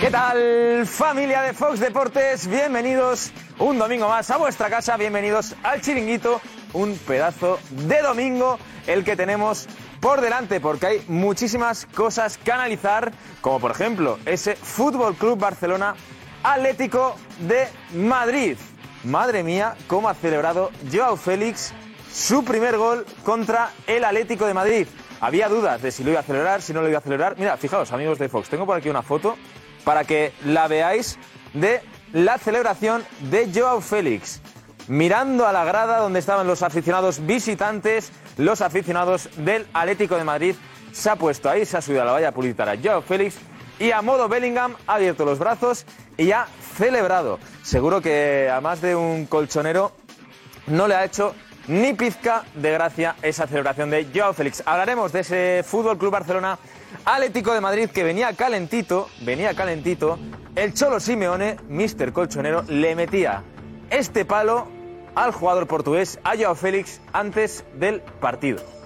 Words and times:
¿Qué 0.00 0.10
tal 0.10 0.86
familia 0.86 1.42
de 1.42 1.52
Fox 1.52 1.78
Deportes? 1.78 2.46
Bienvenidos 2.46 3.32
un 3.58 3.78
domingo 3.78 4.08
más 4.08 4.30
a 4.30 4.38
vuestra 4.38 4.70
casa, 4.70 4.96
bienvenidos 4.96 5.54
al 5.62 5.82
chiringuito, 5.82 6.40
un 6.72 6.96
pedazo 6.96 7.58
de 7.70 8.00
domingo 8.00 8.58
el 8.86 9.04
que 9.04 9.14
tenemos 9.14 9.68
por 10.00 10.22
delante 10.22 10.58
porque 10.58 10.86
hay 10.86 11.04
muchísimas 11.08 11.84
cosas 11.84 12.38
que 12.38 12.50
analizar, 12.50 13.12
como 13.42 13.60
por 13.60 13.72
ejemplo 13.72 14.18
ese 14.24 14.56
Fútbol 14.56 15.16
Club 15.16 15.38
Barcelona 15.38 15.94
Atlético 16.42 17.16
de 17.40 17.68
Madrid. 17.92 18.56
Madre 19.04 19.42
mía, 19.42 19.74
cómo 19.86 20.08
ha 20.08 20.14
celebrado 20.14 20.70
Joao 20.90 21.18
Félix 21.18 21.74
su 22.10 22.42
primer 22.42 22.78
gol 22.78 23.04
contra 23.22 23.70
el 23.86 24.02
Atlético 24.04 24.46
de 24.46 24.54
Madrid. 24.54 24.86
Había 25.20 25.50
dudas 25.50 25.82
de 25.82 25.92
si 25.92 26.02
lo 26.02 26.12
iba 26.12 26.20
a 26.20 26.22
celebrar, 26.22 26.62
si 26.62 26.72
no 26.72 26.80
lo 26.80 26.88
iba 26.88 26.98
a 26.98 27.02
celebrar. 27.02 27.34
Mira, 27.36 27.58
fijaos, 27.58 27.92
amigos 27.92 28.18
de 28.18 28.30
Fox, 28.30 28.48
tengo 28.48 28.64
por 28.64 28.78
aquí 28.78 28.88
una 28.88 29.02
foto 29.02 29.36
para 29.84 30.04
que 30.04 30.32
la 30.44 30.68
veáis 30.68 31.18
de 31.54 31.80
la 32.12 32.38
celebración 32.38 33.04
de 33.30 33.50
Joao 33.54 33.80
Félix. 33.80 34.40
Mirando 34.88 35.46
a 35.46 35.52
la 35.52 35.64
grada 35.64 35.98
donde 35.98 36.18
estaban 36.18 36.46
los 36.46 36.62
aficionados 36.62 37.24
visitantes, 37.24 38.12
los 38.36 38.60
aficionados 38.60 39.28
del 39.36 39.66
Atlético 39.72 40.16
de 40.16 40.24
Madrid, 40.24 40.54
se 40.92 41.10
ha 41.10 41.16
puesto 41.16 41.48
ahí, 41.48 41.64
se 41.64 41.76
ha 41.76 41.82
subido 41.82 42.02
a 42.02 42.04
la 42.04 42.12
valla 42.12 42.32
publicitaria 42.32 42.80
Joao 42.82 43.02
Félix 43.02 43.36
y 43.78 43.92
a 43.92 44.02
modo 44.02 44.28
Bellingham 44.28 44.74
ha 44.86 44.94
abierto 44.94 45.24
los 45.24 45.38
brazos 45.38 45.86
y 46.16 46.32
ha 46.32 46.46
celebrado. 46.76 47.38
Seguro 47.62 48.00
que 48.00 48.50
a 48.52 48.60
más 48.60 48.80
de 48.80 48.96
un 48.96 49.26
colchonero 49.26 49.92
no 50.66 50.88
le 50.88 50.94
ha 50.94 51.04
hecho 51.04 51.34
ni 51.68 51.94
pizca 51.94 52.44
de 52.54 52.72
gracia 52.72 53.16
esa 53.22 53.46
celebración 53.46 53.90
de 53.90 54.08
Joao 54.14 54.34
Félix. 54.34 54.62
Hablaremos 54.66 55.12
de 55.12 55.20
ese 55.20 55.62
Fútbol 55.64 55.98
Club 55.98 56.10
Barcelona 56.10 56.58
Atlético 57.04 57.54
de 57.54 57.60
Madrid 57.60 57.90
que 57.90 58.04
venía 58.04 58.32
calentito, 58.34 59.08
venía 59.20 59.54
calentito. 59.54 60.18
El 60.56 60.74
Cholo 60.74 61.00
Simeone, 61.00 61.56
Mister 61.68 62.12
Colchonero, 62.12 62.62
le 62.68 62.94
metía 62.94 63.42
este 63.90 64.24
palo 64.24 64.66
al 65.14 65.32
jugador 65.32 65.66
portugués, 65.66 66.18
a 66.24 66.54
Félix, 66.54 67.00
antes 67.12 67.64
del 67.74 68.00
partido. 68.00 68.79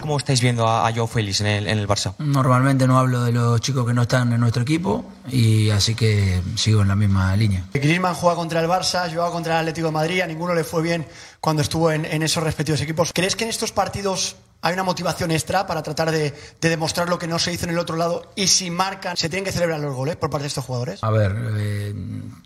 ¿Cómo 0.00 0.16
estáis 0.16 0.40
viendo 0.40 0.66
a, 0.66 0.86
a 0.86 0.92
Joao 0.92 1.06
Félix 1.06 1.40
en 1.40 1.46
el, 1.46 1.66
en 1.66 1.78
el 1.78 1.88
Barça? 1.88 2.14
Normalmente 2.18 2.86
no 2.86 2.98
hablo 2.98 3.22
de 3.22 3.32
los 3.32 3.60
chicos 3.60 3.86
que 3.86 3.94
no 3.94 4.02
están 4.02 4.32
en 4.32 4.40
nuestro 4.40 4.62
equipo 4.62 5.04
y 5.28 5.70
así 5.70 5.94
que 5.94 6.40
sigo 6.56 6.82
en 6.82 6.88
la 6.88 6.96
misma 6.96 7.34
línea. 7.36 7.64
Griezmann 7.72 8.14
juega 8.14 8.36
contra 8.36 8.60
el 8.60 8.68
Barça, 8.68 9.08
jugaba 9.10 9.30
contra 9.30 9.54
el 9.54 9.60
Atlético 9.60 9.88
de 9.88 9.92
Madrid, 9.92 10.20
a 10.20 10.26
ninguno 10.26 10.54
le 10.54 10.64
fue 10.64 10.82
bien 10.82 11.06
cuando 11.40 11.62
estuvo 11.62 11.90
en, 11.90 12.04
en 12.04 12.22
esos 12.22 12.42
respectivos 12.42 12.80
equipos. 12.80 13.12
¿Crees 13.12 13.36
que 13.36 13.44
en 13.44 13.50
estos 13.50 13.72
partidos 13.72 14.36
hay 14.62 14.72
una 14.72 14.82
motivación 14.82 15.30
extra 15.30 15.66
para 15.66 15.82
tratar 15.82 16.10
de, 16.10 16.34
de 16.60 16.68
demostrar 16.68 17.08
lo 17.08 17.18
que 17.18 17.28
no 17.28 17.38
se 17.38 17.52
hizo 17.52 17.64
en 17.66 17.70
el 17.70 17.78
otro 17.78 17.94
lado 17.96 18.32
y 18.34 18.48
si 18.48 18.70
marcan, 18.70 19.16
se 19.16 19.28
tienen 19.28 19.44
que 19.44 19.52
celebrar 19.52 19.78
los 19.80 19.94
goles 19.94 20.16
por 20.16 20.30
parte 20.30 20.44
de 20.44 20.48
estos 20.48 20.64
jugadores? 20.64 21.04
A 21.04 21.10
ver, 21.10 21.36
eh, 21.56 21.94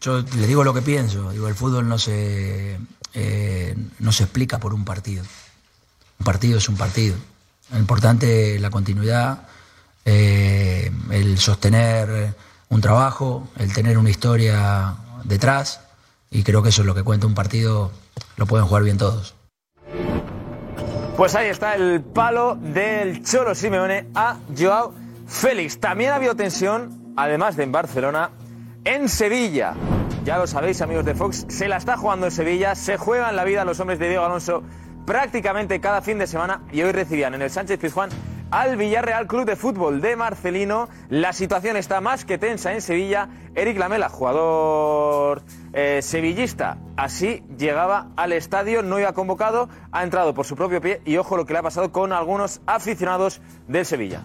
yo 0.00 0.18
le 0.20 0.46
digo 0.46 0.64
lo 0.64 0.74
que 0.74 0.82
pienso. 0.82 1.30
Digo, 1.30 1.48
el 1.48 1.54
fútbol 1.54 1.88
no 1.88 1.98
se, 1.98 2.78
eh, 3.14 3.76
no 4.00 4.12
se 4.12 4.24
explica 4.24 4.58
por 4.58 4.74
un 4.74 4.84
partido. 4.84 5.24
Un 6.18 6.24
partido 6.24 6.58
es 6.58 6.68
un 6.68 6.76
partido. 6.76 7.16
Importante 7.76 8.58
la 8.58 8.70
continuidad, 8.70 9.48
eh, 10.04 10.90
el 11.10 11.38
sostener 11.38 12.34
un 12.68 12.80
trabajo, 12.80 13.48
el 13.58 13.72
tener 13.72 13.98
una 13.98 14.10
historia 14.10 14.94
detrás 15.24 15.80
y 16.30 16.42
creo 16.42 16.62
que 16.62 16.68
eso 16.68 16.82
es 16.82 16.86
lo 16.86 16.94
que 16.94 17.02
cuenta 17.02 17.27
un 17.27 17.34
partido, 17.34 17.90
lo 18.36 18.46
pueden 18.46 18.66
jugar 18.66 18.84
bien 18.84 18.98
todos. 18.98 19.34
Pues 21.16 21.34
ahí 21.34 21.48
está 21.48 21.74
el 21.74 22.00
palo 22.00 22.54
del 22.54 23.24
Cholo 23.24 23.54
Simeone 23.54 24.06
a 24.14 24.38
Joao 24.56 24.94
Félix. 25.27 25.78
También 25.78 26.12
ha 26.12 26.16
habido 26.16 26.34
tensión, 26.34 27.12
además 27.16 27.56
de 27.56 27.64
en 27.64 27.72
Barcelona, 27.72 28.30
en 28.84 29.08
Sevilla. 29.08 29.74
Ya 30.24 30.38
lo 30.38 30.46
sabéis, 30.46 30.80
amigos 30.80 31.05
de 31.05 31.14
Fox, 31.14 31.46
se 31.48 31.68
la 31.68 31.77
está 31.77 31.96
jugando 31.96 32.27
en 32.27 32.33
Sevilla, 32.33 32.74
se 32.74 32.96
juegan 32.96 33.36
la 33.36 33.45
vida 33.45 33.64
los 33.64 33.80
hombres 33.80 33.98
de 33.98 34.08
Diego 34.08 34.24
Alonso 34.24 34.62
prácticamente 35.10 35.80
cada 35.80 36.02
fin 36.02 36.18
de 36.20 36.28
semana 36.28 36.62
y 36.70 36.82
hoy 36.82 36.92
recibían 36.92 37.34
en 37.34 37.42
el 37.42 37.50
Sánchez 37.50 37.80
Pizjuán 37.80 38.10
al 38.52 38.76
Villarreal 38.76 39.26
Club 39.26 39.44
de 39.44 39.56
Fútbol 39.56 40.00
de 40.00 40.14
Marcelino. 40.14 40.88
La 41.08 41.32
situación 41.32 41.76
está 41.76 42.00
más 42.00 42.24
que 42.24 42.38
tensa 42.38 42.72
en 42.72 42.80
Sevilla. 42.80 43.28
Eric 43.56 43.76
Lamela, 43.76 44.08
jugador 44.08 45.42
eh, 45.72 45.98
sevillista, 46.00 46.78
así 46.96 47.42
llegaba 47.58 48.10
al 48.14 48.32
estadio, 48.32 48.84
no 48.84 49.00
iba 49.00 49.12
convocado, 49.12 49.68
ha 49.90 50.04
entrado 50.04 50.32
por 50.32 50.46
su 50.46 50.54
propio 50.54 50.80
pie 50.80 51.02
y 51.04 51.16
ojo 51.16 51.36
lo 51.36 51.44
que 51.44 51.54
le 51.54 51.58
ha 51.58 51.62
pasado 51.64 51.90
con 51.90 52.12
algunos 52.12 52.60
aficionados 52.66 53.42
del 53.66 53.86
Sevilla. 53.86 54.22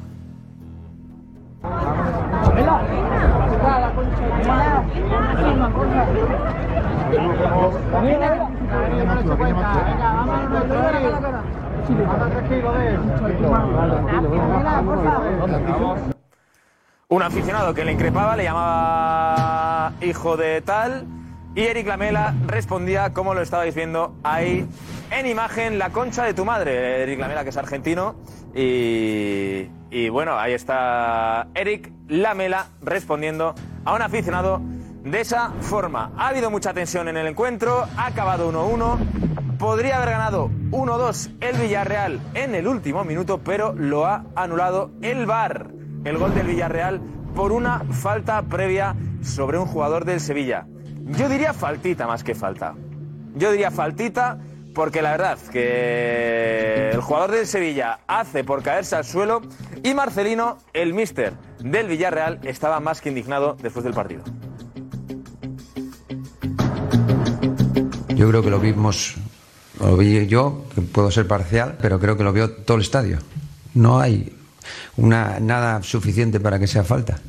Un 17.08 17.22
aficionado 17.22 17.74
que 17.74 17.86
le 17.86 17.92
increpaba, 17.92 18.36
le 18.36 18.44
llamaba 18.44 19.94
hijo 20.02 20.36
de 20.38 20.62
tal, 20.62 21.06
y 21.54 21.62
Eric 21.62 21.88
Lamela 21.88 22.34
respondía, 22.48 23.14
como 23.14 23.34
lo 23.34 23.42
estabais 23.42 23.76
viendo 23.76 24.16
ahí 24.24 24.68
en 25.12 25.28
imagen, 25.28 25.78
la 25.78 25.92
concha 25.92 26.24
de 26.24 26.34
tu 26.34 26.44
madre. 26.44 27.04
Eric 27.04 27.20
Lamela, 27.20 27.44
que 27.44 27.52
es 27.52 27.58
argentino, 27.58 28.16
y, 28.54 29.70
y 29.92 30.10
bueno, 30.10 30.38
ahí 30.38 30.54
está 30.54 31.48
Eric 31.54 31.92
Lamela 32.08 32.66
respondiendo 32.82 33.54
a 33.86 33.94
un 33.94 34.02
aficionado 34.02 34.62
de 35.06 35.22
esa 35.22 35.52
forma. 35.62 36.12
Ha 36.18 36.30
habido 36.30 36.52
mucha 36.52 36.74
tensión 36.74 37.08
en 37.08 37.16
el 37.16 37.28
encuentro, 37.28 37.86
ha 37.96 38.08
acabado 38.08 38.52
1-1. 38.52 39.58
Podría 39.58 39.98
haber 39.98 40.10
ganado 40.10 40.50
1-2 40.72 41.38
el 41.40 41.58
Villarreal 41.58 42.20
en 42.34 42.56
el 42.56 42.68
último 42.68 43.06
minuto, 43.06 43.40
pero 43.40 43.74
lo 43.74 44.06
ha 44.06 44.26
anulado 44.36 44.92
el 45.02 45.26
VAR. 45.26 45.70
El 46.04 46.18
gol 46.18 46.36
del 46.36 46.48
Villarreal 46.48 47.02
por 47.36 47.52
una 47.52 47.80
falta 47.92 48.42
previa 48.42 48.96
sobre 49.22 49.58
un 49.58 49.66
jugador 49.66 50.06
del 50.06 50.20
Sevilla. 50.20 50.66
Yo 51.06 51.30
diría 51.30 51.54
faltita 51.54 52.08
más 52.08 52.24
que 52.24 52.36
falta. 52.36 52.74
Yo 53.36 53.52
diría 53.52 53.72
faltita 53.72 54.40
porque 54.74 55.02
la 55.02 55.12
verdad 55.12 55.38
que 55.52 56.90
el 56.92 57.00
jugador 57.00 57.32
del 57.32 57.48
Sevilla 57.48 58.00
hace 58.08 58.44
por 58.44 58.62
caerse 58.62 58.96
al 58.96 59.06
suelo 59.06 59.42
y 59.84 59.94
Marcelino, 59.94 60.58
el 60.74 60.94
mister 60.94 61.34
del 61.60 61.88
Villarreal, 61.88 62.40
estaba 62.44 62.80
más 62.80 63.02
que 63.02 63.10
indignado 63.10 63.56
después 63.62 63.86
del 63.86 63.94
partido. 63.94 64.24
Yo 68.16 68.30
creo 68.30 68.42
que 68.42 68.50
lo 68.50 68.60
vimos, 68.60 69.16
lo 69.80 69.98
vi 69.98 70.26
yo, 70.28 70.66
que 70.74 70.82
puedo 70.82 71.12
ser 71.12 71.28
parcial, 71.28 71.78
pero 71.82 72.00
creo 72.00 72.16
que 72.16 72.24
lo 72.24 72.32
vio 72.32 72.50
todo 72.50 72.78
el 72.78 72.84
estadio. 72.84 73.20
No 73.74 74.00
hay 74.00 74.34
una, 74.96 75.40
nada 75.42 75.84
suficiente 75.84 76.40
para 76.40 76.58
que 76.58 76.68
sea 76.68 76.86
falta. 76.86 77.20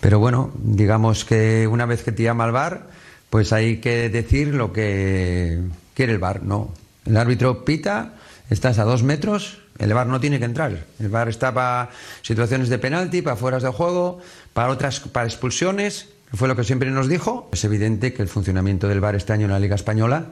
Pero 0.00 0.18
bueno, 0.18 0.52
digamos 0.62 1.24
que 1.24 1.66
una 1.66 1.86
vez 1.86 2.02
que 2.02 2.12
te 2.12 2.24
llama 2.24 2.44
al 2.44 2.52
bar, 2.52 2.88
pues 3.30 3.54
hay 3.54 3.78
que 3.78 4.10
decir 4.10 4.48
lo 4.48 4.72
que 4.72 5.60
quiere 5.94 6.12
el 6.12 6.18
bar. 6.18 6.42
No, 6.42 6.74
el 7.06 7.16
árbitro 7.16 7.64
pita, 7.64 8.14
estás 8.50 8.78
a 8.78 8.84
dos 8.84 9.02
metros, 9.02 9.60
el 9.78 9.94
bar 9.94 10.08
no 10.08 10.20
tiene 10.20 10.38
que 10.38 10.44
entrar. 10.44 10.84
El 11.00 11.08
bar 11.08 11.30
está 11.30 11.54
para 11.54 11.88
situaciones 12.20 12.68
de 12.68 12.78
penalti, 12.78 13.22
para 13.22 13.36
fueras 13.36 13.62
de 13.62 13.70
juego, 13.70 14.20
para 14.52 14.70
otras, 14.70 15.00
para 15.00 15.26
expulsiones 15.26 16.11
fue 16.36 16.48
lo 16.48 16.56
que 16.56 16.64
siempre 16.64 16.90
nos 16.90 17.08
dijo. 17.08 17.48
Es 17.52 17.64
evidente 17.64 18.12
que 18.14 18.22
el 18.22 18.28
funcionamiento 18.28 18.88
del 18.88 19.00
VAR 19.00 19.14
este 19.14 19.32
año 19.32 19.46
en 19.46 19.52
la 19.52 19.60
Liga 19.60 19.74
Española 19.74 20.26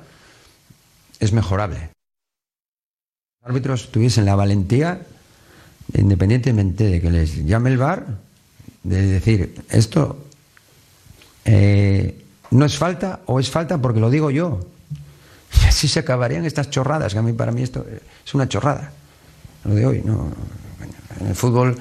es 1.18 1.32
mejorable. 1.32 1.90
Los 3.40 3.50
árbitros 3.50 3.90
tuviesen 3.90 4.24
la 4.24 4.34
valentía, 4.34 5.02
independientemente 5.94 6.84
de 6.84 7.00
que 7.00 7.10
les 7.10 7.44
llame 7.44 7.70
el 7.70 7.78
VAR, 7.78 8.06
de 8.82 9.06
decir, 9.06 9.62
esto 9.68 10.24
eh, 11.44 12.24
no 12.50 12.64
es 12.64 12.78
falta 12.78 13.20
o 13.26 13.38
es 13.38 13.50
falta 13.50 13.78
porque 13.78 14.00
lo 14.00 14.10
digo 14.10 14.30
yo. 14.30 14.60
Y 15.62 15.66
así 15.66 15.88
se 15.88 16.00
acabarían 16.00 16.46
estas 16.46 16.70
chorradas, 16.70 17.12
que 17.12 17.18
a 17.18 17.22
mí 17.22 17.32
para 17.32 17.52
mí 17.52 17.62
esto 17.62 17.84
es 18.24 18.34
una 18.34 18.48
chorrada. 18.48 18.92
Lo 19.64 19.74
de 19.74 19.86
hoy, 19.86 20.02
no. 20.02 20.32
En 21.20 21.26
el 21.26 21.34
fútbol 21.34 21.76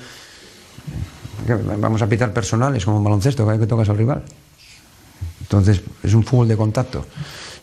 vamos 1.77 2.01
a 2.01 2.07
pitar 2.07 2.33
personales 2.33 2.86
como 2.86 2.97
un 2.97 3.03
baloncesto 3.03 3.44
cada 3.44 3.57
vez 3.57 3.62
que 3.62 3.68
tocas 3.68 3.89
al 3.89 3.97
rival. 3.97 4.24
Entonces 5.41 5.81
es 6.03 6.13
un 6.13 6.24
fútbol 6.24 6.47
de 6.47 6.57
contacto. 6.57 7.06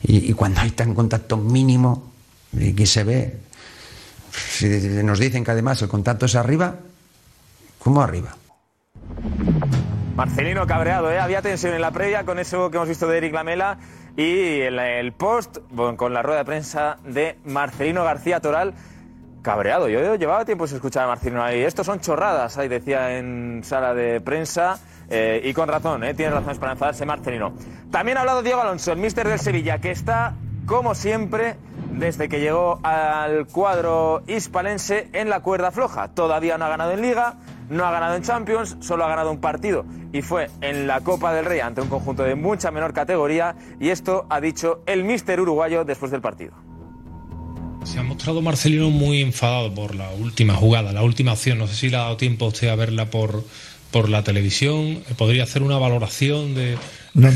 Y, 0.03 0.31
y 0.31 0.33
cuando 0.33 0.61
hay 0.61 0.71
tan 0.71 0.95
contacto 0.95 1.37
mínimo 1.37 2.13
y 2.53 2.73
que 2.73 2.87
se 2.87 3.05
ve, 3.05 3.39
si 4.31 4.67
nos 4.69 5.19
dicen 5.19 5.45
que 5.45 5.51
además 5.51 5.81
el 5.83 5.89
contacto 5.89 6.27
es 6.27 6.35
arriba, 6.35 6.77
¿cómo 7.79 8.03
arriba? 8.03 8.37
Marcelino 10.17 10.67
cabreado, 10.67 11.11
¿eh? 11.13 11.19
había 11.19 11.43
tensión 11.43 11.75
en 11.75 11.83
la 11.83 11.91
previa 11.91 12.25
con 12.25 12.39
eso 12.39 12.71
que 12.71 12.79
hemos 12.79 12.89
visto 12.89 13.07
de 13.07 13.19
Eric 13.19 13.35
Lamela 13.35 13.79
y 14.17 14.61
el, 14.61 14.79
el 14.79 15.13
post 15.13 15.59
con 15.97 16.15
la 16.15 16.23
rueda 16.23 16.39
de 16.39 16.45
prensa 16.47 16.97
de 17.05 17.37
Marcelino 17.45 18.03
García 18.03 18.41
Toral 18.41 18.73
cabreado. 19.47 19.89
Yo 19.89 20.17
llevaba 20.17 20.45
tiempo 20.45 20.67
sin 20.67 20.75
escuchar 20.79 21.05
a 21.05 21.07
Marcelino 21.07 21.41
ahí. 21.41 21.63
Estos 21.63 21.87
son 21.87 22.01
chorradas, 22.01 22.59
ahí 22.59 22.67
decía 22.67 23.17
en 23.17 23.61
sala 23.63 23.95
de 23.95 24.21
prensa. 24.21 24.81
eh, 25.09 25.41
y 25.45 25.55
con 25.55 25.69
razón, 25.69 26.03
eh, 26.03 26.15
tiene 26.15 26.33
razones 26.33 26.59
para 26.59 26.73
enfadarse 26.73 27.07
Marcelino. 27.07 27.53
También 27.93 28.19
ha 28.19 28.23
hablado 28.23 28.43
Diego 28.43 28.61
Alonso, 28.61 28.91
el 28.91 28.99
míster 28.99 29.29
del 29.29 29.39
Sevilla, 29.39 29.79
que 29.79 29.93
está, 29.93 30.35
como 30.67 30.97
siempre, 30.97 31.55
desde 31.93 32.29
que 32.29 32.41
llegó 32.41 32.81
al 32.83 33.47
cuadro 33.47 34.23
hispalense 34.27 35.11
en 35.13 35.31
la 35.31 35.39
cuerda 35.39 35.71
floja. 35.71 36.09
Todavía 36.09 36.59
no 36.59 36.65
ha 36.65 36.69
ganado 36.69 36.91
en 36.91 37.03
Liga, 37.03 37.35
no 37.71 37.87
ha 37.87 37.93
ganado 37.93 38.17
en 38.17 38.23
Champions, 38.23 38.77
solo 38.81 39.05
ha 39.05 39.09
ganado 39.09 39.31
un 39.31 39.41
partido. 39.41 39.85
Y 40.13 40.23
fue 40.23 40.51
en 40.61 40.89
la 40.89 41.03
Copa 41.03 41.33
del 41.33 41.45
Rey 41.45 41.61
ante 41.61 41.81
un 41.81 41.89
conjunto 41.89 42.25
de 42.25 42.35
mucha 42.35 42.73
menor 42.73 42.93
categoría. 42.93 43.55
Y 43.79 43.91
esto 43.91 44.27
ha 44.29 44.41
dicho 44.41 44.83
el 44.87 45.05
míster 45.05 45.41
uruguayo 45.41 45.85
después 45.85 46.11
del 46.11 46.21
partido. 46.21 46.53
Se 47.87 48.01
ha 48.01 48.03
mostrado 48.03 48.43
Marcelino 48.43 48.91
muy 48.91 49.23
enfadado 49.23 49.73
por 49.73 49.95
la 49.95 50.11
última 50.11 50.55
jugada, 50.55 50.93
la 50.93 51.03
última 51.03 51.33
acción. 51.33 51.59
No 51.59 51.67
sé 51.67 51.75
si 51.75 51.89
le 51.89 51.97
ha 51.97 52.01
dado 52.01 52.17
tiempo 52.17 52.45
a 52.45 52.49
usted 52.49 52.69
a 52.69 52.75
verla 52.75 53.11
por, 53.11 53.45
por 53.91 54.09
la 54.09 54.25
televisión. 54.25 54.99
¿Podría 55.17 55.45
hacer 55.45 55.63
una 55.63 55.79
valoración 55.79 56.55
de...? 56.55 56.77
No, 57.15 57.31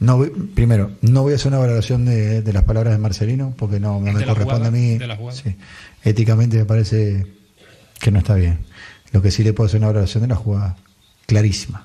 no 0.00 0.26
primero, 0.54 0.90
no 1.00 1.22
voy 1.22 1.32
a 1.32 1.36
hacer 1.36 1.48
una 1.48 1.58
valoración 1.58 2.04
de, 2.04 2.42
de 2.42 2.52
las 2.52 2.64
palabras 2.64 2.92
de 2.92 2.98
Marcelino 2.98 3.54
porque 3.56 3.80
no, 3.80 3.94
no 3.94 4.12
me 4.12 4.18
De 4.18 4.26
la 4.26 4.32
corresponde 4.34 4.68
jugada, 4.68 4.68
a 4.68 4.70
mí. 4.70 4.98
la. 4.98 5.32
Sí. 5.32 5.56
Éticamente 6.04 6.58
me 6.58 6.64
parece 6.66 7.26
que 7.98 8.10
no 8.10 8.18
está 8.18 8.34
bien. 8.34 8.58
Lo 9.12 9.22
que 9.22 9.30
sí 9.30 9.42
le 9.44 9.52
puedo 9.52 9.68
hacer 9.68 9.78
una 9.78 9.86
valoración 9.86 10.22
de 10.22 10.28
la 10.28 10.36
jugada 10.36 10.76
clarísima. 11.26 11.82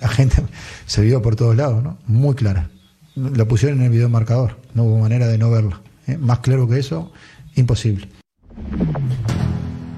La 0.00 0.08
gente 0.08 0.42
se 0.86 1.02
vio 1.02 1.22
por 1.22 1.36
todos 1.36 1.56
lados, 1.56 1.82
¿no? 1.82 1.98
Muy 2.06 2.34
clara. 2.34 2.68
Lo 3.14 3.46
pusieron 3.46 3.78
en 3.78 3.84
el 3.86 3.90
video 3.90 4.08
marcador, 4.08 4.58
no 4.74 4.84
hubo 4.84 4.98
manera 4.98 5.28
de 5.28 5.38
no 5.38 5.50
verla. 5.50 5.80
¿Eh? 6.06 6.16
Más 6.18 6.40
claro 6.40 6.68
que 6.68 6.78
eso, 6.78 7.12
imposible. 7.54 8.08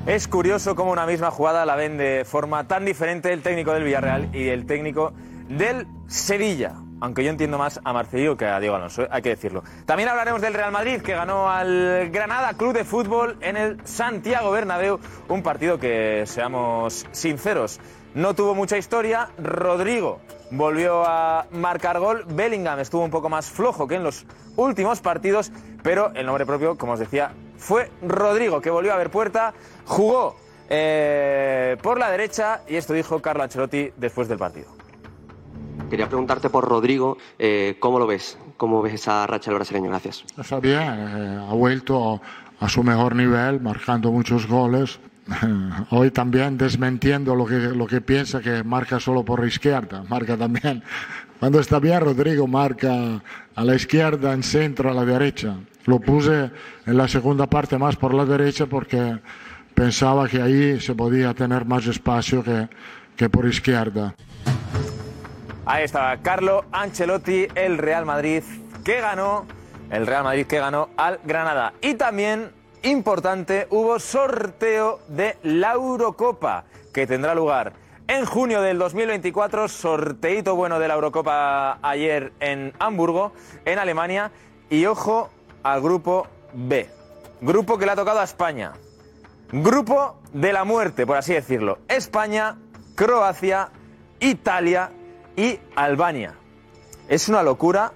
Es 0.06 0.28
curioso 0.28 0.74
cómo 0.74 0.92
una 0.92 1.06
misma 1.06 1.30
jugada 1.30 1.64
la 1.64 1.76
ven 1.76 1.96
de 1.96 2.24
forma 2.26 2.68
tan 2.68 2.84
diferente 2.84 3.32
el 3.32 3.40
técnico 3.40 3.72
del 3.72 3.84
Villarreal 3.84 4.28
y 4.34 4.48
el 4.48 4.66
técnico 4.66 5.14
del 5.48 5.86
Sevilla. 6.08 6.74
Aunque 7.00 7.24
yo 7.24 7.30
entiendo 7.30 7.58
más 7.58 7.80
a 7.84 7.92
Marcelino 7.92 8.36
que 8.36 8.46
a 8.46 8.60
Diego 8.60 8.76
Alonso, 8.76 9.02
eh, 9.02 9.08
hay 9.10 9.22
que 9.22 9.30
decirlo. 9.30 9.62
También 9.86 10.08
hablaremos 10.08 10.40
del 10.40 10.54
Real 10.54 10.72
Madrid, 10.72 11.00
que 11.00 11.14
ganó 11.14 11.50
al 11.50 12.10
Granada 12.10 12.54
Club 12.54 12.74
de 12.74 12.84
Fútbol 12.84 13.36
en 13.40 13.56
el 13.56 13.86
Santiago 13.86 14.50
Bernabéu. 14.50 15.00
Un 15.28 15.42
partido 15.42 15.78
que, 15.78 16.24
seamos 16.26 17.06
sinceros, 17.12 17.80
no 18.14 18.34
tuvo 18.34 18.54
mucha 18.54 18.78
historia. 18.78 19.28
Rodrigo 19.38 20.20
volvió 20.50 21.04
a 21.06 21.46
marcar 21.50 21.98
gol. 21.98 22.24
Bellingham 22.28 22.78
estuvo 22.80 23.02
un 23.02 23.10
poco 23.10 23.28
más 23.28 23.50
flojo 23.50 23.86
que 23.86 23.96
en 23.96 24.04
los 24.04 24.24
últimos 24.56 25.00
partidos, 25.00 25.52
pero 25.82 26.12
el 26.14 26.26
nombre 26.26 26.46
propio, 26.46 26.76
como 26.76 26.92
os 26.92 27.00
decía, 27.00 27.32
fue 27.56 27.90
Rodrigo, 28.02 28.60
que 28.60 28.70
volvió 28.70 28.92
a 28.92 28.96
ver 28.96 29.10
puerta, 29.10 29.54
jugó 29.84 30.36
eh, 30.68 31.76
por 31.82 31.98
la 31.98 32.10
derecha 32.10 32.62
y 32.68 32.76
esto 32.76 32.92
dijo 32.92 33.20
Carlo 33.20 33.42
Ancelotti 33.42 33.90
después 33.96 34.28
del 34.28 34.38
partido. 34.38 34.66
Quería 35.90 36.08
preguntarte 36.08 36.50
por 36.50 36.66
Rodrigo, 36.66 37.18
eh, 37.38 37.76
¿cómo 37.78 37.98
lo 37.98 38.06
ves? 38.06 38.38
¿Cómo 38.56 38.82
ves 38.82 38.94
esa 38.94 39.26
racha 39.26 39.50
del 39.50 39.58
brasileño? 39.58 39.90
Gracias. 39.90 40.24
Está 40.38 40.60
bien, 40.60 40.80
eh, 40.80 41.46
ha 41.48 41.54
vuelto 41.54 42.20
a 42.60 42.68
su 42.68 42.82
mejor 42.82 43.14
nivel, 43.14 43.60
marcando 43.60 44.10
muchos 44.10 44.46
goles. 44.46 44.98
Hoy 45.90 46.10
también 46.10 46.58
desmintiendo 46.58 47.34
lo 47.34 47.46
que, 47.46 47.56
lo 47.56 47.86
que 47.86 48.00
piensa 48.00 48.40
que 48.40 48.62
marca 48.62 49.00
solo 49.00 49.24
por 49.24 49.40
la 49.40 49.46
izquierda, 49.46 50.04
marca 50.08 50.36
también. 50.36 50.82
Cuando 51.40 51.60
está 51.60 51.78
bien, 51.78 52.00
Rodrigo 52.00 52.46
marca 52.46 53.20
a 53.54 53.64
la 53.64 53.74
izquierda, 53.74 54.32
en 54.32 54.42
centro, 54.42 54.90
a 54.90 54.94
la 54.94 55.04
derecha. 55.04 55.56
Lo 55.86 55.98
puse 55.98 56.50
en 56.86 56.96
la 56.96 57.08
segunda 57.08 57.46
parte 57.46 57.76
más 57.76 57.96
por 57.96 58.14
la 58.14 58.24
derecha 58.24 58.66
porque 58.66 59.18
pensaba 59.74 60.28
que 60.28 60.40
ahí 60.40 60.80
se 60.80 60.94
podía 60.94 61.34
tener 61.34 61.66
más 61.66 61.86
espacio 61.86 62.42
que, 62.42 62.68
que 63.16 63.28
por 63.28 63.46
izquierda. 63.46 64.14
Ahí 65.66 65.84
estaba 65.84 66.16
Carlo 66.18 66.64
Ancelotti, 66.72 67.46
el 67.54 67.78
Real 67.78 68.04
Madrid 68.04 68.42
que 68.84 69.00
ganó, 69.00 69.46
el 69.90 70.06
Real 70.06 70.24
Madrid 70.24 70.46
que 70.46 70.58
ganó 70.58 70.90
al 70.96 71.20
Granada. 71.24 71.72
Y 71.80 71.94
también, 71.94 72.50
importante, 72.84 73.66
hubo 73.70 73.98
sorteo 73.98 75.00
de 75.08 75.36
la 75.42 75.72
Eurocopa 75.72 76.64
que 76.92 77.06
tendrá 77.06 77.34
lugar 77.34 77.72
en 78.06 78.24
junio 78.24 78.60
del 78.62 78.78
2024. 78.78 79.68
Sorteito 79.68 80.54
bueno 80.54 80.78
de 80.78 80.88
la 80.88 80.94
Eurocopa 80.94 81.78
ayer 81.82 82.32
en 82.40 82.72
Hamburgo, 82.78 83.32
en 83.64 83.78
Alemania. 83.78 84.30
Y 84.70 84.86
ojo 84.86 85.30
al 85.62 85.80
grupo 85.80 86.26
B. 86.52 86.88
Grupo 87.40 87.78
que 87.78 87.86
le 87.86 87.92
ha 87.92 87.96
tocado 87.96 88.20
a 88.20 88.24
España. 88.24 88.72
Grupo 89.52 90.20
de 90.32 90.52
la 90.52 90.64
muerte, 90.64 91.06
por 91.06 91.16
así 91.16 91.34
decirlo. 91.34 91.78
España, 91.88 92.56
Croacia, 92.94 93.68
Italia 94.20 94.90
y 95.36 95.58
Albania. 95.76 96.34
Es 97.08 97.28
una 97.28 97.42
locura. 97.42 97.92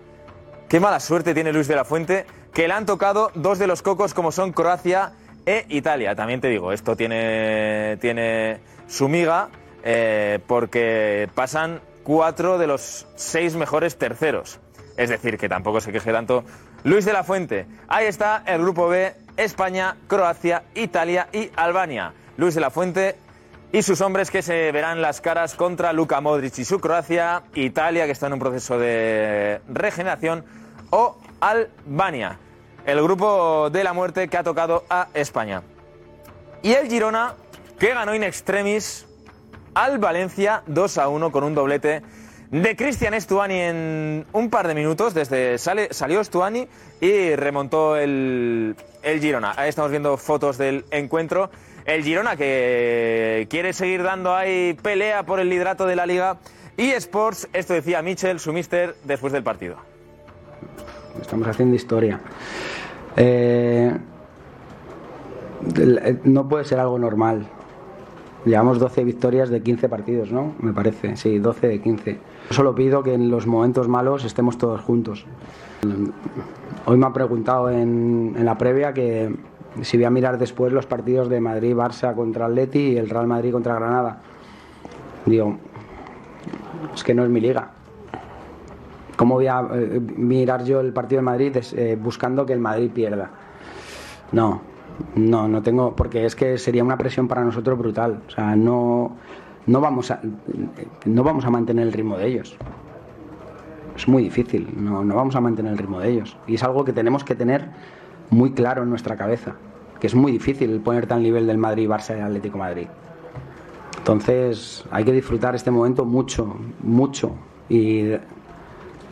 Qué 0.68 0.80
mala 0.80 1.00
suerte 1.00 1.32
tiene 1.32 1.52
Luis 1.52 1.66
de 1.66 1.76
la 1.76 1.84
Fuente, 1.84 2.26
que 2.52 2.68
le 2.68 2.74
han 2.74 2.86
tocado 2.86 3.30
dos 3.34 3.58
de 3.58 3.66
los 3.66 3.82
cocos 3.82 4.14
como 4.14 4.32
son 4.32 4.52
Croacia 4.52 5.12
e 5.46 5.66
Italia. 5.68 6.14
También 6.14 6.40
te 6.40 6.48
digo, 6.48 6.72
esto 6.72 6.96
tiene, 6.96 7.96
tiene 8.00 8.60
su 8.86 9.08
miga, 9.08 9.48
eh, 9.82 10.40
porque 10.46 11.28
pasan 11.34 11.80
cuatro 12.02 12.58
de 12.58 12.66
los 12.66 13.06
seis 13.16 13.54
mejores 13.54 13.96
terceros. 13.96 14.60
Es 14.96 15.10
decir, 15.10 15.38
que 15.38 15.48
tampoco 15.48 15.80
se 15.80 15.92
queje 15.92 16.12
tanto 16.12 16.44
Luis 16.84 17.04
de 17.04 17.12
la 17.12 17.22
Fuente. 17.22 17.66
Ahí 17.86 18.06
está 18.06 18.42
el 18.46 18.60
grupo 18.60 18.88
B, 18.88 19.14
España, 19.36 19.96
Croacia, 20.08 20.64
Italia 20.74 21.28
y 21.32 21.50
Albania. 21.54 22.12
Luis 22.36 22.54
de 22.54 22.60
la 22.60 22.70
Fuente 22.70 23.16
y 23.72 23.82
sus 23.82 24.00
hombres 24.00 24.30
que 24.30 24.42
se 24.42 24.72
verán 24.72 25.02
las 25.02 25.20
caras 25.20 25.54
contra 25.54 25.92
Luka 25.92 26.20
Modric 26.20 26.58
y 26.58 26.64
su 26.64 26.80
Croacia, 26.80 27.42
Italia 27.54 28.06
que 28.06 28.12
está 28.12 28.26
en 28.26 28.32
un 28.34 28.38
proceso 28.38 28.78
de 28.78 29.60
regeneración 29.68 30.44
o 30.90 31.18
Albania, 31.40 32.38
el 32.86 33.02
grupo 33.02 33.70
de 33.70 33.84
la 33.84 33.92
muerte 33.92 34.28
que 34.28 34.36
ha 34.36 34.42
tocado 34.42 34.84
a 34.88 35.08
España. 35.14 35.62
Y 36.62 36.72
el 36.72 36.88
Girona 36.88 37.34
que 37.78 37.94
ganó 37.94 38.14
in 38.14 38.24
extremis 38.24 39.06
al 39.74 39.98
Valencia 39.98 40.62
2 40.66 40.98
a 40.98 41.08
1 41.08 41.30
con 41.30 41.44
un 41.44 41.54
doblete 41.54 42.02
de 42.50 42.76
Cristian 42.76 43.14
Estuani 43.14 43.60
en 43.60 44.26
un 44.32 44.50
par 44.50 44.66
de 44.66 44.74
minutos. 44.74 45.14
Desde 45.14 45.58
sale, 45.58 45.88
salió 45.92 46.20
Estuani 46.20 46.66
y 47.00 47.36
remontó 47.36 47.96
el, 47.96 48.74
el 49.02 49.20
Girona. 49.20 49.54
Ahí 49.56 49.68
estamos 49.68 49.90
viendo 49.90 50.16
fotos 50.16 50.58
del 50.58 50.84
encuentro. 50.90 51.50
El 51.84 52.02
Girona 52.02 52.36
que 52.36 53.46
quiere 53.48 53.72
seguir 53.72 54.02
dando 54.02 54.34
ahí 54.34 54.76
pelea 54.82 55.22
por 55.24 55.40
el 55.40 55.48
liderato 55.48 55.86
de 55.86 55.96
la 55.96 56.06
liga. 56.06 56.38
Y 56.76 56.90
Sports, 56.92 57.48
esto 57.52 57.74
decía 57.74 58.02
Michel, 58.02 58.40
su 58.40 58.52
mister, 58.52 58.94
después 59.04 59.32
del 59.32 59.42
partido. 59.42 59.87
Estamos 61.20 61.48
haciendo 61.48 61.76
historia. 61.76 62.20
Eh, 63.16 63.92
eh, 65.76 66.18
no 66.24 66.48
puede 66.48 66.64
ser 66.64 66.80
algo 66.80 66.98
normal. 66.98 67.46
Llevamos 68.44 68.78
12 68.78 69.04
victorias 69.04 69.50
de 69.50 69.62
15 69.62 69.88
partidos, 69.88 70.30
¿no? 70.30 70.54
Me 70.60 70.72
parece, 70.72 71.16
sí, 71.16 71.38
12 71.38 71.68
de 71.68 71.80
15. 71.80 72.18
Solo 72.50 72.74
pido 72.74 73.02
que 73.02 73.14
en 73.14 73.30
los 73.30 73.46
momentos 73.46 73.88
malos 73.88 74.24
estemos 74.24 74.56
todos 74.58 74.80
juntos. 74.80 75.26
Hoy 76.86 76.96
me 76.96 77.06
ha 77.06 77.12
preguntado 77.12 77.70
en, 77.70 78.34
en 78.36 78.44
la 78.44 78.56
previa 78.56 78.94
que 78.94 79.34
si 79.82 79.96
voy 79.96 80.04
a 80.04 80.10
mirar 80.10 80.38
después 80.38 80.72
los 80.72 80.86
partidos 80.86 81.28
de 81.28 81.40
Madrid-Barça 81.40 82.14
contra 82.14 82.46
Atleti 82.46 82.78
y 82.78 82.96
el 82.96 83.10
Real 83.10 83.26
Madrid 83.26 83.52
contra 83.52 83.74
Granada. 83.74 84.20
Digo, 85.26 85.56
es 86.94 87.04
que 87.04 87.14
no 87.14 87.24
es 87.24 87.30
mi 87.30 87.40
liga. 87.40 87.72
¿Cómo 89.18 89.34
voy 89.34 89.48
a 89.48 89.66
eh, 89.72 90.00
mirar 90.16 90.62
yo 90.62 90.78
el 90.78 90.92
partido 90.92 91.18
de 91.18 91.22
Madrid 91.24 91.56
eh, 91.74 91.98
buscando 92.00 92.46
que 92.46 92.52
el 92.52 92.60
Madrid 92.60 92.88
pierda? 92.94 93.28
No, 94.30 94.60
no, 95.16 95.48
no 95.48 95.60
tengo, 95.60 95.96
porque 95.96 96.24
es 96.24 96.36
que 96.36 96.56
sería 96.56 96.84
una 96.84 96.96
presión 96.96 97.26
para 97.26 97.42
nosotros 97.42 97.76
brutal. 97.76 98.22
O 98.28 98.30
sea, 98.30 98.54
no, 98.54 99.16
no, 99.66 99.80
vamos, 99.80 100.12
a, 100.12 100.20
no 101.04 101.24
vamos 101.24 101.44
a 101.44 101.50
mantener 101.50 101.88
el 101.88 101.92
ritmo 101.92 102.16
de 102.16 102.28
ellos. 102.28 102.56
Es 103.96 104.06
muy 104.06 104.22
difícil, 104.22 104.68
no, 104.76 105.04
no 105.04 105.16
vamos 105.16 105.34
a 105.34 105.40
mantener 105.40 105.72
el 105.72 105.78
ritmo 105.78 105.98
de 105.98 106.10
ellos. 106.10 106.36
Y 106.46 106.54
es 106.54 106.62
algo 106.62 106.84
que 106.84 106.92
tenemos 106.92 107.24
que 107.24 107.34
tener 107.34 107.70
muy 108.30 108.52
claro 108.52 108.84
en 108.84 108.90
nuestra 108.90 109.16
cabeza, 109.16 109.56
que 109.98 110.06
es 110.06 110.14
muy 110.14 110.30
difícil 110.30 110.78
ponerte 110.78 111.14
al 111.14 111.24
nivel 111.24 111.48
del 111.48 111.58
Madrid, 111.58 111.88
Barça 111.88 112.16
y 112.16 112.20
Atlético 112.20 112.58
Madrid. 112.58 112.86
Entonces 113.98 114.84
hay 114.92 115.02
que 115.02 115.12
disfrutar 115.12 115.56
este 115.56 115.72
momento 115.72 116.04
mucho, 116.04 116.56
mucho. 116.84 117.32
Y 117.68 118.12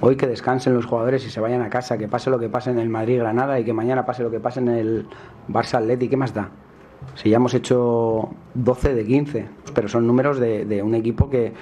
hoy 0.01 0.17
que 0.17 0.27
descansen 0.27 0.75
los 0.75 0.87
jugadores 0.87 1.25
y 1.27 1.31
se 1.31 1.41
vayan 1.41 1.63
a 1.63 1.71
casa, 1.71 1.99
que 1.99 2.09
pase 2.09 2.31
lo 2.31 2.39
que 2.39 2.49
pase 2.49 2.71
en 2.71 2.79
el 2.79 2.89
Madrid-Granada 2.89 3.59
y 3.59 3.65
que 3.65 3.73
mañana 3.73 4.05
pase 4.05 4.23
lo 4.23 4.31
que 4.31 4.41
pase 4.41 4.61
en 4.61 4.69
el 4.69 5.07
Barça-Atleti, 5.49 6.09
¿qué 6.09 6.17
más 6.17 6.35
da? 6.35 6.51
Si 7.15 7.31
ya 7.31 7.37
hemos 7.37 7.55
hecho 7.55 8.31
12 8.55 8.95
de 8.95 9.05
15, 9.05 9.49
pero 9.75 9.89
son 9.89 10.07
números 10.07 10.39
de, 10.39 10.83
un 10.83 10.95
equipo 10.95 11.31
que, 11.31 11.53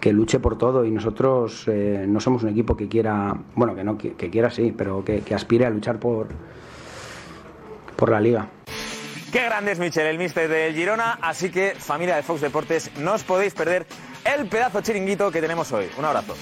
que 0.00 0.12
luche 0.12 0.40
por 0.40 0.58
todo 0.58 0.84
y 0.84 0.90
nosotros 0.90 1.64
eh, 1.68 2.04
no 2.08 2.20
somos 2.20 2.42
un 2.42 2.50
equipo 2.50 2.76
que 2.76 2.88
quiera, 2.88 3.34
bueno, 3.54 3.74
que 3.74 3.84
no 3.84 3.96
que 3.96 4.30
quiera 4.30 4.50
sí, 4.50 4.74
pero 4.76 5.04
que, 5.04 5.20
que 5.20 5.34
aspire 5.34 5.66
a 5.66 5.70
luchar 5.70 5.98
por, 5.98 6.28
por 7.96 8.10
la 8.10 8.20
liga. 8.20 8.48
Qué 9.32 9.44
grande 9.44 9.70
es 9.70 9.78
Michel, 9.78 10.06
el 10.06 10.18
mister 10.18 10.48
del 10.48 10.74
Girona. 10.74 11.18
Así 11.22 11.50
que, 11.50 11.74
familia 11.78 12.16
de 12.16 12.22
Fox 12.24 12.40
Deportes, 12.40 12.90
no 12.98 13.14
os 13.14 13.22
podéis 13.22 13.54
perder 13.54 13.86
el 14.24 14.48
pedazo 14.48 14.80
chiringuito 14.80 15.30
que 15.30 15.40
tenemos 15.40 15.70
hoy. 15.72 15.86
Un 15.96 16.04
abrazo. 16.04 16.34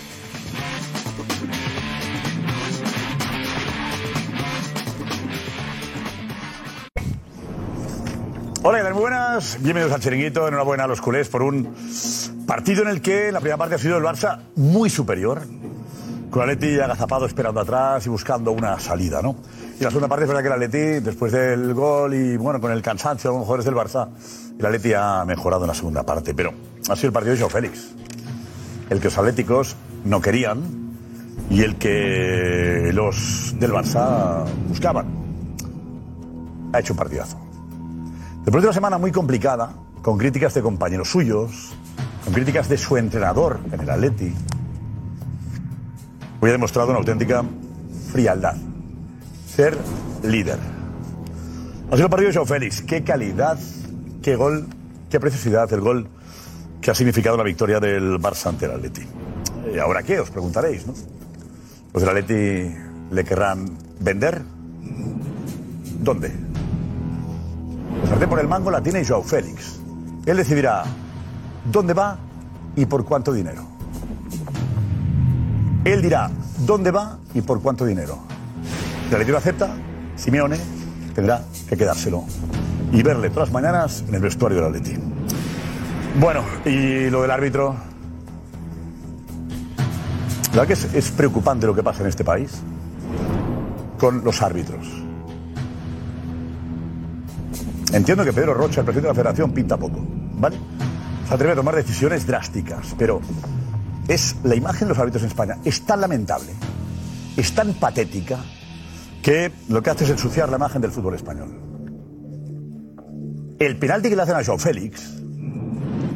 Hola, 8.60 8.82
¿qué? 8.82 8.92
Muy 8.92 9.02
buenas. 9.02 9.56
Bienvenidos 9.60 9.92
al 9.92 10.00
Chiringuito. 10.00 10.48
Enhorabuena 10.48 10.84
a 10.84 10.86
los 10.88 11.00
culés 11.00 11.28
por 11.28 11.42
un 11.42 11.74
partido 12.44 12.82
en 12.82 12.88
el 12.88 13.00
que 13.00 13.30
la 13.30 13.38
primera 13.38 13.56
parte 13.56 13.76
ha 13.76 13.78
sido 13.78 13.98
el 13.98 14.02
Barça 14.02 14.40
muy 14.56 14.90
superior. 14.90 15.42
Con 16.28 16.42
Atleti 16.42 16.80
agazapado 16.80 17.24
esperando 17.24 17.60
atrás 17.60 18.04
y 18.06 18.08
buscando 18.08 18.50
una 18.50 18.80
salida, 18.80 19.22
¿no? 19.22 19.36
Y 19.78 19.84
la 19.84 19.90
segunda 19.90 20.08
parte 20.08 20.24
es 20.24 20.28
verdad 20.28 20.42
que 20.42 20.48
el 20.48 20.52
Atleti, 20.54 21.04
después 21.04 21.30
del 21.30 21.72
gol 21.72 22.14
y 22.14 22.36
bueno, 22.36 22.60
con 22.60 22.72
el 22.72 22.82
cansancio 22.82 23.30
de 23.30 23.36
los 23.38 23.46
jugadores 23.46 23.64
del 23.64 23.76
Barça, 23.76 24.08
el 24.58 24.66
Atleti 24.66 24.92
ha 24.92 25.24
mejorado 25.24 25.62
en 25.62 25.68
la 25.68 25.74
segunda 25.74 26.02
parte. 26.02 26.34
Pero 26.34 26.52
ha 26.88 26.96
sido 26.96 27.08
el 27.08 27.12
partido 27.12 27.34
de 27.34 27.40
Joao 27.40 27.50
Félix. 27.50 27.94
El 28.90 28.98
que 28.98 29.04
los 29.04 29.18
atléticos 29.18 29.76
no 30.04 30.20
querían 30.20 30.62
y 31.48 31.62
el 31.62 31.76
que 31.76 32.90
los 32.92 33.54
del 33.56 33.70
Barça 33.70 34.44
buscaban. 34.66 35.06
Ha 36.72 36.80
hecho 36.80 36.92
un 36.92 36.98
partidazo. 36.98 37.47
Después 38.48 38.62
de 38.62 38.68
una 38.68 38.74
semana 38.74 38.96
muy 38.96 39.12
complicada, 39.12 39.74
con 40.00 40.16
críticas 40.16 40.54
de 40.54 40.62
compañeros 40.62 41.10
suyos, 41.10 41.74
con 42.24 42.32
críticas 42.32 42.66
de 42.66 42.78
su 42.78 42.96
entrenador 42.96 43.60
en 43.70 43.78
el 43.78 43.90
Atleti, 43.90 44.32
hoy 46.40 46.48
ha 46.48 46.52
demostrado 46.52 46.88
una 46.88 46.98
auténtica 46.98 47.44
frialdad. 48.10 48.56
Ser 49.54 49.76
líder. 50.22 50.58
Ha 51.90 51.96
sido 51.96 52.06
el 52.06 52.10
partido 52.10 52.30
de 52.30 52.34
Joao 52.36 52.46
Félix. 52.46 52.80
Qué 52.80 53.04
calidad, 53.04 53.58
qué 54.22 54.34
gol, 54.34 54.66
qué 55.10 55.20
preciosidad 55.20 55.70
el 55.74 55.82
gol 55.82 56.08
que 56.80 56.90
ha 56.90 56.94
significado 56.94 57.36
la 57.36 57.44
victoria 57.44 57.80
del 57.80 58.18
Barça 58.18 58.46
ante 58.46 58.64
el 58.64 58.70
Atleti. 58.70 59.02
¿Y 59.74 59.78
ahora 59.78 60.02
qué? 60.02 60.20
Os 60.20 60.30
preguntaréis, 60.30 60.86
¿no? 60.86 60.94
Los 61.92 62.02
del 62.02 62.08
Atleti 62.08 62.74
le 63.10 63.24
querrán 63.24 63.76
vender. 64.00 64.40
¿Dónde? 66.00 66.47
La 68.18 68.22
sartén 68.22 68.30
por 68.30 68.40
el 68.40 68.48
mango 68.48 68.70
la 68.72 68.82
tiene 68.82 69.04
Joao 69.06 69.22
Félix. 69.22 69.78
Él 70.26 70.36
decidirá 70.36 70.82
dónde 71.70 71.94
va 71.94 72.18
y 72.74 72.84
por 72.84 73.04
cuánto 73.04 73.32
dinero. 73.32 73.62
Él 75.84 76.02
dirá 76.02 76.28
dónde 76.66 76.90
va 76.90 77.16
y 77.32 77.42
por 77.42 77.62
cuánto 77.62 77.84
dinero. 77.84 78.18
Si 79.08 79.14
el 79.14 79.24
lo 79.24 79.38
acepta, 79.38 79.68
Simeone 80.16 80.58
tendrá 81.14 81.44
que 81.68 81.76
quedárselo 81.76 82.24
y 82.90 83.04
verle 83.04 83.30
todas 83.30 83.50
las 83.50 83.52
mañanas 83.52 84.02
en 84.08 84.16
el 84.16 84.20
vestuario 84.20 84.58
del 84.58 84.66
Atleti. 84.66 85.00
Bueno, 86.18 86.42
y 86.64 87.10
lo 87.10 87.22
del 87.22 87.30
árbitro. 87.30 87.76
La 90.54 90.62
verdad 90.62 90.66
que 90.66 90.72
es, 90.72 90.92
es 90.92 91.12
preocupante 91.12 91.68
lo 91.68 91.74
que 91.76 91.84
pasa 91.84 92.02
en 92.02 92.08
este 92.08 92.24
país 92.24 92.62
con 93.96 94.24
los 94.24 94.42
árbitros. 94.42 95.07
Entiendo 97.92 98.24
que 98.24 98.32
Pedro 98.32 98.54
Rocha, 98.54 98.80
el 98.80 98.86
presidente 98.86 99.08
de 99.08 99.12
la 99.12 99.14
federación, 99.14 99.52
pinta 99.52 99.76
poco, 99.76 100.04
¿vale? 100.34 100.58
Se 101.26 101.34
atreve 101.34 101.52
a 101.52 101.56
tomar 101.56 101.74
decisiones 101.74 102.26
drásticas, 102.26 102.94
pero 102.98 103.20
es 104.08 104.36
la 104.44 104.54
imagen 104.54 104.88
de 104.88 104.88
los 104.88 104.98
árbitros 104.98 105.22
en 105.22 105.28
España 105.28 105.58
es 105.64 105.82
tan 105.82 106.00
lamentable, 106.00 106.52
es 107.36 107.54
tan 107.54 107.74
patética, 107.74 108.38
que 109.22 109.52
lo 109.68 109.82
que 109.82 109.90
hace 109.90 110.04
es 110.04 110.10
ensuciar 110.10 110.48
la 110.48 110.56
imagen 110.56 110.80
del 110.80 110.90
fútbol 110.90 111.14
español. 111.14 111.48
El 113.58 113.76
penalti 113.76 114.08
que 114.08 114.16
le 114.16 114.22
hacen 114.22 114.36
a 114.36 114.44
Joao 114.44 114.58
Félix, 114.58 115.14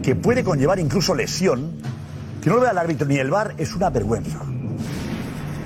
que 0.02 0.14
puede 0.14 0.45
conllevar 0.45 0.79
incluso 0.79 1.14
lesión, 1.14 1.73
que 2.41 2.49
no 2.49 2.57
lo 2.57 2.62
vea 2.62 2.71
el 2.71 2.79
árbitro 2.79 3.07
ni 3.07 3.17
el 3.17 3.31
VAR, 3.31 3.55
es 3.59 3.75
una 3.75 3.91
vergüenza. 3.91 4.38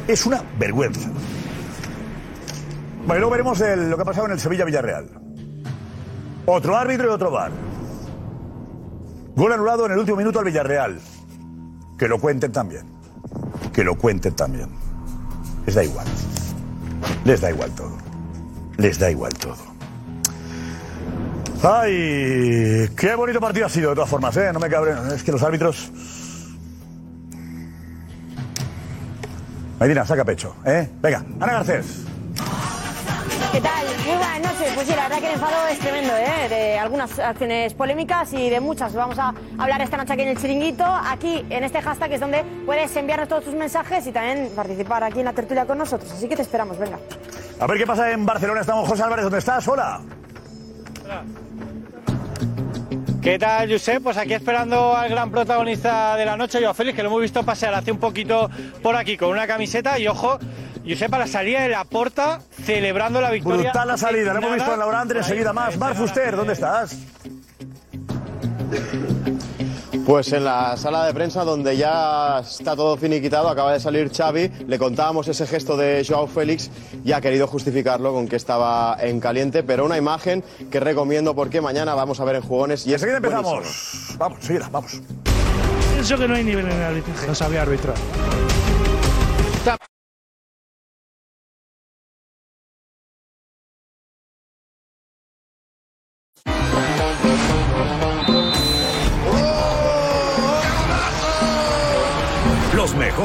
Es 0.09 0.25
una 0.27 0.43
vergüenza. 0.59 1.11
Bueno, 3.07 3.21
luego 3.21 3.31
veremos 3.31 3.61
lo 3.61 3.97
que 3.97 4.03
ha 4.03 4.05
pasado 4.05 4.27
en 4.27 4.33
el 4.33 4.41
Sevilla-Villarreal. 4.41 5.25
Otro 6.47 6.76
árbitro 6.76 7.09
y 7.09 7.11
otro 7.11 7.31
VAR. 7.33 7.50
Gol 9.35 9.53
anulado 9.53 9.87
en 9.87 9.93
el 9.93 9.99
último 9.99 10.17
minuto 10.17 10.38
al 10.38 10.45
Villarreal. 10.45 11.00
Que 11.99 12.07
lo 12.09 12.21
cuenten 12.21 12.53
también. 12.53 12.87
Que 13.73 13.83
lo 13.83 13.97
cuenten 13.97 14.35
también. 14.35 14.69
Les 15.67 15.75
da 15.75 15.83
igual. 15.83 16.07
Les 17.25 17.41
da 17.41 17.50
igual 17.50 17.71
todo. 17.73 17.97
Les 18.76 18.99
da 18.99 19.11
igual 19.11 19.35
todo. 19.35 19.57
¡Ay! 21.62 22.88
¡Qué 22.97 23.15
bonito 23.17 23.41
partido 23.41 23.67
ha 23.67 23.69
sido, 23.69 23.91
de 23.91 23.97
todas 23.97 24.11
formas, 24.11 24.37
¿eh? 24.37 24.53
No 24.53 24.61
me 24.61 24.69
cabré. 24.69 24.95
Es 25.15 25.25
que 25.25 25.33
los 25.33 25.43
árbitros. 25.43 25.91
Medina, 29.81 30.07
saca 30.07 30.25
pecho, 30.25 30.55
¿eh? 30.65 30.88
Venga, 31.03 31.25
Ana 31.41 31.53
Garcés. 31.55 32.05
Pues 34.76 34.88
sí, 34.88 34.95
la 34.95 35.04
verdad 35.04 35.21
que 35.21 35.28
el 35.28 35.33
enfado 35.33 35.68
es 35.68 35.78
tremendo, 35.78 36.12
¿eh? 36.14 36.49
De 36.50 36.78
algunas 36.78 37.18
acciones 37.18 37.73
polémicas 37.73 38.30
y 38.35 38.50
de 38.50 38.61
muchas. 38.61 38.92
Vamos 38.92 39.18
a 39.18 39.33
hablar 39.56 39.80
esta 39.80 39.97
noche 39.97 40.12
aquí 40.12 40.21
en 40.21 40.28
el 40.28 40.37
Chiringuito. 40.37 40.85
Aquí, 40.85 41.47
en 41.49 41.64
este 41.64 41.80
hashtag, 41.80 42.12
es 42.12 42.21
donde 42.21 42.45
puedes 42.66 42.95
enviarnos 42.95 43.26
todos 43.26 43.45
tus 43.45 43.54
mensajes 43.54 44.06
y 44.06 44.12
también 44.12 44.50
participar 44.54 45.02
aquí 45.02 45.21
en 45.21 45.25
la 45.25 45.33
tertulia 45.33 45.64
con 45.64 45.78
nosotros. 45.78 46.12
Así 46.12 46.28
que 46.28 46.37
te 46.37 46.42
esperamos, 46.42 46.78
venga. 46.78 46.99
A 47.59 47.66
ver 47.66 47.78
qué 47.78 47.87
pasa 47.87 48.11
en 48.11 48.26
Barcelona. 48.26 48.61
Estamos 48.61 48.87
José 48.87 49.02
Álvarez, 49.02 49.23
¿dónde 49.23 49.38
estás? 49.38 49.66
Hola. 49.66 50.02
¿Qué 53.26 53.40
tal, 53.40 53.68
Josep? 53.68 54.04
Pues 54.04 54.16
aquí 54.18 54.35
esperando 54.35 54.97
al 54.97 55.11
gran 55.11 55.33
protagonista 55.33 56.14
de 56.14 56.25
la 56.25 56.37
noche, 56.37 56.61
Joao 56.61 56.75
Félix, 56.75 56.95
que 56.95 57.02
lo 57.02 57.09
hemos 57.09 57.23
visto 57.23 57.42
pasear 57.42 57.75
hace 57.75 57.90
un 57.90 57.99
poquito 57.99 58.49
por 58.85 58.95
aquí 58.95 59.16
con 59.16 59.30
una 59.30 59.49
camiseta 59.49 59.99
y 59.99 60.06
ojo, 60.06 60.38
Josep 60.88 61.12
a 61.12 61.18
la 61.18 61.26
salida 61.26 61.62
de 61.62 61.71
la 61.71 61.83
porta 61.83 62.40
celebrando 62.62 63.21
la 63.21 63.33
victoria. 63.33 63.73
Brutal 63.73 63.88
la 63.88 63.97
salida, 63.97 64.33
lo 64.33 64.38
hemos 64.38 64.54
visto 64.54 64.73
en 64.73 64.78
Laurent, 64.78 65.11
enseguida 65.11 65.52
más. 65.52 65.76
Mar 65.76 65.97
Fuster, 65.97 66.37
¿dónde 66.37 66.52
estás? 66.52 66.99
Pues 70.07 70.33
en 70.33 70.45
la 70.45 70.77
sala 70.77 71.05
de 71.05 71.13
prensa 71.13 71.43
donde 71.43 71.77
ya 71.77 72.39
está 72.39 72.77
todo 72.77 72.97
finiquitado, 72.97 73.49
acaba 73.49 73.73
de 73.73 73.81
salir 73.81 74.09
Xavi, 74.17 74.53
le 74.69 74.79
contábamos 74.79 75.27
ese 75.27 75.49
gesto 75.49 75.77
de 75.77 76.07
Joao 76.09 76.29
Félix 76.29 76.71
y 77.05 77.11
ha 77.11 77.21
querido 77.21 77.49
justificarlo 77.49 78.13
con 78.13 78.29
que 78.29 78.37
estaba 78.37 78.97
en 79.01 79.19
caliente, 79.19 79.65
pero 79.65 79.85
una 79.85 79.99
imagen 79.99 80.45
que 80.71 80.79
recomiendo 80.79 81.35
porque 81.35 81.61
mañana 81.61 81.97
vamos 81.97 82.21
a 82.21 82.25
ver 82.25 82.37
en 82.37 82.43
jugones 82.43 82.87
y 82.87 82.95
es 82.95 83.03
Enseguida 83.03 83.19
buenísimo. 83.19 83.57
empezamos. 83.57 84.17
Vamos, 84.17 84.39
enseguida, 84.43 84.69
vamos. 84.71 85.01
Pienso 85.95 86.17
que 86.17 86.29
no 86.29 86.35
hay 86.37 86.45
nivel 86.45 86.67
en 86.67 86.73
el 86.73 86.83
arbitraje. 86.85 87.27
No 87.27 87.35
sabía 87.35 87.63
arbitrar. 87.63 87.97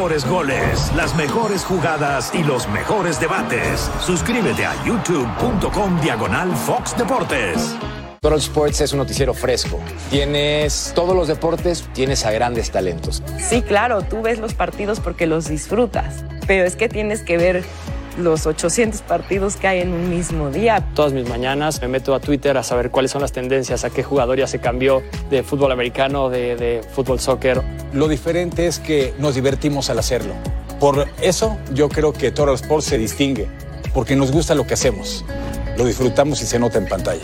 Mejores 0.01 0.25
goles, 0.27 0.91
las 0.95 1.15
mejores 1.15 1.63
jugadas 1.63 2.31
y 2.33 2.43
los 2.43 2.67
mejores 2.69 3.19
debates. 3.19 3.87
Suscríbete 3.99 4.65
a 4.65 4.73
youtube.com 4.83 6.01
diagonal 6.01 6.51
Fox 6.55 6.97
Deportes. 6.97 7.75
Total 8.19 8.39
Sports 8.39 8.81
es 8.81 8.93
un 8.93 8.97
noticiero 8.97 9.35
fresco. 9.35 9.79
Tienes 10.09 10.91
todos 10.95 11.15
los 11.15 11.27
deportes, 11.27 11.87
tienes 11.93 12.25
a 12.25 12.31
grandes 12.31 12.71
talentos. 12.71 13.21
Sí, 13.37 13.61
claro, 13.61 14.01
tú 14.01 14.23
ves 14.23 14.39
los 14.39 14.55
partidos 14.55 14.99
porque 14.99 15.27
los 15.27 15.47
disfrutas, 15.47 16.25
pero 16.47 16.65
es 16.65 16.75
que 16.75 16.89
tienes 16.89 17.21
que 17.21 17.37
ver 17.37 17.63
los 18.17 18.45
800 18.45 19.01
partidos 19.01 19.55
que 19.55 19.67
hay 19.67 19.79
en 19.81 19.93
un 19.93 20.09
mismo 20.09 20.49
día. 20.49 20.85
Todas 20.93 21.13
mis 21.13 21.27
mañanas 21.27 21.81
me 21.81 21.87
meto 21.87 22.13
a 22.13 22.19
Twitter 22.19 22.57
a 22.57 22.63
saber 22.63 22.91
cuáles 22.91 23.11
son 23.11 23.21
las 23.21 23.31
tendencias, 23.31 23.83
a 23.83 23.89
qué 23.89 24.03
jugador 24.03 24.37
ya 24.37 24.47
se 24.47 24.59
cambió 24.59 25.01
de 25.29 25.43
fútbol 25.43 25.71
americano, 25.71 26.29
de, 26.29 26.55
de 26.55 26.81
fútbol 26.93 27.19
soccer. 27.19 27.61
Lo 27.93 28.07
diferente 28.07 28.67
es 28.67 28.79
que 28.79 29.13
nos 29.19 29.35
divertimos 29.35 29.89
al 29.89 29.99
hacerlo. 29.99 30.33
Por 30.79 31.07
eso 31.21 31.57
yo 31.73 31.89
creo 31.89 32.11
que 32.13 32.31
Total 32.31 32.55
Sports 32.55 32.87
se 32.87 32.97
distingue, 32.97 33.47
porque 33.93 34.15
nos 34.15 34.31
gusta 34.31 34.55
lo 34.55 34.65
que 34.65 34.73
hacemos. 34.73 35.23
Lo 35.77 35.85
disfrutamos 35.85 36.41
y 36.41 36.45
se 36.45 36.59
nota 36.59 36.77
en 36.77 36.87
pantalla. 36.87 37.21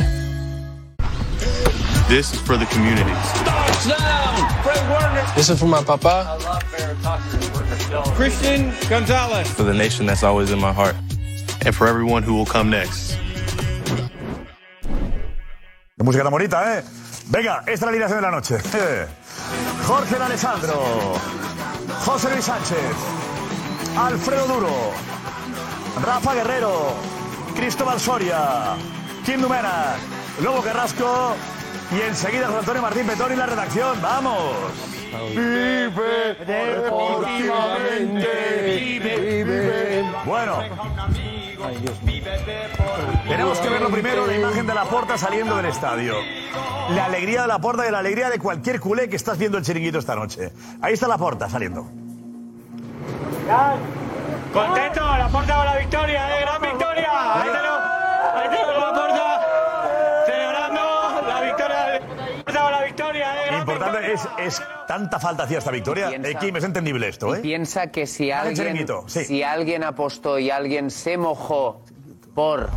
This 2.08 2.32
is 2.32 2.40
for 2.40 2.58
the 2.58 2.66
community. 2.68 3.12
This 5.36 5.50
is 5.50 5.60
for 5.60 5.68
my 5.68 5.84
papa. 5.84 6.38
Christian 8.16 8.72
Gonzalez. 8.90 9.48
For 9.50 9.64
the 9.64 9.74
nation 9.74 10.06
that's 10.06 10.24
always 10.24 10.52
in 10.52 10.60
my 10.60 10.74
heart. 10.74 10.96
And 11.66 11.76
for 11.76 11.88
everyone 11.88 12.24
who 12.24 12.34
will 12.34 12.46
come 12.46 12.70
next. 12.70 13.18
De 15.98 16.04
música 16.04 16.24
tan 16.24 16.32
bonita, 16.32 16.78
¿eh? 16.78 16.84
Venga, 17.30 17.64
esta 17.68 17.72
es 17.72 17.82
la 17.82 17.90
alineación 17.90 18.20
de 18.20 18.22
la 18.22 18.32
noche. 18.32 18.58
Jorge 19.86 20.16
de 20.16 20.24
Alessandro, 20.24 21.14
José 22.06 22.30
Luis 22.32 22.46
Sánchez, 22.46 22.96
Alfredo 23.98 24.48
Duro, 24.48 24.92
Rafa 26.04 26.36
Guerrero, 26.36 26.94
Cristóbal 27.56 28.00
Soria, 28.00 28.76
Kim 29.26 29.42
Numena, 29.42 29.96
Lobo 30.42 30.62
Carrasco 30.62 31.36
y 31.92 32.02
enseguida 32.02 32.48
José 32.48 32.60
Antonio 32.60 32.82
Martín 32.82 33.06
Petón 33.08 33.32
y 33.34 33.36
la 33.36 33.46
redacción. 33.46 34.02
¡Vamos! 34.02 34.56
Vive 35.30 36.36
deportivamente. 36.46 38.28
Vive. 39.44 40.06
Bueno. 40.26 40.60
Tenemos 43.28 43.60
que 43.60 43.70
ver 43.70 43.82
lo 43.82 43.90
primero, 43.90 44.26
la 44.28 44.36
imagen 44.36 44.68
de 44.68 44.74
la 44.74 44.86
porta 44.86 45.18
saliendo 45.18 45.56
del 45.58 45.66
estadio. 45.66 46.16
La 46.90 47.06
alegría 47.06 47.42
de 47.42 47.48
la 47.48 47.60
porta 47.60 47.88
y 47.88 47.92
la 47.92 48.00
alegría 48.00 48.30
de 48.30 48.40
cualquier 48.40 48.80
culé 48.80 49.10
que 49.10 49.16
estás 49.16 49.38
viendo 49.38 49.58
el 49.58 49.64
chiringuito 49.64 50.00
esta 50.00 50.16
noche. 50.16 50.52
Ahí 50.82 50.94
está 50.94 51.08
la 51.08 51.18
porta 51.18 51.50
saliendo. 51.50 51.88
Contento, 54.54 55.02
la 55.02 55.28
puerta 55.30 55.56
con 55.56 55.66
la 55.66 55.78
victoria, 55.78 56.38
eh, 56.38 56.42
gran 56.42 56.62
victoria. 56.62 57.42
Ahí 57.42 57.50
tenemos, 57.50 57.80
es, 64.00 64.22
es 64.40 64.62
tanta 64.88 65.20
falta 65.20 65.44
hacía 65.44 65.58
esta 65.60 65.72
victoria. 65.72 66.10
Eh, 66.12 66.36
Kim, 66.40 66.56
es 66.56 66.64
entendible 66.64 67.08
esto, 67.10 67.34
Y 67.36 67.40
¿eh? 67.40 67.42
piensa 67.42 67.88
que 67.88 68.08
si 68.08 68.32
alguien, 68.32 68.56
Chiringuito, 68.56 69.04
sí. 69.08 69.26
si 69.26 69.44
alguien 69.44 69.84
apostó 69.84 70.40
y 70.40 70.50
alguien 70.50 70.90
se 70.92 71.18
mojó 71.18 71.82
por 72.34 72.70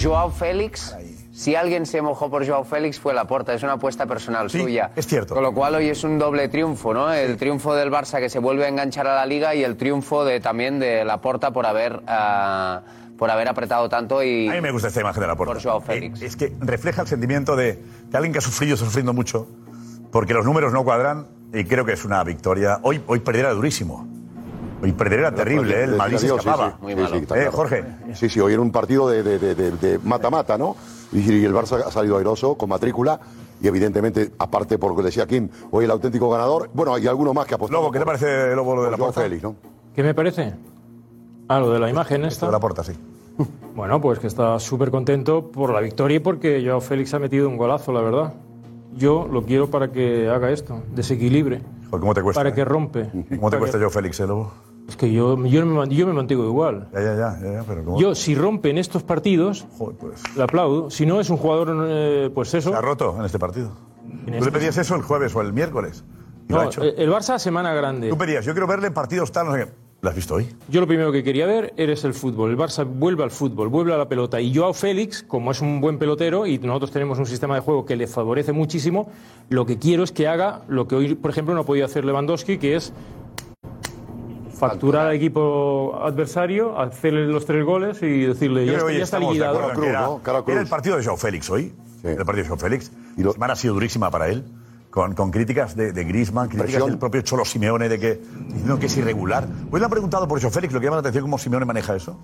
Joao 0.00 0.30
Félix, 0.30 0.96
si 1.32 1.54
alguien 1.54 1.86
se 1.86 2.02
mojó 2.02 2.30
por 2.30 2.46
Joao 2.46 2.64
Félix 2.64 2.98
fue 3.00 3.14
la 3.14 3.24
porta, 3.26 3.54
es 3.54 3.62
una 3.62 3.74
apuesta 3.74 4.06
personal 4.06 4.50
suya. 4.50 4.90
es 4.96 5.06
cierto. 5.06 5.34
Con 5.34 5.42
lo 5.42 5.52
cual 5.54 5.74
hoy 5.76 5.88
es 5.88 6.04
un 6.04 6.18
doble 6.18 6.48
triunfo, 6.48 6.92
¿no? 6.92 7.12
El 7.12 7.36
triunfo 7.36 7.74
del 7.74 7.90
Barça 7.90 8.18
que 8.18 8.28
se 8.28 8.38
vuelve 8.38 8.64
a 8.64 8.68
enganchar 8.68 9.06
a 9.06 9.14
la 9.14 9.26
liga 9.26 9.54
y 9.54 9.64
el 9.64 9.76
triunfo 9.76 10.24
de, 10.24 10.40
también 10.40 10.78
de 10.78 11.04
la 11.04 11.20
porta 11.20 11.50
por 11.52 11.64
haber, 11.66 12.00
ah, 12.06 12.82
por 13.16 13.30
haber 13.30 13.48
apretado 13.48 13.88
tanto 13.88 14.22
y... 14.22 14.48
A 14.48 14.52
mí 14.52 14.60
me 14.60 14.70
gusta 14.72 14.88
esta 14.88 15.00
imagen 15.00 15.20
de 15.22 15.26
la 15.28 15.36
puerta. 15.36 15.54
Por 15.54 15.62
Joao 15.62 15.80
Félix. 15.80 16.20
Eh, 16.22 16.26
Es 16.26 16.36
que 16.36 16.52
refleja 16.60 17.02
el 17.02 17.08
sentimiento 17.08 17.56
de, 17.56 17.74
de 18.08 18.16
alguien 18.16 18.32
que 18.32 18.38
ha 18.38 18.42
sufrido, 18.42 18.76
sufriendo 18.76 19.12
mucho, 19.12 19.48
porque 20.12 20.32
los 20.34 20.44
números 20.44 20.72
no 20.72 20.84
cuadran 20.84 21.26
y 21.52 21.64
creo 21.64 21.84
que 21.84 21.92
es 21.94 22.04
una 22.04 22.22
victoria. 22.22 22.78
Hoy, 22.82 23.02
hoy 23.08 23.18
perder 23.18 23.46
era 23.46 23.54
durísimo. 23.54 24.06
Hoy 24.82 24.92
perder 24.92 25.20
era 25.20 25.34
terrible, 25.34 25.80
¿eh? 25.80 25.84
el 25.84 25.96
Madrid 25.96 26.16
se 26.18 26.26
Sí, 26.26 26.28
sí. 26.28 26.34
escapaba. 26.38 26.78
Sí, 26.80 26.94
sí, 27.26 27.34
Eh. 27.36 27.48
Jorge. 27.52 27.84
Sí, 28.14 28.28
sí, 28.28 28.40
hoy 28.40 28.52
era 28.52 28.62
un 28.62 28.70
partido 28.72 29.08
de- 29.08 29.22
de 29.22 29.38
de- 29.38 29.54
de- 29.54 29.70
de 29.72 29.98
mata-mata, 30.00 30.56
¿no? 30.58 30.76
Y 31.12 31.44
el 31.44 31.52
Barça 31.54 31.82
ha 31.86 31.90
salido 31.90 32.16
airoso, 32.18 32.56
con 32.56 32.68
matrícula, 32.68 33.20
y 33.60 33.68
evidentemente, 33.68 34.32
aparte 34.38 34.78
por 34.78 34.90
lo 34.90 34.96
que 34.96 35.02
decía 35.04 35.26
Kim, 35.26 35.48
hoy 35.70 35.84
el 35.84 35.90
auténtico 35.90 36.28
ganador, 36.30 36.68
bueno, 36.74 36.94
hay 36.94 37.06
alguno 37.06 37.32
más 37.32 37.46
que 37.46 37.54
apostó. 37.54 37.72
Lobo, 37.76 37.92
¿qué 37.92 37.98
te 38.00 38.04
parece, 38.06 38.54
Lobo, 38.56 38.74
lo 38.76 38.82
de 38.84 38.90
la 38.90 38.96
puerta? 38.96 39.20
Félix, 39.20 39.42
¿no? 39.42 39.54
¿Qué 39.94 40.02
me 40.02 40.14
parece? 40.14 40.52
Ah, 41.48 41.60
lo 41.60 41.70
de 41.70 41.78
la 41.78 41.88
imagen 41.90 42.24
esta. 42.24 42.46
de 42.46 42.52
la 42.52 42.60
puerta, 42.60 42.82
sí. 42.82 42.92
Bueno, 43.76 44.00
pues 44.00 44.18
que 44.18 44.26
está 44.26 44.58
súper 44.58 44.90
contento 44.90 45.50
por 45.50 45.72
la 45.72 45.80
victoria 45.80 46.16
y 46.16 46.20
porque 46.20 46.62
Joao 46.64 46.80
Félix 46.80 47.14
ha 47.14 47.18
metido 47.18 47.48
un 47.48 47.56
golazo, 47.56 47.92
la 47.92 48.00
verdad. 48.00 48.32
Yo 48.94 49.26
lo 49.30 49.42
quiero 49.44 49.70
para 49.70 49.90
que 49.92 50.28
haga 50.28 50.50
esto, 50.50 50.82
desequilibre. 50.94 51.62
¿Cómo 51.90 52.14
te 52.14 52.22
cuesta? 52.22 52.40
Para 52.40 52.54
que 52.54 52.64
rompe. 52.64 53.10
¿Cómo 53.36 53.50
te 53.50 53.58
cuesta 53.58 53.78
que- 53.78 53.82
yo, 53.82 53.90
Félix, 53.90 54.20
eh, 54.20 54.26
Lobo? 54.26 54.52
Es 54.88 54.96
que 54.96 55.12
yo, 55.12 55.36
yo, 55.46 55.64
me, 55.64 55.88
yo 55.94 56.06
me 56.06 56.12
mantengo 56.12 56.44
igual. 56.44 56.88
Ya, 56.92 57.00
ya, 57.00 57.14
ya, 57.14 57.52
ya, 57.52 57.64
pero 57.66 57.84
¿cómo? 57.84 58.00
Yo, 58.00 58.14
si 58.14 58.34
rompe 58.34 58.68
en 58.70 58.78
estos 58.78 59.02
partidos, 59.02 59.66
le 60.36 60.42
aplaudo. 60.42 60.90
Si 60.90 61.06
no, 61.06 61.20
es 61.20 61.30
un 61.30 61.36
jugador, 61.36 61.86
eh, 61.88 62.30
pues 62.34 62.52
eso. 62.54 62.70
Se 62.70 62.76
ha 62.76 62.80
roto 62.80 63.14
en 63.18 63.24
este 63.24 63.38
partido. 63.38 63.72
En 64.04 64.24
Tú 64.26 64.32
este- 64.32 64.44
le 64.46 64.52
pedías 64.52 64.76
eso 64.78 64.94
el 64.96 65.02
jueves 65.02 65.34
o 65.36 65.40
el 65.40 65.52
miércoles. 65.52 66.04
No, 66.48 66.62
hecho. 66.64 66.82
el 66.82 66.94
el 66.98 67.10
Barça 67.10 67.38
semana 67.38 67.72
grande. 67.72 68.08
Tú 68.10 68.18
pedías, 68.18 68.44
yo 68.44 68.52
quiero 68.52 68.66
verle 68.66 68.88
en 68.88 68.94
partidos 68.94 69.30
tal, 69.32 69.46
no 69.46 69.52
sé 69.54 69.64
qué. 69.66 69.72
¿Lo 70.02 70.10
has 70.10 70.16
visto 70.16 70.34
hoy? 70.34 70.48
Yo 70.68 70.80
lo 70.80 70.88
primero 70.88 71.12
que 71.12 71.22
quería 71.22 71.46
ver 71.46 71.74
eres 71.76 72.02
el 72.02 72.12
fútbol. 72.12 72.50
El 72.50 72.58
Barça 72.58 72.84
vuelve 72.84 73.22
al 73.22 73.30
fútbol, 73.30 73.68
vuelve 73.68 73.94
a 73.94 73.96
la 73.96 74.08
pelota. 74.08 74.40
Y 74.40 74.52
Joao 74.52 74.74
Félix, 74.74 75.22
como 75.22 75.52
es 75.52 75.60
un 75.60 75.80
buen 75.80 75.96
pelotero 75.96 76.44
y 76.44 76.58
nosotros 76.58 76.90
tenemos 76.90 77.20
un 77.20 77.26
sistema 77.26 77.54
de 77.54 77.60
juego 77.60 77.86
que 77.86 77.94
le 77.94 78.08
favorece 78.08 78.50
muchísimo, 78.50 79.12
lo 79.48 79.64
que 79.64 79.78
quiero 79.78 80.02
es 80.02 80.10
que 80.10 80.26
haga 80.26 80.62
lo 80.66 80.88
que 80.88 80.96
hoy, 80.96 81.14
por 81.14 81.30
ejemplo, 81.30 81.54
no 81.54 81.60
ha 81.60 81.64
podido 81.64 81.86
hacer 81.86 82.04
Lewandowski, 82.04 82.58
que 82.58 82.74
es 82.74 82.92
facturar 84.58 85.06
al 85.06 85.14
equipo 85.14 85.96
adversario, 86.02 86.80
hacerle 86.80 87.28
los 87.28 87.46
tres 87.46 87.64
goles 87.64 88.02
y 88.02 88.22
decirle, 88.22 88.66
Yo 88.66 88.90
ya 88.90 89.04
está, 89.04 89.20
ya 89.20 89.28
liquidado. 89.28 89.72
era, 89.84 90.42
era 90.48 90.60
el 90.62 90.68
partido 90.68 90.96
de 90.96 91.04
Joao 91.04 91.16
Félix 91.16 91.48
hoy. 91.48 91.72
El 92.02 92.16
partido 92.16 92.42
de 92.42 92.48
Joao 92.48 92.58
Félix. 92.58 92.90
Y 93.16 93.22
la 93.22 93.30
semana 93.30 93.52
ha 93.52 93.56
sido 93.56 93.74
durísima 93.74 94.10
para 94.10 94.28
él. 94.30 94.42
Con, 94.92 95.14
con 95.14 95.30
críticas 95.30 95.74
de, 95.74 95.90
de 95.92 96.04
Griezmann, 96.04 96.48
críticas 96.48 96.70
Presión. 96.70 96.90
del 96.90 96.98
propio 96.98 97.22
Cholo 97.22 97.44
Simeone 97.46 97.88
de 97.88 97.98
que, 97.98 98.20
diciendo 98.46 98.78
que 98.78 98.86
es 98.86 98.96
irregular. 98.98 99.48
Hoy 99.70 99.80
le 99.80 99.86
han 99.86 99.90
preguntado 99.90 100.28
por 100.28 100.38
Joao 100.38 100.52
Félix, 100.52 100.72
lo 100.74 100.80
que 100.80 100.84
llama 100.84 100.96
la 100.96 101.00
atención 101.00 101.22
cómo 101.22 101.38
Simeone 101.38 101.64
maneja 101.64 101.96
eso. 101.96 102.18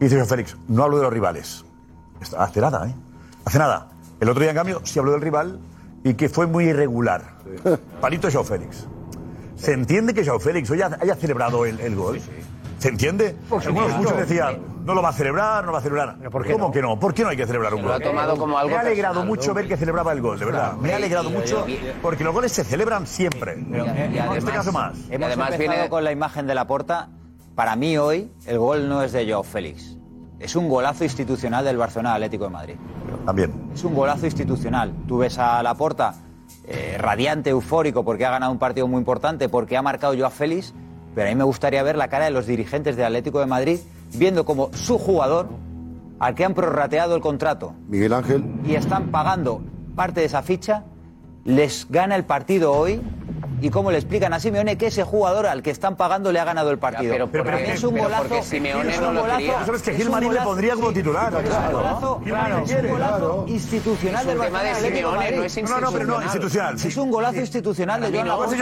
Y 0.00 0.04
dice 0.04 0.24
Félix, 0.24 0.56
no 0.66 0.84
hablo 0.84 0.96
de 0.96 1.02
los 1.02 1.12
rivales. 1.12 1.64
Hace 2.38 2.60
nada, 2.62 2.88
¿eh? 2.88 2.94
Hace 3.44 3.58
nada. 3.58 3.90
El 4.20 4.28
otro 4.30 4.40
día, 4.40 4.50
en 4.52 4.56
cambio, 4.56 4.80
sí 4.84 4.98
habló 4.98 5.12
del 5.12 5.20
rival 5.20 5.60
y 6.02 6.14
que 6.14 6.30
fue 6.30 6.46
muy 6.46 6.64
irregular. 6.64 7.34
Palito 8.00 8.30
Joao 8.32 8.42
Félix. 8.44 8.86
¿Se 9.56 9.72
entiende 9.74 10.14
que 10.14 10.24
Joao 10.24 10.40
Félix 10.40 10.70
hoy 10.70 10.80
haya 10.80 11.14
celebrado 11.16 11.66
el, 11.66 11.78
el 11.78 11.94
gol? 11.94 12.20
¿Se 12.84 12.90
entiende? 12.90 13.34
Algunos 13.50 13.96
muchos 13.96 14.14
decían, 14.18 14.58
no 14.84 14.92
lo 14.94 15.00
va 15.00 15.08
a 15.08 15.12
celebrar, 15.14 15.64
no 15.64 15.72
va 15.72 15.78
a 15.78 15.80
celebrar. 15.80 16.18
¿Cómo 16.52 16.70
que 16.70 16.82
no? 16.82 17.00
¿Por 17.00 17.14
qué 17.14 17.22
no 17.22 17.30
hay 17.30 17.36
que 17.38 17.46
celebrar 17.46 17.72
un 17.72 17.80
Lo 17.80 17.88
gol? 17.88 17.96
ha 17.96 18.04
tomado 18.04 18.36
como 18.36 18.58
algo 18.58 18.68
Me 18.72 18.76
ha 18.76 18.80
alegrado 18.80 19.14
personal, 19.14 19.26
mucho 19.26 19.48
¿no? 19.48 19.54
ver 19.54 19.68
que 19.68 19.78
celebraba 19.78 20.12
el 20.12 20.20
gol, 20.20 20.38
de 20.38 20.44
verdad. 20.44 20.74
Me 20.74 20.92
ha 20.92 20.96
alegrado 20.96 21.30
mucho 21.30 21.64
porque 22.02 22.24
los 22.24 22.34
goles 22.34 22.52
se 22.52 22.62
celebran 22.62 23.06
siempre. 23.06 23.54
en 23.54 23.74
este 24.36 24.50
caso 24.52 24.70
más. 24.70 24.98
Hemos 25.08 25.32
empezado 25.32 25.88
con 25.88 26.04
la 26.04 26.12
imagen 26.12 26.46
de 26.46 26.54
la 26.54 26.66
porta. 26.66 27.08
Para 27.54 27.74
mí 27.74 27.96
hoy 27.96 28.30
el 28.44 28.58
gol 28.58 28.86
no 28.86 29.02
es 29.02 29.12
de 29.12 29.26
Joao 29.26 29.44
Félix. 29.44 29.96
Es 30.38 30.54
un 30.54 30.68
golazo 30.68 31.04
institucional 31.04 31.64
del 31.64 31.78
Barcelona 31.78 32.12
Atlético 32.12 32.44
de 32.44 32.50
Madrid. 32.50 32.74
También. 33.24 33.70
Es 33.72 33.82
un 33.82 33.94
golazo 33.94 34.26
institucional. 34.26 34.92
Tú 35.08 35.16
ves 35.16 35.38
a 35.38 35.62
la 35.62 35.72
porta 35.74 36.16
radiante, 36.98 37.48
eufórico, 37.48 38.04
porque 38.04 38.26
ha 38.26 38.30
ganado 38.30 38.52
un 38.52 38.58
partido 38.58 38.86
muy 38.88 38.98
importante, 38.98 39.48
porque 39.48 39.74
ha 39.78 39.80
marcado 39.80 40.14
Joao 40.14 40.30
Félix. 40.30 40.74
Pero 41.14 41.28
a 41.28 41.30
mí 41.30 41.36
me 41.36 41.44
gustaría 41.44 41.82
ver 41.82 41.96
la 41.96 42.08
cara 42.08 42.24
de 42.24 42.30
los 42.30 42.46
dirigentes 42.46 42.96
del 42.96 43.06
Atlético 43.06 43.40
de 43.40 43.46
Madrid 43.46 43.78
viendo 44.14 44.44
como 44.44 44.70
su 44.74 44.98
jugador, 44.98 45.48
al 46.18 46.34
que 46.34 46.44
han 46.44 46.54
prorrateado 46.54 47.14
el 47.16 47.20
contrato, 47.20 47.74
Miguel 47.88 48.12
Ángel. 48.12 48.44
y 48.64 48.74
están 48.74 49.08
pagando 49.10 49.60
parte 49.94 50.20
de 50.20 50.26
esa 50.26 50.42
ficha, 50.42 50.84
les 51.44 51.86
gana 51.90 52.16
el 52.16 52.24
partido 52.24 52.72
hoy. 52.72 53.00
Y 53.64 53.70
cómo 53.70 53.90
le 53.90 53.96
explican 53.96 54.30
a 54.34 54.40
Simeone 54.40 54.76
que 54.76 54.88
ese 54.88 55.04
jugador 55.04 55.46
al 55.46 55.62
que 55.62 55.70
están 55.70 55.96
pagando 55.96 56.30
le 56.30 56.38
ha 56.38 56.44
ganado 56.44 56.70
el 56.70 56.76
partido. 56.78 57.14
pero- 57.32 57.48
es 57.56 57.82
un 57.82 57.94
pero 57.94 58.04
golazo. 58.04 58.42
Simeone 58.42 58.92
es 58.94 59.00
no 59.00 59.08
un 59.08 59.14
lo 59.14 59.22
golazo- 59.22 59.36
quería. 59.38 59.64
Sabes 59.64 59.80
que 59.82 59.90
es 59.92 59.96
Gil 59.96 60.06
un 60.08 60.12
Marín 60.12 60.34
le 60.34 60.40
pondría 60.42 60.74
como 60.74 60.92
titular. 60.92 61.32
Es 61.32 61.38
un 61.40 61.44
Claro. 61.46 61.76
golazo, 61.78 62.20
claro, 62.26 62.58
es 62.58 62.70
un 62.74 62.88
golazo 62.90 63.44
institucional 63.48 64.20
Es 64.20 64.26
un 64.34 64.38
del 64.38 64.46
tema 64.48 64.62
de 64.62 64.74
Simeone, 64.74 65.30
no 65.32 65.44
es 65.44 65.62
No, 65.62 65.80
no, 65.80 65.92
pero 65.92 66.04
no, 66.04 66.22
institucional. 66.22 66.78
sí. 66.78 66.88
Es 66.88 66.96
un 66.98 67.10
golazo 67.10 67.40
institucional 67.40 68.00
de 68.02 68.06
Joan 68.12 68.26
no, 68.26 68.32
Laporta 68.32 68.54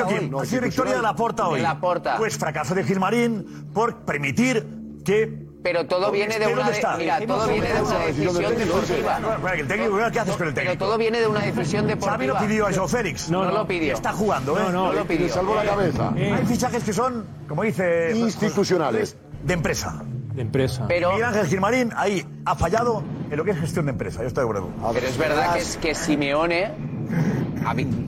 ha 0.43 0.47
sido 0.47 0.61
victoria 0.63 0.95
de 0.95 1.03
la 1.03 1.17
Porta 1.17 1.49
hoy. 1.49 1.57
De 1.57 1.63
Laporta. 1.65 2.17
Pues 2.17 2.39
fracaso 2.39 2.73
de 2.77 2.85
Gilmarín 2.85 3.71
por 3.75 4.05
permitir 4.05 4.65
que. 5.05 5.51
Pero 5.63 5.87
todo 5.87 6.11
viene 6.11 6.39
de 6.39 6.47
¿Dónde 6.47 6.61
una 6.61 6.97
mira, 6.97 7.21
todo 7.27 7.47
viene 7.47 7.73
de 7.73 7.81
una 7.83 7.99
decisión 7.99 8.57
deportiva. 8.59 9.21
Bueno, 9.41 9.57
el 9.61 9.69
técnico, 9.69 9.97
¿qué 10.13 10.21
haces 10.21 10.37
con 10.37 10.49
el 10.49 10.55
técnico? 10.55 10.75
Pero 10.75 10.87
todo 10.87 10.99
viene 10.99 11.21
de 11.21 11.27
una 11.29 11.41
decisión 11.41 11.83
Xavi 11.87 11.95
deportiva. 11.95 12.41
lo 12.41 12.47
pidió 12.47 12.67
a 12.67 12.73
Joao 12.73 12.89
Félix. 12.89 13.31
No, 13.31 13.45
no 13.45 13.53
lo 13.53 13.67
pidió. 13.67 13.95
Está 13.95 14.13
jugando, 14.13 14.59
¿eh? 14.59 14.63
No, 14.65 14.73
no, 14.73 14.87
No 14.87 14.93
lo 14.93 15.05
pidió. 15.07 15.27
Le 15.27 15.33
salvó 15.33 15.55
la 15.55 15.65
cabeza. 15.65 16.13
Hay 16.17 16.47
fichajes 16.47 16.83
que 16.83 16.93
son, 16.93 17.25
como 17.49 17.63
dice... 17.63 18.13
Institucionales. 18.17 19.17
De 19.45 19.55
empresa. 19.55 20.03
De 20.35 20.43
empresa. 20.43 20.85
Pero- 20.89 21.11
Miguel 21.11 21.27
Ángel 21.27 21.47
Gilmarín 21.47 21.93
ahí 21.97 22.25
ha 22.45 22.55
fallado 22.57 23.03
en 23.31 23.37
lo 23.37 23.45
que 23.45 23.53
es 23.53 23.59
gestión 23.59 23.87
de 23.87 23.93
empresa. 23.93 24.21
Yo 24.23 24.29
estoy 24.29 24.45
de 24.45 24.51
acuerdo. 24.51 24.71
Pero 24.95 25.07
es 25.07 25.19
verdad 25.19 25.55
que, 25.55 25.61
es 25.61 25.77
que 25.77 25.95
Simeone 25.95 26.73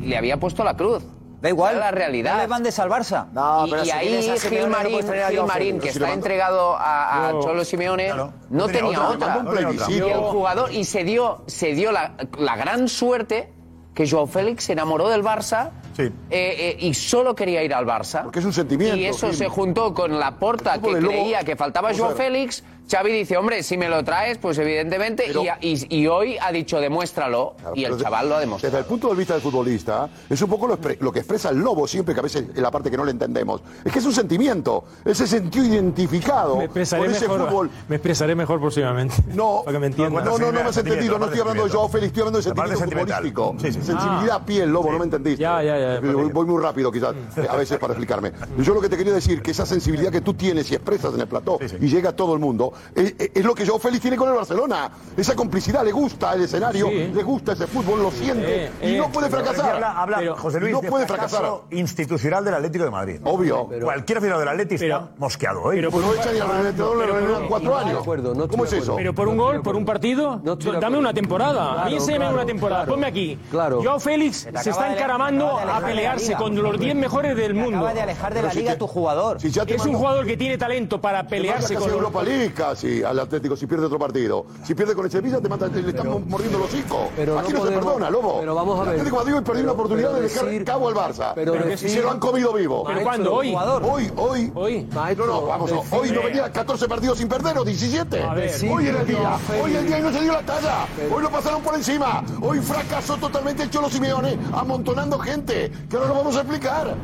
le 0.02 0.16
había 0.16 0.38
puesto 0.38 0.64
la 0.64 0.76
cruz. 0.76 1.02
Da 1.44 1.50
igual. 1.50 1.78
La 1.78 1.90
realidad. 1.90 2.36
No 2.36 2.40
le 2.40 2.48
mandes 2.48 2.78
al 2.78 2.88
Barça. 2.88 3.26
No, 3.32 3.66
y, 3.66 3.70
pero 3.70 3.82
y 3.82 3.84
si 3.84 3.90
ahí 3.92 4.28
a 4.30 4.32
no 4.34 4.40
Gilmarín, 4.40 5.02
Félix. 5.06 5.82
que 5.82 5.88
está 5.90 6.12
entregado 6.14 6.74
a, 6.74 7.28
a 7.28 7.32
No. 7.32 7.42
Cholo 7.42 7.64
Simeone, 7.66 8.06
Claro. 8.06 8.32
no 8.48 8.66
tenía 8.66 9.08
otra. 9.08 9.42
no 9.42 9.50
tenía 9.52 9.68
otra. 9.68 9.90
Y 9.90 9.98
el 9.98 10.14
jugador, 10.20 10.72
y 10.72 10.84
se 10.84 11.04
dio, 11.04 11.42
se 11.46 11.74
dio 11.74 11.92
la, 11.92 12.14
la 12.38 12.56
gran 12.56 12.88
suerte 12.88 13.52
que 13.94 14.08
Joao 14.08 14.26
Félix 14.26 14.64
se 14.64 14.72
enamoró 14.72 15.08
del 15.10 15.22
Barça 15.22 15.68
eh, 15.98 16.10
eh, 16.30 16.76
y 16.80 16.94
solo 16.94 17.34
quería 17.34 17.62
ir 17.62 17.74
al 17.74 17.86
Barça. 17.86 18.22
Porque 18.24 18.38
es 18.40 18.44
un 18.46 18.52
sentimiento. 18.54 18.96
Y 18.96 19.04
eso 19.04 19.28
Gil. 19.28 19.36
se 19.36 19.48
juntó 19.48 19.92
con 19.92 20.18
la 20.18 20.36
porta 20.36 20.80
que 20.80 20.92
creía 20.94 21.44
que 21.44 21.54
faltaba 21.56 21.92
Joao 21.94 22.08
ver. 22.08 22.16
Félix. 22.16 22.64
Xavi 22.90 23.12
dice, 23.12 23.36
hombre, 23.36 23.62
si 23.62 23.76
me 23.76 23.88
lo 23.88 24.04
traes, 24.04 24.38
pues 24.38 24.58
evidentemente. 24.58 25.24
y, 25.60 25.68
y- 25.68 25.86
y 26.02 26.06
hoy 26.06 26.36
ha 26.40 26.52
dicho, 26.52 26.78
demuéstralo. 26.80 27.54
y 27.74 27.84
el 27.84 27.96
chaval 27.98 28.28
lo 28.28 28.36
ha 28.36 28.40
demostrado. 28.40 28.70
Desde 28.72 28.78
el 28.80 28.88
punto 28.88 29.08
de 29.08 29.14
vista 29.16 29.34
del 29.34 29.42
futbolista, 29.42 30.08
es 30.28 30.40
un 30.42 30.50
poco 30.50 30.66
lo, 30.66 30.78
lo 31.00 31.12
que 31.12 31.18
expresa 31.20 31.48
el 31.50 31.58
lobo 31.58 31.86
siempre, 31.88 32.14
que 32.14 32.20
a 32.20 32.22
veces 32.22 32.44
es 32.54 32.60
la 32.60 32.70
parte 32.70 32.90
que 32.90 32.96
no 32.96 33.04
le 33.04 33.10
entendemos. 33.12 33.62
Es 33.84 33.92
que 33.92 33.98
es 33.98 34.04
un 34.04 34.12
sentimiento. 34.12 34.84
Él 35.04 35.14
se 35.16 35.26
sintió 35.26 35.64
identificado 35.64 36.56
Me 36.56 36.64
expresaré, 36.64 37.02
con 37.04 37.10
ese 37.14 37.28
mejor, 37.28 37.48
fútbol. 37.48 37.70
me 37.88 37.96
expresaré 37.96 38.34
mejor 38.34 38.60
próximamente. 38.60 39.14
No, 39.32 39.62
para 39.64 39.76
que 39.76 39.80
me 39.80 39.86
entiendan. 39.86 40.24
No, 40.24 40.38
no, 40.38 40.52
no 40.52 40.52
me 40.52 40.60
has 40.68 40.76
entendido. 40.76 41.18
No 41.18 41.24
estoy 41.26 41.40
hablando 41.40 41.64
de 41.64 41.70
Joao 41.70 41.88
Félix, 41.88 42.08
estoy 42.08 42.20
hablando 42.20 42.38
de 42.38 42.42
sentimiento 42.42 43.14
futbolístico. 43.14 43.54
Sí, 43.60 43.72
sí. 43.72 43.82
Sensibilidad 43.82 44.36
a 44.36 44.44
piel, 44.44 44.70
lobo, 44.70 44.92
no 44.92 44.98
me 44.98 45.04
entendiste. 45.04 45.42
Ya, 45.42 45.62
ya, 45.62 45.78
ya. 45.78 46.00
Voy, 46.00 46.30
voy 46.30 46.46
muy 46.46 46.62
rápido, 46.62 46.92
quizás, 46.92 47.14
eh, 47.36 47.46
a 47.48 47.56
veces 47.56 47.78
para 47.78 47.92
explicarme. 47.94 48.32
Yo 48.58 48.74
lo 48.74 48.80
que 48.80 48.88
te 48.88 48.96
quería 48.96 49.14
decir 49.14 49.40
que 49.42 49.52
esa 49.52 49.64
sensibilidad 49.66 50.10
que 50.12 50.20
tú 50.20 50.34
tienes 50.34 50.70
y 50.70 50.74
expresas 50.74 51.14
en 51.14 51.20
el 51.20 51.28
plató 51.28 51.58
y 51.80 51.88
llega 51.88 52.10
a 52.10 52.16
todo 52.16 52.34
el 52.34 52.40
mundo, 52.40 52.72
eh, 52.94 53.14
eh, 53.18 53.30
es 53.34 53.44
lo 53.44 53.54
que 53.54 53.66
Joao 53.66 53.78
Félix 53.78 54.02
tiene 54.02 54.16
con 54.16 54.28
el 54.28 54.34
Barcelona. 54.34 54.90
Esa 55.16 55.34
complicidad, 55.34 55.84
le 55.84 55.92
gusta 55.92 56.32
el 56.34 56.42
escenario, 56.42 56.88
Sí. 56.88 57.10
le 57.14 57.22
gusta 57.22 57.52
ese 57.52 57.66
fútbol, 57.66 58.02
lo 58.02 58.10
siente 58.10 58.66
Eh, 58.66 58.70
y 58.82 58.94
eh, 58.94 58.98
no 58.98 59.10
puede 59.10 59.30
fracasar. 59.30 59.74
Habla, 59.74 60.00
habla, 60.02 60.36
José 60.36 60.60
Luis, 60.60 60.72
no 60.72 60.80
de 60.80 60.88
puede 60.88 61.06
fracasar. 61.06 61.44
institucional 61.70 62.44
del 62.44 62.54
Atlético 62.54 62.84
de 62.84 62.90
Madrid. 62.90 63.20
Obvio. 63.24 63.68
Cualquier 63.82 64.18
aficionado 64.18 64.40
del 64.40 64.48
Atlético 64.48 64.84
está 64.84 65.08
mosqueado 65.18 65.62
hoy. 65.62 65.76
Pero 65.76 65.90
pues 65.90 66.04
no 66.06 66.14
echan 66.14 66.34
ni 66.34 66.40
al 66.40 66.98
le 66.98 67.06
revelan 67.06 67.48
cuatro 67.48 67.76
años. 67.76 68.04
¿Cómo 68.48 68.64
es 68.64 68.72
eso? 68.72 68.96
Pero 68.96 69.14
por 69.14 69.28
un 69.28 69.36
gol, 69.36 69.62
por 69.62 69.76
un 69.76 69.84
partido, 69.84 70.40
dame 70.42 70.52
acuerdo. 70.70 70.98
una 70.98 71.14
temporada. 71.14 71.82
a 71.82 71.86
mí 71.86 71.94
enséñame 71.94 72.24
claro, 72.24 72.34
una 72.36 72.46
temporada. 72.46 72.86
Ponme 72.86 73.06
aquí. 73.06 73.38
Claro. 73.50 73.82
Joao 73.82 74.00
Félix 74.00 74.48
se 74.62 74.70
está 74.70 74.92
encaramando 74.92 75.58
a 75.58 75.80
pelearse 75.80 76.34
con 76.34 76.54
los 76.54 76.78
10 76.78 76.94
mejores 76.96 77.36
del 77.36 77.54
mundo. 77.54 77.78
acaba 77.78 77.94
de 77.94 78.02
alejar 78.02 78.34
de 78.34 78.42
la 78.42 78.52
liga 78.54 78.76
tu 78.76 78.86
jugador. 78.86 79.38
Es 79.42 79.84
un 79.86 79.94
jugador 79.94 80.26
que 80.26 80.36
tiene 80.36 80.58
talento 80.58 81.00
para 81.00 81.26
pelearse 81.26 81.74
con 81.74 81.90
Europa 81.90 82.22
League 82.22 82.52
casi 82.68 83.02
al 83.02 83.18
Atlético 83.18 83.56
si 83.56 83.66
pierde 83.66 83.86
otro 83.86 83.98
partido. 83.98 84.46
Si 84.64 84.74
pierde 84.74 84.94
con 84.94 85.04
el 85.04 85.10
Sevilla 85.10 85.40
te 85.40 85.48
mata, 85.48 85.66
le 85.68 85.88
están 85.90 86.08
mordiendo 86.28 86.58
los 86.58 86.68
hocico. 86.72 87.08
pero 87.14 87.38
Aquí 87.38 87.52
no 87.52 87.58
no, 87.60 87.66
se 87.66 87.72
perdona, 87.72 88.10
Lobo. 88.10 88.38
pero 88.40 88.54
vamos 88.54 88.76
a 88.78 88.82
El 88.82 88.88
ver. 88.88 88.94
Atlético 89.00 89.16
de 89.16 89.22
Madrid 89.22 89.34
hoy 89.36 89.44
perdió 89.44 89.52
Pero- 89.54 89.64
una 89.64 89.72
oportunidad 89.72 90.08
pero 90.10 90.22
de 90.22 90.28
dejar 90.28 90.44
decir- 90.46 90.64
cabo 90.64 90.88
al 90.88 90.94
Barça. 90.94 91.32
pero 91.34 91.54
y 91.54 91.58
decir- 91.58 91.90
se 91.90 92.00
lo 92.02 92.10
han 92.10 92.18
comido 92.18 92.52
vivo. 92.54 92.84
¿Pero 92.86 93.02
cuándo? 93.02 93.34
¿Hoy? 93.34 93.54
Hoy, 93.54 94.12
hoy. 94.16 94.52
Hoy. 94.54 94.88
no, 95.16 95.26
no, 95.26 95.42
vamos, 95.46 95.70
decir- 95.70 95.84
hoy 95.92 96.10
no 96.10 96.22
venía 96.22 96.50
14 96.50 96.88
partidos 96.88 97.18
sin 97.18 97.28
perder 97.28 97.58
o 97.58 97.64
17. 97.64 98.22
A 98.22 98.34
ver. 98.34 98.50
hoy 98.70 98.86
era 98.86 99.00
el 99.00 99.06
Decir 99.06 99.18
día. 99.20 99.38
Hoy 99.62 99.74
el 99.74 99.86
día 99.86 99.98
y 99.98 100.02
no 100.02 100.12
se 100.12 100.20
dio 100.22 100.32
la 100.32 100.42
talla. 100.42 100.86
Hoy 101.14 101.22
lo 101.22 101.30
pasaron 101.30 101.62
por 101.62 101.74
encima. 101.74 102.24
Hoy 102.40 102.60
fracasó 102.60 103.16
totalmente 103.16 103.62
el 103.64 103.70
Cholo 103.70 103.90
Simeone 103.90 104.38
amontonando 104.52 105.18
gente. 105.18 105.70
Que 105.88 105.96
ahora 105.96 106.08
lo 106.08 106.14
vamos 106.14 106.36
a 106.36 106.40
explicar. 106.40 106.94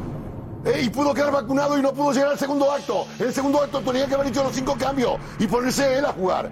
Eh, 0.64 0.82
y 0.84 0.90
pudo 0.90 1.14
quedar 1.14 1.32
vacunado 1.32 1.78
y 1.78 1.82
no 1.82 1.92
pudo 1.92 2.12
llegar 2.12 2.32
al 2.32 2.38
segundo 2.38 2.70
acto. 2.70 3.06
En 3.18 3.26
el 3.26 3.32
segundo 3.34 3.62
acto 3.62 3.80
tenía 3.80 4.06
que 4.06 4.14
haber 4.14 4.26
hecho 4.26 4.42
los 4.44 4.52
cinco 4.54 4.76
cambios 4.78 5.14
y 5.38 5.46
ponerse 5.46 5.98
él 5.98 6.04
a 6.04 6.12
jugar. 6.12 6.50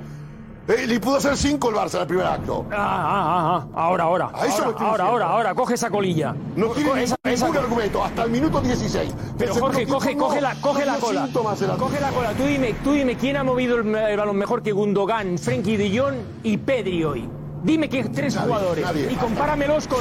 Eh, 0.67 0.87
le 0.87 1.01
pudo 1.01 1.17
hacer 1.17 1.35
cinco 1.37 1.71
el 1.71 1.77
Barça 1.77 1.95
en 1.95 2.01
el 2.03 2.07
primer 2.07 2.27
acto. 2.27 2.67
Ah, 2.71 2.77
ah, 2.77 3.25
ah, 3.27 3.67
ah. 3.75 3.81
Ahora, 3.83 4.05
ahora. 4.05 4.31
A 4.35 4.47
eso 4.47 4.65
ahora, 4.65 4.79
ahora, 4.87 5.05
ahora, 5.07 5.27
ahora. 5.27 5.55
Coge 5.55 5.75
esa 5.75 5.89
colilla. 5.89 6.35
No 6.57 6.67
tiene 6.69 6.91
ningún, 6.91 6.99
esa- 6.99 7.17
esa- 7.25 7.47
ningún 7.47 7.59
argumento 7.65 8.05
hasta 8.05 8.25
el 8.25 8.31
minuto 8.31 8.61
16. 8.61 9.15
Pero 9.39 9.55
Jorge, 9.55 9.87
coge, 9.87 10.15
coge 10.17 10.41
la, 10.43 10.55
coge 10.57 10.85
no 10.85 10.93
la 10.93 10.99
cola. 10.99 11.29
Coge 11.33 12.01
la 12.01 12.11
cola. 12.11 12.33
Tú 12.35 12.45
dime, 12.45 12.75
tú 12.85 12.93
dime 12.93 13.17
quién 13.17 13.39
ha 13.39 13.45
movido 13.45 13.77
el, 13.77 13.95
el 13.95 14.17
balón 14.19 14.37
mejor 14.37 14.63
que 14.63 14.73
Gundogan, 14.73 15.39
Frenkie 15.39 15.79
de 15.79 15.99
Jong 15.99 16.17
y 16.43 16.59
Pedri 16.59 17.03
hoy. 17.03 17.29
Dime 17.63 17.89
que 17.89 18.05
tres 18.05 18.35
Nadie, 18.35 18.47
jugadores. 18.49 18.85
nadie. 18.85 19.11
Y 19.11 19.17
compáramelos 19.17 19.89
con, 19.89 20.01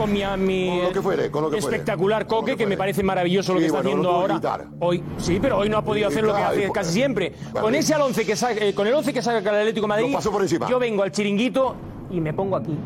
con 0.00 0.12
mi, 0.12 0.22
mi 0.38 0.68
Con 0.68 0.82
lo 0.84 0.92
que 0.92 1.02
fuere, 1.02 1.30
con 1.30 1.42
lo 1.44 1.50
que 1.50 1.60
fuere. 1.60 1.76
espectacular 1.76 2.26
Coque, 2.26 2.56
que 2.56 2.66
me 2.66 2.76
parece 2.76 3.02
maravilloso 3.02 3.54
lo 3.54 3.60
que 3.60 3.66
está 3.66 3.80
haciendo 3.80 4.10
ahora. 4.10 4.40
Hoy, 4.78 5.02
sí, 5.18 5.38
pero 5.40 5.58
hoy 5.58 5.68
no 5.68 5.76
ha 5.76 5.84
podido 5.84 6.08
hacer 6.08 6.24
lo 6.24 6.34
que 6.34 6.42
hace 6.42 6.70
casi 6.72 6.92
siempre. 6.92 7.34
Vale. 7.52 7.60
Con 7.60 7.74
ese 7.74 7.94
al 7.94 8.02
11 8.02 8.26
que 8.26 8.36
saca, 8.36 8.64
eh, 8.64 8.74
con 8.74 8.86
el 8.86 8.94
11 8.94 9.12
que 9.12 9.22
saca 9.22 9.38
el 9.38 9.56
Atlético 9.56 9.84
de 9.84 9.88
Madrid, 9.88 10.16
por 10.30 10.46
yo 10.46 10.78
vengo 10.78 11.02
al 11.02 11.12
chiringuito 11.12 11.74
y 12.10 12.20
me 12.20 12.32
pongo 12.32 12.56
aquí 12.56 12.76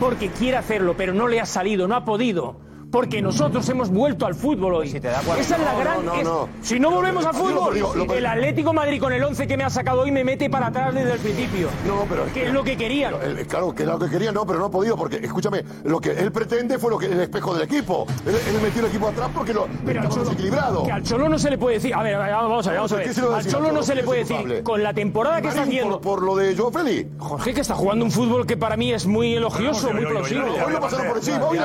porque 0.00 0.28
quiere 0.28 0.56
hacerlo, 0.56 0.94
pero 0.96 1.14
no 1.14 1.28
le 1.28 1.40
ha 1.40 1.46
salido, 1.46 1.86
no 1.88 1.94
ha 1.94 2.04
podido. 2.04 2.56
Porque 2.94 3.20
nosotros 3.20 3.68
hemos 3.70 3.90
vuelto 3.90 4.24
al 4.24 4.36
fútbol 4.36 4.72
hoy. 4.74 4.88
da 5.00 5.10
cuenta- 5.22 5.40
Esa 5.40 5.56
es 5.56 5.62
la 5.64 5.72
No, 5.72 5.78
gran. 5.80 6.06
no, 6.06 6.14
es- 6.14 6.24
no. 6.24 6.48
Si 6.62 6.78
no 6.78 6.92
volvemos 6.92 7.26
al 7.26 7.34
fútbol, 7.34 7.76
el 8.16 8.24
Atlético 8.26 8.68
de 8.70 8.76
Madrid 8.76 9.00
con 9.00 9.12
el 9.12 9.20
11 9.24 9.48
que 9.48 9.56
me 9.56 9.64
ha 9.64 9.70
sacado 9.70 10.02
hoy 10.02 10.12
me 10.12 10.22
mete 10.22 10.48
para 10.48 10.68
atrás 10.68 10.94
desde 10.94 11.14
el 11.14 11.18
principio. 11.18 11.70
No, 11.88 12.06
pero 12.08 12.24
Que 12.32 12.46
es 12.46 12.52
lo 12.52 12.62
que 12.62 12.76
querían. 12.76 13.14
El- 13.20 13.44
claro, 13.48 13.74
que 13.74 13.82
era 13.82 13.94
lo 13.94 13.98
que 13.98 14.08
quería, 14.10 14.30
no, 14.30 14.46
pero 14.46 14.60
no 14.60 14.66
ha 14.66 14.70
podido, 14.70 14.96
porque 14.96 15.16
escúchame, 15.16 15.64
lo 15.82 16.00
que 16.00 16.12
él 16.12 16.30
pretende 16.30 16.78
fue 16.78 16.88
lo 16.88 16.96
que 16.98 17.06
el 17.06 17.20
espejo 17.22 17.52
del 17.54 17.64
equipo. 17.64 18.06
Él, 18.26 18.36
él 18.36 18.62
metió 18.62 18.80
el 18.82 18.86
equipo 18.86 19.08
atrás 19.08 19.28
porque 19.34 19.52
lo 19.52 19.66
Pero 19.84 20.00
al 20.00 20.08
Cholo, 20.08 20.22
desequilibrado. 20.26 20.84
que 20.84 20.92
al 20.92 21.02
Cholo 21.02 21.28
no 21.28 21.38
se 21.40 21.50
le 21.50 21.58
puede 21.58 21.74
decir. 21.78 21.92
A 21.96 22.02
ver, 22.04 22.16
vamos 22.16 22.64
a 22.64 22.70
ver, 22.70 22.78
vamos 22.78 22.92
a 22.92 22.96
¿Qué 23.02 23.08
ver. 23.08 23.32
Al 23.34 23.46
Cholo 23.48 23.72
no 23.72 23.82
se 23.82 23.94
le 23.96 24.02
¿Quién 24.02 24.06
puede 24.06 24.20
decir. 24.24 24.62
Con 24.62 24.84
la 24.84 24.94
temporada 24.94 25.42
que 25.42 25.48
está 25.48 25.62
haciendo. 25.62 26.00
Por, 26.00 26.20
por 26.20 26.22
lo 26.22 26.36
de 26.36 26.56
Joao 26.56 26.70
Félix. 26.70 27.10
Jorge, 27.18 27.54
que 27.54 27.60
está 27.60 27.74
jugando 27.74 28.04
un 28.04 28.12
fútbol 28.12 28.46
que 28.46 28.56
para 28.56 28.76
mí 28.76 28.92
es 28.92 29.04
muy 29.04 29.34
elogioso, 29.34 29.92
muy 29.92 30.06
plausible. 30.06 30.44
Hoy 30.64 30.72
lo 30.72 30.80
pasaron 30.80 31.08
por 31.08 31.16
encima, 31.16 31.44
hoy 31.44 31.58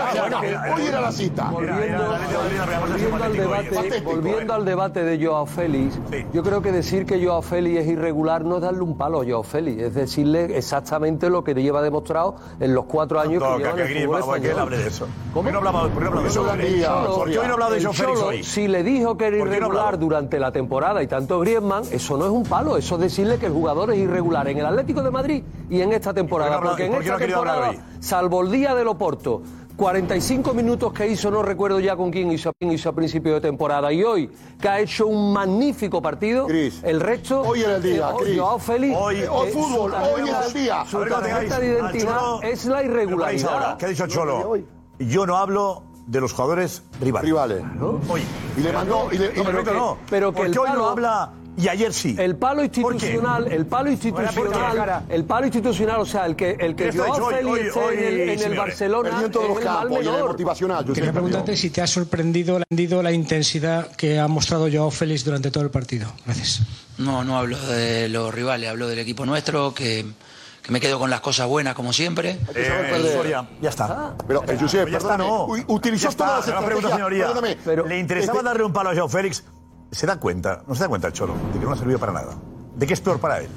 era 0.88 1.02
la 1.02 1.12
cita. 1.20 1.52
Volviendo 1.52 3.24
al 3.24 3.34
debate, 3.34 4.02
volviendo 4.02 4.54
al 4.54 4.66
debate 4.66 5.04
de 5.04 5.26
Joao 5.26 5.46
Félix, 5.46 6.00
yo 6.34 6.44
creo 6.44 6.62
que 6.62 6.72
decir 6.72 7.06
que 7.06 7.24
Joao 7.24 7.42
Félix 7.42 7.82
es 7.82 7.88
irregular 7.88 8.46
no 8.46 8.58
es 8.58 8.62
darle 8.62 8.82
un 8.82 8.98
palo 8.98 9.22
a 9.22 9.26
Joao 9.26 9.44
Félix, 9.44 9.82
es 9.84 9.94
decirle 9.94 10.58
exactamente 10.58 11.30
lo 11.30 11.44
que 11.44 11.54
lleva 11.54 11.82
demostrado 11.82 12.36
en 12.60 12.74
los 12.74 12.86
cuatro 12.86 13.20
años 13.20 13.44
que 13.44 13.58
lleva 13.58 13.72
en 13.72 13.80
el 13.80 14.06
fútbol 14.06 14.22
¿Por 14.22 14.42
qué 14.42 14.48
él 14.48 14.52
español. 14.52 14.60
hable 14.60 14.78
de 14.78 14.88
eso? 14.88 15.08
¿Por 15.34 15.46
qué 15.46 15.52
no 15.52 15.62
no 15.62 15.72
qué 15.90 16.40
hoy 16.40 17.36
no 17.36 17.42
ha 17.42 17.54
hablado 17.54 17.72
de 17.72 17.78
el 17.78 17.84
Joao 17.84 17.94
Félix 17.94 18.20
Cholo, 18.20 18.28
hoy? 18.28 18.44
Si 18.44 18.68
le 18.68 18.84
dijo 18.84 19.18
que 19.18 19.28
era 19.28 19.38
¿Por 19.38 19.50
qué 19.50 19.60
no 19.60 19.68
irregular 19.68 20.00
durante 20.00 20.40
la 20.40 20.52
temporada 20.52 21.04
y 21.04 21.08
tanto 21.08 21.40
Griezmann, 21.40 21.84
eso 21.92 22.18
no 22.18 22.26
es 22.26 22.32
un 22.32 22.44
palo, 22.44 22.78
eso 22.78 22.96
es 22.96 23.02
decirle 23.02 23.38
que 23.38 23.48
el 23.48 23.54
jugador 23.54 23.92
es 23.92 23.98
irregular 24.00 24.48
en 24.48 24.58
el 24.58 24.66
Atlético 24.66 25.04
de 25.04 25.12
Madrid 25.12 25.44
y 25.70 25.82
en 25.82 25.92
esta 25.94 26.14
temporada. 26.14 26.60
¿Por 26.60 26.76
qué 26.76 26.90
no 26.90 26.96
ha 26.96 26.96
porque 26.96 27.10
en 27.10 27.12
no 27.12 27.16
esta 27.16 27.18
temporada, 27.18 27.74
salvo 28.00 28.42
el 28.42 28.52
día 28.52 28.76
del 28.76 28.88
Oporto, 28.88 29.42
45 29.84 30.54
minutos 30.54 30.92
que 30.92 31.08
hizo, 31.08 31.32
no 31.32 31.42
recuerdo 31.42 31.80
ya 31.80 31.96
con 31.96 32.12
quién 32.12 32.30
hizo, 32.34 32.52
quién 32.60 32.74
hizo 32.74 32.90
a 32.90 32.94
principio 32.94 33.36
de 33.36 33.40
temporada, 33.40 33.94
y 33.94 34.04
hoy 34.04 34.30
que 34.60 34.68
ha 34.68 34.78
hecho 34.82 35.08
un 35.08 35.32
magnífico 35.32 36.02
partido, 36.02 36.48
el 36.50 37.00
resto. 37.00 37.42
Hoy 37.44 37.62
era 37.62 37.78
el 37.78 37.82
día, 37.82 38.10
eh. 38.28 38.38
Joao 38.38 38.60
Félix. 38.60 38.98
Hoy- 39.00 39.16
eh, 39.22 39.28
hoy 39.30 39.50
fútbol, 39.52 39.94
hoy 39.94 40.28
era 40.30 40.46
el 40.46 40.54
día. 40.54 40.84
Su 40.86 41.00
no 41.00 41.06
tarjeta 41.06 41.60
de 41.62 41.68
identidad 41.68 42.20
Cholo- 42.20 42.44
es 42.44 42.66
la 42.66 42.82
Pero 42.82 43.18
paráis 43.18 43.44
ahora. 43.46 43.62
irregularidad. 43.64 43.78
¿Qué 43.78 43.86
ha 43.86 43.90
dicho 43.90 44.08
Cholo? 44.08 44.58
Yo 45.00 45.26
no 45.26 45.38
hablo 45.38 45.84
de 46.08 46.20
los 46.20 46.34
jugadores 46.34 46.84
rivales. 47.00 47.30
Rivales. 47.30 47.64
Hoy. 48.10 48.22
Y 48.58 48.62
le 48.62 48.74
mandó. 48.74 49.08
Y 49.14 49.18
le, 49.18 49.28
y 49.28 49.30
No, 49.30 49.36
le- 49.36 49.44
perfecto, 49.46 49.74
no. 49.74 49.98
pero 50.10 50.32
que 50.34 50.38
Porque 50.38 50.52
el 50.52 50.60
hoy 50.60 50.70
no 50.74 50.90
habla 50.90 51.32
y 51.60 51.68
ayer 51.68 51.94
sí. 51.94 52.16
El 52.18 52.36
palo 52.38 52.64
institucional, 52.64 53.52
el 53.52 53.66
palo 53.66 53.90
institucional, 53.92 55.04
el 55.10 55.24
palo 55.26 55.46
institucional, 55.46 56.00
o 56.00 56.06
sea, 56.06 56.26
el 56.26 56.36
que 56.36 56.52
el 56.60 56.76
que 56.76 56.92
Joao 56.92 57.30
Félix 57.30 57.76
hoy, 57.76 57.84
hoy, 57.84 57.98
en 57.98 58.04
el, 58.06 58.30
en 58.30 58.52
el. 58.52 58.58
Barcelona 58.58 59.22
en 59.26 59.32
todos 59.32 59.50
los 59.50 59.60
campos 59.60 60.00
en 60.06 60.14
el 60.14 60.24
motivacional. 60.24 60.86
yo 60.86 60.94
Quería 60.94 61.12
preguntarte 61.12 61.56
si 61.58 61.70
te 61.70 61.82
ha 61.82 61.88
sorprendido 61.88 62.60
la, 62.60 63.02
la 63.04 63.12
intensidad 63.12 63.92
que 63.96 64.20
ha 64.20 64.28
mostrado 64.28 64.68
Joao 64.72 64.92
Félix 64.92 65.24
durante 65.26 65.52
todo 65.52 65.64
el 65.64 65.70
partido. 65.72 66.12
Gracias. 66.26 66.62
No, 66.98 67.24
no 67.24 67.38
hablo 67.38 67.58
de 67.68 68.10
los 68.10 68.34
rivales, 68.34 68.70
hablo 68.70 68.88
del 68.88 69.00
equipo 69.00 69.26
nuestro, 69.26 69.74
que, 69.74 70.06
que 70.62 70.72
me 70.72 70.80
quedo 70.80 71.00
con 71.00 71.10
las 71.10 71.22
cosas 71.22 71.48
buenas 71.48 71.74
como 71.74 71.94
siempre. 71.94 72.38
Eh, 72.56 73.48
ya 73.62 73.70
está. 73.70 74.16
Pero, 74.28 74.44
eh, 74.48 74.58
Josep, 74.60 74.90
ya 74.90 74.98
está, 74.98 75.18
no. 75.18 75.46
utilizó 75.68 76.04
Ya 76.06 76.10
está, 76.10 76.26
todas 76.26 76.48
las 76.48 76.58
una 76.58 76.66
pregunta, 76.66 76.90
estrategias, 76.90 76.96
señoría. 76.98 77.26
perdóname, 77.28 77.58
Pero, 77.64 77.86
¿Le 77.88 78.00
interesaba 78.00 78.40
este- 78.40 78.46
darle 78.46 78.64
un 78.64 78.74
palo 78.74 78.90
a 78.90 78.96
Joao 78.96 79.10
Félix? 79.10 79.44
¿Se 79.92 80.06
da 80.06 80.20
cuenta? 80.20 80.64
¿No 80.68 80.76
se 80.76 80.82
da 80.82 80.88
cuenta 80.88 81.08
el 81.08 81.14
Cholo? 81.14 81.34
De 81.54 81.60
que 81.60 81.66
no 81.66 81.72
ha 81.72 81.76
servido 81.76 82.00
para 82.00 82.14
nada. 82.14 82.36
¿De 82.76 82.86
qué 82.86 82.94
es 82.94 83.02
peor 83.02 83.20
para 83.20 83.40
él? 83.40 83.50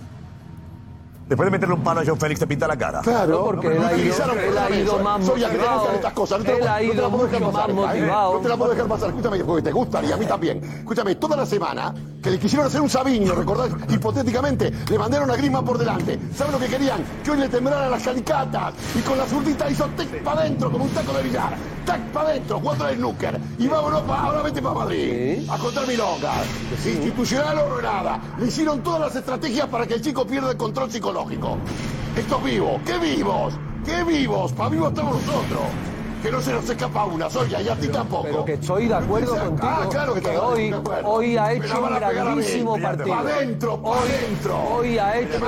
Después 1.28 1.46
de 1.46 1.50
meterle 1.50 1.74
un 1.76 1.82
palo 1.82 2.00
a 2.00 2.04
Joao 2.04 2.16
Félix, 2.16 2.40
te 2.40 2.46
pinta 2.46 2.68
la 2.68 2.76
cara. 2.76 3.00
Claro, 3.00 3.44
porque 3.46 3.68
él 3.68 3.82
ha 3.82 3.96
ido, 3.96 4.14
él 4.32 4.58
ha 4.58 4.70
ido 4.76 4.98
más 4.98 5.20
motivado. 5.20 5.90
estas 5.94 6.12
cosas. 6.12 6.38
No 6.40 6.44
te, 6.44 6.52
Él 6.58 6.64
la- 6.64 6.76
ha 6.76 6.80
no 6.82 6.88
te 6.88 6.94
ido 6.94 7.02
la 7.02 7.08
puedo 7.08 7.24
dejar 7.24 7.40
mucho 7.40 7.52
pasar. 7.52 7.72
más 7.72 7.87
motivado. 7.94 8.35
No 8.35 8.40
te 8.40 8.48
la 8.48 8.56
puedo 8.56 8.70
dejar 8.72 8.87
pasar. 8.88 9.08
Escúchame, 9.08 9.44
porque 9.44 9.62
te 9.62 9.72
gusta 9.72 10.02
y 10.04 10.12
a 10.12 10.16
mí 10.18 10.26
también. 10.26 10.62
Escúchame, 10.62 11.14
toda 11.14 11.37
la 11.37 11.46
semana 11.46 11.94
que 12.22 12.30
le 12.30 12.38
quisieron 12.38 12.66
hacer 12.66 12.80
un 12.82 12.90
Sabiño, 12.90 13.35
¿recordáis? 13.35 13.72
Hipotéticamente, 13.88 14.70
le 14.90 14.98
mandaron 14.98 15.30
a 15.30 15.37
Grima 15.37 15.64
por 15.64 15.78
delante. 15.78 16.18
¿Saben 16.37 16.52
lo 16.52 16.58
que 16.58 16.66
querían? 16.66 17.02
Que 17.24 17.30
hoy 17.30 17.38
le 17.38 17.48
temblaran 17.48 17.90
las 17.90 18.02
calicatas. 18.02 18.74
Y 18.94 19.00
con 19.00 19.16
la 19.16 19.24
zurdita 19.26 19.70
hizo 19.70 19.87
tic 19.96 20.22
para 20.22 20.40
adentro, 20.42 20.70
como 20.70 20.85
un 20.85 20.90
taco 20.90 21.12
de 21.14 21.22
billar. 21.22 21.56
Tac 21.87 22.00
para 22.12 22.28
adentro, 22.30 22.61
jugando 22.61 22.85
al 22.85 22.94
snooker. 22.96 23.40
Y 23.58 23.66
vámonos, 23.68 24.02
pa, 24.02 24.20
ahora 24.22 24.42
vete 24.42 24.61
para 24.62 24.74
Madrid. 24.74 25.48
A 25.50 25.58
contar 25.58 25.87
milongas. 25.87 26.46
Institucional 26.85 27.58
o 27.58 27.80
nada. 27.82 28.20
Le 28.38 28.46
hicieron 28.46 28.82
todas 28.82 29.00
las 29.00 29.16
estrategias 29.16 29.66
para 29.68 29.87
que 29.87 29.94
el 29.94 30.02
chico 30.02 30.24
pierda 30.26 30.50
el 30.52 30.56
control 30.56 30.90
psicológico. 30.90 31.12
Estos 31.12 32.42
vivos, 32.42 32.81
¿qué 32.87 32.98
vivos? 32.98 33.55
¿Qué 33.85 34.03
vivos? 34.05 34.53
Para 34.53 34.70
vivos 34.70 34.88
estamos 34.90 35.14
nosotros. 35.27 35.61
Que 36.22 36.31
no 36.31 36.40
se 36.40 36.53
nos 36.53 36.70
escapa 36.70 37.05
una, 37.05 37.29
Soria, 37.29 37.61
y 37.61 37.68
a 37.68 37.75
ti 37.75 37.88
tampoco. 37.88 38.22
Pero 38.22 38.44
que 38.46 38.53
estoy 38.55 38.87
de 38.88 38.94
acuerdo 38.94 39.37
contigo. 39.37 39.68
Ah, 39.70 39.87
claro 39.90 40.14
que, 40.14 40.20
que 40.20 40.29
estás 40.31 40.42
hoy, 40.42 40.75
hoy 41.05 41.37
ha 41.37 41.53
hecho 41.53 41.83
un 41.83 41.98
grandísimo 41.98 42.79
partido. 42.79 43.09
Pa' 43.09 43.20
adentro, 43.20 43.83
pa' 43.83 43.88
Hoy- 43.90 43.98
adentro. 44.09 44.59
Hoy 44.62 44.98
ha 44.98 45.18
hecho 45.18 45.38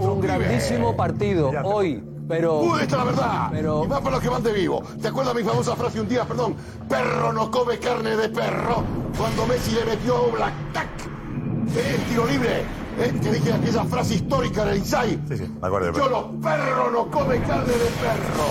un 0.00 0.20
grandísimo 0.20 0.96
partido. 0.96 1.52
Hoy, 1.64 2.02
pero. 2.28 2.60
Uy, 2.60 2.80
esta 2.80 2.84
es 2.84 2.92
la 2.92 3.04
verdad. 3.04 3.48
Pero- 3.52 3.84
Y 3.84 3.88
más 3.88 4.00
para 4.00 4.10
los 4.12 4.20
que 4.22 4.28
van 4.30 4.42
de 4.42 4.52
vivo. 4.52 4.82
¿Te 5.00 5.08
acuerdas 5.08 5.34
mi 5.34 5.42
famosa 5.44 5.76
frase 5.76 6.00
un 6.00 6.08
día, 6.08 6.24
perdón? 6.24 6.56
Perro 6.88 7.32
no 7.32 7.50
come 7.50 7.78
carne 7.78 8.16
de 8.16 8.28
perro. 8.30 8.82
Cuando 9.16 9.46
Messi 9.46 9.72
le 9.76 9.84
metió 9.84 10.16
a 10.16 10.20
Oblak, 10.22 10.52
¡tac! 10.72 10.88
Eh, 11.76 12.00
tiro 12.08 12.26
libre. 12.26 12.81
Eh, 12.98 13.18
que 13.22 13.30
dije 13.32 13.52
aquella 13.52 13.84
frase 13.84 14.14
histórica 14.14 14.62
en 14.62 14.68
el 14.68 14.76
Inside. 14.78 15.18
Sí, 15.28 15.36
sí, 15.38 15.54
me 15.60 15.66
acuerdo. 15.66 15.92
Yo 15.92 16.08
los 16.08 16.24
perro 16.42 16.90
no 16.90 17.10
come 17.10 17.40
carne 17.40 17.72
de 17.72 17.90
perro. 18.00 18.46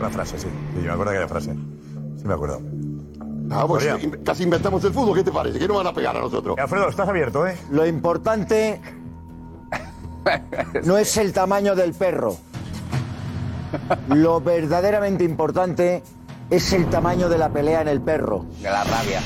Una 0.00 0.10
frase, 0.10 0.38
sí. 0.38 0.48
Sí, 0.74 0.80
me 0.82 0.90
acuerdo 0.90 1.12
de 1.12 1.18
aquella 1.18 1.28
frase. 1.28 1.54
Sí, 2.16 2.24
me 2.26 2.34
acuerdo. 2.34 2.60
Ah, 3.50 3.66
pues 3.66 3.86
casi 4.24 4.44
inventamos 4.44 4.82
el 4.84 4.92
fútbol, 4.92 5.16
¿qué 5.16 5.24
te 5.24 5.32
parece? 5.32 5.58
Que 5.58 5.68
no 5.68 5.74
van 5.74 5.86
a 5.86 5.92
pegar 5.92 6.16
a 6.16 6.20
nosotros. 6.20 6.56
Alfredo, 6.58 6.88
estás 6.88 7.08
abierto, 7.08 7.46
¿eh? 7.46 7.56
Lo 7.70 7.86
importante 7.86 8.80
no 10.84 10.96
es 10.96 11.16
el 11.16 11.32
tamaño 11.32 11.74
del 11.74 11.92
perro. 11.92 12.36
Lo 14.08 14.40
verdaderamente 14.40 15.24
importante 15.24 16.02
es 16.50 16.72
el 16.72 16.86
tamaño 16.86 17.28
de 17.28 17.38
la 17.38 17.48
pelea 17.48 17.82
en 17.82 17.88
el 17.88 18.00
perro. 18.00 18.46
De 18.60 18.70
la 18.70 18.84
rabia. 18.84 19.20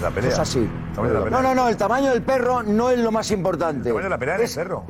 La 0.00 0.10
pelea. 0.10 0.30
Es 0.30 0.38
así. 0.38 0.68
No, 0.96 1.42
no, 1.42 1.54
no, 1.54 1.68
el 1.68 1.76
tamaño 1.76 2.10
del 2.10 2.22
perro 2.22 2.62
no 2.62 2.90
es 2.90 2.98
lo 2.98 3.12
más 3.12 3.30
importante. 3.30 3.90
El 3.90 3.94
tamaño 3.94 4.04
de 4.04 4.10
la 4.10 4.18
pelea 4.18 4.36
en 4.36 4.42
el 4.42 4.50
perro. 4.54 4.84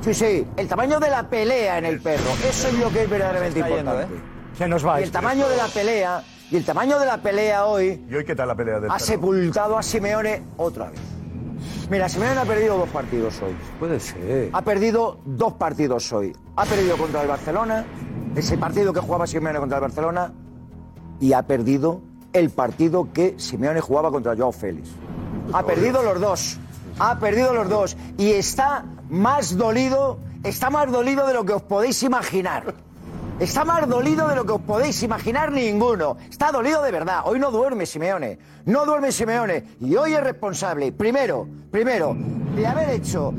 Sí, 0.00 0.14
sí, 0.14 0.46
el 0.56 0.68
tamaño 0.68 1.00
de 1.00 1.10
la 1.10 1.28
pelea 1.28 1.78
en 1.78 1.84
el 1.84 2.00
perro. 2.00 2.30
Eso 2.48 2.68
es 2.68 2.74
lo 2.74 2.90
que 2.90 3.04
es 3.04 3.10
verdaderamente 3.10 3.60
importante. 3.60 4.06
Se 4.56 4.66
nos 4.68 4.86
va 4.86 5.00
Y 5.00 5.04
el 5.04 5.10
tamaño 5.10 5.48
de 5.48 5.56
la 5.56 5.66
pelea, 5.66 6.22
y 6.50 6.56
el 6.56 6.64
tamaño 6.64 6.98
de 6.98 7.06
la 7.06 7.18
pelea 7.18 7.66
hoy 7.66 8.06
¿Y 8.08 8.14
hoy 8.14 8.24
qué 8.24 8.34
tal 8.34 8.48
la 8.48 8.54
pelea 8.54 8.80
del 8.80 8.90
ha 8.90 8.94
perro? 8.94 9.06
sepultado 9.06 9.76
a 9.76 9.82
Simeone 9.82 10.42
otra 10.56 10.90
vez. 10.90 11.00
Mira, 11.90 12.08
Simeone 12.08 12.40
ha 12.40 12.44
perdido 12.44 12.78
dos 12.78 12.88
partidos 12.88 13.40
hoy. 13.42 13.54
Puede 13.78 14.00
ser. 14.00 14.50
Ha 14.52 14.62
perdido 14.62 15.20
dos 15.24 15.52
partidos 15.54 16.12
hoy. 16.12 16.32
Ha 16.56 16.64
perdido 16.64 16.96
contra 16.96 17.22
el 17.22 17.28
Barcelona, 17.28 17.84
ese 18.34 18.58
partido 18.58 18.92
que 18.92 19.00
jugaba 19.00 19.26
Simeone 19.26 19.58
contra 19.58 19.78
el 19.78 19.82
Barcelona, 19.82 20.32
y 21.20 21.32
ha 21.32 21.42
perdido 21.42 22.00
el 22.36 22.50
partido 22.50 23.08
que 23.14 23.34
Simeone 23.38 23.80
jugaba 23.80 24.10
contra 24.10 24.36
Joao 24.36 24.52
Félix. 24.52 24.90
Ha 25.52 25.62
perdido 25.62 26.02
los 26.02 26.20
dos. 26.20 26.58
Ha 26.98 27.18
perdido 27.18 27.54
los 27.54 27.68
dos. 27.68 27.96
Y 28.18 28.32
está 28.32 28.84
más 29.08 29.56
dolido, 29.56 30.18
está 30.44 30.68
más 30.68 30.92
dolido 30.92 31.26
de 31.26 31.32
lo 31.32 31.46
que 31.46 31.54
os 31.54 31.62
podéis 31.62 32.02
imaginar. 32.02 32.74
Está 33.40 33.64
más 33.64 33.88
dolido 33.88 34.28
de 34.28 34.36
lo 34.36 34.44
que 34.44 34.52
os 34.52 34.60
podéis 34.60 35.02
imaginar 35.02 35.50
ninguno. 35.50 36.18
Está 36.30 36.52
dolido 36.52 36.82
de 36.82 36.90
verdad. 36.90 37.20
Hoy 37.24 37.38
no 37.38 37.50
duerme 37.50 37.86
Simeone. 37.86 38.38
No 38.66 38.84
duerme 38.84 39.12
Simeone. 39.12 39.64
Y 39.80 39.96
hoy 39.96 40.12
es 40.12 40.22
responsable, 40.22 40.92
primero, 40.92 41.48
primero, 41.70 42.14
de 42.54 42.66
haber 42.66 42.90
hecho 42.90 43.32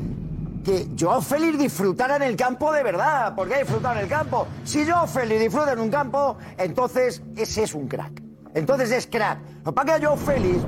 que 0.64 0.88
Joao 0.98 1.20
Félix 1.20 1.58
disfrutara 1.58 2.16
en 2.16 2.22
el 2.22 2.36
campo 2.36 2.72
de 2.72 2.82
verdad. 2.82 3.34
Porque 3.36 3.54
ha 3.54 3.58
disfrutado 3.58 3.94
en 3.96 4.02
el 4.02 4.08
campo. 4.08 4.46
Si 4.64 4.84
Joao 4.84 5.06
Félix 5.06 5.40
disfruta 5.40 5.72
en 5.72 5.78
un 5.78 5.90
campo, 5.90 6.36
entonces 6.56 7.22
ese 7.36 7.62
es 7.62 7.74
un 7.74 7.86
crack. 7.86 8.27
Entonces 8.58 8.90
es 8.90 9.06
crack. 9.06 9.38
Lo 9.64 9.72
que 9.72 9.76
pasa 9.76 9.96
es 9.96 10.00
que 10.08 10.16
Félix 10.16 10.58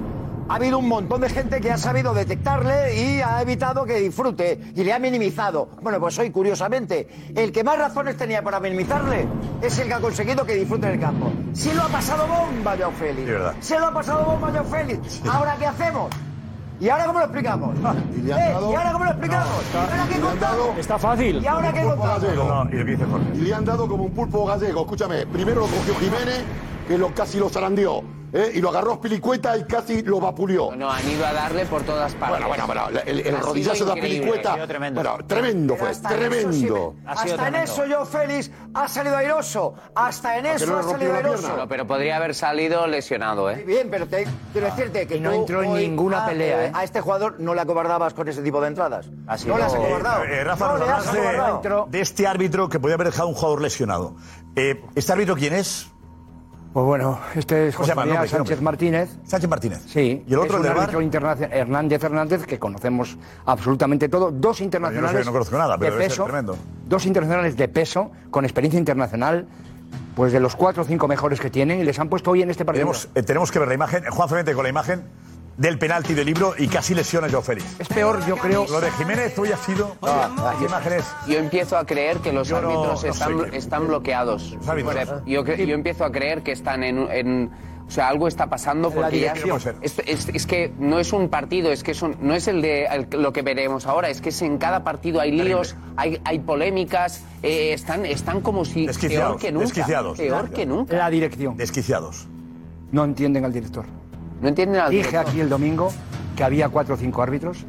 ha 0.49 0.55
habido 0.57 0.79
un 0.79 0.89
montón 0.89 1.21
de 1.21 1.29
gente 1.29 1.61
que 1.61 1.71
ha 1.71 1.79
sabido 1.79 2.13
detectarle 2.13 2.95
y 3.01 3.21
ha 3.21 3.41
evitado 3.41 3.85
que 3.85 4.01
disfrute 4.01 4.61
y 4.75 4.83
le 4.83 4.93
ha 4.93 4.99
minimizado. 4.99 5.69
Bueno, 5.81 6.01
pues 6.01 6.19
hoy, 6.19 6.31
curiosamente, 6.31 7.07
el 7.37 7.53
que 7.53 7.63
más 7.63 7.79
razones 7.79 8.17
tenía 8.17 8.43
para 8.43 8.59
minimizarle 8.59 9.27
es 9.63 9.79
el 9.79 9.87
que 9.89 9.95
ha 9.95 10.01
conseguido 10.01 10.45
que 10.45 10.55
disfrute 10.57 10.87
en 10.89 10.95
el 10.95 11.01
campo. 11.01 11.31
Sí 11.53 11.71
lo 11.73 11.83
ha 11.83 11.89
pasado 11.89 12.27
bomba, 12.27 12.75
Joao 12.77 12.91
Félix. 12.93 13.29
Sí. 13.61 13.69
Se 13.75 13.79
lo 13.79 13.87
ha 13.87 13.95
pasado 13.95 14.25
bomba, 14.25 14.51
Joao 14.51 14.65
Félix. 14.65 15.21
¿Ahora 15.31 15.55
qué 15.57 15.67
hacemos? 15.67 16.11
¿Y 16.81 16.89
ahora 16.89 17.05
cómo 17.05 17.19
lo 17.19 17.25
explicamos? 17.27 17.77
Y 18.17 18.23
le 18.23 18.33
han 18.33 18.41
¿Eh? 18.41 18.53
dado- 18.55 18.73
¿Y 18.73 18.75
ahora 18.75 18.93
cómo 18.93 19.05
lo 19.05 19.11
explicamos? 19.11 19.49
¿Y 19.73 19.77
ahora 19.77 20.07
qué 20.09 20.15
contamos? 20.21 20.41
dado- 20.41 20.75
Está 20.79 20.99
fácil. 20.99 21.43
¿Y 21.43 21.47
ahora 21.47 21.73
qué 21.73 21.83
contamos? 21.83 22.23
No, 22.23 22.65
y 22.71 22.77
lo 22.79 22.85
que 22.87 22.91
dice 22.93 23.05
Jorge. 23.05 23.27
Y 23.35 23.39
le 23.43 23.55
han 23.55 23.65
dado 23.67 23.87
como 23.87 24.05
un 24.05 24.13
pulpo 24.13 24.47
gallego. 24.47 24.81
Escúchame, 24.81 25.27
primero 25.27 25.61
lo 25.61 25.67
cogió 25.67 25.95
Jiménez, 25.97 26.43
que 26.91 26.99
lo, 26.99 27.15
casi 27.15 27.39
lo 27.39 27.49
zarandeó. 27.49 28.03
¿eh? 28.33 28.51
Y 28.55 28.61
lo 28.61 28.71
agarró 28.71 29.01
Pilicueta 29.01 29.57
y 29.57 29.63
casi 29.63 30.03
lo 30.03 30.19
vapuleó. 30.19 30.75
No, 30.75 30.91
han 30.91 31.09
ido 31.09 31.25
a 31.25 31.33
darle 31.33 31.65
por 31.67 31.83
todas 31.83 32.13
partes. 32.17 32.45
Bueno, 32.45 32.49
bueno, 32.49 32.67
bueno, 32.67 33.01
el, 33.07 33.21
el 33.21 33.39
rodillazo 33.39 33.85
de. 33.85 34.01
Pilicueta. 34.01 34.67
tremendo. 34.67 35.01
Bueno, 35.01 35.25
tremendo 35.25 35.77
fue, 35.77 35.91
hasta 35.91 36.09
en 36.17 36.33
eso, 36.33 36.49
tremendo. 36.49 36.95
sí, 36.97 37.03
hasta 37.07 37.49
en 37.49 37.55
eso 37.55 37.85
Joao 37.89 38.05
Félix 38.05 38.51
ha 38.75 38.89
salido 38.89 39.17
airoso. 39.17 39.75
Hasta 39.95 40.39
en 40.39 40.47
eso 40.47 40.67
no 40.67 40.79
ha 40.79 40.83
rompió 40.83 40.99
salido 40.99 41.15
airoso. 41.15 41.57
No, 41.57 41.69
pero 41.69 41.87
podría 41.87 42.17
haber 42.17 42.35
salido 42.35 42.89
lesionado, 42.89 43.49
¿eh? 43.51 43.63
bien, 43.65 43.89
pero 43.89 44.09
te, 44.09 44.27
quiero 44.53 44.67
decirte 44.67 45.07
que 45.07 45.17
Y 45.17 45.21
no 45.21 45.31
entró 45.31 45.63
en 45.63 45.75
ninguna 45.75 46.25
a, 46.25 46.27
pelea, 46.27 46.67
¿eh? 46.67 46.73
A 46.75 46.83
este 46.83 47.01
jugador 47.01 47.39
no 47.39 47.55
le 47.55 47.61
acobardabas 47.61 48.15
con 48.15 48.29
ese 48.29 48.43
tipo 48.43 48.61
de 48.61 48.67
entradas. 48.67 49.09
No 49.47 49.59
le 49.59 49.63
has 49.63 49.75
acobardado. 49.75 50.25
Eh, 50.25 50.43
Rafa, 50.43 50.77
no 50.77 50.85
de, 50.85 50.91
acobardado. 50.91 51.87
de 51.89 52.01
este 52.01 52.27
árbitro 52.27 52.69
que 52.69 52.81
podía 52.81 52.97
haber 52.97 53.07
dejado 53.09 53.29
un 53.29 53.35
jugador 53.35 53.63
lesionado. 53.63 54.17
Eh, 54.57 54.83
¿Este 54.97 55.13
árbitro 55.13 55.37
quién 55.37 55.55
es? 55.55 55.89
Pues 56.73 56.87
bueno, 56.87 57.19
este 57.35 57.69
es 57.69 57.75
¿Cómo 57.75 57.85
se 57.87 57.93
José? 57.93 57.97
María 57.97 58.13
Nombre, 58.15 58.31
¿qué 58.31 58.37
Sánchez? 58.37 58.63
Martínez. 58.63 59.11
Sánchez 59.25 59.51
Martínez. 59.51 59.83
Sí, 59.89 60.23
¿Y 60.25 60.33
el 60.33 60.39
otro, 60.39 60.53
es 60.53 60.61
un 60.61 60.63
del 60.63 60.73
árbitro 60.73 60.99
VAR? 60.99 61.03
internacional, 61.03 61.53
Hernández 61.59 62.05
Hernández, 62.05 62.47
que 62.47 62.59
conocemos 62.61 63.19
absolutamente 63.45 64.09
todo. 64.09 64.31
Dos 64.31 64.61
internacionales 64.61 65.11
Yo 65.13 65.19
no 65.19 65.25
sé, 65.25 65.27
no 65.27 65.33
conozco 65.33 65.59
nada, 65.59 65.77
pero 65.79 65.97
de 65.97 66.05
peso. 66.05 66.25
tremendo. 66.25 66.57
Dos 66.87 67.07
internacionales 67.07 67.57
de 67.57 67.67
peso, 67.67 68.13
con 68.31 68.45
experiencia 68.45 68.79
internacional, 68.79 69.49
pues 70.15 70.33
de 70.33 70.39
los 70.39 70.55
cuatro 70.55 70.85
o 70.85 70.87
cinco 70.87 71.09
mejores 71.09 71.41
que 71.41 71.51
tienen, 71.51 71.81
y 71.81 71.85
les 71.85 71.99
han 71.99 72.09
puesto 72.09 72.31
hoy 72.31 72.43
en 72.43 72.51
este 72.51 72.65
partido. 72.65 72.83
Tenemos, 72.85 73.09
eh, 73.17 73.23
tenemos 73.25 73.51
que 73.51 73.59
ver 73.59 73.67
la 73.67 73.75
imagen. 73.75 74.05
Juan 74.09 74.29
Frente 74.29 74.55
con 74.55 74.63
la 74.63 74.69
imagen 74.71 75.03
del 75.57 75.79
penalti 75.79 76.15
del 76.15 76.27
libro 76.27 76.55
y 76.57 76.69
casi 76.69 76.95
lesiona 76.95 77.27
a 77.27 77.31
Joao 77.31 77.43
Félix. 77.43 77.67
Es 77.79 77.89
peor, 77.89 78.25
yo 78.27 78.37
creo. 78.37 78.67
Lo 78.69 78.81
de 78.81 78.91
Jiménez 78.93 79.39
hoy 79.39 79.53
ha 79.53 79.57
sido. 79.59 79.97
¿Qué 80.59 80.65
imágenes? 80.65 81.05
Yo 81.29 81.39
empiezo 81.39 81.77
a 81.77 81.85
creer 81.85 82.19
que 82.19 82.33
los 82.33 82.49
Yo 82.49 82.61
no- 82.61 82.69
árbitros 82.71 83.05
no 83.05 83.11
están, 83.11 83.39
sé 83.45 83.51
qué- 83.51 83.57
están 83.59 83.87
bloqueados. 83.87 84.53
Los 84.53 84.69
árbitros. 84.69 85.23
Yo, 85.27 85.45
yo 85.45 85.75
empiezo 85.75 86.05
a 86.05 86.13
creer 86.13 86.43
que 86.43 86.53
están 86.53 86.83
en... 86.85 86.99
en- 87.11 87.51
o 87.87 87.93
sea, 87.93 88.07
algo 88.07 88.29
está 88.29 88.47
pasando 88.49 88.93
porque 88.93 89.19
ya... 89.19 89.35
Es, 89.83 89.99
es- 90.07 90.29
es 90.29 90.47
que 90.47 90.73
no 90.79 91.01
es 91.01 91.13
un 91.13 91.29
partido, 91.29 91.73
es 91.73 91.83
que 91.83 91.93
son, 91.93 92.17
no 92.21 92.35
es 92.37 92.47
el 92.47 92.63
de 92.63 92.85
el- 92.85 93.09
lo 93.21 93.33
que 93.33 93.43
veremos 93.43 93.85
ahora, 93.85 94.09
es 94.11 94.21
que 94.21 94.29
es 94.29 94.41
en 94.43 94.59
cada 94.59 94.85
partido 94.85 95.21
hay 95.21 95.33
líos, 95.33 95.75
hay, 95.97 96.21
hay 96.25 96.39
polémicas, 96.39 97.25
eh, 97.43 97.73
están, 97.73 98.07
están 98.07 98.43
como 98.43 98.65
si... 98.65 98.87
Peor 98.87 99.39
que 99.41 99.51
nunca. 99.51 99.65
desquiciados. 99.67 100.19
Peor 100.19 100.51
que 100.51 100.67
nunca. 100.67 100.97
La 100.97 101.11
dirección. 101.11 101.57
Desquiciados. 101.57 102.29
No 102.93 103.03
entienden 103.05 103.45
al 103.45 103.53
director. 103.53 103.87
No 104.41 104.49
entienden 104.49 104.81
al 104.81 104.91
Dije 104.91 105.17
aquí 105.19 105.41
el 105.41 105.49
domingo 105.49 105.93
que 106.37 106.45
había 106.45 106.69
cuatro 106.69 106.95
o 106.95 106.99
cinco 106.99 107.23
árbitros 107.23 107.65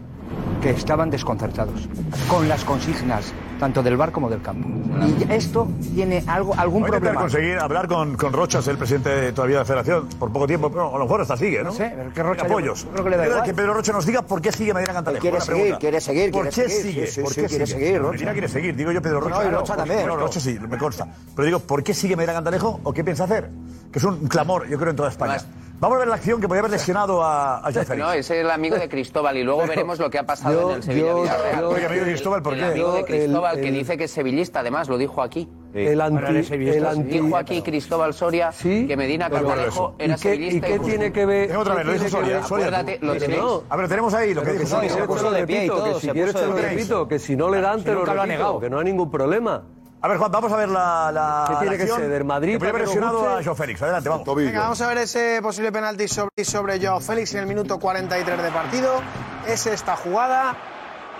que 0.61 0.69
estaban 0.69 1.09
desconcertados 1.09 1.89
con 2.29 2.47
las 2.47 2.63
consignas 2.63 3.33
tanto 3.59 3.83
del 3.83 3.97
bar 3.97 4.11
como 4.11 4.29
del 4.29 4.41
campo. 4.41 4.67
Y 5.05 5.31
esto 5.31 5.67
tiene 5.93 6.23
algo, 6.25 6.53
algún 6.57 6.81
Voy 6.81 6.91
problema. 6.91 7.19
conseguir 7.21 7.57
hablar 7.59 7.87
con, 7.87 8.15
con 8.15 8.31
Rochas, 8.33 8.67
el 8.67 8.77
presidente 8.77 9.09
de- 9.09 9.33
todavía 9.33 9.57
de 9.57 9.61
la 9.61 9.65
Federación, 9.65 10.07
por 10.19 10.31
poco 10.31 10.47
tiempo, 10.47 10.71
pero 10.71 10.95
a 10.95 10.97
lo 10.97 11.03
mejor 11.05 11.21
hasta 11.21 11.37
sigue, 11.37 11.59
¿no? 11.59 11.65
No 11.65 11.71
sé, 11.71 11.91
pero 11.95 12.11
que 12.13 12.23
Rocha 12.23 12.45
apoyos. 12.45 12.85
yo 12.85 12.89
creo 12.91 13.03
que 13.03 13.09
le 13.11 13.17
da 13.17 13.23
Quiero 13.23 13.35
igual. 13.37 13.49
que 13.49 13.53
Pedro 13.55 13.73
Rocha 13.75 13.91
nos 13.93 14.05
diga 14.05 14.21
por 14.23 14.41
qué 14.41 14.51
sigue 14.51 14.73
Medina 14.73 14.93
Cantalejo. 14.93 15.21
Quiere 15.21 15.41
seguir, 15.41 15.61
pregunta. 15.61 15.79
quiere 15.79 16.01
seguir, 16.01 16.31
¿Por 16.31 16.41
quiere 16.49 16.55
qué 16.55 16.69
seguir, 16.69 16.85
sigue? 16.93 17.07
sí, 17.07 17.13
sí, 17.13 17.21
¿Por 17.21 17.33
sí, 17.33 17.41
qué 17.41 17.47
quiere 17.47 17.67
sigue? 17.67 17.79
seguir, 17.85 17.99
Rocha. 18.01 18.11
Medina 18.13 18.31
quiere 18.33 18.47
seguir, 18.47 18.75
digo 18.75 18.91
yo 18.91 19.01
Pedro 19.01 19.21
No, 19.21 19.27
Rocha. 19.29 19.45
y 19.45 19.49
Rocha 19.51 19.75
también. 19.75 19.99
Bueno, 19.99 20.17
Rocha 20.17 20.39
sí, 20.39 20.57
me 20.67 20.77
consta. 20.77 21.07
Pero 21.35 21.45
digo, 21.45 21.59
¿por 21.59 21.83
qué 21.83 21.93
sigue 21.93 22.15
Medina 22.15 22.33
Cantalejo 22.33 22.79
o 22.83 22.93
qué 22.93 23.03
piensa 23.03 23.25
hacer? 23.25 23.49
Que 23.91 23.99
es 23.99 24.05
un 24.05 24.27
clamor, 24.27 24.67
yo 24.67 24.77
creo, 24.77 24.89
en 24.91 24.95
toda 24.95 25.09
España. 25.09 25.37
Vamos 25.81 25.95
a 25.95 25.99
ver 26.01 26.07
la 26.09 26.13
acción 26.15 26.39
que 26.39 26.47
podía 26.47 26.59
haber 26.59 26.71
lesionado 26.73 27.23
a, 27.23 27.57
a 27.57 27.71
Félix. 27.71 27.97
No, 27.97 28.13
es 28.13 28.29
el 28.29 28.51
amigo 28.51 28.75
de 28.75 28.87
Cristóbal 28.87 29.35
y 29.35 29.43
luego 29.43 29.65
veremos 29.65 29.97
lo 29.97 30.11
que 30.11 30.19
ha 30.19 30.23
pasado 30.27 30.61
yo- 30.61 30.69
en 30.69 30.75
el 30.75 30.83
Sevilla 30.83 31.07
yo- 31.07 31.21
Villarreal. 31.23 31.59
yo- 31.61 31.69
Oye, 31.69 31.85
amigo 31.87 32.05
de 32.05 32.11
Cristóbal, 32.11 32.43
¿por 32.43 32.53
el 32.53 32.59
qué? 32.59 32.65
amigo 32.67 32.93
de 32.93 33.03
Cristóbal 33.03 33.55
el- 33.55 33.61
que 33.63 33.67
el- 33.69 33.73
dice 33.73 33.97
que 33.97 34.03
es 34.03 34.11
sevillista, 34.11 34.59
además, 34.59 34.87
lo 34.89 34.99
dijo 34.99 35.23
aquí. 35.23 35.49
El 35.73 35.99
anti, 35.99 36.53
el 36.53 36.85
anti- 36.85 37.19
Dijo 37.21 37.35
aquí 37.35 37.63
Cristóbal 37.63 38.13
Soria 38.13 38.51
Sí, 38.51 38.85
que 38.87 38.95
Medina 38.95 39.27
pero- 39.27 39.47
Cantalejo 39.47 39.95
¿Y 39.97 40.03
era 40.03 40.13
qué, 40.15 40.21
sevillista. 40.21 40.69
¿Y 40.69 40.71
qué 40.71 40.79
tiene 40.79 41.11
que 41.11 41.25
ver? 41.25 41.47
Tengo 41.47 41.61
otra 41.61 41.73
vez, 41.73 41.85
lo 41.87 41.91
qué 41.93 41.97
dijo 41.97 42.09
Soria. 42.11 42.39
Acuérdate, 42.45 42.99
lo 43.01 43.15
tenéis. 43.15 43.41
A 43.67 43.75
ver, 43.75 43.87
tenemos 43.89 44.13
ahí 44.13 44.33
lo 44.35 44.43
que 44.43 44.51
dijo 44.51 44.65
Soria. 44.67 44.89
que 44.89 45.99
si 45.99 46.09
quieres 46.09 46.35
te 46.35 46.45
lo 46.45 46.55
repito, 46.57 47.07
que 47.07 47.17
si 47.17 47.35
no 47.35 47.49
le 47.49 47.59
dan 47.59 47.83
te 47.83 47.91
lo 47.91 48.05
repito, 48.05 48.59
que 48.59 48.69
no 48.69 48.77
hay 48.77 48.85
ningún 48.85 49.09
problema. 49.09 49.63
A 50.03 50.07
ver, 50.07 50.17
Juan, 50.17 50.31
vamos 50.31 50.51
a 50.51 50.55
ver 50.55 50.69
la, 50.69 51.11
la 51.11 51.45
¿Qué 51.47 51.55
tiene 51.57 51.77
la 51.77 51.83
que 51.85 51.91
ser, 51.91 52.09
del 52.09 52.23
Madrid 52.25 52.59
lesionado 52.59 53.19
guste? 53.19 53.39
a 53.39 53.43
Joao 53.43 53.55
Félix. 53.55 53.81
Adelante, 53.83 54.09
vamos. 54.09 54.35
Venga, 54.35 54.61
vamos 54.61 54.81
a 54.81 54.87
ver 54.87 54.97
ese 54.97 55.39
posible 55.43 55.71
penalti 55.71 56.07
sobre, 56.07 56.43
sobre 56.43 56.83
Joao 56.83 56.99
Félix 56.99 57.33
en 57.35 57.41
el 57.41 57.45
minuto 57.45 57.79
43 57.79 58.41
de 58.41 58.49
partido. 58.49 59.01
Es 59.47 59.67
esta 59.67 59.95
jugada. 59.95 60.55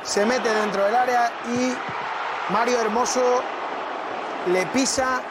Se 0.02 0.26
mete 0.26 0.52
dentro 0.52 0.84
del 0.84 0.96
área 0.96 1.32
y 1.56 1.74
Mario 2.52 2.82
Hermoso 2.82 3.22
le 4.48 4.66
pisa 4.68 5.22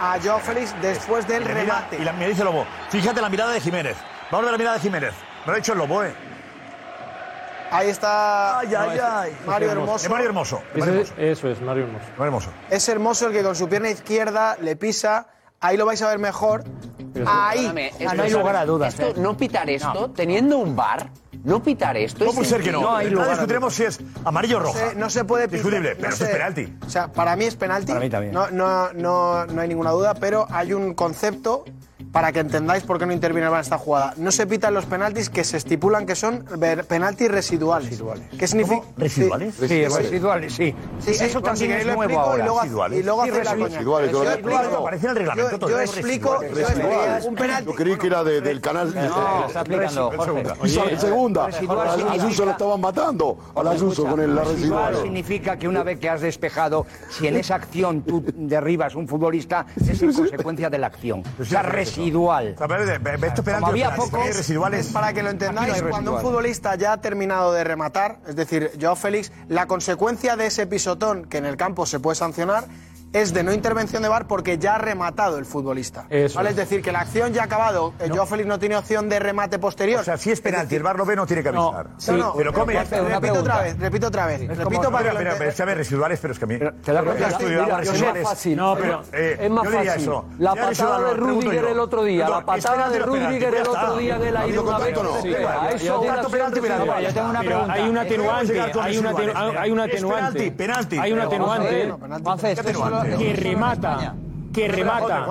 a 0.00 0.18
Joao 0.20 0.40
Félix 0.40 0.74
después 0.82 1.28
del 1.28 1.42
Y 1.42 1.46
remate. 1.46 1.96
Y 1.98 2.04
la, 2.04 2.12
me 2.12 2.28
dice 2.28 2.42
Lobo, 2.42 2.66
fíjate 2.90 3.20
la 3.20 3.28
mirada 3.28 3.52
de 3.52 3.60
Jiménez. 3.60 3.96
Vamos 4.32 4.42
a 4.42 4.50
ver 4.50 4.52
la 4.52 4.58
mirada 4.58 4.74
de 4.78 4.82
Jiménez. 4.82 5.14
Me 5.44 5.46
lo 5.46 5.52
ha 5.52 5.56
dicho 5.56 5.72
el 5.72 5.78
Lobo, 5.78 6.02
¿eh? 6.02 6.12
Ahí 7.72 7.88
está 7.88 8.58
Ay, 8.60 8.74
ay, 8.74 8.98
ay. 9.02 9.36
Mario 9.46 9.68
Es 9.68 9.72
Hermoso. 9.72 10.10
Mario 10.10 10.26
Hermoso. 10.28 10.56
es 10.56 10.62
Ese- 10.62 10.78
Mario 10.80 10.94
Hermoso. 11.00 11.14
eso 11.18 11.48
es, 11.48 11.60
Mario 11.62 11.84
Hermoso. 11.84 12.04
Mario 12.10 12.24
Hermoso. 12.26 12.50
Es 12.70 12.88
Hermoso 12.88 13.26
el 13.28 13.32
que 13.32 13.42
con 13.42 13.54
su 13.56 13.68
pierna 13.68 13.90
izquierda 13.90 14.56
le 14.60 14.76
pisa. 14.76 15.26
Ahí 15.60 15.76
lo 15.76 15.86
vais 15.86 16.02
a 16.02 16.08
ver 16.08 16.18
mejor. 16.18 16.64
Ahí. 17.26 17.70
Ah, 17.74 17.80
esto- 17.80 18.14
no 18.14 18.22
hay 18.22 18.30
lugar 18.30 18.56
a 18.56 18.64
dudas, 18.66 18.94
esto- 18.94 19.08
¿eh? 19.08 19.14
no 19.16 19.36
pitar 19.36 19.68
esto, 19.70 20.10
teniendo 20.10 20.58
un 20.58 20.74
bar, 20.74 21.08
no 21.44 21.62
pitar 21.62 21.96
esto. 21.96 22.24
No 22.24 22.30
es 22.30 22.36
puede 22.36 22.48
ser 22.48 22.62
que 22.62 22.72
no. 22.72 22.80
No, 22.80 23.02
lugar 23.02 23.30
discutiremos 23.30 23.74
si 23.74 23.84
es 23.84 24.00
amarillo 24.24 24.56
o 24.56 24.60
No 24.60 24.66
roja. 24.66 24.90
se, 24.90 24.94
no 24.96 25.10
se 25.10 25.24
puede 25.24 25.44
pitar. 25.44 25.58
Discutible, 25.64 25.90
no 25.94 26.00
pero 26.00 26.12
esto 26.12 26.24
es 26.24 26.30
penalti. 26.30 26.78
O 26.86 26.90
sea, 26.90 27.08
para 27.12 27.36
mí 27.36 27.44
es 27.44 27.54
penalti. 27.56 27.88
Para 27.92 28.00
mí 28.00 28.10
también. 28.10 28.32
No, 28.34 28.50
no, 28.50 28.92
no, 28.94 29.46
no 29.46 29.60
hay 29.60 29.68
ninguna 29.68 29.90
duda, 29.90 30.14
pero 30.14 30.46
hay 30.50 30.72
un 30.72 30.94
concepto 30.94 31.64
para 32.12 32.30
que 32.30 32.40
entendáis 32.40 32.82
por 32.84 32.98
qué 32.98 33.06
no 33.06 33.12
interviene 33.12 33.48
en 33.48 33.54
esta 33.56 33.78
jugada. 33.78 34.12
No 34.18 34.30
se 34.30 34.46
pitan 34.46 34.74
los 34.74 34.84
penaltis 34.84 35.30
que 35.30 35.44
se 35.44 35.56
estipulan 35.56 36.04
que 36.06 36.14
son 36.14 36.44
penaltis 36.86 37.30
residuales. 37.30 38.02
¿Qué 38.38 38.46
significa? 38.46 38.82
¿Residuales? 38.98 39.54
Sí, 39.54 39.84
residuales, 39.86 40.52
sí. 40.52 40.74
Sí, 41.00 41.14
sí, 41.14 41.24
eso 41.24 41.40
pues 41.40 41.58
también 41.58 41.78
es 41.80 41.86
lo 41.86 41.94
nuevo 41.94 42.20
ahora. 42.20 42.42
y 42.42 42.46
luego, 42.46 42.60
Residuales. 42.62 42.98
y 42.98 43.02
luego 43.02 43.24
Sí, 43.24 43.30
residuales. 43.30 43.62
coña. 43.64 43.76
Residuales, 43.76 44.12
yo. 44.12 44.78
Aparece 44.78 45.06
en 45.06 45.10
el 45.10 45.16
reglamento 45.16 45.58
yo- 45.60 45.68
yo 45.70 45.80
es 45.80 45.90
explico- 45.96 46.38
residuales. 46.40 46.68
Residuales. 46.68 47.24
Un 47.24 47.34
penalti. 47.34 47.70
Yo 47.70 47.74
creí 47.76 47.96
que 47.96 48.06
era 48.06 48.24
de- 48.24 48.40
del 48.42 48.60
canal. 48.60 48.94
No, 48.94 49.46
está 49.46 49.60
explicando, 49.60 50.12
Jorge. 50.16 50.98
Segunda. 50.98 51.46
residual 51.46 51.88
A 51.88 51.94
significa- 51.96 52.22
Ayuso 52.24 52.44
lo 52.44 52.50
estaban 52.50 52.80
matando. 52.80 53.38
A 53.54 53.70
Ayuso 53.70 54.04
con 54.04 54.20
el, 54.20 54.36
Residual 54.36 54.46
residual. 54.54 54.96
significa 55.02 55.56
que 55.56 55.66
una 55.68 55.82
vez 55.82 55.98
que 55.98 56.08
has 56.10 56.20
despejado, 56.20 56.86
si 57.10 57.26
en 57.26 57.36
esa 57.36 57.54
acción 57.54 58.02
tú 58.02 58.22
derribas 58.36 58.94
un 58.94 59.08
futbolista, 59.08 59.64
es 59.80 60.02
en 60.02 60.12
consecuencia 60.12 60.68
de 60.68 60.78
la 60.78 60.88
acción. 60.88 61.22
O 61.40 61.44
sea, 61.44 61.62
Pero 61.62 61.72
residual. 62.02 62.56
Había 63.64 63.94
pocos, 63.94 64.10
penaltis. 64.10 64.92
Para 64.92 65.12
que 65.12 65.22
lo 65.22 65.30
entendáis, 65.30 65.82
cuando 65.82 66.14
un 66.14 66.20
futbolista 66.20 66.74
ya 66.74 66.92
ha 66.92 67.00
terminado 67.00 67.52
de 67.52 67.64
rematar, 67.64 68.18
es 68.26 68.36
decir, 68.36 68.72
Joao 68.80 68.96
Félix, 68.96 69.32
la 69.48 69.66
consecuencia 69.66 70.36
de 70.36 70.46
ese 70.46 70.66
pisotón, 70.66 71.24
que 71.26 71.38
en 71.38 71.46
el 71.46 71.56
campo 71.56 71.86
se 71.86 72.00
puede 72.00 72.16
sancionar, 72.16 72.64
es 73.12 73.34
de 73.34 73.42
no 73.42 73.52
intervención 73.52 74.02
de 74.02 74.08
VAR 74.08 74.26
porque 74.26 74.58
ya 74.58 74.76
ha 74.76 74.78
rematado 74.78 75.38
el 75.38 75.44
futbolista. 75.44 76.06
Eso 76.08 76.36
¿Vale? 76.36 76.50
es. 76.50 76.56
decir, 76.56 76.82
que 76.82 76.92
la 76.92 77.00
acción 77.00 77.32
ya 77.32 77.42
ha 77.42 77.44
acabado. 77.44 77.92
Eh, 77.98 78.08
no. 78.08 78.14
Joao 78.14 78.26
Félix 78.26 78.48
no 78.48 78.58
tiene 78.58 78.76
opción 78.76 79.08
de 79.08 79.18
remate 79.18 79.58
posterior. 79.58 80.00
O 80.00 80.04
sea, 80.04 80.16
si 80.16 80.30
es 80.30 80.40
penalti, 80.40 80.62
es 80.62 80.68
decir, 80.68 80.78
el 80.78 80.82
VAR 80.84 80.96
lo 80.96 81.04
ve, 81.04 81.16
no 81.16 81.26
tiene 81.26 81.42
que 81.42 81.48
avisar. 81.48 81.90
No, 81.90 81.94
sí. 82.00 82.12
no, 82.12 82.34
pero 82.36 82.52
come. 82.52 82.74
Repito 82.74 83.20
pregunta. 83.20 83.40
otra 83.40 83.62
vez, 83.62 83.78
repito 83.78 84.06
otra 84.06 84.26
vez. 84.26 84.40
Sí. 84.40 84.46
repito 84.46 84.90
para 84.90 85.10
que 85.10 85.18
mira, 85.18 85.34
mira, 85.38 85.74
residuales, 85.74 86.18
pero 86.20 86.32
es 86.32 86.38
que 86.38 86.44
a 86.44 86.48
mí... 86.48 86.56
Pero, 86.58 86.72
te 86.74 86.92
da 86.92 87.02
cuenta, 87.02 87.28
es 87.82 88.00
más 88.02 88.18
fácil. 88.22 88.56
No, 88.56 88.74
eh, 88.74 88.78
pero, 88.80 89.02
eh, 89.12 89.36
es 89.40 89.50
más 89.50 89.68
fácil. 89.68 89.88
Eso. 89.88 90.24
La 90.38 90.54
patada 90.54 91.00
de 91.08 91.14
Rudiger 91.14 91.64
el 91.64 91.78
otro 91.78 92.04
día, 92.04 92.28
la 92.28 92.44
patada 92.44 92.88
de 92.88 92.98
Rudiger 92.98 93.54
el 93.54 93.66
otro 93.66 93.96
día 93.96 94.18
de 94.18 94.30
la 94.30 94.46
ida 94.46 94.62
tanto 96.12 96.30
penalti, 96.30 96.60
penalti. 96.60 97.04
Yo 97.04 97.12
tengo 97.12 97.30
una 97.30 97.40
pregunta. 97.40 97.72
Hay 97.72 97.88
un 97.88 97.98
atenuante, 97.98 98.60
hay 98.80 99.70
un 99.70 99.80
atenuante. 99.80 100.52
Penalti. 100.52 100.98
Hay 100.98 101.12
un 101.12 101.20
atenuante 101.20 101.92
que 103.04 103.32
remata 103.34 104.14
que 104.52 104.68
remata. 104.68 105.24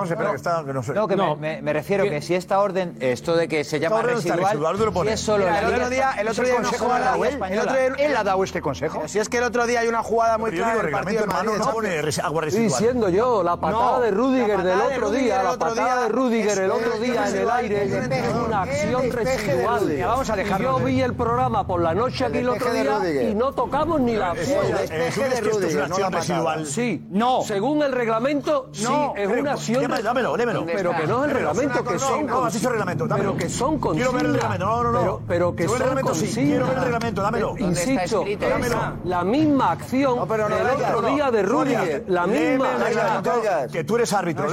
No, 0.94 1.08
que 1.08 1.16
me, 1.36 1.56
me- 1.56 1.62
me 1.62 1.72
refiero 1.72 2.04
que 2.04 2.22
si 2.22 2.34
esta 2.34 2.60
orden, 2.60 2.96
esto 3.00 3.36
de 3.36 3.48
que 3.48 3.64
se 3.64 3.78
llama 3.80 3.96
residual, 4.14 4.38
residual, 4.50 4.72
¿dónde 4.78 4.86
lo 4.86 4.92
si 4.92 5.08
es 5.12 5.20
solo 5.20 5.44
Mira, 5.44 5.58
el 5.60 5.64
otro 5.74 5.90
día- 5.90 6.10
el 6.18 6.28
otro 6.28 6.44
día 6.44 6.54
no 6.54 6.70
la 6.98 7.14
él, 7.28 7.34
el 7.52 7.58
otro 7.60 7.72
día- 7.72 8.06
él 8.06 8.16
ha 8.16 8.24
dado 8.24 8.44
este 8.44 8.60
consejo. 8.60 9.02
si 9.06 9.18
es 9.18 9.28
que 9.28 9.38
el 9.38 9.44
otro 9.44 9.66
día 9.66 9.80
hay 9.80 9.88
una 9.88 10.02
jugada 10.02 10.38
muy 10.38 10.50
clara 10.50 10.82
del 10.82 10.90
partido 10.92 11.20
de 11.20 11.26
Madrid, 11.28 11.48
de 11.52 11.64
Champions. 11.92 12.04
Diciendo 12.78 13.08
yo, 13.08 13.42
la 13.42 13.56
patada 13.56 14.00
de 14.00 14.10
Rudiger 14.10 14.62
del 14.62 14.80
otro 14.80 15.10
día, 15.10 15.42
la 15.42 15.56
patada 15.58 16.02
de 16.02 16.08
Rudiger 16.08 16.58
el 16.58 16.70
otro 16.70 16.98
día 16.98 17.28
en 17.28 17.36
el 17.36 17.50
aire, 17.50 17.84
es 17.84 18.34
una 18.46 18.62
acción 18.62 19.10
residual. 19.12 19.96
Vamos 20.06 20.30
a 20.30 20.36
dejarlo. 20.36 20.78
Yo 20.78 20.84
vi 20.84 21.00
el 21.02 21.14
programa 21.14 21.66
por 21.66 21.80
la 21.80 21.94
noche 21.94 22.24
aquí 22.24 22.38
el 22.38 22.48
otro 22.48 22.72
día 22.72 22.82
y 23.30 23.34
no 23.34 23.52
tocamos 23.52 24.00
ni 24.00 24.16
la 24.16 24.30
acción. 24.32 24.64
Sí, 26.66 27.04
no, 27.10 27.42
según 27.42 27.82
el 27.82 27.92
reglamento, 27.92 28.68
sí. 28.72 28.84
No, 28.84 29.11
es 29.16 29.28
una 29.28 29.52
acción. 29.52 29.90
Dámelo, 30.02 30.36
lémelo. 30.36 30.66
Pero 30.66 30.90
que 30.96 31.06
no 31.06 31.24
es 31.24 31.30
el 31.30 31.36
reglamento, 31.36 31.84
que 31.84 31.98
son. 31.98 32.26
No, 32.26 32.44
así 32.44 32.58
es 32.58 32.64
el 32.64 32.70
reglamento, 32.70 33.06
dámelo. 33.06 33.32
Pero 33.32 33.44
que 33.44 33.48
son 33.48 33.78
consignas. 33.78 34.10
Quiero 34.10 34.18
ver 34.18 34.26
el 34.26 34.34
reglamento, 34.34 34.66
no, 34.66 34.82
no, 34.82 34.92
no. 34.92 35.20
Pero, 35.26 35.56
que 35.56 35.68
son 35.68 36.14
sí. 36.14 36.26
Quiero 36.34 36.66
ver 36.66 36.78
el 36.78 36.84
reglamento, 36.84 37.22
dámelo. 37.22 37.54
Insisto, 37.58 38.24
la 39.04 39.24
misma 39.24 39.72
acción 39.72 40.28
del 40.28 40.40
otro 40.40 41.02
día 41.02 41.30
de 41.30 41.42
Rudiger. 41.42 42.04
La 42.08 42.26
misma. 42.26 42.68
Que 43.70 43.84
tú 43.84 43.96
eres 43.96 44.12
árbitro. 44.12 44.46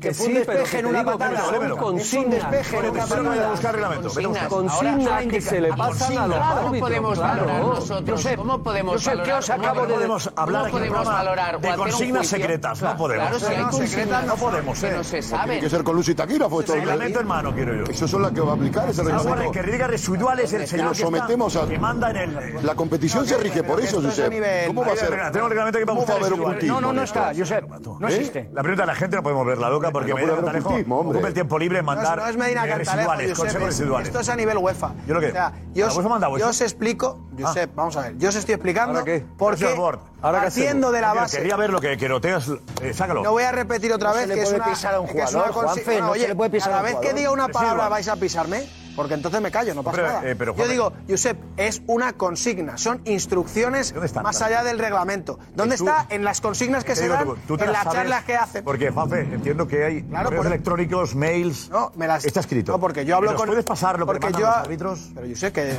Que 0.00 0.14
fue 0.14 0.26
un 0.26 0.34
despeje 0.34 0.78
en 0.78 0.86
una 0.86 1.04
patada. 1.04 1.42
Consignas. 1.78 3.50
buscar 3.50 3.74
reglamento. 3.74 4.10
Consignas 4.48 5.26
que 5.26 5.40
se 5.40 5.60
le 5.60 5.70
ah, 5.70 5.76
pasan 5.76 6.18
a 6.18 6.26
los 6.26 6.38
árbitros. 6.38 7.18
nosotros? 7.18 8.28
¿Cómo 8.36 8.62
podemos 8.62 9.04
valorar? 9.04 9.26
Yo 9.26 9.42
sé 9.42 9.42
os 9.42 9.50
acabo 9.50 9.86
de... 9.86 9.94
hablar 10.36 10.66
aquí 10.66 11.68
de 11.68 11.76
consignas 11.76 12.26
secretas. 12.26 12.82
No 12.82 12.96
podemos. 12.96 13.38
Claro, 13.38 13.72
si 13.72 13.86
no 14.06 14.36
podemos, 14.36 14.82
¿eh? 14.82 14.92
no 14.94 15.04
se 15.04 15.22
saben. 15.22 15.46
Tiene 15.46 15.60
que 15.62 15.70
ser 15.70 15.82
con 15.82 15.96
Lucy 15.96 16.14
Taquígrafo 16.14 16.60
esto. 16.60 16.74
Reglamento 16.74 17.20
en 17.20 17.26
mano, 17.26 17.54
quiero 17.54 17.74
yo. 17.74 17.84
Eso 17.84 18.08
son 18.08 18.22
las 18.22 18.32
que 18.32 18.40
va 18.40 18.52
a 18.52 18.54
aplicar 18.54 18.88
ese 18.88 19.02
reglamento. 19.02 19.52
que 19.52 19.62
riga 19.62 19.86
residual 19.86 20.40
es 20.40 20.52
el 20.52 20.66
señor 20.66 20.88
lo 20.88 20.94
sometemos 20.94 21.56
a... 21.56 21.66
que 21.66 21.78
manda 21.78 22.10
en 22.10 22.16
el... 22.16 22.66
La 22.66 22.74
competición 22.74 23.26
se 23.26 23.36
rige 23.38 23.62
por 23.62 23.80
eso, 23.80 24.02
Josep. 24.02 24.32
¿Cómo 24.66 24.84
va 24.84 24.92
a 24.92 24.96
ser? 24.96 25.10
Tenemos 25.10 25.48
reglamento 25.48 25.78
que 25.78 25.84
va 25.84 25.92
a 25.92 26.16
haber 26.16 26.32
ocultismo. 26.32 26.80
No, 26.80 26.88
no, 26.88 26.92
no 26.92 27.02
está, 27.02 27.32
Josep. 27.36 27.68
No 28.00 28.08
existe. 28.08 28.50
La 28.52 28.62
pregunta 28.62 28.82
de 28.82 28.86
la 28.86 28.94
gente 28.94 29.16
no 29.16 29.22
podemos 29.22 29.46
verla 29.46 29.68
loca 29.70 29.90
porque 29.90 30.14
Medina 30.14 30.36
Cantalejo 30.36 30.76
ocupa 30.88 31.28
el 31.28 31.34
tiempo 31.34 31.58
libre 31.58 31.78
en 31.78 31.84
mandar 31.84 32.18
no, 32.18 32.26
es 32.26 32.36
Medina 32.36 32.66
residuales, 32.66 33.38
consejos 33.38 33.66
residuales. 33.68 34.08
Esto 34.08 34.20
es 34.20 34.28
a 34.28 34.36
nivel 34.36 34.58
UEFA. 34.58 34.92
Yo 35.06 35.14
lo 35.14 35.20
que... 35.20 35.32
Yo 35.74 36.48
os 36.48 36.60
explico... 36.60 37.18
Josep, 37.38 37.70
ah. 37.70 37.74
vamos 37.74 37.96
a 37.96 38.02
ver. 38.02 38.18
Yo 38.18 38.28
os 38.28 38.36
estoy 38.36 38.54
explicando 38.54 39.04
por 39.38 39.56
qué, 39.56 39.72
partiendo 40.20 40.92
de 40.92 41.00
la 41.00 41.14
base... 41.14 41.38
Quería 41.38 41.56
ver 41.56 41.70
lo 41.70 41.80
que 41.80 41.96
Queroteas... 41.96 42.50
Eh, 42.82 42.92
Sácalo. 42.92 43.22
No 43.22 43.32
voy 43.32 43.44
a 43.44 43.52
repetir 43.52 43.91
decir 43.92 44.08
otra 44.08 44.12
vez 44.12 44.26
que 44.26 44.42
es 44.42 44.52
una 44.52 45.00
un 45.00 45.06
jugador, 45.06 45.44
que 45.74 45.80
es 45.80 45.86
una 45.86 46.00
no, 46.00 46.10
oye, 46.10 46.22
se 46.22 46.28
le 46.28 46.34
puede 46.34 46.50
pisar 46.50 46.72
a 46.72 46.76
un 46.76 46.82
vez 46.82 46.96
que 46.96 47.12
diga 47.12 47.30
una 47.30 47.48
palabra 47.48 47.88
vais 47.88 48.08
a 48.08 48.16
pisarme 48.16 48.81
porque 48.96 49.14
entonces 49.14 49.40
me 49.40 49.50
callo, 49.50 49.74
no 49.74 49.82
pasa 49.82 50.02
nada. 50.02 50.22
Yo 50.56 50.68
digo, 50.68 50.92
Josep, 51.08 51.38
es 51.56 51.82
una 51.86 52.12
consigna, 52.12 52.78
son 52.78 53.00
instrucciones 53.04 53.94
más 54.22 54.42
allá 54.42 54.62
del 54.64 54.78
reglamento. 54.78 55.38
¿Dónde 55.54 55.76
está? 55.76 56.06
En 56.10 56.24
las 56.24 56.40
consignas 56.40 56.84
que 56.84 56.96
se 56.96 57.08
dan, 57.08 57.28
en 57.48 57.72
las, 57.72 57.84
charlas 57.84 58.24
que 58.24 58.36
hacen. 58.36 58.64
Porque, 58.64 58.90
Juanfe, 58.90 59.20
entiendo 59.20 59.66
que 59.66 59.84
hay 59.84 60.02
claro, 60.02 60.26
correos 60.26 60.46
electrónicos, 60.46 61.14
mails... 61.14 61.70
No, 61.70 61.92
me 61.96 62.06
las... 62.06 62.24
Está 62.24 62.40
escrito. 62.40 62.72
No, 62.72 62.80
porque 62.80 63.04
yo 63.04 63.16
hablo 63.16 63.34
con... 63.34 63.46
¿Puedes 63.46 63.64
pasarlo 63.64 64.06
porque 64.06 64.32
yo... 64.32 64.40
los 64.40 64.56
árbitros? 64.56 65.10
Pero 65.14 65.28
Josep, 65.28 65.54
que, 65.54 65.74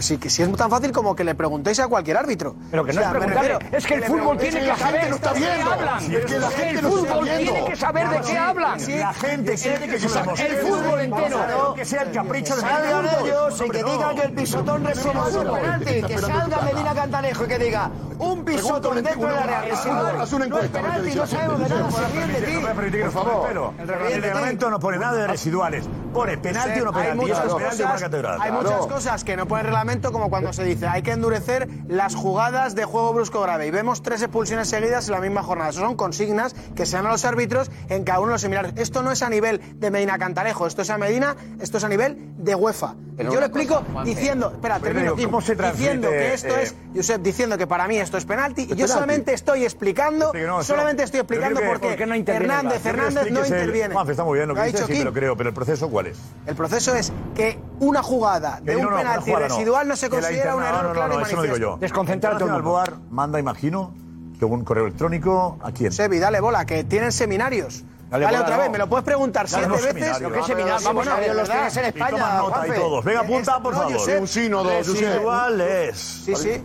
si, 0.00 0.18
que 0.18 0.30
si 0.30 0.42
es 0.42 0.52
tan 0.56 0.70
fácil 0.70 0.92
como 0.92 1.14
que 1.14 1.24
le 1.24 1.34
preguntéis 1.34 1.80
a 1.80 1.88
cualquier 1.88 2.16
árbitro. 2.16 2.56
Pero 2.70 2.84
que 2.84 2.92
no 2.92 3.00
o 3.00 3.02
sea, 3.02 3.12
es 3.12 3.16
preguntarle, 3.16 3.58
es 3.72 3.86
que 3.86 3.94
el 3.94 4.04
fútbol 4.04 4.38
tiene 4.38 4.64
que 4.64 4.76
saber 4.76 5.10
de 5.10 5.20
qué 5.20 5.58
hablan. 5.58 6.12
El 6.12 6.82
fútbol 6.82 7.24
tiene 7.24 7.64
que 7.64 7.76
saber 7.76 8.08
de 8.08 8.20
qué 8.20 8.38
hablan. 8.38 8.98
La 8.98 9.14
gente 9.14 9.56
tiene 9.56 9.88
que 9.88 9.94
El 9.96 10.56
fútbol 10.58 11.00
entero. 11.00 11.74
Que 11.74 11.84
sea 11.84 12.02
el 12.02 12.12
capricho 12.12 12.43
que 12.44 12.52
salgan 12.52 13.06
ellos 13.20 13.62
y 13.64 13.70
que 13.70 13.84
digan 13.84 14.16
que 14.16 14.22
el 14.22 14.32
pisotón 14.32 14.84
reservado 14.84 15.52
penalti. 15.52 16.02
Que 16.02 16.18
salga 16.18 16.60
Medina 16.62 16.94
Cantalejo 16.94 17.44
y 17.44 17.48
que 17.48 17.58
diga 17.58 17.90
un 18.18 18.44
pisotón 18.44 19.02
dentro 19.02 19.28
del 19.28 19.36
área 19.36 19.64
No 20.48 20.58
es 20.58 20.68
penalti, 20.68 21.14
no 21.14 21.26
sabemos 21.26 21.60
de 21.60 21.68
nada. 21.68 21.88
Por 23.04 23.12
favor. 23.12 23.74
El 24.10 24.22
reglamento 24.22 24.70
no 24.70 24.78
pone 24.78 24.98
nada 24.98 25.18
de 25.18 25.26
residuales. 25.26 25.88
Pone 26.12 26.38
penalti 26.38 26.80
o 26.80 26.84
no 26.84 26.92
penalti. 26.92 27.32
Hay 28.40 28.52
muchas 28.52 28.86
cosas 28.86 29.24
que 29.24 29.36
no 29.36 29.46
pone 29.46 29.62
el 29.62 29.66
reglamento, 29.66 30.12
como 30.12 30.30
cuando 30.30 30.52
se 30.52 30.64
dice 30.64 30.86
hay 30.86 31.02
que 31.02 31.12
endurecer 31.12 31.68
las 31.88 32.14
jugadas 32.14 32.74
de 32.74 32.84
juego 32.84 33.12
brusco 33.12 33.40
grave. 33.40 33.66
Y 33.66 33.70
vemos 33.70 34.02
tres 34.02 34.22
expulsiones 34.22 34.68
seguidas 34.68 35.08
en 35.08 35.14
la 35.14 35.20
misma 35.20 35.42
jornada. 35.42 35.70
Eso 35.70 35.80
son 35.80 35.96
consignas 35.96 36.54
que 36.74 36.86
se 36.86 36.96
dan 36.96 37.06
a 37.06 37.10
los 37.10 37.24
árbitros 37.24 37.70
en 37.88 38.04
cada 38.04 38.20
uno 38.20 38.28
de 38.28 38.34
los 38.34 38.42
similares. 38.42 38.72
Esto 38.76 39.02
no 39.02 39.10
es 39.10 39.22
a 39.22 39.28
nivel 39.28 39.60
de 39.80 39.90
Medina 39.90 40.18
Cantalejo, 40.18 40.66
esto 40.66 40.82
es 40.82 40.90
a 40.90 40.98
Medina, 40.98 41.36
esto 41.60 41.78
es 41.78 41.84
a 41.84 41.88
nivel 41.88 42.33
de 42.36 42.54
UEFA. 42.54 42.94
Pero 43.16 43.32
yo 43.32 43.38
lo 43.38 43.46
explico 43.46 43.84
cosa, 43.84 44.04
diciendo, 44.04 44.50
espera, 44.52 44.80
termino, 44.80 45.14
digo, 45.14 45.40
se 45.40 45.54
diciendo 45.54 46.10
que 46.10 46.34
esto 46.34 46.48
eh, 46.48 46.62
es, 46.62 46.74
Josep, 46.94 47.22
diciendo 47.22 47.56
que 47.56 47.66
para 47.66 47.86
mí 47.86 47.96
esto 47.96 48.18
es 48.18 48.24
penalti, 48.24 48.62
y 48.62 48.66
yo 48.66 48.74
penalti. 48.74 48.92
solamente 48.92 49.34
estoy 49.34 49.62
explicando, 49.62 50.32
este 50.34 50.46
no, 50.46 50.64
solamente 50.64 51.04
estoy 51.04 51.20
explicando 51.20 51.60
por 51.60 51.80
qué 51.80 51.88
porque 51.88 52.06
no 52.06 52.14
Hernández, 52.14 52.84
Hernández 52.84 53.30
no 53.30 53.40
interviene. 53.40 53.86
El, 53.86 53.92
Juanfe, 53.92 54.12
está 54.12 54.24
muy 54.24 54.38
bien 54.38 54.48
lo 54.48 54.54
que 54.56 54.64
dices, 54.64 54.86
sí 54.86 54.94
me 54.94 55.04
lo 55.04 55.12
creo, 55.12 55.36
pero 55.36 55.50
el 55.50 55.54
proceso 55.54 55.88
¿cuál 55.88 56.08
es? 56.08 56.18
El 56.46 56.56
proceso 56.56 56.94
es 56.94 57.12
que 57.36 57.58
una 57.78 58.02
jugada 58.02 58.60
de 58.60 58.76
un 58.76 58.82
no, 58.82 58.96
penalti 58.96 59.30
jugada, 59.30 59.48
residual 59.48 59.86
no 59.86 59.96
se 59.96 60.10
considera 60.10 60.56
un 60.56 60.64
error 60.64 60.92
claro 60.92 61.20
y 61.20 61.22
eso 61.22 61.36
lo 61.36 61.42
digo 61.42 61.56
yo. 61.56 61.76
Desconcentrarte 61.80 62.44
Alboar 62.44 62.94
manda, 63.10 63.38
imagino, 63.38 63.94
que 64.38 64.44
un 64.44 64.64
correo 64.64 64.86
electrónico, 64.86 65.58
¿a 65.62 65.70
quién? 65.70 65.92
Sebi, 65.92 66.18
dale 66.18 66.40
bola, 66.40 66.66
que 66.66 66.82
tienen 66.82 67.12
seminarios 67.12 67.84
Dale, 68.10 68.24
Dale 68.24 68.38
otra 68.38 68.56
vez, 68.58 68.70
me 68.70 68.78
lo 68.78 68.88
puedes 68.88 69.04
preguntar 69.04 69.48
siete 69.48 69.66
no, 69.66 69.74
veces. 69.74 70.20
Lo 70.20 70.32
que 70.32 70.38
es 70.40 70.46
seminario, 70.46 70.84
vamos 70.84 71.06
a 71.06 71.16
ver, 71.16 71.34
los 71.34 71.48
tienes 71.48 71.76
en 71.76 71.84
España. 71.86 72.08
Y 72.08 72.12
tomas 72.12 72.38
nota 72.38 72.68
y 72.68 72.70
todos. 72.72 73.04
Venga, 73.04 73.20
apunta, 73.20 73.62
por 73.62 73.74
favor. 73.74 74.10
Un 74.20 74.28
sínodo, 74.28 74.82
Yusef. 74.82 75.22
Sí, 75.94 76.36
sí. 76.36 76.64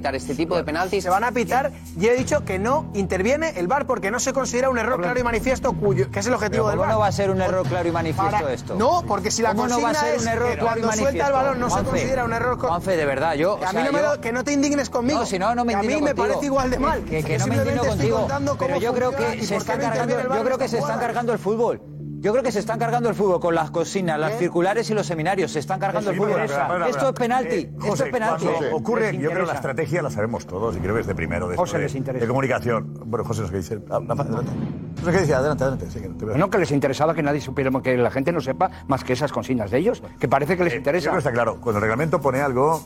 este 0.15 0.35
tipo 0.35 0.55
de 0.57 0.63
penaltis. 0.63 1.03
Se 1.03 1.09
van 1.09 1.23
a 1.23 1.31
pitar 1.31 1.71
y 1.99 2.07
he 2.07 2.15
dicho 2.15 2.43
que 2.43 2.59
no 2.59 2.89
interviene 2.93 3.53
el 3.57 3.67
VAR 3.67 3.85
porque 3.87 4.11
no 4.11 4.19
se 4.19 4.33
considera 4.33 4.69
un 4.69 4.77
error 4.77 4.99
claro 5.01 5.19
y 5.19 5.23
manifiesto 5.23 5.73
cuyo, 5.73 6.09
que 6.11 6.19
es 6.19 6.27
el 6.27 6.33
objetivo 6.33 6.67
del 6.69 6.77
¿Cómo 6.77 6.87
VAR. 6.87 6.93
no 6.95 6.99
va 6.99 7.07
a 7.07 7.11
ser 7.11 7.29
un 7.31 7.41
error 7.41 7.65
claro 7.67 7.87
y 7.87 7.91
manifiesto 7.91 8.49
esto? 8.49 8.75
No, 8.75 9.03
porque 9.07 9.31
si 9.31 9.41
la 9.41 9.49
¿Cómo 9.49 9.67
no 9.67 9.81
va 9.81 9.89
a 9.89 9.93
consigna 9.93 9.99
ser 10.01 10.15
es 10.15 10.21
un 10.23 10.27
error 10.27 10.49
que 10.51 10.57
claro 10.57 10.79
y 10.79 10.81
cuando 10.81 10.97
suelta 10.97 11.03
manifiesto? 11.05 11.27
el 11.27 11.33
balón 11.33 11.59
no 11.59 11.65
se 11.67 11.71
Juanfe, 11.73 11.89
considera 11.91 12.23
un 12.25 12.33
error. 12.33 12.59
Juanfe, 12.59 12.97
de 12.97 13.05
verdad, 13.05 13.33
yo... 13.35 13.59
Que 13.59 13.65
a 13.65 13.69
o 13.69 13.73
mí 13.73 13.77
sea, 13.77 13.85
no, 13.85 13.91
me 13.91 13.99
yo- 14.01 14.15
lo- 14.15 14.21
que 14.21 14.31
no 14.31 14.43
te 14.43 14.51
indignes 14.53 14.89
conmigo. 14.89 15.19
No, 15.19 15.25
si 15.25 15.37
no, 15.39 15.53
no 15.55 15.63
me 15.65 15.73
Que 15.73 15.75
a 15.77 15.79
mí 15.79 15.85
indigno 15.85 16.05
me 16.05 16.09
contigo. 16.15 16.27
parece 16.27 16.45
igual 16.47 16.69
de 16.71 16.79
mal. 16.79 17.03
Que, 17.03 17.23
que 17.23 17.37
Yo 17.37 17.45
no 17.45 17.47
me 17.47 17.55
indigno 17.57 17.83
contigo. 17.85 18.27
Pero 18.59 18.77
yo 18.79 18.93
creo 18.93 19.11
que 19.15 19.35
y 19.37 19.45
se 19.45 19.57
no 19.57 19.65
cargando, 19.65 20.35
yo 20.35 20.43
creo 20.43 20.57
que 20.57 20.67
se 20.67 20.77
están 20.79 20.99
cargando 20.99 21.33
el 21.33 21.39
fútbol. 21.39 21.81
Yo 22.21 22.31
creo 22.31 22.43
que 22.43 22.51
se 22.51 22.59
están 22.59 22.77
cargando 22.77 23.09
el 23.09 23.15
fútbol 23.15 23.39
con 23.39 23.55
las 23.55 23.71
consignas, 23.71 24.19
las 24.19 24.37
circulares 24.37 24.87
y 24.91 24.93
los 24.93 25.07
seminarios. 25.07 25.51
Se 25.51 25.57
están 25.59 25.79
cargando 25.79 26.11
el 26.11 26.17
fútbol. 26.17 26.39
Esto 26.87 27.07
es 27.09 27.13
penalti. 27.13 27.55
eh, 27.55 27.73
Esto 27.83 28.05
es 28.05 28.11
penalti. 28.11 28.45
ocurre, 28.71 29.17
yo 29.17 29.31
creo 29.31 29.41
que 29.41 29.47
la 29.47 29.55
estrategia 29.55 30.03
la 30.03 30.11
sabemos 30.11 30.45
todos 30.45 30.77
y 30.77 30.79
creo 30.79 30.93
que 30.93 31.01
es 31.01 31.07
de 31.07 31.15
primero 31.15 31.47
de, 31.49 31.57
José 31.57 31.79
les 31.79 31.95
interesa. 31.95 32.21
de 32.23 32.27
comunicación. 32.27 32.93
Bueno, 33.07 33.25
José, 33.25 33.41
¿nos 33.41 33.49
qué 33.49 33.57
dice? 33.57 33.79
Adelante. 33.89 34.23
No 34.23 35.05
sé 35.05 35.11
qué 35.11 35.19
decía, 35.21 35.37
adelante, 35.39 35.63
adelante. 35.63 35.87
sí, 35.89 35.99
que. 35.99 36.25
No, 36.37 36.49
que 36.51 36.57
les 36.59 36.71
interesaba 36.71 37.15
que 37.15 37.23
nadie 37.23 37.41
supiera, 37.41 37.71
que 37.81 37.97
la 37.97 38.11
gente 38.11 38.31
no 38.31 38.39
sepa 38.39 38.69
más 38.87 39.03
que 39.03 39.13
esas 39.13 39.31
consignas 39.31 39.71
de 39.71 39.79
ellos, 39.79 40.03
que 40.19 40.27
parece 40.27 40.55
que 40.55 40.63
les 40.63 40.73
Eh, 40.73 40.77
interesa. 40.77 41.05
yo 41.05 41.11
creo 41.11 41.23
que 41.23 41.27
está 41.27 41.31
claro. 41.31 41.55
Cuando 41.59 41.79
el 41.79 41.81
reglamento 41.81 42.21
pone 42.21 42.39
algo, 42.39 42.83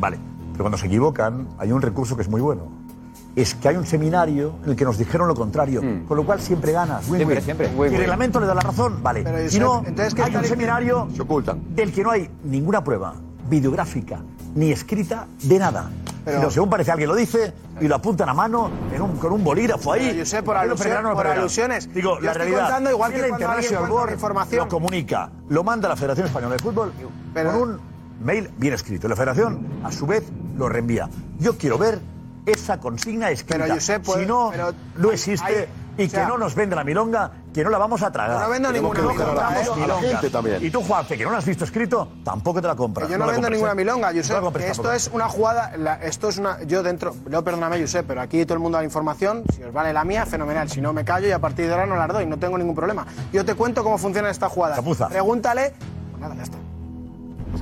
vale. 0.00 0.18
Pero 0.52 0.64
cuando 0.64 0.78
se 0.78 0.86
equivocan, 0.86 1.46
hay 1.58 1.72
un 1.72 1.82
recurso 1.82 2.16
que 2.16 2.22
es 2.22 2.28
muy 2.30 2.40
bueno. 2.40 2.77
Es 3.40 3.54
que 3.54 3.68
hay 3.68 3.76
un 3.76 3.86
seminario 3.86 4.54
en 4.64 4.70
el 4.70 4.76
que 4.76 4.84
nos 4.84 4.98
dijeron 4.98 5.28
lo 5.28 5.34
contrario. 5.34 5.80
Con 6.08 6.16
lo 6.16 6.24
cual 6.26 6.40
siempre 6.40 6.72
ganas. 6.72 7.08
Win-win. 7.08 7.40
Siempre, 7.42 7.68
siempre. 7.68 7.90
Y 7.90 7.94
el 7.94 7.98
reglamento 8.00 8.40
le 8.40 8.46
da 8.46 8.54
la 8.54 8.60
razón, 8.62 9.00
vale. 9.02 9.22
Pero, 9.22 9.40
y 9.40 9.44
Josep, 9.44 9.60
no, 9.62 9.82
entonces, 9.86 10.14
¿qué 10.14 10.22
hay 10.22 10.34
un 10.36 10.44
seminario 10.44 11.08
Se 11.14 11.22
ocultan. 11.22 11.60
del 11.74 11.92
que 11.92 12.02
no 12.02 12.10
hay 12.10 12.28
ninguna 12.44 12.82
prueba 12.82 13.14
videográfica 13.48 14.20
ni 14.54 14.72
escrita 14.72 15.26
de 15.42 15.58
nada. 15.58 15.90
Pero- 16.24 16.50
según 16.50 16.68
parece 16.68 16.90
alguien 16.90 17.08
lo 17.08 17.14
dice 17.16 17.54
y 17.80 17.88
lo 17.88 17.94
apuntan 17.94 18.28
a 18.28 18.34
mano 18.34 18.70
en 18.94 19.00
un, 19.00 19.16
con 19.18 19.32
un 19.32 19.42
bolígrafo 19.44 19.92
ahí. 19.92 20.08
Pero, 20.10 20.18
Josep, 20.20 20.44
por 20.44 20.56
alusión- 20.56 21.02
no 21.02 21.14
por 21.14 21.26
alusiones. 21.26 21.94
Digo, 21.94 22.16
Yo 22.16 22.20
la 22.22 22.32
estoy 22.32 22.42
realidad. 22.46 22.62
contando 22.64 22.90
igual 22.90 23.10
si 23.12 23.16
que 23.16 23.22
la 23.22 23.28
cuando 23.28 23.46
alguien 23.48 23.64
International 23.64 23.90
Board 23.90 24.12
información. 24.12 24.64
lo 24.64 24.68
comunica, 24.68 25.30
lo 25.48 25.64
manda 25.64 25.86
a 25.86 25.90
la 25.90 25.96
Federación 25.96 26.26
Española 26.26 26.54
de 26.56 26.58
Fútbol 26.62 26.92
con 27.34 27.46
un 27.56 27.78
mail 28.22 28.50
bien 28.58 28.74
escrito. 28.74 29.06
La 29.08 29.14
Federación, 29.16 29.60
a 29.84 29.92
su 29.92 30.06
vez, 30.06 30.24
lo 30.56 30.68
reenvía. 30.68 31.08
Yo 31.38 31.56
quiero 31.56 31.78
ver 31.78 32.00
esa 32.48 32.78
consigna 32.78 33.30
escrita. 33.30 33.64
Pero, 33.64 33.74
Josep, 33.74 34.04
si 34.04 34.10
puede- 34.12 34.26
no, 34.26 34.48
pero 34.50 34.72
no 34.96 35.10
existe 35.12 35.46
hay- 35.46 35.68
y 36.04 36.06
o 36.06 36.10
sea- 36.10 36.22
que 36.22 36.28
no 36.28 36.38
nos 36.38 36.54
venda 36.54 36.76
la 36.76 36.84
milonga, 36.84 37.30
que 37.52 37.64
no 37.64 37.70
la 37.70 37.78
vamos 37.78 38.02
a 38.02 38.10
tragar. 38.12 38.40
No 38.40 38.48
vendo 38.50 38.70
ninguna 38.72 39.00
no 39.00 39.12
milonga, 39.12 39.32
¿eh? 39.32 39.62
A 39.64 39.68
la 39.70 39.76
milonga. 39.76 40.08
gente 40.08 40.30
también. 40.30 40.64
Y 40.64 40.70
tú, 40.70 40.82
Juanfe, 40.82 41.16
que 41.18 41.24
no 41.24 41.30
lo 41.30 41.36
has 41.38 41.44
visto 41.44 41.64
escrito, 41.64 42.08
tampoco 42.24 42.60
te 42.62 42.68
la 42.68 42.76
compras. 42.76 43.08
Yo 43.08 43.18
No 43.18 43.24
no, 43.24 43.26
la 43.26 43.32
vendo 43.32 43.46
compres, 43.46 43.58
ninguna 43.58 43.72
¿eh? 43.72 43.74
milonga, 43.84 44.12
la 44.12 44.18
Josep. 44.18 44.36
esto 44.56 44.72
tampoco. 44.82 44.92
es 44.92 45.10
una 45.12 45.28
jugada. 45.28 45.76
la- 45.76 45.94
esto 45.96 46.28
es 46.28 46.38
una. 46.38 46.62
Yo 46.62 46.82
dentro. 46.82 47.14
No, 47.28 47.42
perdóname, 47.42 47.80
Josep, 47.80 48.06
pero 48.06 48.20
aquí 48.20 48.44
todo 48.44 48.54
el 48.54 48.60
mundo 48.60 48.76
da 48.76 48.82
la 48.82 48.86
información. 48.86 49.42
Si 49.54 49.62
os 49.62 49.72
vale 49.72 49.92
la 49.92 50.04
mía, 50.04 50.24
fenomenal. 50.26 50.70
Si 50.70 50.80
no, 50.80 50.92
me 50.92 51.04
callo 51.04 51.26
y 51.26 51.32
a 51.32 51.40
partir 51.40 51.66
de 51.66 51.72
ahora 51.72 51.86
no 51.86 51.96
las 51.96 52.08
doy. 52.08 52.26
No 52.26 52.38
tengo 52.38 52.56
ningún 52.58 52.74
problema. 52.74 53.06
Yo 53.32 53.44
te 53.44 53.54
cuento 53.54 53.82
cómo 53.82 53.98
funciona 53.98 54.30
esta 54.30 54.48
jugada. 54.48 54.76
Chapuza. 54.76 55.08
Pregúntale. 55.08 55.74
Pues 56.10 56.20
nada, 56.20 56.34
ya 56.36 56.42
está. 56.44 56.58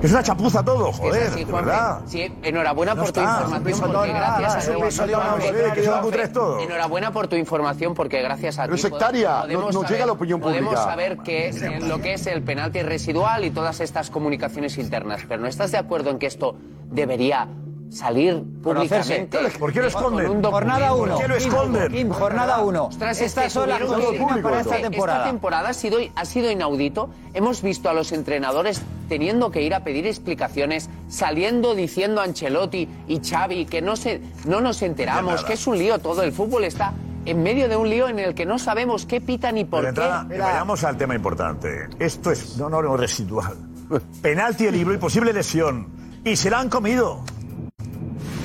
Es 0.01 0.11
una 0.11 0.21
chapuza 0.21 0.63
todo, 0.63 0.89
Es 0.89 0.97
joder, 0.97 1.23
así, 1.27 1.43
de 1.43 1.51
verdad. 1.51 2.01
Sí, 2.05 2.31
enhorabuena 2.43 2.93
No 2.93 3.01
por 3.01 3.11
tu 3.11 3.19
está, 3.19 3.31
información, 3.41 3.67
es 3.73 3.79
un 3.79 3.91
porque 3.91 4.09
gracias 4.13 4.41
nada, 4.41 4.55
a 4.55 4.59
es 4.59 4.65
tu 4.65 4.71
Juanfe, 4.73 6.27
no, 6.27 6.29
todo. 6.33 6.59
Enhorabuena 6.59 7.11
por 7.11 7.27
tu 7.27 7.35
información, 7.35 7.93
porque 7.95 8.21
gracias 8.21 8.59
a 8.59 8.63
Pero 8.63 8.73
ti 8.75 8.75
es 8.75 8.81
sectaria, 8.81 9.29
no- 9.29 9.41
podemos 9.43 9.65
no 9.65 9.71
saber- 9.81 9.89
llega 9.91 10.03
a 10.03 10.07
la 10.07 10.11
opinión 10.13 10.39
Podemos 10.39 10.69
pública. 10.73 10.83
saber 10.83 11.17
qué 11.19 11.47
es, 11.47 11.61
eh, 11.63 11.79
lo 11.79 11.99
que 11.99 12.13
es 12.13 12.27
el 12.27 12.43
penalti 12.43 12.83
residual 12.83 13.43
y 13.45 13.49
todas 13.49 13.79
estas 13.79 14.09
comunicaciones 14.11 14.77
internas, 14.77 15.21
pero 15.27 15.41
¿no 15.41 15.47
estás 15.47 15.71
de 15.71 15.79
acuerdo 15.79 16.11
en 16.11 16.19
que 16.19 16.27
esto 16.27 16.55
debería 16.91 17.47
salir 17.89 18.43
públicamente? 18.61 19.37
¿Por 19.59 19.71
qué 19.73 19.81
lo 19.81 19.91
con 19.91 20.03
esconden? 20.19 20.29
un? 20.29 20.43
Jornada 20.43 20.93
1. 20.93 21.13
¿Por 21.13 21.21
qué 21.21 21.27
lo 21.27 21.35
esconden? 21.35 21.91
Kim, 21.91 22.09
jornada 22.09 22.59
1. 22.59 22.85
Ostras, 22.85 23.17
es 23.17 23.27
Estas 23.27 23.43
que 23.45 23.49
son 23.49 23.69
las 23.69 23.81
consignas 23.81 24.39
para 24.39 24.59
esta 24.61 24.75
Esta 24.75 24.89
temporada. 24.89 25.23
temporada 25.25 25.69
ha 25.69 25.73
sido, 25.73 25.99
ha 26.15 26.25
sido 26.25 26.51
inaudito. 26.51 27.09
Hemos 27.33 27.61
visto 27.61 27.89
a 27.89 27.93
los 27.93 28.11
entrenadores 28.11 28.81
teniendo 29.09 29.51
que 29.51 29.61
ir 29.61 29.73
a 29.73 29.83
pedir 29.83 30.05
explicaciones, 30.07 30.89
saliendo 31.07 31.75
diciendo 31.75 32.21
a 32.21 32.25
Ancelotti 32.25 32.87
y 33.07 33.19
Xavi 33.19 33.65
que 33.65 33.81
no, 33.81 33.95
se, 33.95 34.21
no 34.45 34.59
nos 34.61 34.81
enteramos, 34.81 35.43
que 35.43 35.53
es 35.53 35.65
un 35.67 35.77
lío 35.77 35.99
todo. 35.99 36.23
El 36.23 36.33
fútbol 36.33 36.65
está 36.65 36.93
en 37.25 37.43
medio 37.43 37.67
de 37.67 37.75
un 37.75 37.89
lío 37.89 38.07
en 38.07 38.19
el 38.19 38.33
que 38.35 38.45
no 38.45 38.57
sabemos 38.59 39.05
qué 39.05 39.19
pita 39.21 39.51
ni 39.51 39.65
por 39.65 39.81
Pero 39.81 39.93
qué. 39.93 40.01
entrada, 40.01 40.27
vayamos 40.29 40.83
al 40.83 40.97
tema 40.97 41.15
importante. 41.15 41.87
Esto 41.99 42.31
es, 42.31 42.57
no, 42.57 42.69
no, 42.69 42.81
no, 42.81 42.95
residual. 42.97 43.55
Penalti 44.21 44.65
de 44.65 44.71
libro 44.71 44.93
y 44.93 44.97
posible 44.97 45.31
lesión. 45.33 45.87
Y 46.23 46.35
se 46.35 46.49
la 46.49 46.59
han 46.59 46.69
comido. 46.69 47.23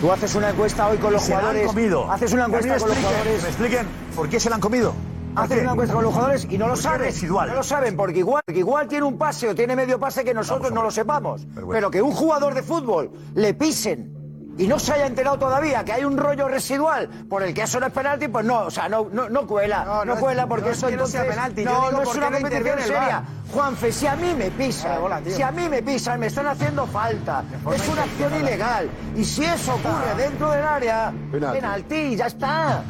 Tú 0.03 0.11
haces 0.11 0.35
una 0.35 0.51
encuesta 0.51 0.89
hoy 0.89 0.99
con 0.99 1.13
los 1.13 1.23
se 1.23 1.31
la 1.31 1.37
han 1.37 1.43
jugadores. 1.43 1.67
comido. 1.69 2.11
Haces 2.11 2.33
una 2.33 2.47
encuesta 2.47 2.77
con 2.77 2.89
los 2.89 2.99
jugadores. 2.99 3.43
me 3.43 3.49
expliquen 3.49 3.87
por 4.17 4.29
qué 4.29 4.41
se 4.41 4.51
la 4.51 4.57
han 4.57 4.61
comido. 4.61 4.95
¿Por 5.33 5.45
Hacen 5.45 5.61
una 5.61 5.71
encuesta 5.71 5.95
con 5.95 6.03
los 6.03 6.13
jugadores 6.13 6.47
y 6.51 6.59
no 6.59 6.67
lo 6.67 6.73
¿Por 6.73 6.79
qué 6.79 6.83
saben. 6.83 7.01
residual? 7.03 7.49
No 7.49 7.55
lo 7.55 7.63
saben, 7.63 7.97
porque 7.97 8.19
igual, 8.19 8.43
porque 8.45 8.59
igual 8.59 8.89
tiene 8.89 9.05
un 9.07 9.17
pase 9.17 9.49
o 9.49 9.55
tiene 9.55 9.77
medio 9.77 10.01
pase 10.01 10.25
que 10.25 10.35
nosotros 10.35 10.73
no 10.73 10.83
lo 10.83 10.91
sepamos. 10.91 11.47
Pero 11.71 11.89
que 11.89 12.03
un 12.03 12.11
jugador 12.11 12.53
de 12.55 12.65
fútbol 12.65 13.13
le 13.37 13.55
pisen 13.55 14.22
y 14.59 14.67
no 14.67 14.79
se 14.79 14.93
haya 14.93 15.07
enterado 15.07 15.39
todavía 15.39 15.85
que 15.85 15.93
hay 15.93 16.05
un 16.05 16.17
rollo 16.17 16.47
residual 16.49 17.09
por 17.29 17.43
el 17.43 17.55
que 17.55 17.63
eso 17.63 17.81
no 17.81 17.87
es 17.87 17.93
penalti, 17.93 18.29
pues 18.29 18.45
no, 18.45 18.61
o 18.65 18.71
sea, 18.71 18.89
no, 18.89 19.09
no, 19.11 19.29
no 19.29 19.47
cuela. 19.47 19.85
No, 19.85 20.05
No, 20.05 20.15
no, 20.15 20.21
cuela 20.21 20.47
porque 20.47 20.71
es 20.71 20.79
eso 20.79 20.89
entonces- 20.89 21.25
penalti, 21.25 21.65
yo 21.65 21.71
No, 21.73 21.81
digo 21.89 21.93
no 21.93 22.03
es 22.11 22.17
una 22.17 22.31
competición 22.31 22.79
seria. 22.81 23.23
Juanfe, 23.53 23.93
si 23.93 24.07
a 24.07 24.17
mí 24.17 24.35
me 24.37 24.51
pisan, 24.51 24.93
Ah, 25.11 25.21
si 25.27 25.43
a 25.43 25.51
mí 25.51 25.69
me 25.69 25.83
pisan, 25.83 26.21
me 26.21 26.27
están 26.27 26.47
haciendo 26.47 26.87
falta. 26.87 27.45
Es 27.75 27.89
una 27.89 28.03
acción 28.05 28.35
ilegal. 28.41 28.89
Y 29.17 29.25
si 29.25 29.45
eso 29.45 29.75
ocurre 29.75 30.15
dentro 30.17 30.51
del 30.51 30.65
área, 30.65 31.13
Penalti. 31.31 31.61
penalti, 31.61 32.17
ya 32.17 32.27
está. 32.27 32.83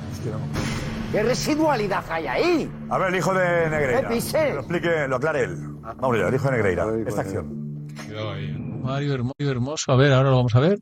¿Qué 1.11 1.23
residualidad 1.23 2.05
hay 2.09 2.27
ahí? 2.27 2.73
A 2.91 2.99
ver, 2.99 3.09
el 3.09 3.17
hijo 3.17 3.35
de 3.35 3.69
Negreira. 3.71 4.09
Que 4.09 4.53
lo 4.55 4.61
explique, 4.61 5.09
lo 5.09 5.17
aclare 5.17 5.43
él. 5.45 5.57
Vamos 5.97 6.17
el 6.17 6.35
hijo 6.35 6.45
de 6.47 6.53
Negreira. 6.53 6.87
Esta 7.07 7.21
acción. 7.23 7.89
Mario 8.83 9.15
Hermo- 9.15 9.33
Mario 9.39 9.51
Hermoso, 9.53 9.93
a 9.93 9.97
ver, 9.97 10.13
ahora 10.13 10.31
lo 10.31 10.37
vamos 10.37 10.55
a 10.55 10.61
ver. 10.61 10.79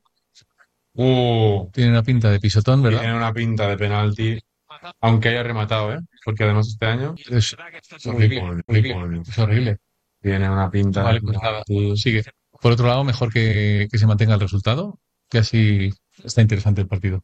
Tiene 1.73 1.91
una 1.91 2.03
pinta 2.03 2.31
de 2.31 2.41
pisotón, 2.41 2.83
¿verdad? 2.83 3.01
Tiene 3.01 3.17
una 3.17 3.33
pinta 3.33 3.69
de 3.69 3.77
penalti, 3.77 4.39
aunque 5.01 5.31
haya 5.31 5.43
rematado, 5.43 5.95
¿eh? 5.95 6.01
Porque 6.25 6.45
además 6.45 6.69
este 6.69 6.87
año 6.87 7.15
Es 7.29 7.57
horrible, 8.07 8.43
horrible, 8.67 9.23
es 9.27 9.39
horrible. 9.39 9.79
tiene 10.21 10.51
una 10.51 10.71
pinta 10.71 11.03
Vale, 11.03 11.21
de 11.21 11.27
pues 11.27 11.39
nada, 11.41 11.63
penalti. 11.65 11.97
sigue. 11.97 12.23
Por 12.61 12.73
otro 12.73 12.87
lado, 12.87 13.05
mejor 13.05 13.33
que, 13.33 13.89
que 13.91 13.99
se 13.99 14.07
mantenga 14.07 14.35
el 14.35 14.41
resultado, 14.41 14.99
que 15.31 15.39
así 15.39 15.91
está 16.23 16.43
interesante 16.43 16.83
el 16.83 16.89
partido. 16.89 17.23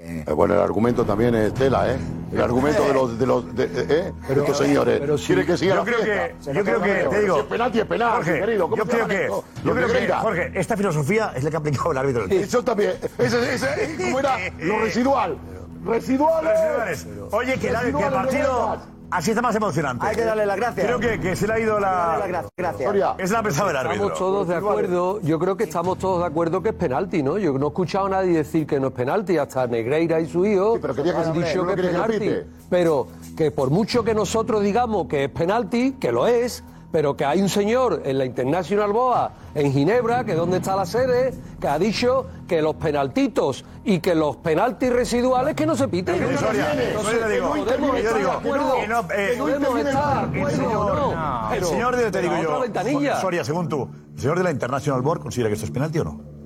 Eh, 0.00 0.22
bueno, 0.32 0.54
el 0.54 0.60
argumento 0.60 1.04
también 1.04 1.34
es 1.34 1.52
tela, 1.54 1.92
¿eh? 1.92 1.96
El 2.32 2.40
argumento 2.40 2.84
de 2.86 2.94
los 2.94 3.18
de 3.18 3.26
los 3.26 3.56
de, 3.56 3.64
eh, 3.64 4.12
de 4.28 4.40
estos 4.40 4.56
señores. 4.58 5.00
pero 5.00 5.18
sí. 5.18 5.26
Quiere 5.26 5.44
que 5.44 5.56
siga 5.56 5.74
Yo 5.74 5.80
la 5.80 5.84
creo 5.84 5.98
fiesta. 6.04 6.28
que- 6.28 6.54
yo 6.54 6.64
creo 6.64 6.80
que, 6.82 6.92
te 7.10 7.20
digo, 7.20 7.34
Si 7.34 7.40
es 7.40 7.46
penalti 7.46 7.78
es 7.80 7.84
penalti, 7.86 8.14
Jorge, 8.16 8.40
querido. 8.40 8.64
¿Cómo 8.70 8.76
yo 8.76 8.84
creo 8.86 9.08
que, 9.08 9.22
esto? 9.24 9.44
yo 9.64 9.74
creo 9.74 9.88
que. 9.88 10.08
Jorge, 10.12 10.52
esta 10.54 10.76
filosofía 10.76 11.32
es 11.34 11.42
la 11.42 11.50
que 11.50 11.56
ha 11.56 11.58
aplicado 11.58 11.90
el 11.90 11.98
árbitro. 11.98 12.26
Eso 12.26 12.62
también. 12.62 12.92
Ese, 13.18 13.54
ese, 13.54 13.96
¿Cómo 14.00 14.20
era? 14.20 14.36
Lo 14.60 14.78
residual. 14.78 15.36
Residuales. 15.84 16.52
Residuales. 16.86 17.06
Oye, 17.32 17.58
que, 17.58 17.70
la- 17.72 17.80
que 17.82 17.88
el 17.88 18.12
partido. 18.12 18.78
Así 19.10 19.30
está 19.30 19.42
más 19.42 19.54
emocionante. 19.54 20.06
Hay 20.06 20.16
que 20.16 20.24
darle 20.24 20.46
las 20.46 20.56
gracias. 20.56 20.86
Creo 20.86 20.98
que, 20.98 21.20
que 21.20 21.36
se 21.36 21.46
le 21.46 21.52
ha 21.54 21.58
ido 21.58 21.80
la... 21.80 22.48
Gracias. 22.56 22.90
Es 23.18 23.30
la 23.30 23.42
pensado 23.42 23.70
el 23.70 23.76
árbitro. 23.76 24.06
Estamos 24.06 24.18
todos 24.18 24.48
de 24.48 24.56
acuerdo, 24.56 25.20
yo 25.22 25.38
creo 25.38 25.56
que 25.56 25.64
estamos 25.64 25.98
todos 25.98 26.20
de 26.20 26.26
acuerdo 26.26 26.62
que 26.62 26.70
es 26.70 26.74
penalti, 26.74 27.22
¿no? 27.22 27.38
Yo 27.38 27.52
no 27.58 27.66
he 27.66 27.68
escuchado 27.68 28.06
a 28.06 28.10
nadie 28.10 28.32
decir 28.38 28.66
que 28.66 28.80
no 28.80 28.88
es 28.88 28.92
penalti, 28.92 29.38
hasta 29.38 29.66
Negreira 29.66 30.20
y 30.20 30.26
su 30.26 30.44
hijo 30.44 30.74
Sí, 30.74 30.78
pero 30.82 30.94
que 30.94 31.10
han 31.10 31.32
dicho 31.32 31.66
que 31.66 31.72
es 31.72 31.76
que 31.76 31.82
penalti. 31.88 32.30
Pero 32.70 33.08
que 33.36 33.50
por 33.50 33.70
mucho 33.70 34.04
que 34.04 34.14
nosotros 34.14 34.62
digamos 34.62 35.06
que 35.06 35.24
es 35.24 35.30
penalti, 35.30 35.92
que 35.92 36.12
lo 36.12 36.26
es, 36.26 36.62
pero 36.90 37.16
que 37.16 37.24
hay 37.24 37.40
un 37.42 37.48
señor 37.48 38.02
en 38.04 38.16
la 38.18 38.24
International 38.24 38.92
Boa 38.92 39.30
en 39.54 39.72
Ginebra, 39.72 40.24
que 40.24 40.32
es 40.32 40.36
donde 40.38 40.56
está 40.58 40.74
la 40.76 40.86
sede, 40.86 41.34
que 41.60 41.68
ha 41.68 41.78
dicho 41.78 42.26
que 42.48 42.62
los 42.62 42.74
penaltitos 42.76 43.64
y 43.84 44.00
que 44.00 44.14
los 44.14 44.36
penaltis 44.36 44.90
residuales 44.90 45.54
que 45.54 45.66
no 45.66 45.74
se 45.76 45.88
piten. 45.88 46.16
Pero 46.16 46.28
que 46.30 46.36
Soria, 46.38 46.72
Entonces, 46.72 47.28
digo, 47.30 47.48
podemos 47.50 48.02
yo 48.02 48.14
digo, 48.14 48.30
acuerdo, 48.32 48.74
que 48.80 48.88
no, 48.88 49.00
eh, 49.00 49.28
que 49.32 49.38
podemos 49.38 49.80
el 49.80 49.86
estar 49.86 50.30
señor, 50.32 50.76
o 50.76 50.94
no, 51.14 51.48
el 51.52 51.58
pero- 51.58 51.66
señor 51.68 51.96
de, 51.96 52.10
te 52.10 52.22
digo 52.22 53.00
yo. 53.02 53.16
Soria, 53.20 53.44
según 53.44 53.68
tú, 53.68 53.88
el 54.14 54.20
señor 54.20 54.38
de 54.38 54.44
la 54.44 54.50
International 54.50 55.02
Board 55.02 55.20
considera 55.20 55.48
que 55.48 55.54
esto 55.54 55.66
es 55.66 55.72
penalti 55.72 55.98
o 55.98 56.04
no? 56.04 56.37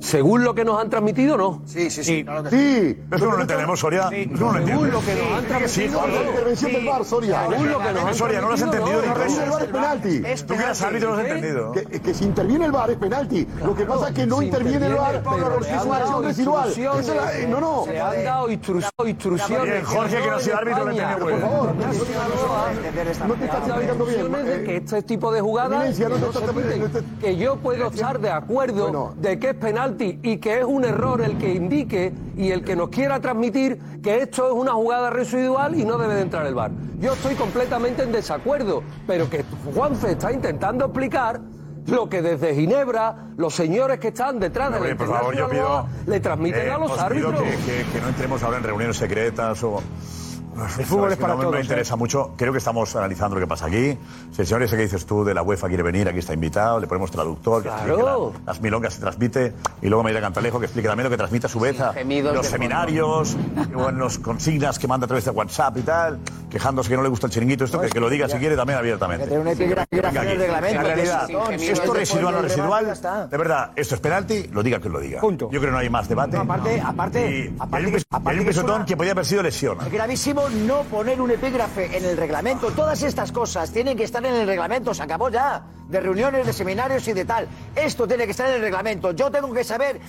Según 0.00 0.44
lo 0.44 0.54
que 0.54 0.64
nos 0.64 0.80
han 0.80 0.88
transmitido, 0.90 1.36
no. 1.36 1.62
Sí, 1.66 1.90
sí, 1.90 2.02
sí. 2.02 2.24
claro 2.24 2.42
que 2.44 2.50
Sí. 2.50 2.98
Eso 3.12 3.26
no 3.26 3.36
lo 3.36 3.40
entendemos, 3.42 3.78
Soria. 3.80 4.08
Eso 4.10 4.30
no 4.30 4.52
lo 4.52 4.52
Según 4.52 4.56
entiendes. 4.56 4.92
lo 4.92 5.00
que 5.00 5.14
nos 5.14 5.32
han 5.32 5.40
Sí, 5.40 5.46
transmitido, 5.48 6.00
Jorge. 6.00 6.14
La 6.24 6.30
intervención 6.30 6.72
del 6.72 6.84
VAR, 6.86 7.04
Soria. 7.04 7.46
Según 7.48 7.68
lo 7.70 7.78
que 7.78 7.92
nos 7.92 8.04
han 8.04 8.14
Soria, 8.14 8.40
no 8.40 8.48
lo 8.48 8.54
has 8.54 8.62
entendido 8.62 8.92
no, 8.96 9.00
tú. 9.02 9.04
el 9.04 9.50
VAR 9.50 9.62
es 9.62 9.68
penalti. 9.68 10.22
Tú 10.46 10.54
que 10.56 10.62
eres 10.62 10.82
árbitro 10.82 11.10
no 11.10 11.14
lo 11.16 11.20
has 11.22 11.26
entendido. 11.28 11.72
Que, 11.72 11.82
que 12.00 12.14
si 12.14 12.24
interviene 12.24 12.64
el 12.64 12.72
VAR 12.72 12.90
es 12.90 12.96
penalti. 12.96 13.46
Lo 13.64 13.74
que 13.74 13.84
pasa 13.84 14.08
es 14.08 14.14
que 14.14 14.26
no 14.26 14.42
interviene 14.42 14.86
el 14.86 14.92
pero 14.96 15.50
porque 15.54 15.74
es 15.74 15.84
una 15.84 15.96
acción 15.98 16.24
residual. 16.24 16.72
eh, 17.34 17.46
no, 17.48 17.60
no. 17.60 17.84
Le 17.86 18.00
han 18.00 18.24
dado 18.24 18.48
instru- 18.48 18.84
instrucciones. 19.06 19.64
Bien, 19.72 19.84
Jorge, 19.84 20.16
que 20.22 20.30
no 20.30 20.36
ha 20.36 20.40
sido 20.40 20.56
árbitro, 20.56 20.84
lo 20.84 20.90
entendió 20.92 21.18
muy 21.18 21.26
bien. 21.32 21.40
Por 21.40 21.50
favor, 21.50 21.74
No 21.74 23.26
no 23.28 23.34
te 23.34 23.44
estás 23.44 23.68
explicando 23.68 24.04
bien. 24.06 24.64
que 24.64 24.76
este 24.76 25.02
tipo 25.02 25.32
de 25.32 25.40
jugadas 25.40 25.70
no 25.98 26.08
no 26.18 26.32
se 26.32 26.40
no 26.40 27.02
que 27.20 27.36
yo 27.36 27.56
puedo 27.56 27.88
estar 27.88 28.18
de 28.18 28.30
acuerdo 28.30 29.14
de 29.16 29.38
que 29.38 29.50
es 29.50 29.54
penalti 29.56 29.89
y 29.98 30.38
que 30.38 30.58
es 30.60 30.64
un 30.64 30.84
error 30.84 31.20
el 31.20 31.36
que 31.38 31.52
indique 31.54 32.12
y 32.36 32.50
el 32.50 32.62
que 32.64 32.76
nos 32.76 32.88
quiera 32.90 33.20
transmitir 33.20 33.78
que 34.02 34.22
esto 34.22 34.46
es 34.48 34.52
una 34.52 34.72
jugada 34.72 35.10
residual 35.10 35.78
y 35.78 35.84
no 35.84 35.98
debe 35.98 36.14
de 36.14 36.22
entrar 36.22 36.46
el 36.46 36.54
VAR. 36.54 36.70
Yo 37.00 37.12
estoy 37.14 37.34
completamente 37.34 38.02
en 38.02 38.12
desacuerdo, 38.12 38.82
pero 39.06 39.28
que 39.28 39.44
Juanfe 39.74 40.12
está 40.12 40.32
intentando 40.32 40.84
explicar 40.86 41.40
lo 41.86 42.08
que 42.08 42.20
desde 42.22 42.54
Ginebra 42.54 43.30
los 43.36 43.54
señores 43.54 43.98
que 43.98 44.08
están 44.08 44.38
detrás 44.38 44.72
de 44.72 44.80
la 44.90 44.96
por 44.96 45.08
favor, 45.08 45.34
yo 45.34 45.48
pido. 45.48 45.86
Le 46.06 46.20
transmiten 46.20 46.68
eh, 46.68 46.70
a 46.70 46.78
los 46.78 46.90
os 46.92 47.04
pido 47.04 47.28
árbitros. 47.30 47.42
Que, 47.42 47.72
que- 47.72 47.90
que 47.92 48.00
no 48.00 48.08
entremos 48.08 48.42
ahora 48.42 48.58
en 48.58 48.64
reuniones 48.64 48.96
secretas 48.96 49.62
o. 49.64 49.82
El 50.78 50.84
fútbol 50.84 51.12
es 51.12 51.18
para 51.18 51.34
no, 51.34 51.40
todos, 51.40 51.52
No 51.52 51.58
¿eh? 51.58 51.62
interesa 51.62 51.96
mucho. 51.96 52.32
Creo 52.36 52.52
que 52.52 52.58
estamos 52.58 52.94
analizando 52.96 53.36
lo 53.36 53.40
que 53.40 53.46
pasa 53.46 53.66
aquí. 53.66 53.96
Si 54.32 54.40
el 54.42 54.46
señor 54.46 54.62
ese 54.62 54.76
que 54.76 54.82
dices 54.82 55.06
tú 55.06 55.24
de 55.24 55.32
la 55.34 55.42
UEFA 55.42 55.68
quiere 55.68 55.82
venir, 55.82 56.08
aquí 56.08 56.18
está 56.18 56.34
invitado, 56.34 56.80
le 56.80 56.86
ponemos 56.86 57.10
traductor, 57.10 57.62
que 57.62 57.68
Claro. 57.68 57.82
explique 57.84 58.40
la- 58.40 58.46
las 58.52 58.60
milongas 58.60 58.94
se 58.94 59.00
transmite, 59.00 59.52
y 59.80 59.88
luego 59.88 60.02
me 60.02 60.10
irá 60.10 60.20
Cantalejo 60.20 60.58
que 60.58 60.66
explique 60.66 60.88
también 60.88 61.04
lo 61.04 61.10
que 61.10 61.16
transmite 61.16 61.46
a 61.46 61.48
su 61.50 61.60
vez 61.60 61.80
a 61.80 61.92
los 62.34 62.46
seminarios, 62.46 63.36
o 63.74 63.88
en 63.88 63.98
los 63.98 64.18
consignas 64.18 64.78
que 64.78 64.86
manda 64.88 65.04
a 65.04 65.08
través 65.08 65.24
de 65.24 65.30
WhatsApp 65.30 65.76
y 65.78 65.82
tal. 65.82 66.18
quejándose 66.50 66.88
que 66.90 66.96
no 66.96 67.04
le 67.04 67.08
gusta 67.08 67.28
el 67.28 67.32
chiringuito, 67.32 67.64
esto, 67.64 67.80
que, 67.80 67.88
que 67.90 68.00
lo 68.00 68.10
diga 68.10 68.28
si 68.28 68.36
quiere 68.38 68.56
también 68.56 68.76
abiertamente. 68.76 69.24
Tener 69.26 69.38
una 69.38 69.52
aquí. 69.52 69.64
reglamento. 69.66 70.66
En 70.80 70.84
realidad, 70.84 71.30
esto 71.30 71.86
no 71.86 71.92
es 71.94 71.98
residual 72.00 72.34
o 72.34 72.42
residual, 72.42 72.92
ya 73.00 73.26
de 73.28 73.36
verdad, 73.36 73.70
esto 73.76 73.94
es 73.94 74.00
penalti, 74.00 74.48
lo 74.48 74.60
diga 74.60 74.80
que 74.80 74.88
lo 74.88 74.98
diga. 74.98 75.20
Yo 75.22 75.36
creo 75.48 75.60
que 75.60 75.70
no 75.70 75.78
hay 75.78 75.88
más 75.88 76.08
debate. 76.08 76.36
aparte- 76.36 76.80
aparte- 76.84 77.30
Y- 77.30 77.44
y 77.44 77.54
aparte 77.56 77.76
hay 77.76 77.84
un, 77.86 77.92
que- 77.92 78.02
aparte 78.10 78.30
hay 78.30 78.38
un 78.38 78.44
que 78.44 78.50
pisotón 78.50 78.74
una- 78.74 78.84
que 78.84 78.96
podía 78.96 79.12
haber 79.12 79.26
sido 79.26 79.44
lesión. 79.44 79.78
Es 79.80 79.92
gravísimo 79.92 80.39
no 80.48 80.82
poner 80.84 81.20
un 81.20 81.30
epígrafe 81.30 81.96
en 81.96 82.04
el 82.04 82.16
reglamento. 82.16 82.70
Todas 82.70 83.02
estas 83.02 83.32
cosas 83.32 83.70
tienen 83.70 83.96
que 83.96 84.04
estar 84.04 84.24
en 84.24 84.34
el 84.34 84.46
reglamento. 84.46 84.94
Se 84.94 85.02
acabó 85.02 85.28
ya. 85.28 85.62
De 85.88 86.00
reuniones, 86.00 86.46
de 86.46 86.52
seminarios 86.52 87.06
y 87.08 87.12
de 87.12 87.24
tal. 87.24 87.48
Esto 87.74 88.06
tiene 88.06 88.24
que 88.24 88.30
estar 88.30 88.48
en 88.48 88.54
el 88.56 88.60
reglamento. 88.60 89.10
Yo 89.12 89.30
tengo 89.30 89.52
que 89.52 89.64
saber 89.64 90.00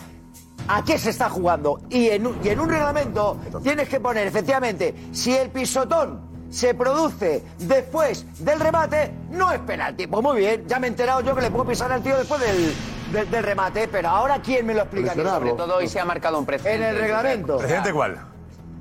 a 0.67 0.83
qué 0.83 0.97
se 0.99 1.09
está 1.09 1.29
jugando. 1.29 1.81
Y 1.89 2.09
en, 2.09 2.27
un- 2.27 2.39
y 2.43 2.49
en 2.49 2.59
un 2.59 2.69
reglamento 2.69 3.37
tienes 3.63 3.89
que 3.89 3.99
poner, 3.99 4.27
efectivamente, 4.27 4.93
si 5.11 5.35
el 5.35 5.49
pisotón 5.49 6.29
se 6.51 6.73
produce 6.75 7.43
después 7.59 8.25
del 8.43 8.59
remate, 8.59 9.11
no 9.31 9.51
es 9.51 9.59
penalti. 9.61 10.05
Pues 10.05 10.21
muy 10.21 10.37
bien, 10.37 10.65
ya 10.67 10.79
me 10.79 10.85
he 10.87 10.89
enterado 10.89 11.21
yo 11.21 11.33
que 11.33 11.41
le 11.41 11.49
puedo 11.49 11.65
pisar 11.65 11.91
al 11.91 12.03
tío 12.03 12.15
después 12.17 12.39
del, 12.41 12.73
del- 13.11 13.31
del 13.31 13.43
remate. 13.43 13.87
Pero 13.87 14.09
ahora, 14.09 14.39
¿quién 14.41 14.65
me 14.67 14.73
lo 14.75 14.81
explica? 14.81 15.13
Sobre 15.15 15.53
todo 15.53 15.77
hoy 15.77 15.87
se 15.87 15.99
ha 15.99 16.05
marcado 16.05 16.37
un 16.37 16.45
precedente. 16.45 16.87
En 16.89 16.95
el 16.95 17.01
reglamento. 17.01 17.57
¿Presidente 17.57 17.91
cuál? 17.91 18.17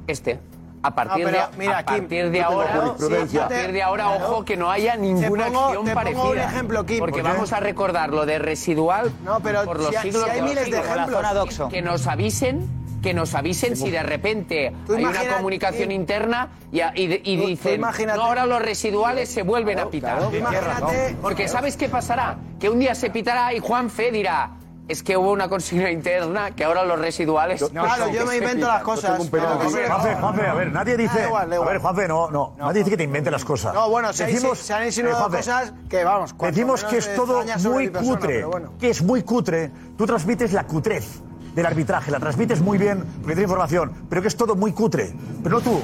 Este. 0.07 0.39
A 0.83 0.95
partir, 0.95 1.27
No, 1.27 1.31
pero 1.31 1.47
de, 1.51 1.57
mira, 1.59 1.79
a 1.79 1.83
Kim, 1.85 1.99
partir 1.99 2.31
de 2.31 2.41
ahora, 2.43 2.75
a 2.75 2.97
partir 2.97 3.73
de 3.73 3.83
ahora, 3.83 4.05
Claro. 4.05 4.25
ojo 4.25 4.45
que 4.47 4.57
no 4.57 4.71
haya 4.71 4.97
ninguna 4.97 5.47
pongo- 5.49 5.65
acción 5.67 5.85
te 5.85 5.91
pongo 5.91 5.95
parecida. 5.95 6.23
un 6.31 6.39
ejemplo, 6.39 6.87
Kim. 6.87 6.99
Porque 7.01 7.23
vamos 7.23 7.53
a 7.53 7.61
recordar 7.61 8.09
lo 8.11 8.25
de 8.25 8.39
residual 8.39 9.13
No, 9.23 9.41
pero 9.41 9.65
por 9.65 9.79
los 9.79 9.95
si 9.95 10.01
siglos 10.03 10.25
si 10.25 10.31
hay 10.31 10.37
de 10.37 10.43
miles 10.43 10.71
de 10.71 10.77
siglos. 10.83 10.87
ejemplos. 10.87 11.69
Que 11.71 11.83
nos 11.83 12.07
avisen 12.07 12.81
que 13.03 13.15
nos 13.15 13.35
avisen 13.35 13.77
si 13.77 13.91
de 13.91 14.03
repente 14.03 14.75
hay 14.95 15.05
una 15.05 15.37
comunicación 15.39 15.91
interna 15.91 16.49
y, 16.71 17.07
dicen 17.07 17.81
no 17.81 18.23
ahora 18.23 18.45
los 18.45 18.61
residuales 18.61 19.31
se 19.31 19.43
vuelven 19.43 19.79
a 19.79 19.87
pitar 19.87 20.19
claro, 20.19 20.89
porque 21.23 21.49
sabes 21.49 21.79
qué 21.79 21.89
pasará 21.89 22.37
que 22.61 22.69
un 22.69 22.79
día 22.79 22.95
se 22.95 23.09
pitará 23.09 23.55
y 23.55 23.59
Juan 23.59 23.89
Fe 23.89 24.11
dirá 24.13 24.51
es 24.91 25.03
que 25.03 25.17
hubo 25.17 25.31
una 25.33 25.49
consigna 25.49 25.91
interna 25.91 26.51
que 26.51 26.65
ahora 26.65 26.85
los 26.85 26.99
residuales 26.99 27.63
Claro, 27.71 28.09
yo 28.11 28.27
me 28.27 28.37
invento 28.37 28.67
las 28.67 28.83
cosas. 28.83 29.21
pero 29.31 29.45
que 29.59 29.65
Juanfe, 29.69 29.83
se- 29.83 29.87
Juanfe, 29.89 30.15
Juanfe, 30.17 30.47
a 30.47 30.55
ver, 30.55 30.73
nadie 30.73 30.97
dice. 30.97 31.19
Da 31.21 31.27
igual, 31.27 31.49
da 31.49 31.55
A 31.55 31.59
igual. 31.59 31.73
ver, 31.73 31.81
Juanfe, 31.83 32.09
no, 32.09 32.31
no. 32.31 32.53
Nadie 32.59 32.79
dice 32.81 32.91
que 32.91 32.97
te 32.97 33.05
invente 33.05 33.31
las 33.31 33.45
cosas. 33.45 33.73
No, 33.75 33.89
bueno, 33.91 34.13
se, 34.13 34.25
han- 34.25 34.31
Decimos- 34.33 34.59
se 34.59 34.75
han 34.75 34.85
insinuado 34.85 35.17
eh, 35.17 35.21
Juanfe, 35.21 35.37
cosas 35.39 35.73
que, 35.89 36.05
vamos, 36.05 36.35
Decimos 36.39 36.85
que 36.85 36.99
es 36.99 37.15
todo 37.15 37.43
muy 37.71 37.89
persona, 37.89 38.15
cutre, 38.17 38.35
pero 38.35 38.51
bueno. 38.51 38.73
que 38.79 38.91
es 38.91 39.03
muy 39.03 39.23
cutre. 39.23 39.71
Tú 39.97 40.07
transmites 40.07 40.53
la 40.53 40.65
cutrez 40.67 41.21
del 41.55 41.67
arbitraje, 41.67 42.11
la 42.11 42.19
transmites 42.21 42.61
muy 42.61 42.79
bien 42.79 42.99
porque 42.99 43.35
tienes 43.35 43.45
información, 43.45 43.93
pero 44.09 44.23
que 44.23 44.29
es 44.29 44.37
todo 44.37 44.55
muy 44.57 44.73
cutre. 44.73 45.13
Pero 45.43 45.57
no 45.57 45.61
tú. 45.63 45.81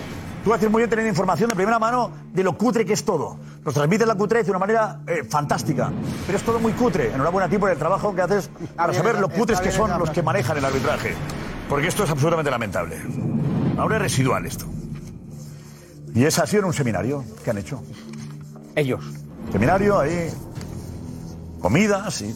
Tú 0.47 0.55
haces 0.55 0.71
muy 0.71 0.79
bien 0.83 0.89
tener 0.91 1.05
información 1.09 1.49
de 1.51 1.57
primera 1.57 1.81
mano 1.81 2.09
de 2.33 2.45
lo 2.45 2.57
cutre 2.57 2.85
que 2.87 2.93
es 2.93 3.05
todo. 3.05 3.37
Nos 3.65 3.75
transmites 3.75 4.07
la 4.07 4.15
cutrez 4.15 4.45
de 4.47 4.53
una 4.53 4.61
manera 4.61 5.01
eh, 5.05 5.25
fantástica, 5.29 5.91
pero 6.25 6.39
es 6.39 6.45
todo 6.45 6.61
muy 6.61 6.71
cutre. 6.73 7.13
Enhorabuena 7.13 7.47
a 7.47 7.49
ti 7.49 7.59
por 7.59 7.69
el 7.69 7.77
trabajo 7.77 8.15
que 8.15 8.23
haces 8.23 8.49
para 8.77 8.95
saber 8.95 9.17
esa- 9.17 9.21
lo 9.23 9.29
cutres 9.29 9.61
que 9.61 9.73
son 9.73 9.91
esa 9.91 9.99
los 9.99 10.11
que 10.11 10.23
manejan 10.23 10.57
el 10.57 10.65
arbitraje. 10.65 11.15
Porque 11.69 11.89
esto 11.89 12.05
es 12.05 12.11
absolutamente 12.11 12.49
lamentable. 12.49 12.97
Ahora 13.77 13.97
es 13.97 14.03
residual 14.03 14.47
esto. 14.47 14.67
Y 16.15 16.25
es 16.25 16.39
así 16.39 16.59
en 16.59 16.65
un 16.67 16.73
seminario 16.73 17.25
que 17.43 17.51
han 17.51 17.59
hecho. 17.59 17.83
Ellos. 18.77 19.05
Seminario 19.51 19.99
ahí. 19.99 20.31
Comidas 21.61 22.21
y. 22.23 22.33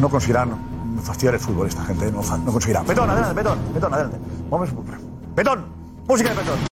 No 0.00 0.08
conseguirán 0.08 0.98
fastidiar 1.04 1.34
el 1.34 1.40
fútbol 1.40 1.68
esta 1.68 1.84
gente, 1.84 2.10
no, 2.10 2.22
no 2.38 2.52
conseguirán. 2.52 2.84
Petón, 2.84 3.08
adelante, 3.08 3.36
Petón, 3.36 3.58
Petón, 3.72 3.94
adelante. 3.94 4.18
Vamos, 4.50 4.68
Petón, 5.38 5.66
música 6.08 6.30
de 6.30 6.34
Petón. 6.34 6.67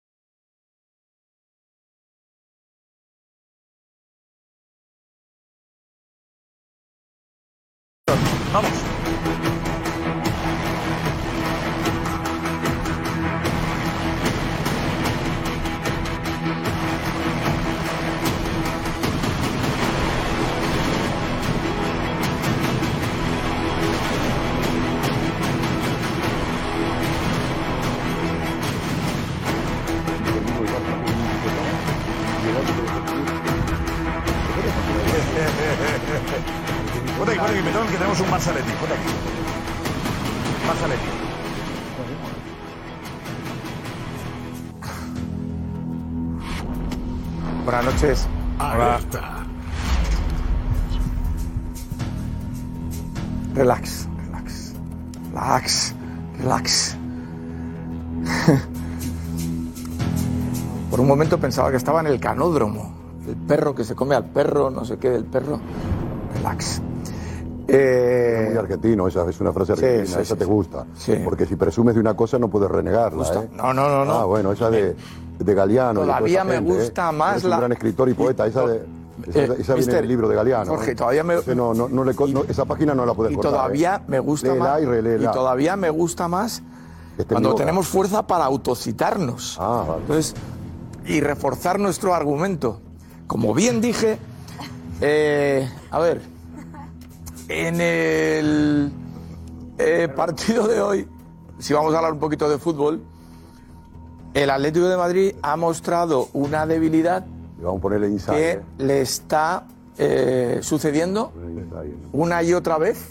Pensaba 61.55 61.71
que 61.71 61.77
estaba 61.77 62.01
en 62.01 62.07
el 62.07 62.19
canódromo. 62.19 62.91
El 63.25 63.37
perro 63.37 63.73
que 63.73 63.85
se 63.85 63.95
come 63.95 64.13
al 64.13 64.25
perro, 64.25 64.69
no 64.69 64.83
sé 64.83 64.97
qué 64.97 65.09
del 65.09 65.23
perro. 65.23 65.57
Relax. 66.35 66.81
Eh, 67.69 68.47
Muy 68.49 68.57
argentino, 68.57 69.07
esa 69.07 69.27
es 69.29 69.39
una 69.39 69.53
frase 69.53 69.73
Sí, 69.77 69.85
argentina, 69.85 70.05
sí, 70.17 70.21
esa 70.21 70.33
sí, 70.35 70.39
te 70.39 70.43
sí. 70.45 70.51
gusta. 70.51 70.85
Sí. 70.97 71.15
Porque 71.23 71.45
si 71.45 71.55
presumes 71.55 71.95
de 71.95 72.01
una 72.01 72.13
cosa 72.13 72.37
no 72.37 72.49
puedes 72.49 72.69
renegarla. 72.69 73.25
¿eh? 73.25 73.49
No, 73.55 73.73
no, 73.73 73.87
no, 73.87 74.03
no. 74.03 74.11
Ah, 74.11 74.25
bueno, 74.25 74.51
esa 74.51 74.69
de, 74.69 74.97
de 75.39 75.53
Galeano. 75.53 76.01
y 76.01 76.03
de 76.03 76.07
toda 76.07 76.17
Todavía 76.17 76.35
esa 76.39 76.43
me 76.43 76.55
gente, 76.55 76.71
¿eh? 76.71 76.75
gusta 76.75 77.11
más 77.13 77.31
Eres 77.31 77.43
un 77.45 77.49
la- 77.51 77.57
gran 77.57 77.71
escritor 77.71 78.09
y 78.09 78.13
poeta, 78.15 78.45
esa, 78.47 78.67
de, 78.67 78.85
esa, 79.25 79.39
Eh, 79.39 79.43
esa 79.45 79.53
viene 79.55 79.75
mister, 79.77 79.95
en 79.95 80.03
el 80.03 80.07
libro 80.09 80.27
de 80.27 80.35
Galeano. 80.35 80.71
Jorge, 80.71 80.91
¿eh? 80.91 80.95
todavía 80.95 81.23
me- 81.23 81.35
no, 81.55 81.73
no, 81.73 81.87
no 81.87 82.03
le 82.03 82.13
esa 82.49 82.65
página 82.65 82.93
no 82.93 83.05
la 83.05 83.13
puedes 83.13 83.31
y 83.31 83.35
cortar. 83.35 83.51
todavía 83.53 83.95
¿eh? 83.95 84.05
me 84.09 84.19
gusta 84.19 84.49
Léela 84.49 84.63
más 84.73 84.81
y 84.81 84.85
reléela. 84.85 85.29
y 85.31 85.33
todavía 85.33 85.77
me 85.77 85.89
gusta 85.89 86.27
más 86.27 86.61
Esté 87.17 87.33
cuando 87.33 87.55
tenemos 87.55 87.87
fuerza 87.87 88.27
para 88.27 88.43
autocitarnos 88.43 89.57
Ah, 89.57 89.85
Entonces, 90.01 90.35
y 91.05 91.21
reforzar 91.21 91.79
nuestro 91.79 92.13
argumento 92.13 92.81
como 93.27 93.53
bien 93.53 93.81
dije 93.81 94.17
eh, 95.01 95.69
a 95.91 95.99
ver 95.99 96.21
en 97.47 97.81
el 97.81 98.91
eh, 99.77 100.07
partido 100.15 100.67
de 100.67 100.81
hoy 100.81 101.07
si 101.59 101.73
vamos 101.73 101.93
a 101.93 101.97
hablar 101.97 102.13
un 102.13 102.19
poquito 102.19 102.49
de 102.49 102.57
fútbol 102.57 103.01
el 104.33 104.49
Atlético 104.49 104.87
de 104.87 104.97
Madrid 104.97 105.35
ha 105.41 105.55
mostrado 105.55 106.29
una 106.33 106.65
debilidad 106.65 107.25
Vamos 107.61 107.79
a 107.79 107.81
ponerle 107.81 108.09
inside. 108.09 108.35
que 108.35 108.51
¿eh? 108.51 108.61
le 108.79 109.01
está 109.01 109.65
eh, 109.97 110.59
sucediendo 110.61 111.31
una 112.11 112.43
y 112.43 112.53
otra 112.53 112.77
vez 112.77 113.09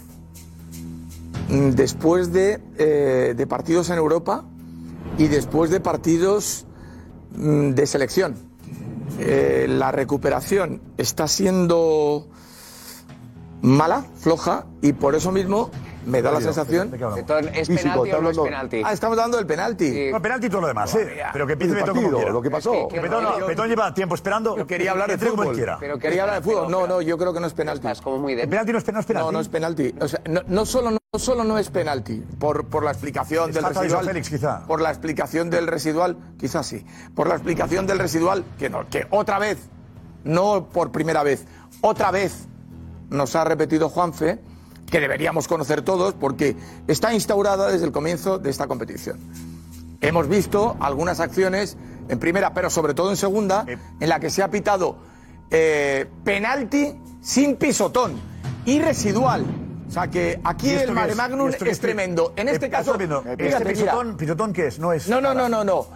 mm, 1.49 1.69
después 1.71 2.31
de, 2.31 2.61
eh, 2.77 3.33
de 3.35 3.47
partidos 3.47 3.89
en 3.89 3.97
Europa 3.97 4.43
y 5.17 5.27
después 5.27 5.71
de 5.71 5.79
partidos 5.79 6.65
de 7.37 7.87
selección. 7.87 8.35
Eh, 9.19 9.67
la 9.69 9.91
recuperación 9.91 10.81
está 10.97 11.27
siendo 11.27 12.27
mala, 13.61 14.05
floja, 14.19 14.65
y 14.81 14.93
por 14.93 15.15
eso 15.15 15.31
mismo 15.31 15.71
me 16.05 16.21
da 16.21 16.31
la 16.31 16.41
sensación... 16.41 16.91
¿Es 17.53 17.67
penalti 17.67 18.11
o 18.11 18.21
no 18.21 18.29
es 18.29 18.37
penalti? 18.37 18.81
Ah, 18.85 18.93
estamos 18.93 19.17
dando 19.17 19.39
el 19.39 19.45
penalti. 19.45 20.09
No, 20.11 20.21
penalti 20.21 20.47
y 20.47 20.49
todo 20.49 20.61
lo 20.61 20.67
demás, 20.67 20.91
sí. 20.91 20.99
Pero 21.33 21.47
que 21.47 21.53
empiece 21.53 21.73
Betón 21.75 21.89
como 21.89 22.01
partido, 22.01 22.17
quiera. 22.17 22.31
lo 22.33 22.41
que 22.41 22.51
pasó. 22.51 22.73
Es 22.73 22.93
que 22.93 22.99
Betón, 22.99 23.23
no, 23.23 23.47
Betón 23.47 23.67
lleva 23.69 23.93
tiempo 23.93 24.15
esperando. 24.15 24.57
Yo 24.57 24.67
quería 24.67 24.91
hablar 24.91 25.09
de 25.09 25.17
como 25.29 25.43
fútbol. 25.43 25.55
quiera. 25.55 25.77
Pero 25.79 25.97
quería 25.99 26.23
hablar 26.23 26.41
de 26.41 26.49
fútbol. 26.49 26.71
No, 26.71 26.87
no, 26.87 27.01
yo 27.01 27.17
creo 27.17 27.33
que 27.33 27.39
no 27.39 27.47
es 27.47 27.53
penalti. 27.53 27.87
como 28.03 28.17
muy 28.19 28.33
El 28.33 28.47
penalti 28.49 28.71
no 28.71 28.77
es, 28.77 28.83
es 28.83 28.85
penalti. 28.85 29.13
No, 29.13 29.31
no 29.31 29.39
es 29.39 29.49
penalti. 29.49 29.95
O 29.99 30.07
sea, 30.07 30.21
no, 30.29 30.41
no 30.47 30.65
solo, 30.65 30.91
no, 30.91 30.99
solo 31.17 31.43
no 31.43 31.57
es 31.57 31.69
penalti 31.69 32.23
por, 32.39 32.65
por 32.67 32.83
la 32.83 32.91
explicación 32.91 33.49
Es 33.49 33.55
del 33.55 33.63
de 33.63 33.69
residual. 33.69 34.05
Félix, 34.05 34.29
quizá. 34.29 34.65
Por 34.65 34.81
la 34.81 34.89
explicación 34.89 35.49
del 35.49 35.67
residual, 35.67 36.17
quizás 36.39 36.65
sí. 36.67 36.85
Por 37.15 37.27
la 37.27 37.35
explicación 37.35 37.87
del 37.87 37.99
residual, 37.99 38.43
que, 38.59 38.69
no, 38.69 38.87
que 38.89 39.07
otra 39.09 39.39
vez, 39.39 39.57
no 40.23 40.67
por 40.69 40.91
primera 40.91 41.23
vez, 41.23 41.45
otra 41.81 42.11
vez 42.11 42.47
nos 43.09 43.35
ha 43.35 43.43
repetido 43.43 43.89
Juanfe, 43.89 44.39
que 44.89 44.99
deberíamos 44.99 45.47
conocer 45.47 45.81
todos 45.81 46.13
porque 46.13 46.55
está 46.87 47.13
instaurada 47.13 47.71
desde 47.71 47.85
el 47.85 47.91
comienzo 47.91 48.37
de 48.39 48.49
esta 48.49 48.67
competición. 48.67 49.19
Hemos 50.01 50.27
visto 50.27 50.75
algunas 50.79 51.19
acciones 51.19 51.77
en 52.09 52.19
primera, 52.19 52.53
pero 52.53 52.69
sobre 52.69 52.93
todo 52.93 53.09
en 53.09 53.17
segunda, 53.17 53.65
en 53.99 54.09
la 54.09 54.19
que 54.19 54.29
se 54.29 54.43
ha 54.43 54.49
pitado 54.51 54.97
eh, 55.49 56.05
penalti 56.23 56.93
sin 57.21 57.55
pisotón 57.55 58.13
y 58.65 58.79
residual. 58.79 59.43
O 59.87 59.91
sea 59.91 60.07
que 60.09 60.39
aquí 60.43 60.67
¿Y 60.67 60.71
esto 60.71 60.89
el 60.89 60.95
mare 60.95 61.11
es? 61.11 61.17
magnum 61.17 61.49
¿Y 61.49 61.69
es, 61.69 61.79
tremendo. 61.79 62.33
En 62.35 62.47
Eh, 62.49 62.51
este 62.53 62.69
caso, 62.69 62.97
viendo, 62.97 63.21
fíjate, 63.21 63.47
¿Este 63.47 63.59
mira. 63.59 63.69
pisotón, 63.73 64.17
pisotón 64.17 64.53
qué 64.53 64.67
es? 64.67 64.79
No 64.79 64.91
es. 64.93 65.07
No, 65.07 65.21
no, 65.21 65.33
no, 65.33 65.47
no, 65.47 65.63
no. 65.63 65.87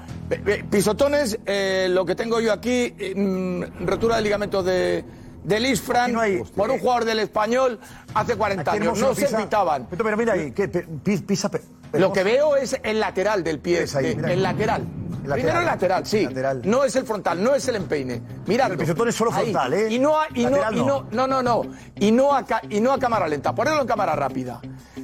Pisotones, 0.69 1.39
eh, 1.45 1.87
lo 1.89 2.05
que 2.05 2.15
tengo 2.15 2.39
yo 2.39 2.53
aquí, 2.53 2.93
eh, 2.97 3.13
mm, 3.15 3.85
rotura 3.87 4.17
de 4.17 4.21
ligamento 4.21 4.61
de, 4.63 5.03
del 5.43 5.65
isfran 5.65 6.13
por 6.55 6.69
un 6.69 6.79
jugador 6.79 7.05
del 7.05 7.19
español 7.19 7.79
hace 8.13 8.35
40 8.35 8.71
Aquí 8.71 8.79
años. 8.81 8.99
No 8.99 9.13
se 9.15 9.27
pitaban. 9.27 9.87
Pero, 9.89 10.03
pero 10.03 10.17
mira 10.17 10.33
ahí, 10.33 10.51
que 10.51 10.67
pisa. 10.67 11.49
Lo 11.93 12.13
que 12.13 12.23
veo 12.23 12.55
es 12.55 12.79
el 12.83 12.99
lateral 12.99 13.43
del 13.43 13.59
pie. 13.59 13.85
Ahí, 13.95 14.05
eh, 14.07 14.17
el 14.27 14.43
lateral. 14.43 14.81
El 15.23 15.29
lateral. 15.29 15.33
Primero 15.33 15.59
el 15.59 15.65
lateral, 15.65 16.05
sí. 16.05 16.27
No 16.63 16.83
es 16.83 16.95
el 16.95 17.05
frontal, 17.05 17.43
no 17.43 17.55
es 17.55 17.67
el 17.67 17.75
empeine. 17.77 18.21
Mira. 18.45 18.67
El 18.67 18.77
pisotón 18.77 19.09
es 19.09 19.15
solo 19.15 19.31
frontal, 19.31 19.73
¿eh? 19.73 19.87
Y 19.91 19.99
no, 19.99 20.19
a- 20.19 20.27
y 20.33 20.45
no, 20.45 20.57
y 20.71 20.75
no, 20.83 21.05
no, 21.11 21.27
no, 21.27 21.41
no. 21.43 21.61
Y 21.99 22.11
no, 22.11 22.33
a, 22.35 22.45
y 22.69 22.79
no 22.79 22.93
a 22.93 22.99
cámara 22.99 23.27
lenta. 23.27 23.53
Ponelo 23.55 23.81
en 23.81 23.87
cámara 23.87 24.15
rápida. 24.15 24.61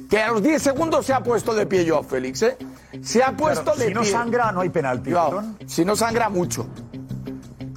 Que 0.08 0.20
a 0.22 0.30
los 0.30 0.42
10 0.42 0.62
segundos 0.62 1.04
se 1.04 1.12
ha 1.12 1.20
puesto 1.20 1.52
de 1.54 1.66
pie 1.66 1.84
Joao 1.88 2.04
Félix, 2.04 2.42
¿eh? 2.42 2.56
Se 3.02 3.22
ha 3.24 3.36
puesto 3.36 3.64
Claro, 3.64 3.78
de 3.80 3.88
si 3.88 3.94
no 3.94 4.02
pie. 4.02 4.10
sangra, 4.12 4.52
no 4.52 4.60
hay 4.60 4.68
penalti. 4.68 5.10
Joao, 5.12 5.42
si 5.66 5.84
no 5.84 5.96
sangra 5.96 6.28
mucho. 6.28 6.68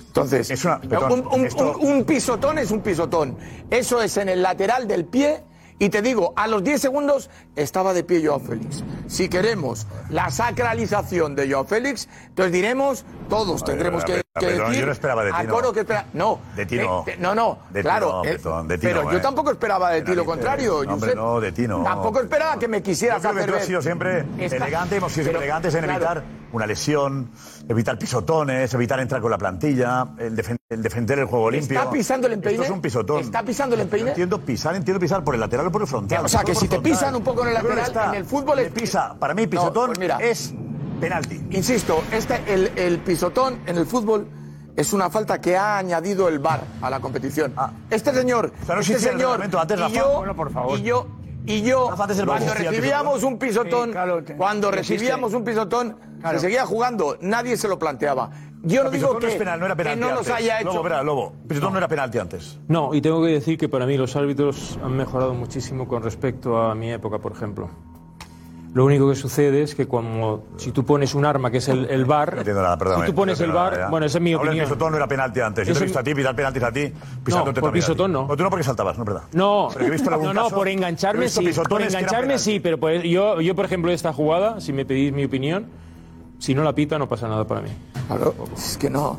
Entonces, 0.10 0.50
Es 0.50 0.66
una- 0.66 0.80
Petón, 0.82 1.12
un, 1.12 1.28
un- 1.40 1.46
esto- 1.46 1.78
un- 1.78 1.92
un 1.92 2.04
pisotón 2.04 2.58
es 2.58 2.72
un 2.72 2.82
pisotón. 2.82 3.38
Eso 3.70 4.02
es 4.02 4.18
en 4.18 4.28
el 4.30 4.42
lateral 4.42 4.88
del 4.88 5.06
pie. 5.06 5.44
Y 5.78 5.90
te 5.90 6.02
digo, 6.02 6.34
a 6.36 6.48
los 6.48 6.64
10 6.64 6.82
segundos 6.82 7.30
estaba 7.56 7.94
de 7.94 8.04
pie 8.04 8.26
Joao 8.26 8.40
Félix. 8.40 8.84
Si 9.10 9.28
queremos 9.28 9.88
la 10.10 10.30
sacralización 10.30 11.36
de 11.36 11.52
Joao 11.52 11.66
Félix, 11.66 12.08
entonces 12.28 12.54
diremos, 12.54 13.04
todos 13.28 13.64
tendremos 13.64 14.06
que, 14.06 14.22
que 14.40 14.46
decir. 14.46 14.80
yo 14.80 14.86
no 14.86 14.92
esperaba 14.92 15.24
de 15.24 15.32
ti, 15.32 15.38
no. 15.48 15.74
que 15.74 15.86
No, 16.14 16.40
De 16.56 16.66
ti 16.68 16.76
no. 16.78 17.04
eh, 17.08 17.14
eh, 17.14 17.18
no, 17.20 17.34
no, 17.34 17.58
De 17.72 17.82
claro. 17.82 18.22
no, 18.24 18.24
eh, 18.24 18.38
de 18.68 18.78
pero 18.78 19.12
yo 19.12 19.18
eh. 19.18 19.22
tampoco 19.22 19.50
esperaba 19.52 19.90
de 19.92 20.04
ti 20.04 20.14
lo 20.14 20.24
contrario, 20.26 20.84
No, 20.86 20.94
hombre, 20.94 21.10
Josep. 21.10 21.16
no, 21.16 21.40
de 21.42 21.52
ti 21.52 21.68
no. 21.68 21.84
Tampoco 21.84 22.22
esperaba 22.22 22.58
que 22.60 22.68
me 22.68 22.84
quisieras 22.84 23.22
Yo 23.24 23.32
creo 23.32 23.46
que 23.46 23.52
tú 23.52 23.58
has 23.58 23.66
sido 23.66 23.82
siempre 23.82 24.26
elegante, 24.38 24.98
hemos 24.98 25.12
sido 25.12 25.26
pero, 25.28 25.40
elegantes 25.40 25.74
en 25.74 25.84
claro, 25.86 25.98
evitar 25.98 26.24
una 26.52 26.66
lesión, 26.66 27.30
evitar 27.68 27.98
pisotones, 28.00 28.74
evitar 28.74 29.00
entrar 29.00 29.22
con 29.22 29.30
la 29.32 29.38
plantilla, 29.38 30.08
el, 30.18 30.36
defen- 30.36 30.58
el 30.70 30.82
defender 30.82 31.20
el 31.20 31.26
juego 31.26 31.52
limpio. 31.52 31.78
¿Está 31.80 31.92
pisando 31.92 32.26
el 32.28 32.34
empeine? 32.34 32.56
Esto 32.56 32.64
es 32.66 32.70
un 32.72 32.82
pisotón. 32.82 33.20
¿Está 33.22 33.44
pisando 33.44 33.76
el 33.76 33.82
empeine? 33.82 34.06
Yo 34.06 34.10
entiendo 34.10 34.40
pisar, 34.42 34.76
entiendo 34.76 35.00
pisar 35.00 35.24
por 35.24 35.36
el 35.36 35.42
lateral 35.42 35.68
o 35.68 35.72
por 35.72 35.82
el 35.82 35.88
frontal. 35.88 36.26
O 36.26 36.28
sea, 36.28 36.44
que 36.44 36.56
si 36.56 36.62
te 36.68 36.76
frontal. 36.76 36.92
pisan 36.92 37.16
un 37.16 37.24
poco 37.24 37.42
en 37.44 37.50
el 37.50 37.54
lateral, 37.56 38.10
en 38.10 38.16
el 38.16 38.26
fútbol 38.26 38.60
es- 38.60 38.72
pisa. 38.72 38.99
Para 39.20 39.34
mí, 39.34 39.44
No, 39.44 39.50
pisotón 39.50 39.88
pues 39.88 40.00
mira. 40.00 40.18
es 40.18 40.54
penalti. 41.00 41.42
Insisto, 41.52 42.04
este, 42.12 42.42
el, 42.48 42.72
el 42.76 43.00
pisotón 43.00 43.60
en 43.66 43.78
el 43.78 43.86
fútbol 43.86 44.28
es 44.76 44.94
una 44.94 45.10
falta 45.10 45.40
que 45.42 45.58
ha 45.58 45.78
añadido 45.78 46.28
el 46.30 46.40
VAR 46.40 46.62
a 46.82 46.90
la 46.90 47.00
competición. 47.00 47.54
Este 47.90 48.14
señor, 48.14 48.52
sea, 48.66 48.76
no 48.76 48.82
este 48.82 49.00
señor 49.00 49.42
antes, 49.44 49.78
y 49.78 49.82
Rafa. 49.82 49.96
yo, 49.96 50.18
Bueno, 50.20 50.36
por 50.36 50.52
favor. 50.52 50.78
y 50.80 50.84
yo, 50.84 51.08
y 51.46 51.62
yo, 51.62 51.90
Rafa, 51.90 52.04
antes 52.04 52.20
el 52.20 52.26
cuando 52.26 52.54
recibíamos 52.54 53.14
pisotón. 53.16 53.34
un 53.34 53.40
pisotón, 53.40 53.86
Sí, 53.88 53.92
claro, 53.92 54.24
te- 54.24 54.36
cuando 54.36 54.72
recibíamos 54.72 55.34
un 55.34 55.44
pisotón, 55.44 55.96
Claro. 56.22 56.38
se 56.40 56.46
seguía 56.46 56.66
jugando, 56.66 57.18
nadie 57.22 57.56
se 57.58 57.68
lo 57.68 57.80
planteaba. 57.80 58.30
Yo 58.62 58.84
no 58.84 58.90
digo 58.92 59.18
que, 59.20 59.28
no 59.28 59.32
es 59.32 59.38
penal, 59.38 59.58
no 59.60 59.66
era 59.68 59.76
que 59.76 59.84
penalti 59.84 60.02
no 60.02 60.10
nos 60.10 60.18
antes. 60.20 60.34
haya 60.36 60.60
hecho. 60.60 60.70
Lobo, 60.74 60.84
verá, 60.84 61.02
Lobo. 61.02 61.34
Pisotón 61.48 61.72
no. 61.72 61.78
era 61.78 61.88
penalti 61.88 62.18
antes. 62.18 62.60
No, 62.68 62.94
y 62.94 63.02
tengo 63.02 63.22
que 63.24 63.30
decir 63.30 63.58
que 63.58 63.70
para 63.70 63.86
mí 63.86 63.96
los 63.98 64.18
árbitros 64.18 64.78
han 64.84 64.98
mejorado 64.98 65.34
muchísimo 65.34 65.88
con 65.88 66.04
respecto 66.04 66.58
a 66.62 66.76
mi 66.76 66.92
época, 66.92 67.20
por 67.20 67.32
ejemplo. 67.32 67.70
Lo 68.72 68.86
único 68.86 69.10
que 69.10 69.16
sucede 69.16 69.64
es 69.64 69.74
que 69.74 69.88
como 69.88 70.44
si 70.58 70.72
tú 70.72 70.86
pones 70.86 71.16
un 71.16 71.26
arma 71.26 71.50
que 71.50 71.58
es 71.58 71.68
el, 71.70 71.90
el 71.90 72.06
VAR, 72.06 72.34
No 72.36 72.40
entiendo 72.42 72.62
nada, 72.62 72.78
perdóname. 72.78 73.06
si 73.08 73.12
tú 73.12 73.16
pones 73.16 73.40
No 73.40 73.46
el 73.46 73.52
VAR, 73.52 73.74
nada, 73.74 73.90
bueno, 73.90 74.06
esa 74.06 74.20
es 74.20 74.24
mi 74.24 74.36
opinión. 74.36 74.66
Pisotón 74.66 74.92
no 74.92 74.98
era 74.98 75.08
penalti 75.08 75.40
antes. 75.40 75.68
Yo 75.68 75.74
te 75.74 75.80
he 75.80 75.84
visto 75.84 75.98
a 76.00 76.04
ti 76.04 76.14
pitar 76.14 76.36
penaltis 76.36 76.64
a 76.64 76.72
ti, 76.72 76.94
pisándote 77.24 77.62
por 77.62 77.72
ti. 77.72 77.80
pisotón 77.80 78.12
no. 78.12 78.26
O 78.28 78.38
tú 78.38 78.44
no 78.44 78.50
porque 78.52 78.64
saltabas, 78.64 78.96
no 78.98 79.04
es 79.04 79.08
verdad. 79.08 79.24
No, 79.34 79.70
Pero 79.74 79.86
he 79.86 79.90
visto 79.90 80.10
algún 80.12 80.28
no, 80.28 80.34
no, 80.34 80.44
caso- 80.44 80.56
por 80.56 80.68
engancharme 80.68 81.30
sí. 81.30 81.50
Por 81.68 81.82
engancharme 81.82 82.38
sí, 82.38 82.60
pero 82.60 82.78
pues 82.80 83.02
yo, 83.04 83.42
yo, 83.42 83.56
por 83.56 83.66
ejemplo, 83.66 83.92
esta 83.92 84.14
jugada, 84.14 84.62
si 84.62 84.72
me 84.72 84.86
pedís 84.86 85.12
mi 85.14 85.26
opinión, 85.26 85.66
si 86.38 86.54
no 86.54 86.64
la 86.64 86.74
pita, 86.74 87.00
no 87.00 87.08
pasa 87.10 87.28
nada 87.28 87.46
para 87.48 87.62
mí. 87.62 87.70
Claro, 88.08 88.36
es 88.56 88.78
que 88.78 88.90
no. 88.90 89.18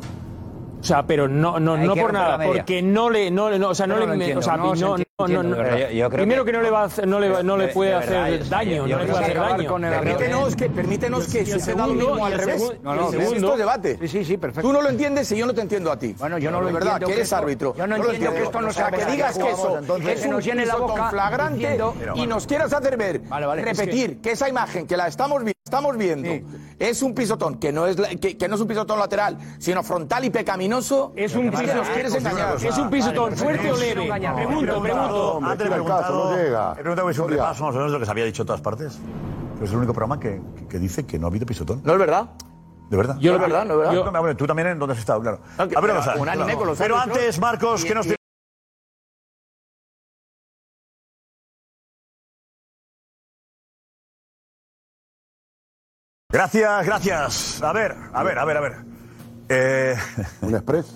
O 0.81 0.83
sea, 0.83 1.03
pero 1.05 1.27
no, 1.27 1.59
no, 1.59 1.77
no 1.77 1.95
por 1.95 2.11
nada, 2.11 2.39
porque 2.43 2.81
no 2.81 3.09
le, 3.09 3.29
no, 3.29 3.49
le- 3.51 3.59
no, 3.59 3.69
o 3.69 3.75
sea, 3.75 3.85
no, 3.85 3.97
No, 3.99 4.07
le, 4.07 4.13
entiendo, 4.13 4.39
o 4.39 4.41
sea, 4.41 4.57
no 4.57 4.63
no, 4.63 4.69
no, 4.69 4.73
entiende, 4.73 5.05
no, 5.19 5.25
entiendo, 5.25 5.43
no- 5.43 5.55
de 5.55 5.61
verdad. 5.63 5.77
Yo- 5.77 5.89
yo 5.91 6.09
creo 6.09 6.17
primero 6.23 6.43
que, 6.45 6.51
que- 6.51 6.57
no 6.57 6.63
le 6.63 6.69
va 6.71 6.81
a 6.81 6.85
hacer, 6.85 7.07
no 7.07 7.19
le, 7.19 7.43
no 7.43 7.57
le 7.57 7.67
de- 7.67 7.73
puede 7.73 7.89
de 7.91 7.95
hacer 7.97 8.49
daño, 8.49 8.87
no 8.87 8.87
le 8.87 8.95
puede 8.95 9.07
que 9.07 9.11
hacer 9.19 9.37
daño. 9.37 9.75
Permítenos 9.77 10.55
que, 10.55 10.69
permítenos 10.69 11.27
que 11.27 11.45
suceda 11.45 11.85
lo 11.85 11.93
segundo- 11.93 12.09
mismo 12.09 12.25
al 12.25 12.33
revés. 12.33 12.73
No, 12.81 12.95
no, 12.95 13.11
segundo- 13.11 13.51
es 13.53 13.57
debate. 13.59 13.97
Sí, 14.01 14.07
sí, 14.07 14.25
sí, 14.25 14.37
perfecto. 14.37 14.67
Tú 14.67 14.73
no 14.73 14.81
lo 14.81 14.89
entiendes 14.89 15.31
y 15.31 15.37
yo 15.37 15.45
no 15.45 15.53
te 15.53 15.61
entiendo 15.61 15.91
a 15.91 15.99
ti. 15.99 16.15
Bueno, 16.17 16.37
yo 16.39 16.49
no 16.49 16.59
lo 16.61 16.67
De 16.67 16.73
verdad, 16.73 16.93
entiendo 16.93 17.07
que 17.07 17.13
eres 17.13 17.33
árbitro. 17.33 17.75
yo 17.77 17.85
no 17.87 17.95
entiendo 17.97 18.31
que 18.33 18.41
esto 18.43 18.61
no 18.61 18.73
sea, 18.73 18.89
que 18.91 19.05
digas 19.05 19.37
que 19.37 19.49
eso 19.51 19.77
es 19.79 20.21
que 20.21 20.27
un 20.27 20.33
nos 20.33 20.43
llene 20.45 20.65
la 20.65 20.75
boca 20.77 21.09
flagrante 21.11 21.79
y 22.15 22.25
nos 22.25 22.47
quieras 22.47 22.73
hacer 22.73 22.97
ver, 22.97 23.21
repetir 23.63 24.19
que... 24.21 24.31
esa 24.31 24.49
imagen 24.49 24.87
que 24.87 24.97
la 24.97 25.07
estamos, 25.07 25.43
vi- 25.43 25.53
estamos 25.63 25.95
viendo 25.97 26.29
es 26.79 27.03
un 27.03 27.13
pisotón, 27.13 27.59
que 27.59 27.71
no 27.71 27.85
es, 27.85 27.99
la- 27.99 28.09
que, 28.09 28.35
que 28.35 28.47
no 28.47 28.55
es 28.55 28.61
un 28.61 28.67
pisotón 28.67 28.97
lateral, 28.97 29.37
sino 29.59 29.83
frontal 29.83 30.25
y 30.25 30.31
pecaminoso. 30.31 30.70
Es 30.79 31.35
un 31.35 31.47
es 31.53 31.59
que 31.59 31.73
nos 31.75 31.87
quieres 31.89 32.15
engañar. 32.15 32.55
Es 32.55 32.77
un 32.77 32.89
pisotón 32.89 33.35
fuerte 33.37 33.71
o 33.71 33.77
leve. 33.77 34.09
Pregunto, 34.35 34.81
pregunto. 34.81 35.39
Antes 35.43 35.69
caso, 35.69 35.69
preguntado, 35.69 36.29
no 36.31 36.37
llega. 36.37 36.71
he 36.71 36.81
preguntado 36.81 37.07
que 37.07 37.11
es 37.11 37.19
un 37.19 37.29
repaso 37.29 37.63
más 37.65 37.75
o 37.75 37.77
menos 37.77 37.91
de 37.91 37.93
lo 37.93 37.99
que 37.99 38.05
se 38.05 38.11
había 38.11 38.25
dicho 38.25 38.43
en 38.43 38.47
todas 38.47 38.61
partes. 38.61 38.99
Pero 39.53 39.65
es 39.65 39.71
el 39.71 39.77
único 39.77 39.93
programa 39.93 40.19
que, 40.19 40.41
que 40.69 40.79
dice 40.79 41.05
que 41.05 41.19
no 41.19 41.27
ha 41.27 41.29
habido 41.29 41.45
pisotón. 41.45 41.81
¿No 41.83 41.93
es 41.93 41.99
verdad? 41.99 42.29
De 42.89 42.97
verdad. 42.97 43.17
Yo- 43.19 43.35
es 43.35 43.41
verdad, 43.41 43.65
no 43.65 43.73
es 43.73 43.79
verdad. 43.79 43.93
Yo- 43.93 44.11
bueno, 44.11 44.35
tú 44.35 44.47
también 44.47 44.67
en 44.69 44.79
donde 44.79 44.93
has 44.93 44.99
estado, 44.99 45.21
claro. 45.21 45.39
No, 45.57 45.67
que- 45.67 45.75
A 45.75 45.81
ver, 45.81 45.91
pero 45.91 45.93
vamos 45.93 46.07
a 46.07 46.11
ver. 46.13 46.21
unánime 46.21 46.55
con 46.55 46.67
los 46.67 46.77
Pero 46.77 46.97
antes, 46.97 47.39
Marcos, 47.39 47.83
Y- 47.83 47.87
¿qué 47.87 47.95
nos 47.95 48.07
y- 48.07 48.15
Gracias, 56.29 56.85
gracias. 56.85 57.61
A 57.61 57.73
ver, 57.73 57.95
a 58.13 58.23
ver, 58.23 58.39
a 58.39 58.45
ver, 58.45 58.57
a 58.57 58.61
ver. 58.61 58.90
Eh, 59.53 59.95
Un 60.41 60.55
express. 60.55 60.95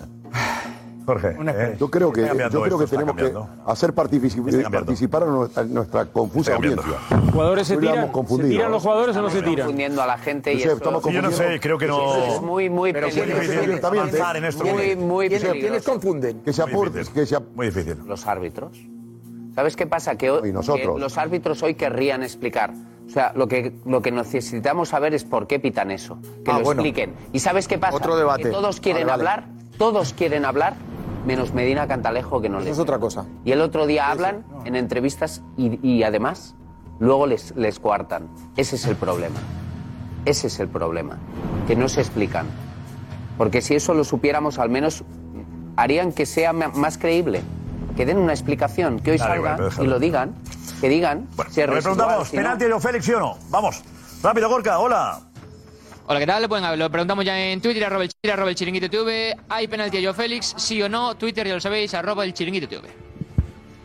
Jorge. 1.04 1.36
eh, 1.46 1.76
Yo 1.78 1.88
creo 1.88 2.12
que, 2.12 2.22
yo 2.50 2.62
creo 2.62 2.78
que 2.78 2.86
tenemos 2.86 3.14
que 3.14 3.22
cambiando. 3.30 3.48
hacer 3.66 3.94
partifici- 3.94 4.38
Está 4.38 4.62
cambiando. 4.62 4.70
participar 4.72 5.22
a 5.22 5.26
nuestra, 5.26 5.62
nuestra 5.64 6.04
confusa 6.06 6.56
audiencia. 6.56 6.94
¿Jugadores 7.32 7.68
se 7.68 7.76
tiran? 7.76 8.06
¿Se 8.06 8.12
confundido, 8.12 8.48
tiran 8.50 8.66
¿eh? 8.68 8.70
los 8.72 8.82
jugadores 8.82 9.16
o 9.16 9.22
no 9.22 9.28
se 9.30 9.36
Estamos 9.38 9.54
tiran? 9.54 9.66
confundiendo 9.66 10.02
a 10.02 10.06
la 10.08 10.18
gente 10.18 10.52
y 10.52 10.56
Josep, 10.56 10.66
eso 10.68 10.76
estamos 10.78 11.04
yo 11.04 11.22
no 11.22 11.30
sé, 11.30 11.60
creo 11.60 11.78
que 11.78 11.86
no. 11.86 12.16
es 12.24 12.42
muy, 12.42 12.68
muy 12.70 12.92
Pero 12.92 13.06
peligroso. 13.08 13.86
avanzar 13.86 14.36
en 14.36 14.44
esto. 14.46 14.64
Muy, 14.64 14.96
muy 14.96 15.28
¿Quiénes, 15.28 15.44
quiénes 15.44 15.62
peligroso. 15.62 15.90
confunden? 15.92 16.40
Que 16.40 16.52
se 16.52 16.62
Muy 16.62 16.72
aporte, 16.72 16.98
difícil. 16.98 17.14
que 17.22 17.26
se 17.26 17.38
Muy 17.54 17.66
difícil. 17.66 17.96
Los 18.04 18.26
árbitros. 18.26 18.76
¿Sabes 19.54 19.76
qué 19.76 19.86
pasa? 19.86 20.16
Que, 20.16 20.30
hoy- 20.30 20.48
Y 20.48 20.52
nosotros. 20.52 20.94
que 20.96 21.00
los 21.00 21.16
árbitros 21.18 21.62
hoy 21.62 21.74
querrían 21.76 22.24
explicar. 22.24 22.72
O 23.06 23.10
sea, 23.10 23.32
lo 23.34 23.46
que, 23.48 23.72
lo 23.84 24.02
que 24.02 24.10
necesitamos 24.10 24.88
saber 24.90 25.14
es 25.14 25.24
por 25.24 25.46
qué 25.46 25.58
pitan 25.60 25.90
eso. 25.90 26.18
Que 26.44 26.50
Ah, 26.50 26.58
lo 26.58 26.64
bueno. 26.64 26.82
expliquen. 26.82 27.14
¿Y 27.32 27.38
sabes 27.38 27.68
qué 27.68 27.78
pasa? 27.78 27.96
Otro 27.96 28.16
debate. 28.16 28.42
Que 28.44 28.50
todos 28.50 28.80
quieren 28.80 29.06
Vale, 29.06 29.22
vale. 29.24 29.30
hablar, 29.40 29.48
todos 29.78 30.12
quieren 30.12 30.44
hablar, 30.44 30.74
menos 31.24 31.54
Medina 31.54 31.86
Cantalejo 31.86 32.40
que 32.40 32.48
no 32.48 32.58
Eso 32.58 32.64
les. 32.64 32.72
es 32.74 32.78
otra 32.80 32.98
cosa. 32.98 33.24
Y 33.44 33.52
el 33.52 33.60
otro 33.60 33.86
día 33.86 34.10
hablan 34.10 34.44
en 34.64 34.74
entrevistas 34.76 35.42
y, 35.56 35.78
y 35.88 36.02
además 36.02 36.54
luego 36.98 37.26
les, 37.26 37.54
les 37.56 37.78
coartan. 37.78 38.28
Ese 38.56 38.76
es 38.76 38.86
el 38.86 38.96
problema. 38.96 39.36
Ese 40.24 40.48
es 40.48 40.58
el 40.58 40.68
problema. 40.68 41.18
Que 41.68 41.76
no 41.76 41.88
se 41.88 42.00
explican. 42.00 42.46
Porque 43.38 43.60
si 43.62 43.74
eso 43.76 43.94
lo 43.94 44.02
supiéramos, 44.02 44.58
al 44.58 44.70
menos 44.70 45.04
harían 45.76 46.12
que 46.12 46.26
sea 46.26 46.52
más 46.52 46.98
creíble. 46.98 47.42
Que 47.96 48.04
den 48.04 48.18
una 48.18 48.32
explicación, 48.32 48.98
que 48.98 49.12
hoy 49.12 49.18
Dale, 49.18 49.34
salgan 49.34 49.56
bueno, 49.58 49.82
y 49.84 49.86
lo 49.86 49.98
digan. 50.00 50.34
Que 50.80 50.88
digan 50.88 51.26
si 51.50 51.60
es 51.60 51.66
Le 51.66 51.66
residual, 51.66 51.82
preguntamos, 51.82 52.28
si 52.28 52.36
no. 52.36 52.42
¿penalti 52.42 52.64
de 52.66 52.80
Félix 52.80 53.04
sí 53.04 53.12
o 53.12 53.20
no? 53.20 53.38
Vamos. 53.48 53.82
Rápido, 54.22 54.48
Gorka, 54.48 54.78
hola. 54.78 55.20
Hola, 56.06 56.20
¿qué 56.20 56.26
tal? 56.26 56.46
Bueno, 56.46 56.76
lo 56.76 56.90
preguntamos 56.90 57.24
ya 57.24 57.38
en 57.38 57.60
Twitter, 57.60 57.84
arroba 57.84 58.04
el, 58.04 58.30
arroba 58.30 58.50
el 58.50 58.54
chiringuito 58.56 58.88
TV. 58.88 59.36
¿Hay 59.48 59.66
penalti 59.66 59.98
a 59.98 60.00
Joe 60.04 60.14
Félix? 60.14 60.54
¿Sí 60.56 60.80
o 60.82 60.88
no? 60.88 61.16
Twitter, 61.16 61.46
ya 61.46 61.54
lo 61.54 61.60
sabéis, 61.60 61.94
arroba 61.94 62.24
el 62.24 62.32
chiringuito 62.32 62.68
TV. 62.68 62.88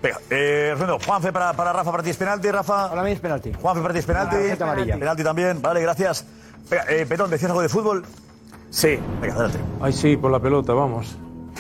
Venga, 0.04 0.18
eh, 0.30 0.76
Rendo, 0.78 1.00
Juanfe 1.00 1.32
para, 1.32 1.54
para 1.54 1.74
Rafa, 1.74 1.92
para 1.92 2.04
ti 2.04 2.10
es 2.10 2.18
penalti, 2.18 2.50
Rafa. 2.52 2.90
Para 2.90 3.04
mí 3.04 3.12
es 3.12 3.20
penalti. 3.20 3.52
Juanfe 3.54 3.82
para 3.82 3.94
ti 3.94 4.00
es 4.00 4.06
penalti. 4.06 4.36
Tarjeta 4.36 4.64
amarilla. 4.66 4.98
Penalti 5.00 5.24
también, 5.24 5.62
vale, 5.62 5.82
gracias. 5.82 6.26
Venga, 6.70 6.86
eh, 6.90 7.06
Petón, 7.06 7.30
¿decías 7.30 7.50
algo 7.50 7.62
de 7.62 7.70
fútbol? 7.70 8.06
Sí. 8.70 9.00
Venga, 9.20 9.36
adelante. 9.36 9.60
Ay, 9.82 9.94
sí, 9.94 10.18
por 10.18 10.32
la 10.32 10.40
pelota, 10.40 10.74
vamos. 10.74 11.16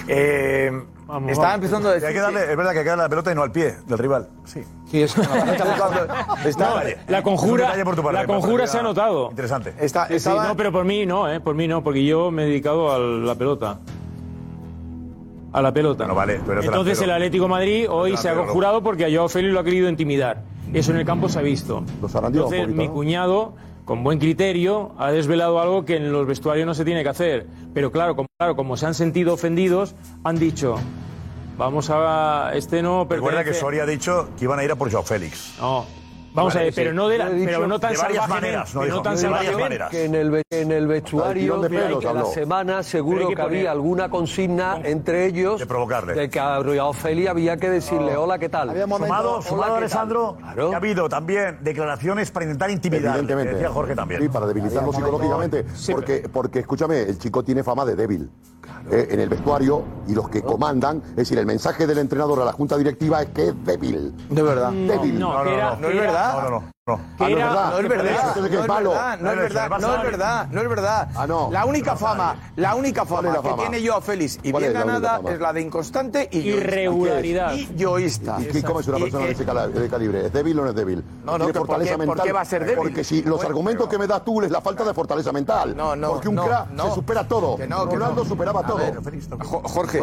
Eh, 0.07 0.71
Vamos, 1.11 1.31
estaba 1.31 1.47
vamos. 1.49 1.65
empezando 1.65 1.89
a 1.89 1.93
decir. 1.93 2.07
Hay 2.07 2.13
que 2.13 2.19
darle, 2.21 2.41
es 2.51 2.57
verdad 2.57 2.71
que 2.71 2.77
hay 2.79 2.83
que 2.83 2.89
darle 2.89 3.03
la 3.03 3.09
pelota 3.09 3.31
y 3.31 3.35
no 3.35 3.43
al 3.43 3.51
pie 3.51 3.75
del 3.85 3.97
rival. 3.97 4.29
Sí. 4.45 4.63
Sí, 4.89 5.01
es- 5.03 5.15
Está, 6.45 6.73
Vale. 6.73 6.97
La 7.07 7.21
conjura, 7.21 7.73
parte, 7.83 8.01
la 8.13 8.25
conjura 8.25 8.67
se 8.67 8.79
ha 8.79 8.81
notado. 8.81 9.29
Interesante. 9.29 9.73
está, 9.79 10.07
Sí, 10.17 10.29
no, 10.29 10.55
pero 10.55 10.71
por 10.71 10.85
mí 10.85 11.05
no, 11.05 11.29
¿eh? 11.31 11.39
Por 11.39 11.55
mí 11.55 11.67
no, 11.67 11.83
porque 11.83 12.05
yo 12.05 12.31
me 12.31 12.43
he 12.43 12.45
dedicado 12.47 12.91
a 12.91 12.97
la 12.99 13.35
pelota. 13.35 13.79
A 15.53 15.61
la 15.61 15.73
pelota. 15.73 16.05
Bueno, 16.05 16.15
vale, 16.15 16.39
tú 16.39 16.51
eres 16.53 16.63
Entonces 16.65 16.97
delantero. 16.97 17.03
el 17.05 17.11
Atlético 17.11 17.43
de 17.43 17.49
Madrid 17.49 17.87
hoy 17.89 18.15
se 18.17 18.29
ha 18.29 18.35
conjurado 18.35 18.81
porque 18.81 19.05
a 19.05 19.09
Joao 19.13 19.27
Félix 19.27 19.53
lo 19.53 19.59
ha 19.59 19.63
querido 19.65 19.89
intimidar. 19.89 20.43
Eso 20.73 20.91
en 20.91 20.97
el 20.97 21.05
campo 21.05 21.27
se 21.27 21.39
ha 21.39 21.41
visto. 21.41 21.79
Entonces 21.79 22.21
poquito, 22.21 22.49
mi 22.67 22.87
¿no? 22.87 22.93
cuñado, 22.93 23.53
con 23.91 24.05
buen 24.05 24.19
criterio, 24.19 24.93
ha 24.97 25.11
desvelado 25.11 25.59
algo 25.59 25.83
que 25.83 25.97
en 25.97 26.13
los 26.13 26.25
vestuarios 26.25 26.65
no 26.65 26.73
se 26.73 26.85
tiene 26.85 27.03
que 27.03 27.09
hacer. 27.09 27.45
Pero 27.73 27.91
claro, 27.91 28.15
como, 28.15 28.29
claro, 28.39 28.55
como 28.55 28.77
se 28.77 28.85
han 28.85 28.93
sentido 28.93 29.33
ofendidos, 29.33 29.95
han 30.23 30.39
dicho, 30.39 30.75
vamos 31.57 31.89
a... 31.89 32.51
Este 32.55 32.81
no 32.81 33.03
Recuerda 33.03 33.43
que 33.43 33.49
pertenece- 33.51 33.59
Soria 33.59 33.83
ha 33.83 33.85
dicho 33.85 34.29
que 34.39 34.45
iban 34.45 34.59
a 34.59 34.63
ir 34.63 34.71
a 34.71 34.77
por 34.77 34.89
Joao 34.89 35.03
Félix. 35.03 35.55
No, 35.59 35.85
Vamos 36.33 36.55
a 36.55 36.59
ver, 36.59 36.73
Sí. 36.73 36.81
pero 36.81 36.93
no, 36.93 37.07
de 37.09 37.17
la- 37.17 37.29
dicho- 37.29 37.45
pero 37.45 37.67
no 37.67 37.79
tan 37.79 37.91
de 37.91 37.97
varias 37.97 38.21
salvajemente, 38.23 38.57
maneras, 38.57 38.75
no 38.75 38.85
no 38.85 39.01
tan 39.01 39.15
de 39.17 39.27
varias 39.27 39.57
maneras. 39.57 39.89
Que 39.89 40.05
en 40.05 40.15
el, 40.15 40.41
en 40.49 40.71
el 40.71 40.87
vestuario 40.87 41.57
de 41.59 41.69
de 41.69 41.77
pelos 41.79 42.03
la 42.03 42.25
semana 42.25 42.83
seguro 42.83 43.27
que, 43.27 43.35
poner- 43.35 43.41
había 43.45 43.71
alguna 43.71 44.09
consigna 44.09 44.79
entre 44.83 45.25
ellos 45.25 45.59
de 45.59 45.65
provocarle. 45.65 46.29
que 46.29 46.39
a 46.39 46.93
Félix 46.93 47.29
había 47.29 47.57
que 47.57 47.69
decirle 47.69 48.15
hola, 48.15 48.39
¿qué 48.39 48.49
tal? 48.49 48.69
Sumado, 48.69 49.33
Hola, 49.35 49.41
sumado. 49.41 49.75
Alessandro, 49.75 50.37
que 50.55 50.61
ha 50.73 50.77
habido 50.77 51.09
también 51.09 51.59
declaraciones 51.61 52.31
para 52.31 52.45
intentar 52.45 52.69
intimidar. 52.69 53.17
Evidentemente. 53.17 53.53
Decía 53.53 53.69
Jorge 53.69 53.95
también. 53.95 54.21
Sí, 54.21 54.29
para 54.29 54.45
debilitarlo 54.45 54.93
psicológicamente. 54.93 55.65
porque, 55.91 56.29
porque, 56.31 56.59
escúchame, 56.59 57.01
el 57.01 57.17
chico 57.19 57.43
tiene 57.43 57.63
fama 57.63 57.83
de 57.85 57.95
débil. 57.95 58.29
eh, 58.89 59.09
en 59.11 59.19
el 59.19 59.29
vestuario 59.29 59.83
y 60.07 60.13
los 60.15 60.27
que 60.29 60.41
comandan, 60.41 61.01
es 61.11 61.15
decir, 61.15 61.37
el 61.37 61.45
mensaje 61.45 61.85
del 61.85 61.99
entrenador 61.99 62.41
a 62.41 62.45
la 62.45 62.51
junta 62.51 62.77
directiva 62.77 63.21
es 63.21 63.29
que 63.29 63.49
es 63.49 63.65
débil. 63.65 64.11
De 64.29 64.41
verdad. 64.41 64.71
Débil. 64.71 65.19
No, 65.19 65.43
que 65.43 65.53
era- 65.53 65.75
no 65.75 65.87
que 65.87 65.97
era- 65.97 66.11
No, 66.33 66.41
no, 66.41 66.49
no. 66.49 66.59
no. 66.87 66.97
Que 66.97 67.01
Ah, 67.01 67.05
no 67.19 67.25
es 67.27 67.31
era- 67.31 67.45
verdad. 67.47 67.71
no 67.71 67.77
es 67.79 67.89
verdad, 67.89 68.33
¿qué 68.33 68.39
no 68.41 68.45
es 68.45 68.51
verdad, 68.51 69.19
no 69.21 69.31
es 69.31 69.37
verdad, 69.37 69.69
no 69.79 69.93
es 69.95 70.03
verdad, 70.03 70.47
no 70.51 70.61
es 70.61 70.69
verdad. 70.69 71.09
Ah, 71.15 71.27
no. 71.27 71.49
La 71.51 71.65
única 71.65 71.95
fama, 71.95 72.35
la 72.55 72.75
única 72.75 73.05
¿Cuál 73.05 73.25
fama 73.27 73.41
que 73.41 73.53
tiene 73.61 73.87
Joao 73.87 74.01
Félix 74.01 74.39
y 74.43 74.51
¿Cuál 74.51 74.63
bien 74.63 74.73
ganada 74.73 75.21
es 75.29 75.39
la 75.39 75.53
de 75.53 75.61
inconstante 75.61 76.27
y 76.31 76.39
Irregularidad. 76.39 77.53
Y 77.53 77.75
yoísta. 77.75 78.37
¿Y 78.39 78.45
qué- 78.45 78.63
cómo 78.63 78.79
es 78.81 78.87
una 78.87 78.97
Y- 78.97 79.01
persona 79.03 79.23
de 79.25 79.31
y- 79.31 79.33
ese 79.33 79.89
calibre? 79.89 80.25
¿Es 80.25 80.33
débil 80.33 80.59
o 80.59 80.63
no 80.63 80.69
es 80.69 80.75
débil? 80.75 81.03
No, 81.23 81.37
no, 81.37 81.45
¿Tiene 81.45 81.59
fortaleza 81.59 81.91
qué- 81.91 81.97
por 81.97 82.07
mental? 82.07 82.25
qué 82.25 82.31
va 82.33 82.41
a 82.41 82.45
ser 82.45 82.61
débil? 82.65 82.77
Porque 82.77 83.03
si 83.03 83.21
los 83.23 83.43
argumentos 83.43 83.87
que 83.87 83.97
me 83.97 84.07
das 84.07 84.23
tú 84.25 84.41
es 84.41 84.51
la 84.51 84.61
falta 84.61 84.83
de 84.83 84.93
fortaleza 84.93 85.31
mental. 85.31 85.75
No, 85.75 85.95
no, 85.95 86.13
Porque 86.13 86.29
un 86.29 86.35
crack 86.37 86.67
se 86.75 86.91
supera 86.95 87.27
todo. 87.27 87.57
Ronaldo 87.57 88.25
superaba 88.25 88.61
A 88.61 88.67
todo. 88.67 88.79
Jorge, 89.63 90.01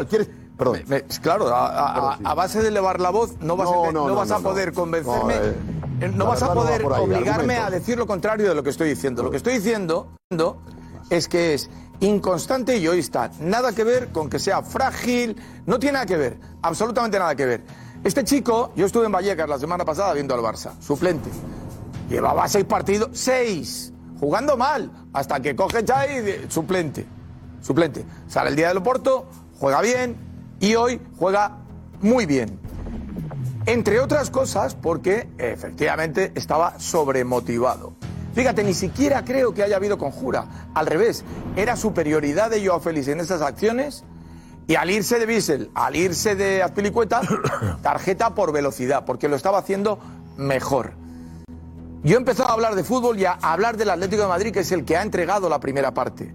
perdón. 0.57 0.79
me- 0.87 0.97
me- 0.97 1.03
claro, 1.21 1.49
a, 1.49 1.67
a- 1.67 2.13
a- 2.13 2.19
a 2.25 2.35
base 2.35 2.63
de 2.63 2.69
elevar 2.69 3.01
la 3.01 3.11
voz 3.11 3.37
no 3.41 3.57
vas, 3.57 3.69
No, 3.71 3.85
a, 3.85 3.87
no, 3.93 3.93
no 3.93 4.09
no, 4.09 4.15
vas 4.17 4.31
a 4.31 4.35
no, 4.35 4.41
no. 4.41 4.49
poder 4.49 4.73
convencerme, 4.73 5.35
No, 6.15 6.27
vas 6.27 6.43
a 6.43 6.49
verdad 6.49 6.55
no 6.55 6.61
va 6.61 6.67
poder 6.67 6.81
ahí, 6.93 7.03
obligarme 7.03 7.57
a 7.57 7.71
decir 7.71 7.99
lo 7.99 8.07
contrario 8.07 8.49
de 8.49 8.55
lo 8.55 8.63
que 8.63 8.71
estoy 8.71 8.89
diciendo. 8.91 9.23
Lo 9.23 9.31
que 9.31 9.37
estoy 9.39 9.55
diciendo 9.55 10.09
es 11.11 11.29
que 11.29 11.55
es 11.55 11.69
inconstante 12.01 12.77
y 12.77 12.83
yoísta. 12.83 13.31
Nada 13.41 13.73
que 13.73 13.85
ver 13.85 14.09
con 14.09 14.29
que 14.31 14.39
sea 14.39 14.63
frágil, 14.63 15.37
no 15.67 15.79
tiene 15.79 15.95
nada 15.95 16.07
que 16.07 16.17
ver, 16.17 16.39
absolutamente 16.63 17.19
nada 17.19 17.35
que 17.35 17.47
ver. 17.47 17.65
Este 18.05 18.23
chico, 18.23 18.71
yo 18.77 18.87
estuve 18.87 19.07
en 19.07 19.13
Vallecas 19.13 19.49
la 19.49 19.59
semana 19.59 19.85
pasada 19.85 20.13
viendo 20.15 20.35
al 20.35 20.41
Barça, 20.41 20.73
suplente. 20.81 21.31
Llevaba 22.09 22.47
seis 22.49 22.65
partidos, 22.65 23.11
seis, 23.13 23.93
jugando 24.21 24.57
mal, 24.57 24.91
hasta 25.13 25.41
que 25.41 25.57
coge 25.57 25.85
Chai 25.85 26.21
de- 26.23 26.47
suplente. 26.51 27.07
Suplente. 27.61 28.05
Sale 28.29 28.51
el 28.51 28.57
día 28.57 28.69
del 28.69 28.77
Oporto, 28.79 29.27
juega 29.59 29.81
bien 29.81 30.17
y 30.61 30.75
hoy 30.77 31.01
juega 31.19 31.59
muy 32.01 32.25
bien. 32.25 32.59
Entre 33.69 34.01
otras 34.01 34.31
cosas 34.31 34.75
porque 34.75 35.29
efectivamente 35.37 36.33
estaba 36.37 36.81
sobremotivado. 36.81 37.93
Fíjate, 38.33 38.65
ni 38.65 38.73
siquiera 38.73 39.27
creo 39.27 39.53
que 39.53 39.63
haya 39.63 39.77
habido 39.77 39.99
conjura. 39.99 40.71
Al 40.73 40.87
revés, 40.87 41.23
era 41.55 41.77
superioridad 41.77 42.49
de 42.49 42.67
Joao 42.67 42.81
Félix 42.81 43.09
en 43.09 43.21
esas 43.21 43.43
acciones 43.43 44.05
y 44.67 44.77
al 44.77 44.89
irse 44.89 45.19
de 45.19 45.27
Bissell, 45.27 45.71
al 45.75 45.97
irse 45.97 46.35
de 46.35 46.63
Azpilicueta, 46.63 47.21
tarjeta 47.83 48.35
por 48.35 48.53
velocidad, 48.53 49.05
porque 49.05 49.29
lo 49.29 49.37
estaba 49.37 49.59
haciendo 49.59 49.99
mejor. 50.39 50.95
Yo 52.03 52.15
he 52.15 52.19
empezado 52.19 52.49
a 52.49 52.55
hablar 52.55 52.75
de 52.75 52.85
fútbol 52.85 53.19
y 53.19 53.27
a 53.27 53.33
hablar 53.33 53.77
del 53.77 53.91
Atlético 53.91 54.23
de 54.23 54.29
Madrid, 54.29 54.51
que 54.51 54.61
es 54.61 54.73
el 54.73 54.87
que 54.87 54.97
ha 54.97 55.03
entregado 55.03 55.51
la 55.51 55.61
primera 55.61 55.93
parte. 55.93 56.35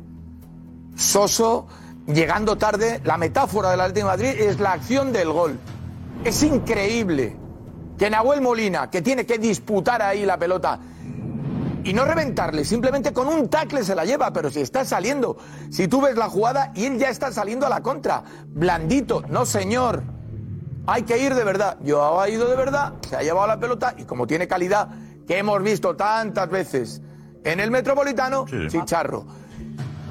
Soso, 0.96 1.66
llegando 2.06 2.60
tarde, 2.60 3.02
la 3.04 3.18
metáfora 3.18 3.72
del 3.72 3.82
Atlético 3.82 4.06
de 4.06 4.12
Madrid 4.12 4.40
es 4.40 4.60
la 4.60 4.74
acción 4.74 5.12
del 5.12 5.32
gol. 5.32 5.58
Es 6.24 6.42
increíble 6.42 7.36
que 7.98 8.10
Nahuel 8.10 8.42
Molina, 8.42 8.90
que 8.90 9.02
tiene 9.02 9.26
que 9.26 9.38
disputar 9.38 10.02
ahí 10.02 10.26
la 10.26 10.38
pelota 10.38 10.80
y 11.84 11.94
no 11.94 12.06
reventarle, 12.06 12.64
simplemente 12.64 13.12
con 13.12 13.28
un 13.28 13.50
tackle 13.50 13.84
se 13.84 13.94
la 13.94 14.06
lleva, 14.06 14.32
pero 14.32 14.50
si 14.50 14.62
está 14.62 14.86
saliendo, 14.86 15.38
si 15.70 15.90
tú 15.90 16.00
ves 16.00 16.16
la 16.16 16.30
jugada 16.30 16.72
y 16.76 16.86
él 16.86 16.98
ya 16.98 17.10
está 17.10 17.34
saliendo 17.34 17.66
a 17.66 17.70
la 17.70 17.82
contra, 17.82 18.24
blandito, 18.48 19.24
no 19.28 19.46
señor. 19.46 20.04
Hay 20.86 21.04
que 21.04 21.18
ir 21.18 21.36
de 21.36 21.44
verdad. 21.44 21.78
Yo 21.84 22.20
ha 22.20 22.30
ido 22.30 22.48
de 22.50 22.56
verdad, 22.56 22.94
se 23.08 23.18
ha 23.18 23.22
llevado 23.22 23.48
la 23.48 23.60
pelota 23.60 23.96
y 23.98 24.04
como 24.04 24.26
tiene 24.26 24.48
calidad 24.48 24.90
que 25.28 25.38
hemos 25.38 25.62
visto 25.62 25.96
tantas 25.96 26.50
veces 26.50 27.02
en 27.44 27.60
el 27.60 27.70
Metropolitano, 27.70 28.46
chicharro. 28.70 29.26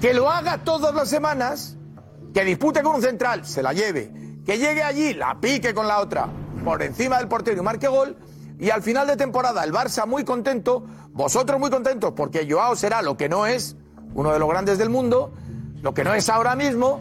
Que 0.00 0.12
lo 0.12 0.30
haga 0.30 0.58
todas 0.58 0.94
las 0.94 1.08
semanas, 1.08 1.76
que 2.34 2.44
dispute 2.44 2.82
con 2.82 2.96
un 2.96 3.02
central, 3.02 3.46
se 3.46 3.62
la 3.62 3.72
lleve, 3.72 4.21
que 4.44 4.58
llegue 4.58 4.82
allí, 4.82 5.14
la 5.14 5.40
pique 5.40 5.74
con 5.74 5.86
la 5.86 6.00
otra, 6.00 6.28
por 6.64 6.82
encima 6.82 7.18
del 7.18 7.28
portero 7.28 7.60
y 7.60 7.64
marque 7.64 7.88
gol, 7.88 8.16
y 8.58 8.70
al 8.70 8.82
final 8.82 9.06
de 9.06 9.16
temporada 9.16 9.64
el 9.64 9.72
Barça 9.72 10.06
muy 10.06 10.24
contento, 10.24 10.84
vosotros 11.12 11.58
muy 11.58 11.70
contentos, 11.70 12.12
porque 12.16 12.46
Joao 12.48 12.76
será 12.76 13.02
lo 13.02 13.16
que 13.16 13.28
no 13.28 13.46
es, 13.46 13.76
uno 14.14 14.32
de 14.32 14.38
los 14.38 14.48
grandes 14.48 14.78
del 14.78 14.90
mundo, 14.90 15.32
lo 15.82 15.94
que 15.94 16.04
no 16.04 16.14
es 16.14 16.28
ahora 16.28 16.54
mismo, 16.54 17.00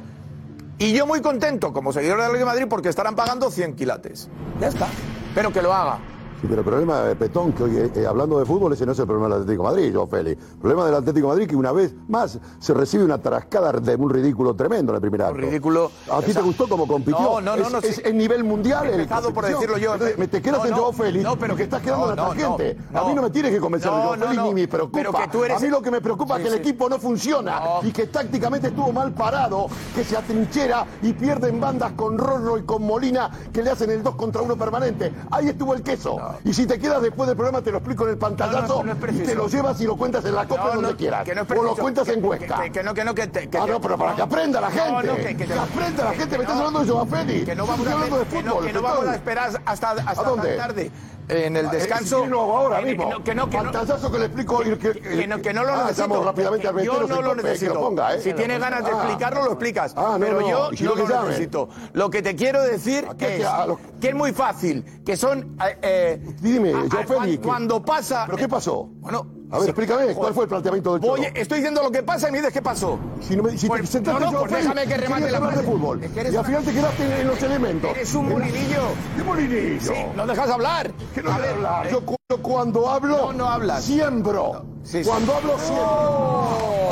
y 0.81 0.93
yo 0.93 1.05
muy 1.05 1.21
contento 1.21 1.73
como 1.73 1.93
seguidor 1.93 2.19
del 2.19 2.31
Real 2.31 2.45
Madrid 2.45 2.65
porque 2.67 2.89
estarán 2.89 3.15
pagando 3.15 3.51
100 3.51 3.75
quilates. 3.75 4.29
Ya 4.59 4.67
está. 4.67 4.87
Pero 5.35 5.53
que 5.53 5.61
lo 5.61 5.71
haga. 5.71 5.99
Sí, 6.41 6.47
pero 6.49 6.61
el 6.61 6.65
problema 6.65 7.01
de 7.01 7.15
Petón, 7.15 7.51
que 7.53 7.63
hoy, 7.63 7.91
eh, 7.95 8.05
hablando 8.07 8.39
de 8.39 8.45
fútbol, 8.45 8.73
ese 8.73 8.83
no 8.83 8.93
es 8.93 8.99
el 8.99 9.05
problema 9.05 9.27
del 9.27 9.43
Atlético 9.43 9.63
de 9.63 9.69
Madrid, 9.69 9.93
yo, 9.93 10.07
Félix. 10.07 10.41
El 10.53 10.57
problema 10.57 10.85
del 10.87 10.95
Atlético 10.95 11.27
de 11.27 11.33
Madrid 11.33 11.47
que 11.47 11.55
una 11.55 11.71
vez 11.71 11.93
más 12.07 12.39
se 12.59 12.73
recibe 12.73 13.03
una 13.03 13.19
tarascada 13.19 13.71
de 13.73 13.95
un 13.95 14.09
ridículo 14.09 14.55
tremendo 14.55 14.91
en 14.91 14.95
el 14.95 15.01
primer 15.01 15.21
acto. 15.21 15.35
ridículo. 15.35 15.91
¿A 16.11 16.19
ti 16.21 16.33
te 16.33 16.41
gustó 16.41 16.67
cómo 16.67 16.87
compitió? 16.87 17.21
No, 17.21 17.41
no, 17.41 17.55
no, 17.55 17.65
Es, 17.67 17.71
no, 17.71 17.77
es 17.77 17.95
sí. 18.03 18.13
nivel 18.13 18.43
mundial. 18.43 18.87
He 18.87 18.93
empezado 18.93 19.31
por 19.31 19.45
decirlo 19.45 19.77
yo. 19.77 19.93
Entonces, 19.93 20.17
me 20.17 20.27
te 20.27 20.41
quedas 20.41 20.59
No, 20.61 20.65
en 20.65 20.73
Joao 20.73 20.91
Félix, 20.93 21.23
no, 21.23 21.37
pero 21.37 21.55
que 21.55 21.63
estás 21.63 21.81
quedando 21.83 22.09
en 22.09 22.15
la 22.15 22.23
no, 22.23 22.31
a 22.31 23.07
mí 23.07 23.13
no 23.13 23.21
me 23.21 23.29
tienes 23.29 23.51
que 23.51 23.59
convencer 23.59 23.91
no, 23.91 24.13
Félix 24.13 24.35
no. 24.35 24.43
ni 24.45 24.53
me 24.55 24.67
preocupa. 24.67 24.97
Pero 24.97 25.13
que 25.13 25.27
tú 25.27 25.43
eres 25.43 25.57
A 25.57 25.59
mí 25.59 25.67
lo 25.67 25.81
que 25.81 25.91
me 25.91 26.01
preocupa 26.01 26.37
es 26.37 26.41
que 26.43 26.47
el 26.47 26.55
equipo 26.55 26.89
no 26.89 26.97
funciona 26.97 27.61
y 27.83 27.91
que 27.91 28.07
tácticamente 28.07 28.69
estuvo 28.69 28.91
mal 28.91 29.11
parado, 29.13 29.67
que 29.93 30.03
se 30.03 30.17
atrinchera 30.17 30.87
y 31.03 31.13
pierden 31.13 31.59
bandas 31.61 31.91
con 31.91 32.17
Rorro 32.17 32.57
y 32.57 32.63
con 32.63 32.81
Molina 32.83 33.29
que 33.53 33.61
le 33.61 33.69
hacen 33.69 33.91
el 33.91 34.01
2 34.01 34.15
contra 34.15 34.41
1 34.41 34.55
permanente. 34.55 35.13
Ahí 35.29 35.49
estuvo 35.49 35.75
el 35.75 35.83
queso. 35.83 36.17
Y 36.43 36.53
si 36.53 36.65
te 36.65 36.79
quedas 36.79 37.01
después 37.01 37.27
del 37.27 37.35
programa 37.35 37.61
te 37.61 37.71
lo 37.71 37.77
explico 37.77 38.03
en 38.05 38.11
el 38.11 38.17
pantallazo 38.17 38.83
no 38.83 38.91
y 38.93 39.19
te 39.23 39.35
lo 39.35 39.47
llevas 39.47 39.79
y 39.81 39.85
lo 39.85 39.95
cuentas 39.97 40.23
en 40.25 40.35
la 40.35 40.47
copa 40.47 40.75
donde 40.75 40.95
quieras. 40.95 41.23
que 41.25 41.35
no 41.35 41.41
es 41.41 41.51
o 41.51 41.63
lo 41.63 41.75
cuentas 41.75 42.07
en 42.09 42.23
Huesca. 42.23 42.61
Que, 42.63 42.71
que 42.71 42.83
no, 42.83 42.93
que 42.93 43.03
no, 43.05 43.13
que... 43.15 43.27
te- 43.27 43.49
que 43.49 43.57
Ah, 43.57 43.65
no, 43.67 43.79
pero 43.79 43.97
para 43.97 44.15
que 44.15 44.21
aprenda 44.21 44.59
la 44.61 44.71
gente. 44.71 45.35
Que, 45.35 45.53
aprenda 45.53 46.05
la 46.05 46.11
gente. 46.13 46.37
Me 46.37 46.43
estás 46.43 46.57
hablando 46.57 46.79
de 46.79 46.89
Joao 46.91 47.05
Félix. 47.05 47.45
Que 47.45 47.55
no 47.55 47.67
vamos 47.67 47.87
a, 47.87 47.91
hablando 47.93 48.19
de 48.19 48.25
que 48.25 48.43
no, 48.43 48.51
fútbol. 48.51 48.65
que 48.65 48.73
no 48.73 48.79
Petón. 48.81 48.95
vamos 48.95 49.07
a 49.11 49.15
esperar 49.15 49.49
hasta, 49.65 49.91
hasta 49.91 50.21
¿A 50.21 50.23
dónde? 50.23 50.55
tarde. 50.57 50.91
En 51.31 51.55
el 51.55 51.69
descanso... 51.69 52.25
eh, 52.25 52.27
hago 52.41 52.57
ahora 52.57 52.81
mismo. 52.81 53.05
Que 53.05 53.09
no, 53.09 53.23
que 53.23 53.33
no, 53.33 53.71
que 54.11 54.19
le 54.19 54.25
explico. 54.25 54.59
Que, 54.59 55.27
no, 55.27 55.41
que 55.41 55.53
no 55.53 55.63
lo 55.63 55.73
Ah, 55.73 55.85
necesito. 55.87 56.23
Rápidamente 56.23 56.67
al 56.67 56.83
yo 56.83 57.07
no 57.07 57.21
lo 57.21 57.35
necesito. 57.35 57.95
¿eh? 58.11 58.19
Si 58.21 58.33
tienes 58.33 58.59
ganas 58.59 58.83
de 58.83 58.91
Ah. 58.91 58.95
explicarlo, 58.95 59.45
lo 59.45 59.51
explicas. 59.51 59.93
Ah, 59.95 60.17
no, 60.19 60.25
pero 60.25 60.41
yo 60.41 60.95
no 60.95 60.95
lo 61.07 61.23
necesito. 61.25 61.69
Lo 61.93 62.09
que 62.09 62.21
te 62.21 62.35
quiero 62.35 62.61
decir 62.61 63.07
es 63.19 63.45
que 63.99 64.09
es 64.09 64.15
muy 64.15 64.33
fácil, 64.33 64.83
que 65.05 65.15
son... 65.15 65.57
eh, 65.81 66.21
Dime, 66.41 66.73
cuan- 66.73 67.07
Félix. 67.21 67.45
Cuando 67.45 67.81
pasa... 67.83 68.23
¿Pero 68.25 68.37
qué 68.37 68.49
pasó? 68.49 68.89
Bueno... 68.99 69.40
A 69.51 69.59
ver, 69.59 69.69
explícame, 69.69 70.13
¿cuál 70.13 70.33
fue 70.33 70.43
el 70.43 70.49
planteamiento 70.49 70.93
del 70.93 71.01
Cholo? 71.01 71.13
Oye, 71.13 71.31
estoy 71.35 71.57
diciendo 71.57 71.83
lo 71.83 71.91
que 71.91 72.03
pasa 72.03 72.29
y 72.29 72.31
me 72.31 72.37
dices 72.37 72.53
qué 72.53 72.61
pasó. 72.61 72.97
Si, 73.19 73.35
no 73.35 73.43
me, 73.43 73.57
si 73.57 73.67
te 73.67 73.85
sentaste 73.85 74.19
no, 74.19 74.25
no, 74.27 74.31
Joao 74.31 74.47
pues 74.47 74.61
déjame 74.63 74.85
que 74.87 74.95
remate 74.97 75.29
la 75.29 75.37
hablar 75.39 75.57
de 75.57 75.63
fútbol. 75.63 76.03
Es 76.03 76.11
que 76.11 76.19
eres 76.21 76.33
y 76.33 76.35
al 76.37 76.39
una- 76.39 76.47
final 76.47 76.63
te 76.65 76.71
quedaste 76.73 77.21
en, 77.21 77.27
los 77.27 77.43
elementos. 77.43 77.91
Eres 77.91 78.15
un 78.15 78.25
En- 78.27 78.31
molinillo. 78.31 78.81
¿Qué 79.17 79.23
molinillo? 79.23 79.93
Sí, 79.93 80.05
no 80.15 80.25
dejas 80.27 80.49
hablar. 80.49 80.91
¿Qué 81.13 81.21
no 81.21 81.31
A 81.33 81.37
ver, 81.37 81.49
hablar? 81.49 81.87
eh, 81.87 81.89
Yo, 81.91 82.05
cu- 82.05 82.15
yo 82.29 82.41
cuando 82.41 82.89
hablo, 82.89 83.17
No, 83.17 83.33
no 83.33 83.45
hablas. 83.49 83.83
siembro. 83.83 84.63
Cuando 85.05 85.35
hablo, 85.35 85.57
siembro. 85.59 86.47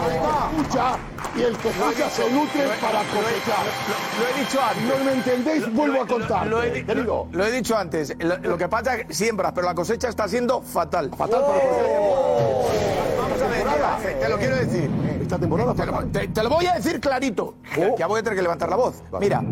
Que 0.06 0.58
escucha 0.58 0.98
y 1.38 1.42
el 1.44 1.58
que 1.58 1.70
escucha 1.70 2.10
se 2.10 2.30
nutre 2.32 2.64
para 2.82 3.00
cosechar. 3.04 3.66
Lo 4.20 4.28
he 4.28 4.40
dicho 4.40 4.60
antes. 4.62 4.84
No 4.98 5.06
me 5.06 5.12
entendéis, 5.14 5.74
vuelvo 5.74 6.02
a 6.04 6.08
contar. 6.08 6.48
Lo 6.48 6.64
he, 6.64 6.84
lo- 6.84 7.28
lo 7.32 7.52
dicho 7.52 7.78
antes. 7.78 8.14
Lo, 8.20 8.38
lo 8.38 8.58
que 8.58 8.68
pasa 8.68 8.96
es 8.96 9.06
que 9.06 9.14
siembras, 9.14 9.52
pero 9.54 9.68
la 9.68 9.76
cosecha 9.76 10.10
está 10.10 10.28
siendo 10.28 10.62
fatal. 10.62 11.12
Fatal 11.18 11.42
para 11.42 11.60
el 11.60 11.70
Vamos 13.18 13.42
a 13.42 13.48
ver, 13.48 13.66
mira, 13.66 14.20
te 14.20 14.30
lo 14.30 14.38
quiero 14.38 14.56
decir. 14.56 14.90
Esta 15.22 15.38
temporada 15.38 15.74
Te 15.76 15.86
lo, 15.86 15.92
fatal. 15.92 16.12
te- 16.12 16.28
te 16.30 16.44
lo 16.44 16.50
voy 16.50 16.66
a 16.66 16.74
decir 16.76 17.00
clarito. 17.00 17.56
Oh. 17.78 17.96
Ya 17.98 18.08
voy 18.08 18.20
a 18.20 18.24
tener 18.24 18.36
que 18.38 18.42
levantar 18.42 18.70
la 18.70 18.76
voz. 18.78 19.04
Mira, 19.20 19.44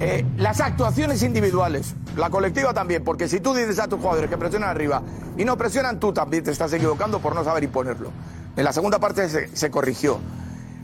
eh, 0.00 0.24
las 0.38 0.60
actuaciones 0.60 1.22
individuales, 1.22 1.94
la 2.16 2.30
colectiva 2.30 2.74
también, 2.74 3.04
porque 3.04 3.28
si 3.28 3.38
tú 3.38 3.54
dices 3.54 3.78
a 3.78 3.86
tus 3.86 4.00
jugadores 4.00 4.28
que 4.28 4.36
presionan 4.36 4.70
arriba 4.70 5.02
y 5.36 5.44
no 5.44 5.56
presionan, 5.56 6.00
tú 6.00 6.12
también 6.12 6.42
te 6.42 6.50
estás 6.50 6.72
equivocando 6.72 7.20
por 7.20 7.34
no 7.36 7.44
saber 7.44 7.62
imponerlo. 7.62 8.10
En 8.56 8.64
la 8.64 8.72
segunda 8.72 8.98
parte 8.98 9.28
se, 9.28 9.54
se 9.56 9.70
corrigió. 9.70 10.18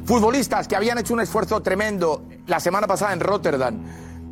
Futbolistas 0.04 0.66
que 0.66 0.76
habían 0.76 0.98
hecho 0.98 1.14
un 1.14 1.20
esfuerzo 1.20 1.60
tremendo 1.62 2.22
la 2.46 2.58
semana 2.60 2.86
pasada 2.86 3.12
en 3.12 3.20
Rotterdam 3.20 3.78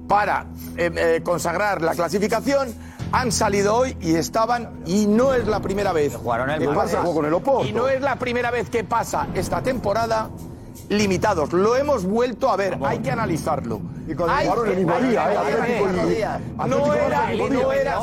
para 0.08 0.46
eh, 0.76 0.90
eh, 0.96 1.20
consagrar 1.22 1.82
la 1.82 1.94
clasificación 1.94 2.74
han 3.12 3.30
salido 3.32 3.74
hoy 3.76 3.96
y 4.00 4.14
estaban 4.14 4.80
y 4.86 5.06
no 5.06 5.34
es 5.34 5.46
la 5.46 5.60
primera 5.60 5.92
vez 5.92 6.14
Jugaron 6.16 6.50
el 6.50 6.58
que 6.58 6.68
Barça, 6.68 6.74
pasa 6.74 7.00
jugó 7.02 7.14
con 7.14 7.26
el 7.26 7.34
Oporto. 7.34 7.66
y 7.66 7.72
no 7.72 7.88
es 7.88 8.00
la 8.00 8.16
primera 8.16 8.50
vez 8.50 8.68
que 8.70 8.84
pasa 8.84 9.28
esta 9.34 9.62
temporada 9.62 10.30
limitados 10.88 11.52
lo 11.52 11.76
hemos 11.76 12.04
vuelto 12.04 12.50
a 12.50 12.56
ver 12.56 12.78
hay 12.84 12.98
que 13.00 13.10
analizarlo 13.10 13.80
Y 14.08 14.14
con 14.14 14.28
Hay- 14.30 14.46
jugaron 14.46 14.68
el 14.70 14.76
mismo 14.76 14.94
hay- 14.94 15.02
día, 15.08 15.24
hay- 15.26 15.36
¿eh? 15.36 16.24
Atlético 16.58 16.66
No 16.66 16.94
era, 16.94 17.30
no 17.34 17.72
era. 17.72 17.98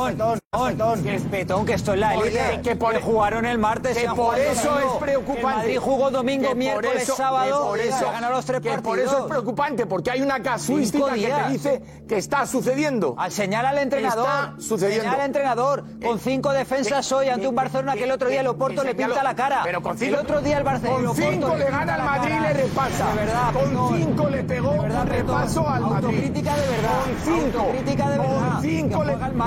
Petón, 0.63 1.03
que 1.03 1.15
es 1.15 1.21
Petón, 1.23 1.65
que 1.65 1.73
esto 1.73 1.93
es 1.93 1.99
la 1.99 2.13
élite, 2.15 2.61
que 2.63 2.75
por- 2.75 2.99
jugaron 3.01 3.45
el 3.45 3.57
martes, 3.57 3.97
que 3.97 4.07
por 4.09 4.37
eso 4.39 4.79
es 4.79 4.85
preocupante. 4.99 5.43
Madrid 5.43 5.77
jugó 5.79 6.09
domingo, 6.11 6.55
miércoles, 6.55 7.03
eso- 7.03 7.15
sábado, 7.15 7.67
por 7.67 7.79
eso, 7.79 8.05
los 8.31 8.45
tres 8.45 8.61
que 8.61 8.69
partidos. 8.69 8.83
por 8.83 8.99
eso 8.99 9.19
es 9.19 9.25
preocupante, 9.25 9.85
porque 9.85 10.11
hay 10.11 10.21
una 10.21 10.41
casuística 10.41 11.13
que 11.13 11.27
te 11.27 11.49
dice 11.51 11.81
que 12.07 12.17
está 12.17 12.45
sucediendo. 12.45 13.15
Al 13.17 13.31
señala 13.31 13.69
al 13.69 13.77
entrenador. 13.79 14.25
Está 14.27 14.53
sucediendo. 14.61 15.03
Señala 15.03 15.23
al 15.23 15.25
entrenador. 15.27 15.83
Con 16.03 16.19
cinco 16.19 16.51
defensas 16.51 17.11
hoy 17.11 17.29
ante 17.29 17.47
un 17.47 17.55
Barcelona 17.55 17.93
que 17.93 18.03
el 18.03 18.11
otro 18.11 18.29
día 18.29 18.41
el 18.41 18.47
Oporto 18.47 18.83
le 18.83 18.95
pinta 18.95 19.23
la 19.23 19.35
cara. 19.35 19.61
Pero 19.63 19.81
con 19.81 19.97
cinco, 19.97 20.15
el 20.15 20.21
otro 20.21 20.41
día 20.41 20.57
el 20.57 20.63
Barcelona. 20.63 20.99
el 20.99 21.05
Con 21.05 21.15
cinco 21.15 21.55
le 21.55 21.65
gana 21.65 21.95
al 21.95 22.03
Madrid 22.03 22.35
y 22.37 22.39
le 22.41 22.53
repasa. 22.53 23.07
De 23.09 23.15
verdad, 23.15 23.53
con 23.53 23.97
cinco 23.97 24.29
le 24.29 24.43
pegó 24.43 24.71
un 24.71 25.07
repaso 25.07 25.69
al 25.69 25.81
Madrid. 25.81 25.95
Autocrítica 26.05 26.55
de 26.55 26.67
verdad. 26.67 26.91
Con 27.05 27.33
cinco. 27.41 27.59
Autocrítica 27.59 28.09
de 28.09 28.17
verdad. 28.17 28.51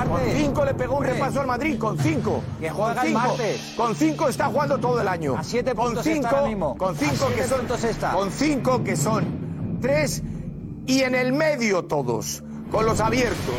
Con 0.09 0.21
cinco 0.35 0.65
le 0.65 0.75
pegó 0.75 0.98
un 0.99 1.05
repaso 1.05 1.41
al 1.41 1.47
Madrid. 1.47 1.79
Con 1.79 1.99
cinco. 1.99 2.43
Que 2.61 2.71
juega 2.71 2.95
Con 2.95 3.03
el 3.03 3.09
cinco. 3.09 3.21
martes. 3.29 3.75
Con 3.77 3.95
cinco 3.95 4.29
está 4.29 4.47
jugando 4.47 4.79
todo 4.79 5.01
el 5.01 5.09
año. 5.09 5.37
A 5.37 5.45
siete 5.45 5.75
con 5.75 5.87
puntos 5.87 6.05
cinco, 6.05 6.27
está 6.27 6.37
ahora 6.39 6.49
mismo. 6.49 6.77
Con 6.77 6.95
A 6.95 6.99
cinco 6.99 7.27
que 7.29 7.45
siete 7.45 7.49
son. 7.79 7.89
está. 7.89 8.11
Con 8.13 8.31
cinco 8.31 8.85
que 8.85 8.97
son 8.97 9.79
tres 9.81 10.23
y 10.87 11.03
en 11.03 11.15
el 11.15 11.33
medio 11.33 11.85
todos. 11.85 12.43
Con 12.71 12.85
los 12.85 13.01
abiertos. 13.01 13.55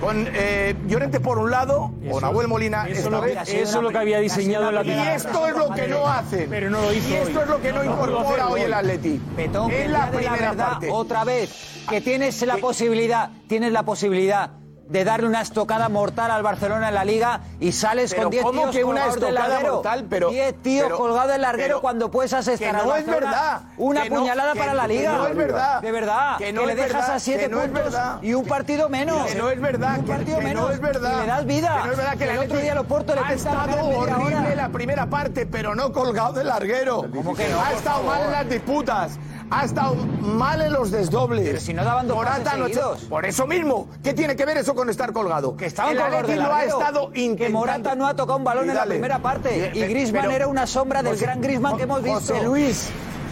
Con 0.00 0.26
eh, 0.32 0.74
Llorente 0.86 1.20
por 1.20 1.38
un 1.38 1.50
lado, 1.50 1.92
con 2.10 2.22
Nahuel 2.22 2.48
Molina 2.48 2.84
eso 2.88 3.00
esta 3.00 3.10
lo 3.10 3.20
vez. 3.20 3.36
eso 3.50 3.76
es 3.78 3.82
lo 3.82 3.90
que 3.90 3.98
había 3.98 4.18
diseñado 4.18 4.70
en 4.70 4.74
la 4.74 4.82
Y 4.82 4.90
esto 4.92 5.46
es 5.46 5.54
lo 5.54 5.68
que 5.74 5.88
no 5.88 6.06
hacen. 6.06 6.46
Pero 6.48 6.70
no 6.70 6.80
lo 6.80 6.90
hizo 6.94 7.06
Y 7.10 7.12
esto 7.16 7.38
hoy. 7.38 7.42
es 7.44 7.48
lo 7.50 7.60
que 7.60 7.72
no 7.72 7.84
No 7.84 7.92
incorpora 7.92 8.48
hoy 8.48 8.62
el. 8.62 8.72
Atleti. 8.72 9.20
Petón, 9.36 9.70
el 9.70 9.92
la 9.92 10.10
primera 10.10 10.32
verdad, 10.36 10.70
parte. 10.70 10.88
otra 10.90 11.24
vez, 11.24 11.84
que 11.88 12.00
tienes 12.00 12.40
la 12.46 12.56
posibilidad, 12.56 13.28
tienes 13.46 13.72
la 13.72 13.82
posibilidad 13.82 14.50
de 14.90 15.04
darle 15.04 15.28
una 15.28 15.40
estocada 15.40 15.88
mortal 15.88 16.30
al 16.32 16.42
Barcelona 16.42 16.88
en 16.88 16.94
la 16.94 17.04
Liga 17.04 17.40
y 17.60 17.70
sales 17.72 18.10
Pero 18.10 18.24
con 18.24 18.30
10 18.32 18.42
¿cómo 18.44 18.60
tíos 18.62 18.74
que 18.76 18.84
una 18.84 19.00
colgados 19.02 19.20
del 19.20 19.34
larguero. 19.34 19.72
mortal? 19.74 20.06
Pero- 20.10 20.30
10 20.30 20.54
tíos 20.62 20.84
pero- 20.84 20.96
colgados 20.98 21.30
del 21.32 21.40
larguero 21.42 21.68
pero- 21.68 21.80
cuando 21.80 22.10
puedes 22.10 22.32
asestar 22.32 22.70
que 22.72 22.76
al 22.76 22.86
no 22.88 22.96
es 22.96 23.06
verdad, 23.06 23.60
Una 23.78 24.02
que 24.02 24.10
no- 24.10 24.16
puñalada 24.20 24.52
que- 24.52 24.58
para 24.58 24.74
la 24.74 24.82
que 24.82 24.88
Liga. 24.94 25.12
no 25.12 25.26
es 25.28 25.36
verdad, 25.36 25.80
De 25.80 25.92
verdad. 25.92 26.36
que 26.38 26.44
Que, 26.46 26.52
no 26.52 26.66
le 26.66 26.72
es 26.72 26.76
dejas 26.78 26.92
verdad, 26.94 27.14
a 27.14 27.18
7 27.20 27.42
que 27.44 27.48
no 27.48 27.62
es 27.62 27.68
puntos 27.70 27.94
y 28.22 28.34
un 28.34 28.44
partido 28.46 28.88
menos. 28.88 29.26
Que 29.28 29.34
no 29.36 29.48
es 29.50 29.60
verdad, 29.60 29.98
Un 30.00 30.04
que, 30.04 30.12
partido 30.12 30.38
que 30.38 30.44
menos. 30.44 30.62
no 30.68 30.70
es 30.74 30.80
verdad. 30.80 31.12
Y 31.16 31.20
le 31.20 31.26
das 31.28 31.46
vida. 31.46 31.78
Que 31.80 31.86
no 31.86 31.92
es 31.92 31.98
verdad 31.98 32.16
que 32.18 32.24
el 32.24 32.38
otro 32.38 32.58
día 32.58 32.74
lo 32.74 32.84
Porto 32.84 33.14
le 33.14 33.20
ha 33.20 33.32
estado 33.32 33.84
horrible 33.96 34.56
la 34.56 34.68
primera 34.70 35.06
parte, 35.06 35.46
pero 35.46 35.74
no 35.76 35.92
colgado 35.92 36.32
del 36.32 36.48
larguero. 36.48 37.06
¿Cómo 37.14 37.34
que 37.36 37.48
no, 37.48 37.60
Ha 37.60 37.72
estado 37.72 38.02
mal 38.02 38.22
en 38.22 38.32
las 38.32 38.48
disputas. 38.48 39.18
Ha 39.50 39.64
estado 39.64 39.94
mal 39.96 40.62
en 40.62 40.72
los 40.72 40.90
desdobles. 40.92 41.44
Pero 41.44 41.60
si 41.60 41.74
no 41.74 41.82
daban 41.84 42.06
dos 42.06 42.16
Morata 42.16 42.44
pases 42.44 42.58
no. 42.58 42.66
Por 43.08 43.26
eso 43.26 43.46
mismo. 43.46 43.88
¿Qué 44.02 44.14
tiene 44.14 44.36
que 44.36 44.44
ver 44.44 44.58
eso 44.58 44.74
con 44.74 44.88
estar 44.90 45.12
colgado? 45.12 45.56
Que 45.56 45.66
del 45.66 46.36
lo 46.36 46.54
ha 46.54 46.64
estado 46.64 47.10
Que. 47.12 47.48
Morata 47.50 47.94
no 47.96 48.06
ha 48.06 48.14
tocado 48.14 48.38
un 48.38 48.44
balón 48.44 48.66
Y 48.66 48.68
en 48.70 48.74
la 48.76 48.84
primera 48.86 49.18
parte. 49.20 49.72
Y 49.74 49.82
eh, 49.82 49.88
Griezmann 49.88 50.22
pero- 50.22 50.34
era 50.36 50.46
una 50.46 50.66
sombra 50.66 51.02
del 51.02 51.14
José- 51.14 51.24
gran 51.24 51.40
Griezmann 51.40 51.76
que 51.76 51.82
hemos 51.82 52.02
visto. 52.02 52.20
José 52.20 52.42
Luis, 52.44 52.88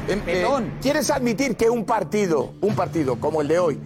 em, 0.08 0.20
eh. 0.26 0.46
¿quieres 0.82 1.08
admitir 1.10 1.56
que 1.56 1.70
un 1.70 1.84
partido, 1.84 2.52
un 2.62 2.74
partido 2.74 3.16
como 3.20 3.40
el 3.40 3.48
de 3.48 3.58
hoy, 3.60 3.80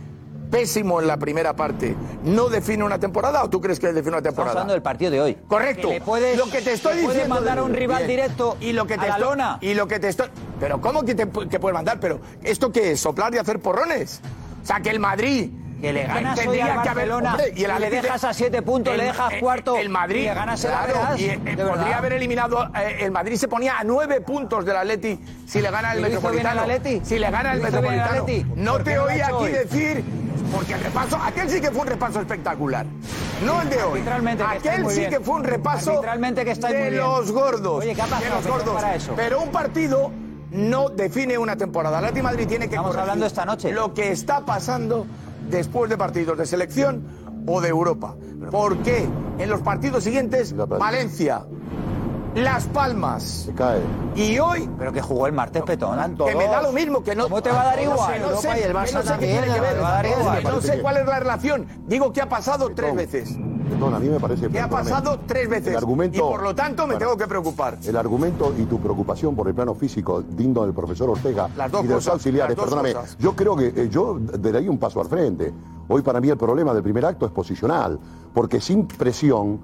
pésimo 0.52 1.00
en 1.00 1.06
la 1.06 1.16
primera 1.16 1.56
parte, 1.56 1.96
no 2.24 2.50
define 2.50 2.84
una 2.84 2.98
temporada 3.00 3.42
o 3.42 3.48
tú 3.48 3.58
crees 3.60 3.80
que 3.80 3.86
define 3.86 4.10
una 4.10 4.18
Estamos 4.18 4.34
temporada? 4.34 4.52
hablando 4.52 4.74
del 4.74 4.82
partido 4.82 5.10
de 5.10 5.20
hoy. 5.22 5.34
Correcto. 5.48 5.88
Que 5.88 5.94
le 5.94 6.00
puedes- 6.02 6.36
lo 6.36 6.44
que 6.50 6.60
te 6.60 6.74
estoy 6.74 6.96
le 6.96 7.02
puedes 7.04 7.14
diciendo 7.20 7.34
mandar 7.36 7.58
a 7.58 7.62
un 7.64 7.72
rival 7.72 8.04
Bien. 8.04 8.08
directo 8.10 8.58
y 8.60 8.72
lo 8.74 8.86
que 8.86 8.94
te 8.98 9.00
a 9.00 9.08
la 9.08 9.14
estoy- 9.14 9.24
lona. 9.30 9.58
y 9.62 9.72
lo 9.72 9.88
que 9.88 9.98
te 9.98 10.08
estoy 10.08 10.28
pero 10.60 10.78
cómo 10.80 11.04
que 11.04 11.14
te 11.14 11.26
que 11.48 11.58
puedes 11.58 11.74
mandar 11.74 11.98
pero 11.98 12.20
esto 12.44 12.70
qué 12.70 12.92
es 12.92 13.00
soplar 13.00 13.34
y 13.34 13.38
hacer 13.38 13.58
porrones 13.60 14.20
o 14.62 14.66
sea 14.66 14.80
que 14.80 14.90
el 14.90 15.00
Madrid 15.00 15.50
Que 15.82 15.92
le 15.92 16.04
ganas 16.04 16.38
hoy 16.46 16.60
al 16.60 16.82
que 16.82 16.88
haber- 16.88 17.08
Barcelona 17.08 17.30
hombre, 17.32 17.46
y 17.48 17.50
el 17.50 17.58
y 17.58 17.62
le 17.66 17.72
Atleti- 17.72 17.90
dejas 18.02 18.24
a 18.24 18.32
siete 18.32 18.62
puntos, 18.62 18.96
le 18.96 19.04
dejas 19.04 19.32
cuarto 19.40 19.76
el 19.76 19.88
Madrid 19.88 20.20
y 20.20 20.24
le 20.26 20.34
ganas 20.34 20.60
claro, 20.64 20.94
y, 21.18 21.24
eh, 21.24 21.38
podría 21.38 21.64
verdad. 21.64 21.92
haber 21.94 22.12
eliminado 22.14 22.70
eh, 22.74 22.98
el 23.00 23.10
Madrid 23.10 23.36
se 23.36 23.48
ponía 23.48 23.78
a 23.78 23.84
nueve 23.84 24.20
puntos 24.20 24.64
del 24.64 24.76
Atleti 24.76 25.18
si 25.46 25.60
le 25.60 25.70
gana 25.70 25.92
el 25.92 25.98
¿Y 25.98 26.02
lo 26.02 26.08
hizo 26.08 26.20
bien 26.20 26.34
Metropolitano 26.44 26.60
Atleti? 26.62 27.00
si 27.04 27.18
le 27.18 27.30
gana 27.30 27.52
el 27.52 27.58
¿Lo 27.60 27.68
hizo 27.68 27.80
bien 27.80 27.92
el 27.94 27.98
Metropolitano 28.00 28.22
Atleti? 28.22 28.60
no 28.62 28.72
¿Por 28.72 28.84
te 28.84 28.98
oí 28.98 29.20
aquí 29.20 29.32
hoy? 29.32 29.50
decir 29.52 30.04
porque 30.54 30.72
el 30.74 30.80
repaso 30.80 31.16
aquel 31.16 31.50
sí 31.50 31.60
que 31.60 31.70
fue 31.72 31.80
un 31.80 31.86
repaso 31.88 32.20
espectacular 32.20 32.86
no 33.44 33.62
el 33.62 33.68
de 33.70 33.82
hoy 33.82 34.02
aquel 34.46 34.88
sí 34.88 35.06
que 35.08 35.18
fue 35.20 35.34
un 35.34 35.44
repaso 35.44 36.00
que 36.00 36.50
estáis 36.52 36.76
de 36.76 36.90
los 36.92 37.32
gordos 37.32 37.80
Oye, 37.82 37.94
¿qué 37.94 38.02
ha 38.02 38.06
pasado, 38.06 38.22
de 38.24 38.30
los 38.30 38.46
gordos 38.46 38.74
para 38.76 38.94
eso? 38.94 39.14
pero 39.16 39.40
un 39.40 39.48
partido 39.50 40.12
no 40.54 40.90
define 40.90 41.38
una 41.38 41.56
temporada. 41.56 41.98
De 42.12 42.22
Madrid 42.22 42.46
tiene 42.46 42.68
que 42.68 42.74
Estamos 42.74 42.94
hablando 42.94 43.24
esta 43.24 43.46
noche. 43.46 43.72
Lo 43.72 43.94
que 43.94 44.12
está 44.12 44.44
pasando 44.44 45.06
después 45.52 45.90
de 45.90 45.96
partidos 45.96 46.36
de 46.38 46.46
selección 46.46 47.02
o 47.46 47.60
de 47.60 47.68
Europa. 47.68 48.16
¿Por 48.50 48.78
qué? 48.78 49.06
En 49.38 49.48
los 49.48 49.60
partidos 49.60 50.02
siguientes, 50.02 50.54
Valencia, 50.56 51.44
Las 52.34 52.66
Palmas 52.66 53.22
Se 53.22 53.52
cae. 53.52 53.80
y 54.16 54.38
hoy 54.38 54.68
Pero 54.78 54.92
que 54.92 55.02
jugó 55.02 55.26
el 55.26 55.32
martes 55.32 55.62
Petón. 55.62 55.98
que 56.26 56.34
me 56.34 56.46
da 56.46 56.62
lo 56.62 56.72
mismo, 56.72 57.02
que 57.02 57.14
no. 57.14 57.24
¿Cómo 57.24 57.42
te 57.42 57.50
va 57.50 57.62
a 57.62 57.64
dar 57.66 57.82
igual? 57.82 58.14
sé, 58.14 58.20
no 58.20 58.36
sé, 58.36 58.48
y 58.48 58.62
el 58.62 58.72
que 58.72 58.74
Barça 58.74 58.92
no 58.94 59.02
sé 59.02 59.02
qué 59.02 59.08
también, 59.10 59.42
tiene 59.42 59.54
que 59.54 59.60
ver. 59.60 59.74
te 59.74 59.80
va 59.80 59.88
a 59.88 59.92
dar 59.92 60.06
igual. 60.06 60.38
Que 60.42 60.48
no 60.48 60.60
sé 60.62 60.80
cuál 60.80 60.96
es 60.96 61.06
la 61.06 61.18
relación. 61.20 61.66
Digo 61.86 62.12
que 62.12 62.22
ha 62.22 62.28
pasado 62.28 62.70
tres 62.74 62.94
veces. 62.94 63.36
Perdón, 63.68 63.94
a 63.94 63.98
mí 63.98 64.08
me 64.08 64.18
parece. 64.20 64.48
Que 64.48 64.60
ha 64.60 64.68
pasado 64.68 65.20
tres 65.26 65.48
veces. 65.48 65.68
El 65.68 65.76
argumento, 65.76 66.16
y 66.16 66.20
por 66.20 66.42
lo 66.42 66.54
tanto 66.54 66.82
me 66.86 66.94
Bueno, 66.94 66.98
tengo 67.00 67.16
que 67.16 67.26
preocupar. 67.26 67.78
El 67.84 67.96
argumento 67.96 68.54
y 68.58 68.64
tu 68.64 68.78
preocupación 68.80 69.34
por 69.36 69.48
el 69.48 69.54
plano 69.54 69.74
físico 69.74 70.22
digno 70.22 70.62
del 70.62 70.72
profesor 70.74 71.10
Ortega 71.10 71.48
Las 71.56 71.70
dos 71.70 71.84
y 71.84 71.86
de 71.86 71.94
los 71.94 71.98
cosas, 72.04 72.14
auxiliares, 72.14 72.56
perdóname, 72.56 72.94
cosas. 72.94 73.16
yo 73.18 73.34
creo 73.36 73.56
que 73.56 73.66
eh, 73.68 73.88
yo 73.90 74.18
daría 74.18 74.70
un 74.70 74.78
paso 74.78 75.00
al 75.00 75.06
frente. 75.06 75.52
Hoy 75.88 76.00
para 76.02 76.20
mí 76.20 76.28
el 76.30 76.36
problema 76.38 76.72
del 76.74 76.82
primer 76.82 77.04
acto 77.04 77.26
es 77.26 77.32
posicional, 77.32 77.98
porque 78.32 78.60
sin 78.60 78.86
presión, 78.86 79.60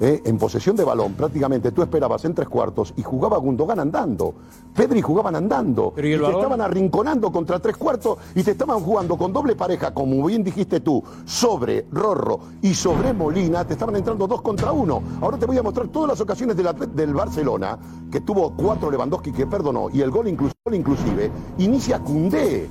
eh, 0.00 0.22
en 0.24 0.38
posesión 0.38 0.76
de 0.76 0.84
balón, 0.84 1.14
prácticamente 1.14 1.72
tú 1.72 1.82
esperabas 1.82 2.24
en 2.24 2.34
tres 2.34 2.48
cuartos 2.48 2.94
y 2.96 3.02
jugaba 3.02 3.36
Gundogan 3.38 3.80
andando. 3.80 4.34
Pedri 4.74 5.02
jugaban 5.02 5.34
andando. 5.34 5.92
Pero 5.94 6.28
¿y 6.28 6.32
te 6.32 6.36
estaban 6.38 6.60
arrinconando 6.60 7.32
contra 7.32 7.58
tres 7.58 7.76
cuartos 7.76 8.18
y 8.34 8.42
te 8.42 8.52
estaban 8.52 8.80
jugando 8.80 9.16
con 9.16 9.32
doble 9.32 9.56
pareja, 9.56 9.92
como 9.92 10.24
bien 10.26 10.44
dijiste 10.44 10.80
tú, 10.80 11.02
sobre 11.24 11.86
Rorro 11.90 12.38
y 12.62 12.74
sobre 12.74 13.12
Molina, 13.12 13.66
te 13.66 13.72
estaban 13.72 13.96
entrando 13.96 14.26
dos 14.28 14.40
contra 14.42 14.70
uno. 14.72 15.02
Ahora 15.20 15.36
te 15.36 15.46
voy 15.46 15.58
a 15.58 15.62
mostrar 15.62 15.88
todas 15.88 16.08
las 16.10 16.20
ocasiones 16.20 16.56
del, 16.56 17.14
Barcelona, 17.14 17.78
que 18.10 18.20
tuvo 18.20 18.52
cuatro 18.54 18.90
Lewandowski 18.90 19.32
que 19.32 19.46
perdonó, 19.46 19.88
y 19.92 20.00
el 20.00 20.10
gol 20.10 20.26
inclu- 20.26 20.52
gol 20.64 20.74
inclusive, 20.74 21.30
inicia 21.58 21.98
Cundé. 21.98 22.68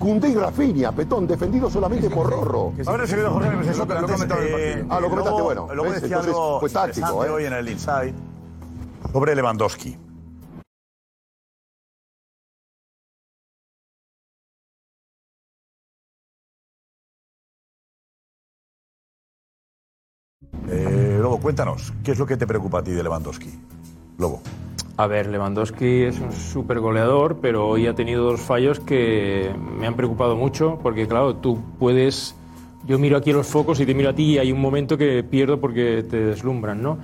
Cundé 0.00 0.30
y 0.30 0.34
Rafinha, 0.34 0.92
Petón, 0.92 1.26
defendido 1.26 1.68
solamente 1.70 2.08
por 2.08 2.28
Rorro. 2.30 2.72
A 2.86 2.92
ver, 2.92 3.00
enseguida, 3.02 3.28
Jorge, 3.30 3.50
me 3.50 3.56
Lo- 4.00 4.08
comentaba 4.08 4.40
en 4.40 4.46
el 4.48 4.54
eh, 4.54 4.72
partido. 4.72 4.86
Ah, 4.88 5.00
lo 5.00 5.10
comentaste, 5.10 5.30
luego- 5.30 5.44
bueno. 5.44 5.68
Luego 5.74 5.92
decía 5.92 6.06
Entonces, 6.08 6.32
algo 6.34 6.60
fue 6.60 6.70
táctico, 6.70 7.06
interesante 7.06 7.26
¿eh? 7.28 7.34
hoy 7.34 7.44
en 7.44 7.52
el 7.52 7.68
Inside 7.68 8.14
sobre 9.12 9.34
Lewandowski. 9.34 9.98
Eh, 20.68 21.18
Lobo, 21.20 21.38
cuéntanos, 21.40 21.92
¿qué 22.02 22.12
es 22.12 22.18
lo 22.18 22.26
que 22.26 22.36
te 22.36 22.46
preocupa 22.46 22.78
a 22.78 22.82
ti 22.82 22.92
de 22.92 23.02
Lewandowski? 23.02 23.50
Lobo. 24.18 24.40
A 25.00 25.06
ver, 25.06 25.28
Lewandowski 25.28 26.02
es 26.02 26.20
un 26.20 26.30
súper 26.30 26.78
goleador, 26.78 27.38
pero 27.40 27.66
hoy 27.66 27.86
ha 27.86 27.94
tenido 27.94 28.22
dos 28.22 28.38
fallos 28.38 28.80
que 28.80 29.50
me 29.78 29.86
han 29.86 29.94
preocupado 29.94 30.36
mucho, 30.36 30.78
porque 30.82 31.08
claro, 31.08 31.36
tú 31.36 31.58
puedes... 31.78 32.36
Yo 32.86 32.98
miro 32.98 33.16
aquí 33.16 33.32
los 33.32 33.46
focos 33.46 33.80
y 33.80 33.86
te 33.86 33.94
miro 33.94 34.10
a 34.10 34.12
ti 34.12 34.34
y 34.34 34.38
hay 34.38 34.52
un 34.52 34.60
momento 34.60 34.98
que 34.98 35.24
pierdo 35.24 35.58
porque 35.58 36.02
te 36.02 36.18
deslumbran, 36.18 36.82
¿no? 36.82 36.98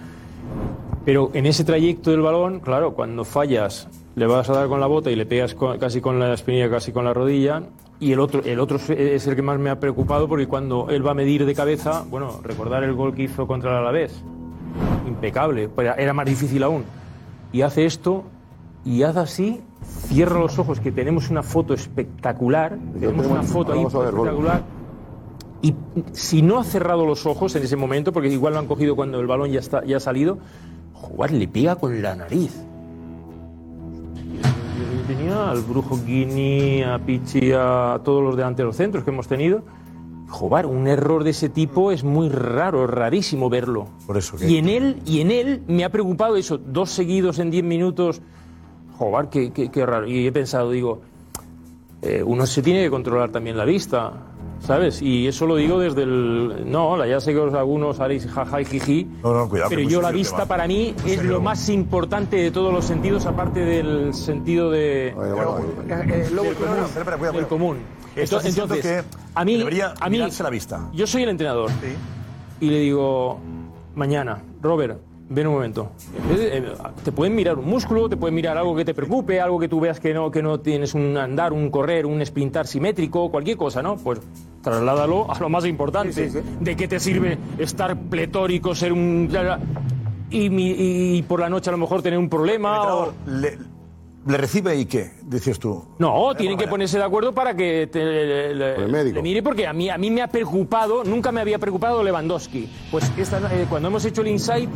Pero 1.07 1.31
en 1.33 1.47
ese 1.47 1.65
trayecto 1.65 2.11
del 2.11 2.21
balón, 2.21 2.61
claro, 2.61 2.93
cuando 2.93 3.25
fallas, 3.25 3.89
le 4.15 4.27
vas 4.27 4.51
a 4.51 4.53
dar 4.53 4.69
con 4.69 4.79
la 4.79 4.87
bota 4.89 5.11
y 5.11 5.17
le 5.17 5.25
pegas 5.25 5.57
casi 5.81 6.03
con 6.03 6.19
la 6.19 6.35
espinilla, 6.35 6.69
casi 6.69 6.93
con 6.93 7.07
la 7.07 7.15
rodilla. 7.15 7.63
Y 7.99 8.13
el 8.13 8.21
otro, 8.21 8.43
el 8.45 8.61
otro 8.61 8.77
es 8.77 9.27
el 9.27 9.35
que 9.35 9.41
más 9.41 9.59
me 9.59 9.71
ha 9.71 9.81
preocupado 9.81 10.29
porque 10.29 10.47
cuando 10.47 10.89
él 10.91 11.07
va 11.07 11.13
a 11.13 11.15
medir 11.15 11.47
de 11.47 11.55
cabeza, 11.55 12.05
bueno, 12.11 12.43
recordar 12.43 12.85
el 12.85 12.93
gol 12.93 13.15
que 13.15 13.23
hizo 13.23 13.47
contra 13.47 13.71
el 13.71 13.79
Alavés, 13.79 14.23
impecable, 15.09 15.71
era 15.97 16.13
más 16.13 16.27
difícil 16.27 16.63
aún. 16.63 16.85
Y 17.57 17.63
hace 17.63 17.87
esto 17.87 18.25
y 18.85 19.03
hace 19.03 19.19
así, 19.19 19.61
cierra 19.83 20.39
los 20.39 20.59
ojos, 20.59 20.79
que 20.79 20.93
tenemos 20.93 21.31
una 21.31 21.43
foto 21.43 21.73
espectacular, 21.73 22.77
tenemos 23.01 23.25
una 23.25 23.43
foto 23.45 23.73
ahí 23.73 23.83
espectacular. 23.83 24.63
Y 25.63 25.75
si 26.13 26.43
no 26.43 26.59
ha 26.59 26.65
cerrado 26.65 27.07
los 27.07 27.25
ojos 27.25 27.57
en 27.57 27.63
ese 27.63 27.77
momento, 27.77 28.13
porque 28.13 28.29
igual 28.29 28.53
lo 28.53 28.59
han 28.59 28.67
cogido 28.67 28.95
cuando 28.95 29.19
el 29.21 29.27
balón 29.27 29.53
ya, 29.53 29.61
está, 29.61 29.83
ya 29.87 29.97
ha 29.97 30.01
salido, 30.01 30.37
jugar 30.93 31.31
le 31.31 31.49
pega 31.49 31.77
con 31.77 32.03
la 32.03 32.15
nariz. 32.15 32.63
Tenía 35.07 35.49
al 35.49 35.63
Brujo 35.63 35.99
Guini, 36.05 36.83
a 36.83 36.99
Pichi, 36.99 37.53
a 37.53 37.99
todos 38.05 38.23
los 38.23 38.37
delanteros 38.37 38.77
centros 38.77 39.03
que 39.03 39.13
hemos 39.13 39.29
tenido. 39.29 39.63
Joder, 40.29 40.67
un 40.67 40.87
error 40.89 41.23
de 41.25 41.31
ese 41.31 41.49
tipo 41.49 41.93
es 41.93 42.03
muy 42.03 42.29
raro, 42.29 42.87
rarísimo 42.87 43.49
verlo. 43.49 43.87
Por 44.07 44.17
eso 44.17 44.37
que- 44.37 44.49
Y 44.51 44.57
en 44.59 44.69
él, 44.69 45.01
y 45.07 45.21
en 45.21 45.31
él 45.31 45.63
me 45.69 45.85
ha 45.85 45.89
preocupado 45.91 46.37
eso, 46.37 46.59
dos 46.59 46.91
seguidos 46.91 47.39
en 47.39 47.51
diez 47.51 47.63
minutos. 47.65 48.21
Joder, 48.99 49.29
qué, 49.29 49.53
qué- 49.53 49.71
qué 49.71 49.87
raro. 49.87 50.07
Y 50.07 50.27
he 50.27 50.33
pensado, 50.33 50.71
digo, 50.73 51.01
eh, 52.03 52.23
uno 52.25 52.45
se 52.47 52.63
tiene 52.63 52.83
que 52.83 52.91
controlar 52.91 53.31
también 53.31 53.57
la 53.57 53.65
vista. 53.65 54.13
¿Sabes? 54.59 55.03
Y 55.03 55.27
eso 55.29 55.47
lo 55.47 55.57
digo 55.57 55.79
desde 55.79 56.03
el. 56.05 56.65
No, 56.67 56.97
la- 56.97 57.07
ya 57.07 57.21
sé 57.21 57.33
que 57.33 57.39
os- 57.39 57.53
algunos 57.53 58.01
haréis 58.01 58.27
jaja 58.27 58.63
y 58.63 58.65
jiji. 58.65 59.07
No, 59.23 59.35
no, 59.35 59.49
cuidado, 59.51 59.69
Pero 59.69 59.83
yo 59.83 60.01
la 60.01 60.11
vista 60.11 60.37
tema. 60.39 60.49
para 60.49 60.67
mí 60.67 60.95
Muy 61.03 61.13
es 61.13 61.23
lo 61.25 61.43
más 61.43 61.69
importante 61.69 62.37
de 62.37 62.51
todos 62.51 62.73
los 62.73 62.87
sentidos, 62.87 63.27
aparte 63.27 63.61
del 63.61 64.15
sentido 64.15 64.71
de. 64.71 65.09
Eh, 65.09 65.13
eh, 65.15 66.29
Lobo, 66.33 66.45
del 66.49 66.55
común. 66.57 66.77
espera, 66.87 66.87
espera, 66.87 67.17
cuidado, 67.19 67.37
del 67.39 67.47
común. 67.47 67.77
Estás 68.17 68.45
Entonces, 68.47 68.81
que 68.83 69.03
a 69.35 69.45
mí, 69.45 69.57
debería 69.57 69.95
a 70.01 70.09
mí, 70.09 70.17
mirarse 70.17 70.43
la 70.43 70.51
vista. 70.51 70.89
yo 70.93 71.07
soy 71.07 71.23
el 71.25 71.29
entrenador. 71.31 71.71
Y 72.61 72.71
le 72.71 72.79
digo, 72.81 73.39
mañana, 73.95 74.43
Robert, 74.63 74.99
ven 75.29 75.47
un 75.49 75.55
momento. 75.55 75.91
Eh, 76.31 76.65
Te 77.05 77.13
pueden 77.13 77.35
mirar 77.35 77.59
un 77.59 77.67
músculo, 77.67 78.09
te 78.09 78.17
pueden 78.17 78.35
mirar 78.35 78.57
algo 78.57 78.75
que 78.75 78.85
te 78.85 78.95
preocupe, 78.95 79.41
algo 79.41 79.59
que 79.59 79.69
tú 79.69 79.81
veas 79.81 80.01
que 80.01 80.15
no, 80.15 80.31
que 80.31 80.43
no 80.43 80.61
tienes 80.61 80.95
un 80.95 81.17
andar, 81.19 81.53
un 81.53 81.71
correr, 81.71 82.07
un 82.07 82.25
sprintar 82.25 82.67
simétrico, 82.67 83.31
cualquier 83.31 83.57
cosa, 83.59 83.83
¿no? 83.83 83.97
Pues 83.97 84.21
trasládalo 84.63 85.31
a 85.31 85.39
lo 85.39 85.49
más 85.51 85.67
importante. 85.67 86.31
¿De 86.61 86.77
qué 86.77 86.89
te 86.89 86.99
sirve 86.99 87.37
estar 87.59 87.97
pletórico, 87.99 88.75
ser 88.75 88.93
un... 88.93 89.29
Y, 90.31 90.51
mi- 90.51 90.75
y 91.19 91.23
por 91.23 91.39
la 91.41 91.49
noche 91.49 91.71
a 91.71 91.73
lo 91.73 91.79
mejor 91.79 92.03
tener 92.03 92.19
un 92.19 92.29
problema 92.29 92.93
o... 92.95 93.13
Le, 93.27 93.59
le 94.27 94.37
recibe 94.37 94.77
y 94.77 94.87
qué? 94.87 95.13
Dices 95.23 95.59
tú. 95.59 95.85
No, 95.99 96.35
tienen 96.35 96.59
que 96.59 96.67
ponerse 96.69 96.99
de 96.99 97.05
acuerdo 97.05 97.33
para 97.33 97.55
que 97.55 97.87
te- 97.91 98.05
le, 98.05 98.55
le- 98.55 99.05
le 99.13 99.23
mire, 99.23 99.43
porque 99.43 99.67
a 99.67 99.73
mí, 99.73 99.89
a 99.89 99.97
mí 99.99 100.11
me 100.11 100.23
ha 100.23 100.27
preocupado, 100.29 101.05
nunca 101.05 101.31
me 101.33 101.41
había 101.41 101.59
preocupado 101.59 102.03
Lewandowski. 102.03 102.69
Pues 102.91 103.11
esta, 103.17 103.39
eh, 103.55 103.67
cuando 103.69 103.89
hemos 103.89 104.05
hecho 104.05 104.23
el 104.23 104.29
insight, 104.29 104.69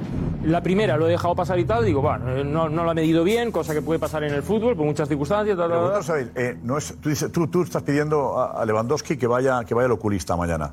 la 0.45 0.63
primera 0.63 0.97
lo 0.97 1.07
he 1.07 1.11
dejado 1.11 1.35
pasar 1.35 1.59
y 1.59 1.65
tal, 1.65 1.85
digo, 1.85 2.01
bueno, 2.01 2.37
eh, 2.37 2.45
no, 2.45 2.69
no 2.69 2.85
lo 2.85 2.91
ha 2.91 2.95
medido 2.95 3.25
bien, 3.25 3.51
cosa 3.53 3.75
que 3.75 3.83
puede 3.83 3.99
pasar 3.99 4.25
en 4.25 4.33
el 4.33 4.43
fútbol 4.43 4.77
por 4.77 4.87
muchas 4.87 5.09
circunstancias. 5.09 5.57
tal, 5.57 5.69
tal, 5.71 5.93
tal. 5.93 6.05
sabéis, 6.05 6.29
eh, 6.37 6.57
no 6.63 6.79
es, 6.79 6.95
tú, 7.01 7.09
dices, 7.09 7.31
tú, 7.33 7.47
tú 7.49 7.63
estás 7.63 7.83
pidiendo 7.83 8.39
a, 8.39 8.63
a 8.63 8.65
Lewandowski 8.65 9.17
que 9.17 9.27
vaya, 9.27 9.65
que 9.65 9.75
vaya 9.75 9.87
al 9.87 9.93
oculista 9.93 10.37
mañana. 10.37 10.73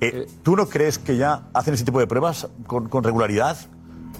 Eh, 0.00 0.26
¿Tú 0.42 0.56
no 0.56 0.66
crees 0.68 0.98
que 0.98 1.16
ya 1.16 1.42
hacen 1.52 1.74
ese 1.74 1.84
tipo 1.84 2.00
de 2.00 2.06
pruebas 2.06 2.48
con, 2.66 2.88
con 2.88 3.04
regularidad 3.04 3.56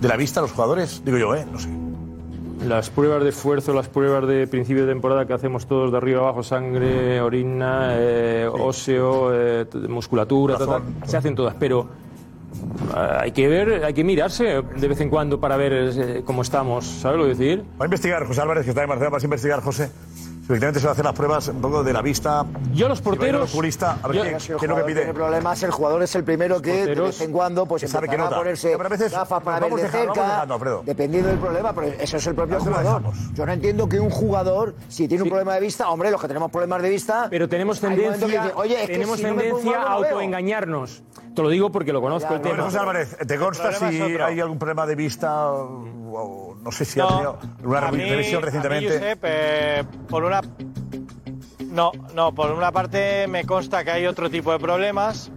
de 0.01 0.09
la 0.09 0.17
vista 0.17 0.41
a 0.41 0.43
los 0.43 0.53
jugadores? 0.53 1.03
Digo 1.05 1.19
yo, 1.19 1.35
¿eh? 1.35 1.45
No 1.51 1.59
sé. 1.59 1.69
Las 2.67 2.91
pruebas 2.91 3.23
de 3.23 3.31
esfuerzo, 3.31 3.73
las 3.73 3.89
pruebas 3.89 4.27
de 4.29 4.47
principio 4.47 4.85
de 4.85 4.93
temporada 4.93 5.27
que 5.27 5.33
hacemos 5.33 5.67
todos 5.67 5.91
de 5.91 5.97
arriba 5.97 6.21
abajo, 6.21 6.43
sangre, 6.43 7.21
orina, 7.21 7.93
eh, 7.93 8.49
óseo, 8.51 9.31
eh, 9.33 9.67
musculatura, 9.89 10.59
se 11.07 11.17
hacen 11.17 11.35
todas, 11.35 11.55
pero 11.59 11.89
eh, 12.95 13.17
hay 13.21 13.33
que 13.33 13.49
ver, 13.49 13.85
hay 13.85 13.95
que 13.95 14.05
mirarse 14.05 14.63
de 14.63 14.89
vez 14.89 15.01
en 15.01 15.09
cuando 15.09 15.41
para 15.41 15.57
ver 15.57 15.73
eh, 15.73 16.23
cómo 16.25 16.43
estamos, 16.43 16.85
¿sabes 16.85 17.19
lo 17.19 17.25
que 17.25 17.31
decir? 17.31 17.65
Va 17.81 17.85
a 17.85 17.87
investigar 17.87 18.27
José 18.27 18.41
Álvarez, 18.41 18.65
que 18.65 18.71
está 18.71 18.83
en 18.83 18.89
Barcelona, 18.89 19.15
vas 19.15 19.23
a 19.23 19.27
investigar, 19.27 19.61
José. 19.63 19.91
Si 20.51 20.55
efectivamente 20.55 20.81
se 20.81 20.87
va 20.87 20.91
a 20.91 20.93
hacer 20.95 21.05
las 21.05 21.15
pruebas 21.15 21.47
un 21.47 21.61
poco 21.61 21.85
de 21.85 21.93
la 21.93 22.03
vista. 22.03 22.45
Yo 22.75 22.89
los 22.89 22.99
Si 22.99 23.05
va 23.05 23.11
a 23.13 23.15
porteros- 23.15 23.55
a 24.03 24.09
ver 24.09 24.17
yo- 24.17 24.23
qué, 24.25 24.41
Si 24.41 24.51
el 24.51 24.59
qué 24.59 24.65
es 24.65 24.69
lo 24.69 24.77
que 24.79 24.83
pide. 24.83 25.01
tiene 25.03 25.15
problemas, 25.15 25.63
el 25.63 25.71
jugador 25.71 26.03
es 26.03 26.13
el 26.17 26.25
primero 26.25 26.61
que 26.61 26.73
de 26.73 26.79
porteros 26.79 27.07
vez 27.07 27.21
en 27.21 27.31
cuando 27.33 27.67
pues 27.67 27.83
sabe 27.83 28.09
que 28.09 28.17
empezará 28.17 28.23
a 28.23 28.31
nota. 28.31 28.37
ponerse 28.41 28.69
Pero 28.73 28.85
a 28.85 28.89
veces 28.89 29.13
gafas 29.13 29.43
para 29.45 29.61
ver 29.61 29.71
de 29.77 29.83
dejando, 29.85 30.13
cerca, 30.15 30.27
dejando, 30.49 30.83
dependiendo 30.85 31.29
del 31.29 31.39
problema, 31.39 31.73
pero 31.73 31.87
eso 32.01 32.17
es 32.17 32.27
el 32.27 32.35
propio 32.35 32.59
jugador. 32.59 33.03
Yo 33.33 33.47
no 33.47 33.53
entiendo 33.53 33.89
que 33.89 34.01
un 34.01 34.11
jugador, 34.11 34.75
si 34.89 35.07
tiene 35.07 35.23
un 35.23 35.29
problema 35.29 35.55
de 35.55 35.61
vista, 35.61 35.89
hombre, 35.89 36.11
los 36.11 36.21
que 36.21 36.27
tenemos 36.27 36.51
problemas 36.51 36.83
de 36.83 36.91
vista, 36.91 37.29
Pero 37.31 37.49
tenemos 37.49 37.81
tendencia, 37.81 38.27
dicen, 38.27 38.51
Oye, 38.57 38.75
es 38.75 38.87
que 38.89 38.93
tenemos 38.95 39.19
si 39.19 39.23
no 39.23 39.29
tendencia 39.37 39.83
a 39.83 39.89
no 39.91 40.01
veo". 40.01 40.11
autoengañarnos. 40.11 41.05
Te 41.33 41.43
lo 41.43 41.49
digo 41.49 41.71
porque 41.71 41.93
lo 41.93 42.01
conozco 42.01 42.35
el 42.35 42.41
Bueno, 42.41 42.57
tema. 42.57 42.65
José 42.65 42.79
Álvarez, 42.81 43.17
¿te 43.25 43.39
consta 43.39 43.69
El 43.69 43.75
problema 43.77 44.07
si 44.09 44.15
es 44.15 44.21
hay 44.21 44.41
algún 44.41 44.59
problema 44.59 44.85
de 44.85 44.97
vista? 44.97 45.53
o 45.53 46.50
no 46.63 46.71
sé 46.73 46.85
si 46.85 47.01
ha 47.01 47.05
No, 47.05 47.09
tenido 47.11 47.39
una 47.65 47.91
mí- 47.93 48.09
revisión 48.11 48.43
recientemente. 48.43 48.89
Josep, 48.93 49.19
eh, 49.25 49.85
por 50.09 50.25
una 50.25 50.41
no, 51.67 51.93
no, 52.15 52.33
por 52.35 52.51
una 52.51 52.73
parte 52.73 53.27
me 53.29 53.45
consta 53.45 53.85
que 53.85 53.91
hay 53.93 54.07
otro 54.07 54.29
tipo 54.29 54.53
de 54.53 54.59
problemas 54.59 55.31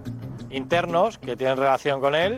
internos 0.50 1.18
que 1.18 1.36
tienen 1.36 1.58
relación 1.58 2.00
con 2.02 2.16
él 2.16 2.38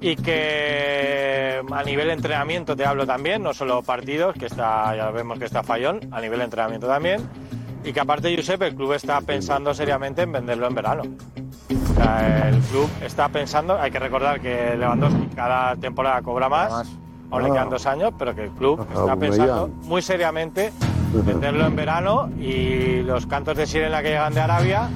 y 0.00 0.16
que 0.16 1.62
a 1.70 1.82
nivel 1.84 2.08
de 2.08 2.14
entrenamiento 2.14 2.74
te 2.74 2.84
hablo 2.84 3.06
también, 3.06 3.42
no 3.42 3.52
solo 3.54 3.82
partidos, 3.82 4.34
que 4.34 4.46
está 4.46 4.96
ya 4.96 5.10
vemos 5.10 5.38
que 5.38 5.44
está 5.44 5.62
fallón, 5.62 6.00
a 6.10 6.20
nivel 6.20 6.38
de 6.40 6.44
entrenamiento 6.46 6.86
también, 6.88 7.20
y 7.84 7.92
que 7.92 8.00
aparte 8.00 8.34
Josep, 8.34 8.62
el 8.62 8.74
club 8.74 8.94
está 8.94 9.20
pensando 9.20 9.72
seriamente 9.74 10.22
en 10.22 10.32
venderlo 10.32 10.66
en 10.66 10.74
verano. 10.74 11.02
O 11.90 11.94
sea, 11.94 12.48
el 12.48 12.58
club 12.62 12.88
está 13.04 13.28
pensando, 13.28 13.78
hay 13.80 13.90
que 13.90 13.98
recordar 13.98 14.40
que 14.40 14.74
Lewandowski 14.76 15.26
cada 15.36 15.76
temporada 15.76 16.20
cobra 16.22 16.48
más, 16.48 16.88
le 17.40 17.50
quedan 17.50 17.70
dos 17.70 17.86
años, 17.86 18.12
pero 18.18 18.34
que 18.34 18.44
el 18.44 18.50
club 18.50 18.80
Ah, 18.80 18.92
está 19.00 19.16
pensando 19.16 19.68
ya. 19.68 19.88
muy 19.88 20.02
seriamente 20.02 20.72
venderlo 21.12 21.66
en 21.66 21.76
verano 21.76 22.30
y 22.38 23.02
los 23.02 23.26
cantos 23.26 23.56
de 23.56 23.66
sirena 23.66 24.02
que 24.02 24.08
llegan 24.10 24.34
de 24.34 24.40
Arabia 24.40 24.88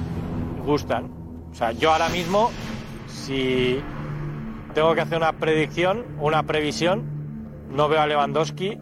gustan. 0.65 1.09
O 1.51 1.55
sea, 1.55 1.71
yo 1.71 1.91
ahora 1.91 2.09
mismo, 2.09 2.49
si 3.07 3.79
tengo 4.73 4.93
que 4.95 5.01
hacer 5.01 5.17
una 5.17 5.33
predicción, 5.33 6.03
una 6.19 6.43
previsión, 6.43 7.03
no 7.71 7.87
veo 7.89 8.01
a 8.01 8.07
Lewandowski 8.07 8.77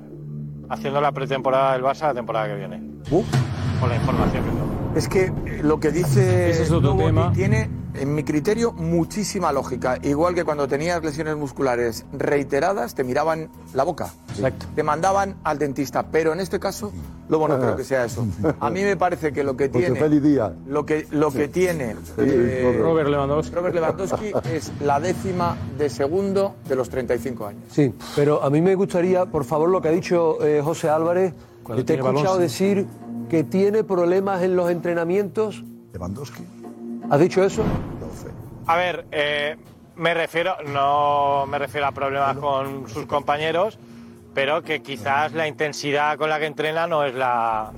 haciendo 0.69 0.99
la 1.01 1.11
pretemporada 1.11 1.73
del 1.73 1.83
Barça 1.83 2.07
la 2.07 2.13
temporada 2.13 2.47
que 2.47 2.55
viene. 2.55 2.81
Con 3.09 3.89
la 3.89 3.95
información 3.95 4.43
que 4.43 4.49
tengo. 4.49 4.65
Es 4.95 5.07
que 5.09 5.31
lo 5.61 5.79
que 5.79 5.91
dice 5.91 6.49
Ese 6.51 6.63
es 6.63 6.71
otro 6.71 6.91
Lobo 6.91 7.03
tema. 7.05 7.31
tiene, 7.33 7.69
en 7.97 8.13
mi 8.13 8.23
criterio, 8.23 8.71
muchísima 8.73 9.51
lógica. 9.51 9.97
Igual 10.01 10.35
que 10.35 10.43
cuando 10.43 10.67
tenías 10.67 11.03
lesiones 11.03 11.35
musculares 11.35 12.05
reiteradas, 12.13 12.95
te 12.95 13.03
miraban 13.03 13.49
la 13.73 13.83
boca. 13.83 14.13
Exacto. 14.29 14.65
Te 14.75 14.83
mandaban 14.83 15.35
al 15.43 15.57
dentista. 15.57 16.03
Pero 16.03 16.33
en 16.33 16.39
este 16.39 16.59
caso, 16.59 16.91
Lobo 17.29 17.47
no 17.47 17.57
creo 17.57 17.75
que 17.75 17.83
sea 17.83 18.05
eso. 18.05 18.25
A 18.59 18.69
mí 18.69 18.83
me 18.83 18.95
parece 18.97 19.33
que 19.33 19.43
lo 19.43 19.57
que 19.57 19.69
José 19.69 19.91
tiene... 19.93 20.51
Lo 20.67 20.85
que, 20.85 21.07
lo 21.11 21.31
que 21.31 21.47
tiene 21.47 21.95
eh, 22.17 22.79
Robert 22.81 23.09
Lewandowski. 23.09 23.55
Robert 23.55 23.75
Lewandowski 23.75 24.31
es 24.53 24.71
la 24.81 24.99
décima 24.99 25.57
de 25.77 25.89
segundo 25.89 26.55
de 26.67 26.75
los 26.75 26.89
35 26.89 27.47
años. 27.47 27.63
Sí, 27.71 27.93
pero 28.15 28.43
a 28.43 28.49
mí 28.49 28.61
me 28.61 28.75
gustaría, 28.75 29.25
por 29.25 29.45
favor, 29.45 29.69
lo 29.69 29.81
que 29.81 29.87
ha 29.87 29.91
dicho 29.91 30.43
eh, 30.45 30.61
José 30.63 30.89
Álvarez, 30.89 31.33
Cuando 31.63 31.83
te 31.83 31.93
he 31.93 31.97
balón, 31.97 32.17
escuchado 32.17 32.35
sí. 32.37 32.41
decir 32.43 32.87
que 33.29 33.43
tiene 33.43 33.83
problemas 33.83 34.43
en 34.43 34.55
los 34.55 34.69
entrenamientos. 34.69 35.63
Lewandowski. 35.93 36.43
¿Has 37.09 37.19
dicho 37.19 37.43
eso? 37.43 37.63
A 38.67 38.75
ver, 38.77 39.05
eh, 39.11 39.55
me 39.95 40.13
refiero, 40.13 40.55
no 40.67 41.45
me 41.47 41.59
refiero 41.59 41.87
a 41.87 41.91
problemas 41.91 42.37
con 42.37 42.89
sus 42.89 43.05
compañeros, 43.05 43.77
pero 44.33 44.63
que 44.63 44.81
quizás 44.81 45.33
la 45.33 45.47
intensidad 45.47 46.17
con 46.17 46.29
la 46.29 46.39
que 46.39 46.47
entrena 46.47 46.87
no 46.87 47.03
es 47.03 47.13
la. 47.13 47.71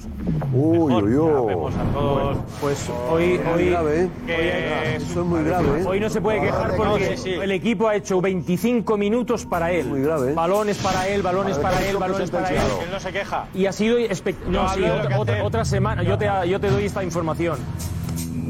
Uy, 0.53 0.93
uy, 0.93 1.15
uy. 1.15 1.53
Todos. 1.93 2.37
Pues 2.61 2.89
hoy, 3.11 3.37
Muy 3.37 3.53
hoy, 3.53 3.69
grave, 3.69 4.03
¿eh? 4.03 4.09
que 4.25 4.95
Eso 4.95 5.19
es 5.21 5.25
muy 5.27 5.43
grave, 5.43 5.81
¿eh? 5.81 5.85
Hoy 5.85 5.99
no 5.99 6.09
se 6.09 6.21
puede 6.21 6.39
quejar 6.41 6.69
No, 6.71 6.77
porque 6.77 7.17
sí, 7.17 7.23
sí. 7.23 7.33
el 7.33 7.51
equipo 7.51 7.87
ha 7.89 7.95
hecho 7.95 8.21
25 8.21 8.97
minutos 8.97 9.45
para 9.45 9.71
él. 9.71 9.85
Muy 9.87 10.01
grave, 10.01 10.31
¿eh? 10.31 10.33
Balones 10.33 10.77
para 10.77 11.07
él, 11.09 11.21
balones 11.21 11.57
para 11.57 11.85
él, 11.85 11.97
balones 11.97 12.31
para 12.31 12.49
él. 12.49 12.55
Él 12.55 12.89
no 12.91 12.99
se 12.99 13.11
queja. 13.11 13.45
Y 13.53 13.65
ha 13.65 13.73
sido 13.73 13.99
espect- 13.99 14.37
Yo 14.45 14.51
No, 14.51 14.69
sí, 14.69 14.83
otra, 14.83 15.19
otra- 15.19 15.43
otra 15.43 15.65
semana. 15.65 16.01
Yo 16.01 16.17
te, 16.17 16.27
yo 16.47 16.59
te 16.61 16.69
doy 16.71 16.85
esta 16.85 17.03
información. 17.03 17.59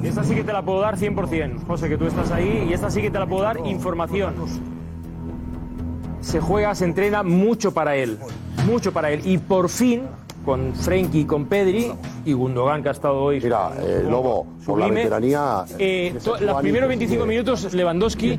Esta 0.03 0.23
sí 0.23 0.35
que 0.35 0.43
te 0.43 0.53
la 0.53 0.61
puedo 0.61 0.81
dar 0.81 0.97
100%. 0.97 1.65
José, 1.65 1.89
que 1.89 1.97
tú 1.97 2.05
estás 2.05 2.31
ahí 2.31 2.67
y 2.69 2.73
esta 2.73 2.89
sí 2.89 3.01
que 3.01 3.11
te 3.11 3.19
la 3.19 3.25
puedo 3.25 3.43
dar 3.43 3.57
información. 3.65 4.35
Se 6.21 6.39
juega, 6.39 6.75
se 6.75 6.85
entrena 6.85 7.23
mucho 7.23 7.73
para 7.73 7.95
él. 7.95 8.19
Mucho 8.65 8.91
para 8.91 9.11
él. 9.11 9.21
Y 9.25 9.37
por 9.37 9.69
fin, 9.69 10.03
con 10.47 10.73
Frenkie 10.73 11.19
y 11.19 11.25
con 11.25 11.45
Pedri 11.47 11.91
y 12.23 12.31
Gundogan, 12.31 12.81
que 12.81 12.87
ha 12.87 12.93
estado 12.93 13.21
hoy. 13.21 13.41
Mira, 13.41 13.69
eh, 13.81 14.01
Lobo, 14.09 14.47
por 14.65 14.79
la 14.79 14.87
veteranía. 14.87 15.65
eh, 15.77 16.11
de 16.13 16.19
to- 16.21 16.31
Sergio 16.37 16.47
los 16.47 16.61
primeros 16.61 16.87
pues, 16.87 16.97
25 16.99 17.23
eh, 17.23 17.27
minutos 17.27 17.73
Lewandowski 17.73 18.37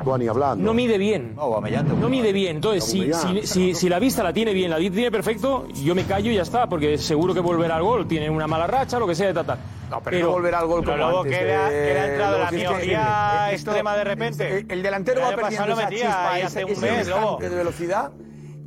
no 0.57 0.73
mide 0.73 0.97
bien. 0.97 1.35
No, 1.35 2.09
mide 2.09 2.33
bien. 2.33 2.55
Entonces, 2.55 2.83
si, 2.83 3.13
si, 3.13 3.45
si, 3.45 3.75
si 3.75 3.89
la 3.89 3.99
vista 3.99 4.23
la 4.23 4.33
tiene 4.33 4.53
bien, 4.55 4.71
la 4.71 4.77
tiene 4.77 5.11
perfecto, 5.11 5.67
yo 5.83 5.93
me 5.93 6.05
callo 6.05 6.31
y 6.31 6.35
ya 6.35 6.41
está, 6.41 6.67
porque 6.67 6.97
seguro 6.97 7.35
que 7.35 7.41
volverá 7.41 7.75
al 7.75 7.83
gol. 7.83 8.07
Tiene 8.07 8.27
una 8.27 8.47
mala 8.47 8.65
racha, 8.65 8.97
lo 8.97 9.05
que 9.05 9.13
sea, 9.13 9.31
tal, 9.31 9.45
tal. 9.45 9.59
No, 9.91 10.01
pero, 10.01 10.19
no 10.25 10.31
volverá 10.31 10.59
al 10.61 10.67
gol 10.67 10.81
Pero 10.83 10.93
como 10.93 11.03
luego 11.03 11.21
antes. 11.23 11.37
que 11.37 11.45
le 11.45 11.55
ha- 11.55 11.69
de- 11.69 11.87
que 11.87 11.93
le 11.93 11.99
ha 11.99 12.07
entrado 12.11 12.37
la 12.39 12.49
si 12.49 12.55
es 12.55 12.61
que- 12.63 12.69
miopía 12.69 13.51
esto- 13.51 13.69
extrema 13.71 13.95
de 13.95 14.03
repente. 14.03 14.57
El, 14.61 14.65
el 14.71 14.81
delantero 14.81 15.19
El 15.21 15.25
va 15.31 15.35
perdiendo 15.35 15.73
esa 15.73 15.83
metía 15.83 16.05
chispa, 16.07 16.37
ese, 16.37 16.45
hace 16.47 16.65
un 16.65 16.71
ese 16.71 16.81
mes, 16.91 17.07
de 17.39 17.49
velocidad 17.49 18.11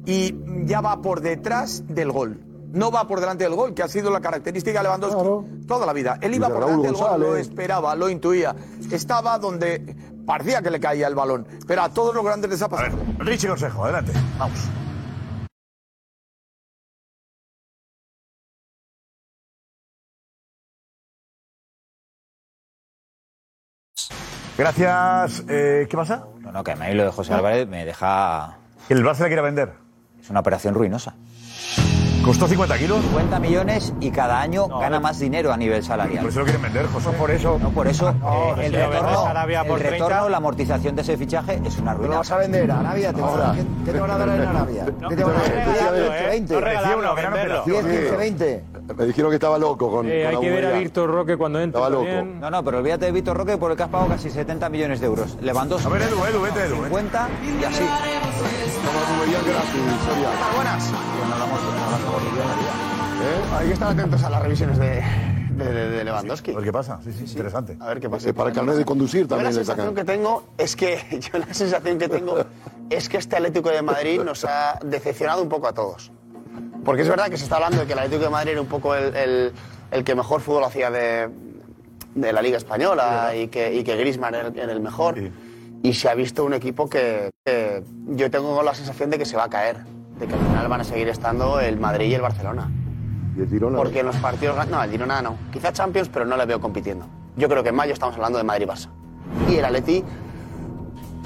y 0.06 0.32
ya 0.64 0.80
va 0.80 1.02
por 1.02 1.20
detrás 1.22 1.82
del 1.88 2.12
gol. 2.12 2.38
No 2.72 2.90
va 2.90 3.06
por 3.06 3.20
delante 3.20 3.44
del 3.44 3.54
gol, 3.54 3.74
que 3.74 3.82
ha 3.82 3.88
sido 3.88 4.10
la 4.10 4.20
característica 4.20 4.78
de 4.78 4.84
Lewandowski 4.84 5.66
toda 5.66 5.84
la 5.84 5.92
vida. 5.92 6.18
Él 6.20 6.34
iba 6.34 6.48
por 6.48 6.64
delante 6.64 6.86
del 6.88 6.96
gol, 6.96 7.20
lo 7.20 7.36
esperaba, 7.36 7.94
lo 7.94 8.08
intuía. 8.08 8.54
Estaba 8.90 9.38
donde 9.38 9.94
parecía 10.26 10.62
que 10.62 10.70
le 10.70 10.80
caía 10.80 11.06
el 11.06 11.14
balón. 11.14 11.46
Pero 11.66 11.82
a 11.82 11.88
todos 11.90 12.14
los 12.14 12.24
grandes 12.24 12.50
les 12.50 12.62
ha 12.62 12.66
A 12.66 12.68
ver, 12.68 12.90
pasado. 12.92 13.04
Richie 13.18 13.48
Consejo, 13.48 13.84
adelante. 13.84 14.12
Vamos. 14.38 14.58
Gracias. 24.56 25.44
Eh, 25.48 25.86
¿Qué 25.88 25.96
pasa? 25.96 26.26
No, 26.40 26.52
no, 26.52 26.64
que 26.64 26.72
a 26.72 26.76
mí 26.76 26.94
lo 26.94 27.04
de 27.04 27.10
José 27.10 27.34
Álvarez 27.34 27.66
me 27.68 27.84
deja. 27.84 28.58
El 28.88 29.04
Barça 29.04 29.20
le 29.20 29.26
quiere 29.26 29.42
vender. 29.42 29.72
Es 30.20 30.30
una 30.30 30.40
operación 30.40 30.74
ruinosa. 30.74 31.14
¿Costó 32.24 32.46
50 32.46 32.78
kilos? 32.78 33.00
50 33.02 33.38
millones 33.40 33.92
y 34.00 34.10
cada 34.10 34.40
año 34.40 34.68
gana 34.68 35.00
más 35.00 35.18
dinero 35.18 35.52
a 35.52 35.56
nivel 35.56 35.82
salarial. 35.82 36.20
Por 36.20 36.30
eso 36.30 36.38
lo 36.40 36.44
quieren 36.44 36.62
vender, 36.62 36.86
José. 36.86 37.10
por 37.10 37.30
eso. 37.30 37.58
No, 37.60 37.70
por 37.70 37.88
eso 37.88 38.12
No, 38.12 38.56
eh, 38.60 38.66
el 38.66 38.70
si 38.72 38.76
retorno, 38.78 39.26
Arabia 39.26 39.60
el 39.62 39.66
por 39.66 39.78
30. 39.80 39.98
retorno, 40.06 40.28
la 40.28 40.36
amortización 40.36 40.94
de 40.94 41.02
ese 41.02 41.16
fichaje 41.16 41.60
es 41.64 41.78
una 41.78 41.94
ruina. 41.94 42.12
lo 42.12 42.18
vas 42.18 42.30
a 42.30 42.36
vender 42.38 42.70
a 42.70 42.78
Arabia? 42.80 43.12
¿Te 43.12 43.20
¿Qué, 43.20 43.64
qué 43.86 43.92
te 43.92 44.00
van 44.00 44.10
a 44.10 44.18
dar 44.18 44.28
en 44.28 44.40
Arabia? 44.42 44.84
¿Qué 45.08 45.16
te 45.16 45.24
van 45.24 45.34
a 45.36 45.38
dar? 45.42 45.94
10, 45.94 46.26
20. 46.28 46.54
No 46.54 46.60
regalarlo, 46.60 46.98
una 46.98 47.14
gran 47.20 47.32
venderlo. 47.32 47.60
operación. 47.62 47.90
10, 47.90 48.00
15, 48.02 48.16
20. 48.16 48.64
Me 48.96 49.04
dijeron 49.06 49.30
que 49.30 49.36
estaba 49.36 49.58
loco 49.58 49.90
con. 49.90 50.08
Eh, 50.08 50.26
hay 50.26 50.34
con 50.34 50.44
que 50.44 50.50
ver 50.50 50.66
a. 50.66 50.78
Víctor 50.78 51.10
Roque 51.10 51.36
cuando 51.36 51.60
entre. 51.60 51.78
Estaba 51.80 51.90
loco. 51.90 52.04
también. 52.04 52.40
No, 52.40 52.50
no, 52.50 52.62
pero 52.64 52.78
olvídate 52.78 53.06
de 53.06 53.12
Víctor 53.12 53.36
Roque 53.36 53.56
por 53.56 53.70
el 53.70 53.76
que 53.76 53.82
has 53.84 53.88
pagado 53.88 54.10
casi 54.10 54.30
70 54.30 54.68
millones 54.68 55.00
de 55.00 55.06
euros. 55.06 55.36
Lewandowski. 55.40 55.86
A 55.88 55.90
ver, 55.90 56.02
Edu, 56.02 56.24
Edu, 56.24 56.40
vete, 56.42 56.60
Edu. 56.64 56.74
vete. 56.76 56.84
50 56.88 57.28
y 57.60 57.64
así. 57.64 57.82
Como 57.82 58.98
Aubameyang 58.98 59.44
gratis, 59.44 59.80
Soria. 60.06 60.28
Buenas. 60.56 60.92
¿Eh? 63.22 63.56
Hay 63.58 63.66
que 63.68 63.72
estar 63.74 63.92
atentos 63.92 64.22
a 64.24 64.30
las 64.30 64.42
revisiones 64.42 64.78
de, 64.78 65.02
de, 65.56 65.64
de- 65.72 65.88
de 65.90 66.04
Lewandowski. 66.04 66.52
A 66.52 66.56
ver 66.56 66.64
qué 66.64 66.72
pasa. 66.72 66.98
Sí, 67.04 67.12
sí, 67.12 67.24
interesante. 67.32 67.76
A 67.80 67.86
ver 67.88 68.00
qué 68.00 68.08
pasa. 68.10 68.28
Eh, 68.28 68.34
para 68.34 68.50
el 68.50 68.54
carnet 68.54 68.76
de 68.76 68.84
conducir 68.84 69.22
Yo 69.22 69.28
también 69.28 69.44
la 69.44 69.50
le 69.50 69.56
sensación 69.56 69.88
sacan. 69.88 69.94
que 70.06 70.12
tengo 70.12 70.44
es 70.58 70.76
que 70.76 71.20
yo 71.32 71.38
la 71.38 71.54
sensación 71.54 71.98
que 71.98 72.08
tengo 72.08 72.44
es 72.90 73.08
que 73.08 73.16
este 73.18 73.36
Atlético 73.36 73.70
de 73.70 73.82
Madrid 73.82 74.20
nos 74.22 74.44
ha 74.44 74.78
decepcionado 74.84 75.42
un 75.42 75.48
poco 75.48 75.68
a 75.68 75.72
todos. 75.72 76.10
Porque 76.84 77.02
es 77.02 77.08
verdad 77.08 77.28
que 77.28 77.36
se 77.36 77.44
está 77.44 77.56
hablando 77.56 77.78
de 77.80 77.86
que 77.86 77.92
el 77.92 77.98
Atlético 78.00 78.24
de 78.24 78.30
Madrid 78.30 78.52
era 78.52 78.60
un 78.60 78.66
poco 78.66 78.94
el, 78.94 79.14
el- 79.16 79.52
el 79.92 80.04
que 80.04 80.14
mejor 80.14 80.40
fútbol 80.40 80.64
hacía 80.64 80.90
de, 80.90 81.28
de 82.14 82.32
la 82.32 82.40
Liga 82.42 82.56
Española 82.56 83.34
y 83.36 83.48
que, 83.48 83.74
y 83.74 83.84
que 83.84 83.94
Griezmann 83.96 84.34
era, 84.34 84.48
el- 84.48 84.58
era 84.58 84.72
el 84.72 84.80
mejor. 84.80 85.16
Y 85.84 85.94
se 85.94 86.08
ha 86.08 86.14
visto 86.14 86.44
un 86.44 86.54
equipo 86.54 86.88
que, 86.88 87.30
que 87.44 87.82
yo 88.08 88.30
tengo 88.30 88.62
la 88.62 88.74
sensación 88.74 89.10
de 89.10 89.18
que 89.18 89.24
se 89.26 89.36
va 89.36 89.44
a 89.44 89.50
caer. 89.50 89.78
De 90.18 90.26
que 90.26 90.34
al 90.34 90.40
final 90.40 90.68
van 90.68 90.80
a 90.80 90.84
seguir 90.84 91.08
estando 91.08 91.58
el 91.60 91.78
Madrid 91.78 92.06
y 92.06 92.14
el 92.14 92.20
Barcelona. 92.20 92.70
Y 93.36 93.40
el 93.40 93.48
Girona. 93.48 93.78
Porque 93.78 94.00
en 94.00 94.06
los 94.06 94.16
partidos. 94.16 94.66
No, 94.68 94.82
el 94.82 94.90
Girona 94.90 95.22
no. 95.22 95.36
Quizá 95.52 95.72
Champions, 95.72 96.08
pero 96.08 96.24
no 96.24 96.36
le 96.36 96.46
veo 96.46 96.60
compitiendo. 96.60 97.06
Yo 97.36 97.48
creo 97.48 97.62
que 97.62 97.70
en 97.70 97.76
mayo 97.76 97.92
estamos 97.92 98.14
hablando 98.16 98.38
de 98.38 98.44
Madrid-Barça. 98.44 98.88
Y 99.48 99.56
el 99.56 99.64
Atleti, 99.64 100.04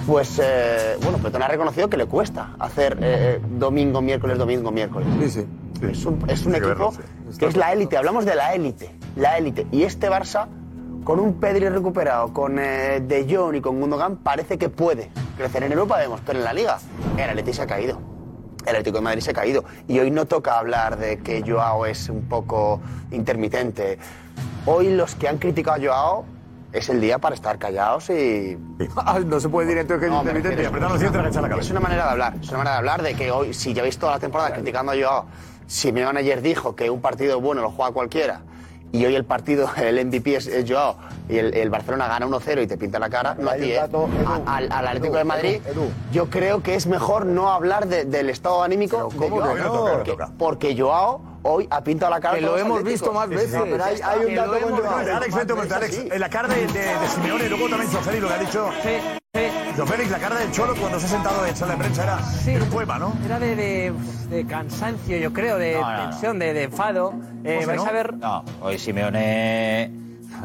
pues, 0.07 0.41
eh, 0.43 0.97
bueno, 1.03 1.19
Petón 1.19 1.43
ha 1.43 1.49
reconocido 1.49 1.91
que 1.91 1.97
le 1.97 2.07
cuesta 2.07 2.55
hacer 2.59 2.99
eh, 3.01 3.41
domingo, 3.59 4.01
miércoles, 4.01 4.39
domingo, 4.39 4.71
miércoles. 4.71 5.09
Sí, 5.21 5.31
sí. 5.31 5.47
Es 5.83 6.07
un, 6.07 6.25
es 6.29 6.47
un 6.47 6.55
equipo 6.55 6.93
sí. 6.93 7.39
que 7.39 7.47
es 7.47 7.57
la 7.57 7.73
élite. 7.73 7.97
Hablamos 7.97 8.25
de 8.25 8.35
la 8.35 8.55
élite. 8.55 8.95
La 9.17 9.37
élite. 9.37 9.67
Y 9.73 9.83
este 9.83 10.09
Barça, 10.09 10.47
con 11.05 11.19
un 11.21 11.35
Pedri 11.35 11.69
recuperado, 11.69 12.33
con 12.33 12.59
eh, 12.59 13.03
De 13.07 13.27
Jong 13.29 13.57
y 13.57 13.61
con 13.61 13.81
Gundogan, 13.81 14.17
parece 14.17 14.59
que 14.59 14.69
puede 14.69 15.11
crecer. 15.37 15.65
En 15.65 15.73
Europa 15.73 15.99
vemos, 15.99 16.21
pero 16.25 16.39
en 16.39 16.45
la 16.45 16.53
Liga, 16.53 16.79
el 17.17 17.31
Atleti 17.31 17.53
se 17.53 17.63
ha 17.63 17.67
caído. 17.67 18.16
El 18.67 18.71
Atlético 18.71 18.99
de 18.99 19.03
Madrid 19.03 19.21
se 19.23 19.31
ha 19.31 19.35
caído. 19.35 19.64
Y 19.89 19.99
hoy 20.01 20.11
no 20.11 20.27
toca 20.27 20.59
hablar 20.59 20.99
de 20.99 21.19
que 21.19 21.43
Joao 21.47 21.87
es 21.87 22.09
un 22.09 22.23
poco 22.29 22.81
intermitente. 23.12 23.99
Hoy 24.67 24.91
los 24.95 25.14
que 25.14 25.29
han 25.29 25.39
criticado 25.39 25.77
a 25.77 25.81
Joao 25.87 26.25
es 26.73 26.89
el 26.89 27.01
día 27.01 27.19
para 27.19 27.35
estar 27.37 27.59
callados 27.59 28.11
y... 28.11 28.59
no 29.27 29.41
se 29.41 29.49
puede 29.49 29.69
decir 29.69 29.81
entonces 29.81 30.01
que 30.01 30.07
es 30.07 30.12
No, 30.12 30.19
intermitente. 30.21 30.62
refiero- 30.64 30.89
los 30.89 31.01
dientes, 31.01 31.21
agachar 31.21 31.43
la 31.43 31.49
es 31.49 31.53
cabeza. 31.55 31.71
una 31.71 31.81
manera 31.81 32.05
de 32.05 32.11
hablar, 32.11 32.35
es 32.43 32.49
una 32.49 32.59
manera 32.59 32.73
de 32.73 32.79
hablar 32.79 33.03
de 33.03 33.14
que 33.14 33.31
hoy, 33.31 33.55
si 33.55 33.73
lleváis 33.73 33.97
toda 33.99 34.12
la 34.12 34.19
temporada 34.19 34.53
criticando 34.53 34.93
a 34.93 34.95
Joao, 34.97 35.27
Simeone 35.69 36.21
ayer 36.21 36.43
dijo 36.43 36.75
que 36.77 36.91
un 36.91 37.01
partido 37.01 37.41
bueno 37.41 37.62
lo 37.62 37.71
juega 37.71 37.93
cualquiera 37.93 38.41
y 38.93 39.05
hoy 39.05 39.14
el 39.14 39.24
partido, 39.24 39.68
el 39.76 40.05
MVP 40.07 40.37
es, 40.37 40.47
es 40.47 40.70
Joao 40.70 40.97
y 41.28 41.39
el, 41.39 41.55
el 41.55 41.70
Barcelona 41.70 42.07
gana 42.09 42.26
1-0 42.26 42.62
y 42.62 42.66
te 42.66 42.78
pinta 42.78 42.99
la 42.99 43.11
cara, 43.11 43.34
no 43.39 43.51
a 43.51 43.55
ti, 43.57 43.72
¿eh? 43.72 43.80
A- 44.26 44.57
al, 44.57 44.68
al 44.70 44.87
Atlético 44.87 45.16
de 45.16 45.24
Madrid, 45.24 45.61
yo 46.12 46.30
creo 46.30 46.62
que 46.62 46.74
es 46.74 46.87
mejor 46.87 47.26
no 47.26 47.51
hablar 47.51 47.89
de- 47.89 48.05
del 48.05 48.30
estado 48.30 48.62
anímico 48.62 49.09
de 49.12 49.16
¿cómo 49.28 49.41
Joao, 49.41 49.55
que 49.55 49.61
no? 49.62 49.84
porque, 49.97 50.16
porque 50.39 50.76
Joao 50.80 51.20
hoy 51.47 51.67
ha 51.71 51.83
pintado 51.83 52.11
la 52.13 52.21
cara 52.21 52.35
Que 52.37 52.41
lo 52.43 52.59
hemos 52.59 52.83
visto 52.83 53.13
más 53.13 53.29
veces. 53.29 53.51
Sí, 53.51 53.57
sí, 53.57 53.63
pero 53.71 53.85
hay, 53.85 54.01
hay 54.03 54.25
un 54.27 54.35
dato 54.35 54.61
con 54.61 54.77
Joao. 54.77 54.99
Alex, 55.17 55.35
vete 55.35 55.53
un 55.53 55.59
momento, 55.59 55.75
Alex. 55.77 55.99
En 56.11 56.21
la 56.21 56.29
cara 56.29 56.49
de, 56.49 56.67
de, 56.67 56.81
de 56.81 57.09
Simeone 57.15 57.45
y 57.45 57.49
luego 57.49 57.69
también 57.69 57.91
Joferi 57.93 58.21
lo 58.21 58.29
que 58.29 58.35
ha 58.35 58.39
dicho. 58.39 58.71
Don 59.77 59.87
Félix, 59.87 60.11
la 60.11 60.19
cara 60.19 60.37
del 60.37 60.51
Cholo 60.51 60.75
cuando 60.81 60.99
se 60.99 61.05
ha 61.05 61.09
sentado 61.11 61.45
en 61.45 61.55
sala 61.55 61.73
de 61.73 61.79
prensa 61.79 62.03
era, 62.05 62.19
era 62.47 62.65
un 62.65 62.71
poema, 62.71 62.99
¿no? 62.99 63.13
Era 63.27 63.39
de, 63.39 63.55
de, 63.55 63.93
de 64.31 64.47
cansancio, 64.47 65.19
yo 65.19 65.31
creo, 65.35 65.59
de 65.59 65.75
No, 65.75 65.81
no, 65.83 65.93
no. 66.05 66.11
tensión, 66.11 66.39
de, 66.39 66.55
de 66.55 66.63
enfado. 66.63 67.13
Eh, 67.45 67.65
vais 67.67 67.77
¿no? 67.83 67.87
a 67.87 67.93
ver. 67.93 68.15
No, 68.15 68.45
hoy 68.63 68.79
Simeone. 68.79 69.91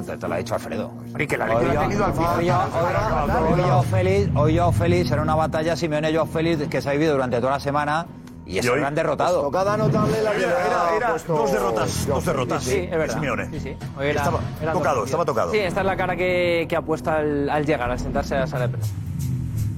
Te, 0.05 0.17
te 0.17 0.27
lo 0.27 0.33
ha 0.33 0.37
dicho 0.37 0.53
Alfredo. 0.55 0.91
Y 1.17 1.25
que 1.27 1.37
la 1.37 1.45
Hoy 1.45 1.65
lo 1.65 1.71
ha 1.71 1.73
yo- 1.75 1.81
tenido 1.81 2.05
al 2.05 2.13
final. 2.13 2.39
Hoy 2.39 2.45
yo- 2.45 3.67
yo 3.67 3.83
Félix, 3.83 4.29
hoy 4.35 4.53
yo 4.55 4.71
Félix 4.73 5.11
era 5.11 5.21
una 5.21 5.35
batalla 5.35 5.75
Simeone 5.77 6.11
yo 6.11 6.25
Félix 6.25 6.67
que 6.67 6.81
se 6.81 6.89
ha 6.89 6.91
vivido 6.93 7.13
durante 7.13 7.37
toda 7.39 7.53
la 7.53 7.59
semana 7.61 8.05
y 8.45 8.57
es 8.57 8.65
Y 8.65 8.69
hoy- 8.69 8.75
un 8.75 8.81
gran 8.81 8.95
derrotado. 8.95 9.41
Tocada 9.43 9.77
notable 9.77 10.21
la 10.21 10.31
que 10.31 10.43
Era, 10.43 11.17
dos 11.27 11.51
derrotas, 11.51 12.07
dos 12.07 12.25
derrotas. 12.25 12.63
Sí, 12.63 12.75
es 12.77 12.89
verdad. 12.91 13.13
Simeone. 13.15 13.49
Sí, 13.51 13.59
sí. 13.59 13.77
Hoy 13.97 14.07
era- 14.07 14.21
estaba 14.21 14.39
tocado, 14.73 15.05
estaba 15.05 15.25
tocado. 15.25 15.51
Sí, 15.51 15.57
esta 15.59 15.79
es 15.81 15.85
la 15.85 15.95
cara 15.97 16.15
que, 16.15 16.65
que 16.69 16.75
ha 16.75 16.81
puesto 16.81 17.11
al, 17.11 17.49
al 17.49 17.65
llegar, 17.65 17.89
al 17.91 17.99
sentarse 17.99 18.35
a 18.35 18.39
la 18.41 18.47
sala 18.47 18.67
de 18.67 18.73
prensa. 18.73 18.93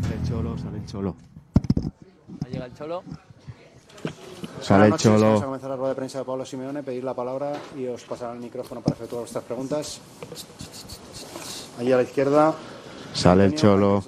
Sale 0.01 0.15
el 0.21 0.27
cholo, 0.27 0.57
sale 0.57 0.77
el 0.77 0.85
cholo. 0.85 1.15
Ha 2.45 2.47
llegado 2.49 2.65
el 2.71 2.77
cholo. 2.77 3.03
Sale 4.61 4.85
el 4.85 4.89
noches, 4.91 5.11
Vamos 5.11 5.21
a 5.23 5.27
cholo. 5.35 5.45
comenzar 5.45 5.69
la 5.71 5.75
rueda 5.75 5.89
de 5.89 5.95
prensa 5.95 6.19
de 6.19 6.25
Pablo 6.25 6.45
Simeone, 6.45 6.83
pedir 6.83 7.03
la 7.03 7.13
palabra 7.13 7.51
y 7.77 7.85
os 7.87 8.01
pasarán 8.03 8.37
el 8.37 8.43
micrófono 8.43 8.79
para 8.81 8.95
efectuar 8.95 9.21
vuestras 9.21 9.43
preguntas. 9.43 9.99
Allí 11.79 11.91
a 11.91 11.97
la 11.97 12.03
izquierda. 12.03 12.53
Sale 13.13 13.45
el 13.45 13.55
cholo. 13.55 14.03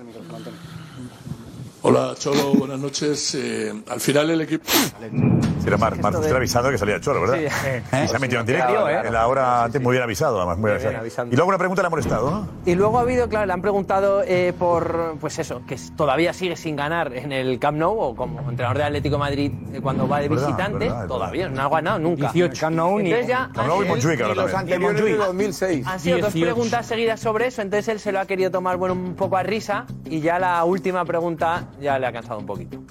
Hola, 1.88 2.15
Cholo, 2.17 2.55
buenas 2.55 2.79
noches. 2.79 3.36
Eh, 3.36 3.71
al 3.91 3.99
final 3.99 4.27
el 4.31 4.41
equipo... 4.41 4.63
Sí, 4.67 5.67
era 5.67 5.77
Mar, 5.77 5.95
Marcos, 6.01 6.25
te 6.25 6.33
ha 6.33 6.36
avisado 6.36 6.71
que 6.71 6.79
salía 6.79 6.99
Cholo, 6.99 7.21
¿verdad? 7.21 7.38
Sí. 7.38 7.97
Y 8.03 8.07
se 8.07 8.15
ha 8.15 8.19
metido 8.19 8.39
en 8.41 8.47
directo. 8.47 8.89
¿eh? 8.89 9.01
En 9.05 9.13
la 9.13 9.27
hora 9.27 9.65
antes 9.65 9.79
muy 9.79 9.91
bien 9.93 10.01
avisado, 10.03 10.38
además. 10.38 10.57
Muy 10.57 10.71
bien 10.71 10.81
bien 10.81 10.95
avisado. 10.95 11.27
Y 11.31 11.36
luego 11.36 11.49
una 11.49 11.59
pregunta 11.59 11.83
le 11.83 11.88
ha 11.88 11.89
molestado, 11.91 12.31
¿no? 12.31 12.47
Y 12.65 12.73
luego 12.73 12.97
ha 12.97 13.01
habido, 13.01 13.29
claro, 13.29 13.45
le 13.45 13.53
han 13.53 13.61
preguntado 13.61 14.23
eh, 14.23 14.51
por, 14.57 15.17
pues 15.19 15.38
eso, 15.38 15.61
que 15.67 15.77
todavía 15.95 16.33
sigue 16.33 16.55
sin 16.55 16.75
ganar 16.75 17.13
en 17.15 17.31
el 17.31 17.59
Camp 17.59 17.77
Nou 17.77 17.99
o 17.99 18.15
como 18.15 18.39
entrenador 18.49 18.77
de 18.79 18.83
Atlético 18.86 19.15
de 19.15 19.19
Madrid 19.19 19.51
eh, 19.73 19.79
cuando 19.79 20.07
va 20.07 20.21
de 20.21 20.29
Verdad, 20.29 20.47
visitante, 20.47 20.86
verdad, 20.86 21.07
todavía 21.07 21.49
no 21.49 21.61
ha 21.61 21.69
ganado 21.69 21.99
nunca. 21.99 22.31
18. 22.31 22.59
Camp 22.59 22.75
Nou 22.75 22.99
ni 22.99 23.11
Entonces 23.11 23.27
ya 23.27 23.49
Camp 23.53 23.67
Nou 23.67 23.83
y 23.83 23.88
Montjuic 23.88 24.21
ahora 24.21 24.33
Y 24.33 24.38
los 24.38 24.51
también. 24.51 24.83
anteriores 24.83 25.19
de 25.19 25.25
2006. 25.25 25.88
Han 25.88 25.99
sido 25.99 26.17
dos 26.17 26.33
18. 26.33 26.45
preguntas 26.53 26.86
seguidas 26.88 27.19
sobre 27.19 27.47
eso, 27.47 27.61
entonces 27.61 27.88
él 27.89 27.99
se 27.99 28.11
lo 28.11 28.19
ha 28.19 28.25
querido 28.25 28.49
tomar 28.49 28.77
bueno, 28.77 28.95
un 28.95 29.15
poco 29.15 29.38
a 29.38 29.43
risa 29.43 29.86
y 30.05 30.19
ya 30.21 30.39
la 30.39 30.63
última 30.63 31.05
pregunta 31.05 31.69
ya 31.82 31.97
le 31.99 32.07
ha 32.07 32.11
cansado 32.11 32.39
un 32.39 32.45
poquito. 32.45 32.82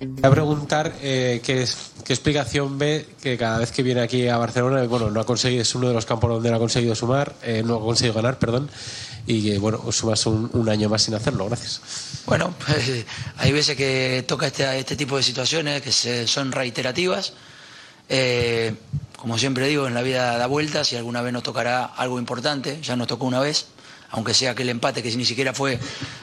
Voy 0.00 0.20
a 0.22 0.30
preguntar 0.30 0.92
eh, 1.02 1.40
qué, 1.44 1.62
es- 1.62 1.92
qué 2.04 2.12
explicación 2.12 2.78
ve 2.78 3.06
que 3.22 3.36
cada 3.38 3.58
vez 3.58 3.72
que 3.72 3.82
viene 3.82 4.00
aquí 4.02 4.28
a 4.28 4.36
Barcelona, 4.36 4.82
bueno, 4.84 5.10
no 5.10 5.20
ha 5.20 5.24
conseguido, 5.26 5.62
es 5.62 5.74
uno 5.74 5.88
de 5.88 5.94
los 5.94 6.04
campos 6.06 6.30
donde 6.30 6.50
no 6.50 6.56
ha 6.56 6.58
conseguido 6.58 6.94
sumar, 6.94 7.34
eh, 7.42 7.62
no 7.64 7.76
ha 7.76 7.80
conseguido 7.80 8.14
ganar, 8.14 8.38
perdón, 8.38 8.70
y 9.26 9.42
que, 9.42 9.58
bueno, 9.58 9.80
os 9.84 9.96
sumas 9.96 10.24
un, 10.26 10.50
un 10.52 10.68
año 10.68 10.88
más 10.88 11.02
sin 11.02 11.14
hacerlo. 11.14 11.46
Gracias. 11.46 11.80
Bueno, 12.26 12.54
pues, 12.66 13.04
hay 13.38 13.52
veces 13.52 13.76
que 13.76 14.24
toca 14.26 14.46
este, 14.46 14.78
este 14.78 14.96
tipo 14.96 15.16
de 15.16 15.22
situaciones 15.22 15.80
que 15.82 15.92
se- 15.92 16.26
son 16.26 16.52
reiterativas. 16.52 17.32
Eh, 18.08 18.74
como 19.16 19.38
siempre 19.38 19.66
digo, 19.68 19.86
en 19.86 19.94
la 19.94 20.02
vida 20.02 20.36
da 20.36 20.46
vueltas 20.46 20.92
y 20.92 20.96
alguna 20.96 21.22
vez 21.22 21.32
nos 21.32 21.42
tocará 21.42 21.84
algo 21.86 22.18
importante. 22.18 22.80
Ya 22.82 22.96
nos 22.96 23.06
tocó 23.06 23.24
una 23.24 23.40
vez, 23.40 23.66
aunque 24.10 24.34
sea 24.34 24.52
aquel 24.52 24.68
empate 24.68 25.02
que 25.02 25.14
ni 25.16 25.24
siquiera 25.24 25.54
fue 25.54 25.78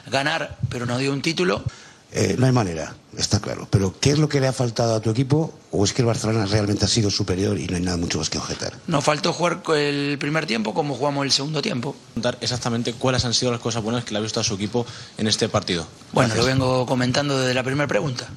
ganar, 0.08 0.58
pero 0.70 0.86
nos 0.86 1.00
dio 1.00 1.12
un 1.14 1.22
título. 1.22 1.64
Eh, 2.14 2.36
no 2.38 2.46
hay 2.46 2.52
manera, 2.52 2.94
está 3.18 3.40
claro. 3.40 3.68
Pero 3.72 3.96
¿qué 4.00 4.12
es 4.12 4.20
lo 4.20 4.28
que 4.28 4.42
le 4.42 4.48
ha 4.48 4.54
faltado 4.54 4.96
a 4.96 5.00
tu 5.00 5.10
equipo? 5.10 5.54
¿O 5.72 5.86
es 5.86 5.94
que 5.94 6.02
el 6.02 6.06
Barcelona 6.06 6.46
realmente 6.46 6.84
ha 6.84 6.88
sido 6.90 7.10
superior 7.10 7.58
y 7.58 7.68
no 7.68 7.78
hay 7.78 7.82
nada 7.82 7.96
mucho 7.96 8.18
más 8.18 8.30
que 8.30 8.38
objetar? 8.38 8.74
Nos 8.88 9.04
faltó 9.04 9.32
jugar 9.32 9.62
el 9.76 10.18
primer 10.20 10.46
tiempo 10.46 10.74
como 10.74 10.96
jugamos 10.96 11.24
el 11.24 11.32
segundo 11.32 11.62
tiempo. 11.62 11.96
Contar 12.14 12.38
exactamente 12.42 12.94
cuáles 12.94 13.24
han 13.24 13.34
sido 13.34 13.52
las 13.52 13.62
cosas 13.62 13.82
buenas 13.82 14.04
que 14.04 14.12
le 14.12 14.18
ha 14.18 14.22
visto 14.22 14.42
a 14.42 14.44
su 14.44 14.56
equipo 14.56 14.86
en 15.18 15.28
este 15.28 15.48
partido. 15.48 15.88
Bueno, 16.12 16.36
lo 16.36 16.44
vengo 16.44 16.86
comentando 16.86 17.40
desde 17.40 17.54
la 17.54 17.64
primera 17.64 17.88
pregunta. 17.88 18.28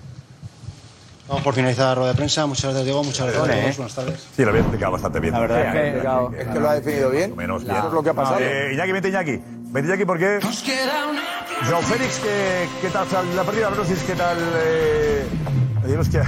Vamos 1.28 1.42
por 1.42 1.54
finalizar 1.54 1.86
la 1.88 1.94
rueda 1.94 2.10
de 2.10 2.16
prensa. 2.16 2.46
Muchas 2.46 2.64
gracias, 2.64 2.84
Diego. 2.84 3.02
Muchas 3.02 3.26
gracias 3.26 3.42
a 3.42 3.46
todos. 3.46 3.56
¿eh? 3.56 3.74
Buenas 3.76 3.94
tardes. 3.94 4.26
Sí, 4.36 4.42
lo 4.42 4.48
había 4.50 4.60
explicado 4.60 4.92
bastante 4.92 5.20
bien. 5.20 5.32
La 5.32 5.40
verdad 5.40 5.60
es 5.60 5.72
que, 5.72 6.42
es 6.42 6.48
que 6.48 6.60
lo 6.60 6.68
ha 6.68 6.74
definido 6.74 7.10
bien. 7.10 7.36
Menos 7.36 7.64
bien. 7.64 7.76
Eso 7.76 7.86
es 7.88 7.92
lo 7.94 8.02
que 8.02 8.10
ha 8.10 8.14
pasado. 8.14 8.40
Eh, 8.40 8.74
Iñaki, 8.74 8.92
vente 8.92 9.08
Iñaki. 9.08 9.40
Vente 9.42 9.88
Iñaki 9.88 10.04
porque... 10.04 10.38
Joao 11.66 11.82
Félix, 11.82 12.18
¿qué, 12.18 12.68
qué 12.82 12.88
tal? 12.88 13.06
La 13.36 13.42
partida 13.42 13.70
de 13.70 13.74
Brosis, 13.74 14.02
¿qué 14.02 14.14
tal? 14.14 14.36
Eh... 14.38 15.24
Dinos 15.86 16.08
que... 16.08 16.20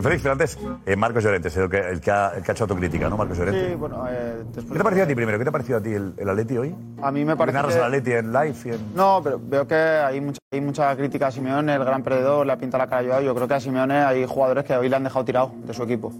Félix, 0.00 0.22
pero 0.22 0.32
antes, 0.32 0.58
eh, 0.86 0.96
Marcos 0.96 1.22
Llorente, 1.24 1.48
el 1.48 1.68
que, 1.68 1.78
el 1.78 2.00
que 2.00 2.10
ha, 2.10 2.32
el 2.36 2.42
que 2.42 2.50
ha 2.50 2.54
hecho 2.54 2.64
autocrítica, 2.64 3.08
¿no? 3.08 3.16
Marcos 3.16 3.38
Llorente. 3.38 3.68
Sí, 3.70 3.74
bueno, 3.74 4.04
eh, 4.08 4.42
¿Qué 4.54 4.62
te 4.62 4.80
ha 4.80 4.82
parecido 4.82 5.04
a 5.04 5.08
ti 5.08 5.14
primero? 5.14 5.38
¿Qué 5.38 5.44
te 5.44 5.48
ha 5.48 5.52
parecido 5.52 5.78
a 5.78 5.82
ti 5.82 5.90
el, 5.92 6.14
el 6.16 6.28
Atleti 6.28 6.56
hoy? 6.58 6.74
A 7.02 7.10
mí 7.10 7.24
me 7.24 7.36
parece 7.36 7.56
narras 7.56 7.74
que- 7.74 7.78
el 7.80 7.84
Atleti 7.86 8.12
en 8.12 8.32
live 8.32 8.54
y 8.64 8.68
en... 8.70 8.94
No, 8.94 9.20
pero 9.22 9.40
veo 9.42 9.66
que 9.66 9.74
hay 9.74 10.20
mucha, 10.20 10.38
hay 10.50 10.60
mucha 10.60 10.96
crítica 10.96 11.26
a 11.28 11.30
Simeone, 11.30 11.74
el 11.74 11.84
gran 11.84 12.02
perdedor, 12.02 12.46
le 12.46 12.52
ha 12.52 12.56
pintado 12.58 12.82
la 12.84 12.88
cara 12.90 13.02
a 13.02 13.04
Joao. 13.04 13.20
Yo 13.22 13.34
creo 13.34 13.48
que 13.48 13.54
a 13.54 13.60
Simeone 13.60 13.94
hay 13.98 14.26
jugadores 14.26 14.64
que 14.64 14.74
hoy 14.76 14.88
le 14.88 14.96
han 14.96 15.04
dejado 15.04 15.24
tirado 15.24 15.52
de 15.64 15.74
su 15.74 15.82
equipo. 15.82 16.12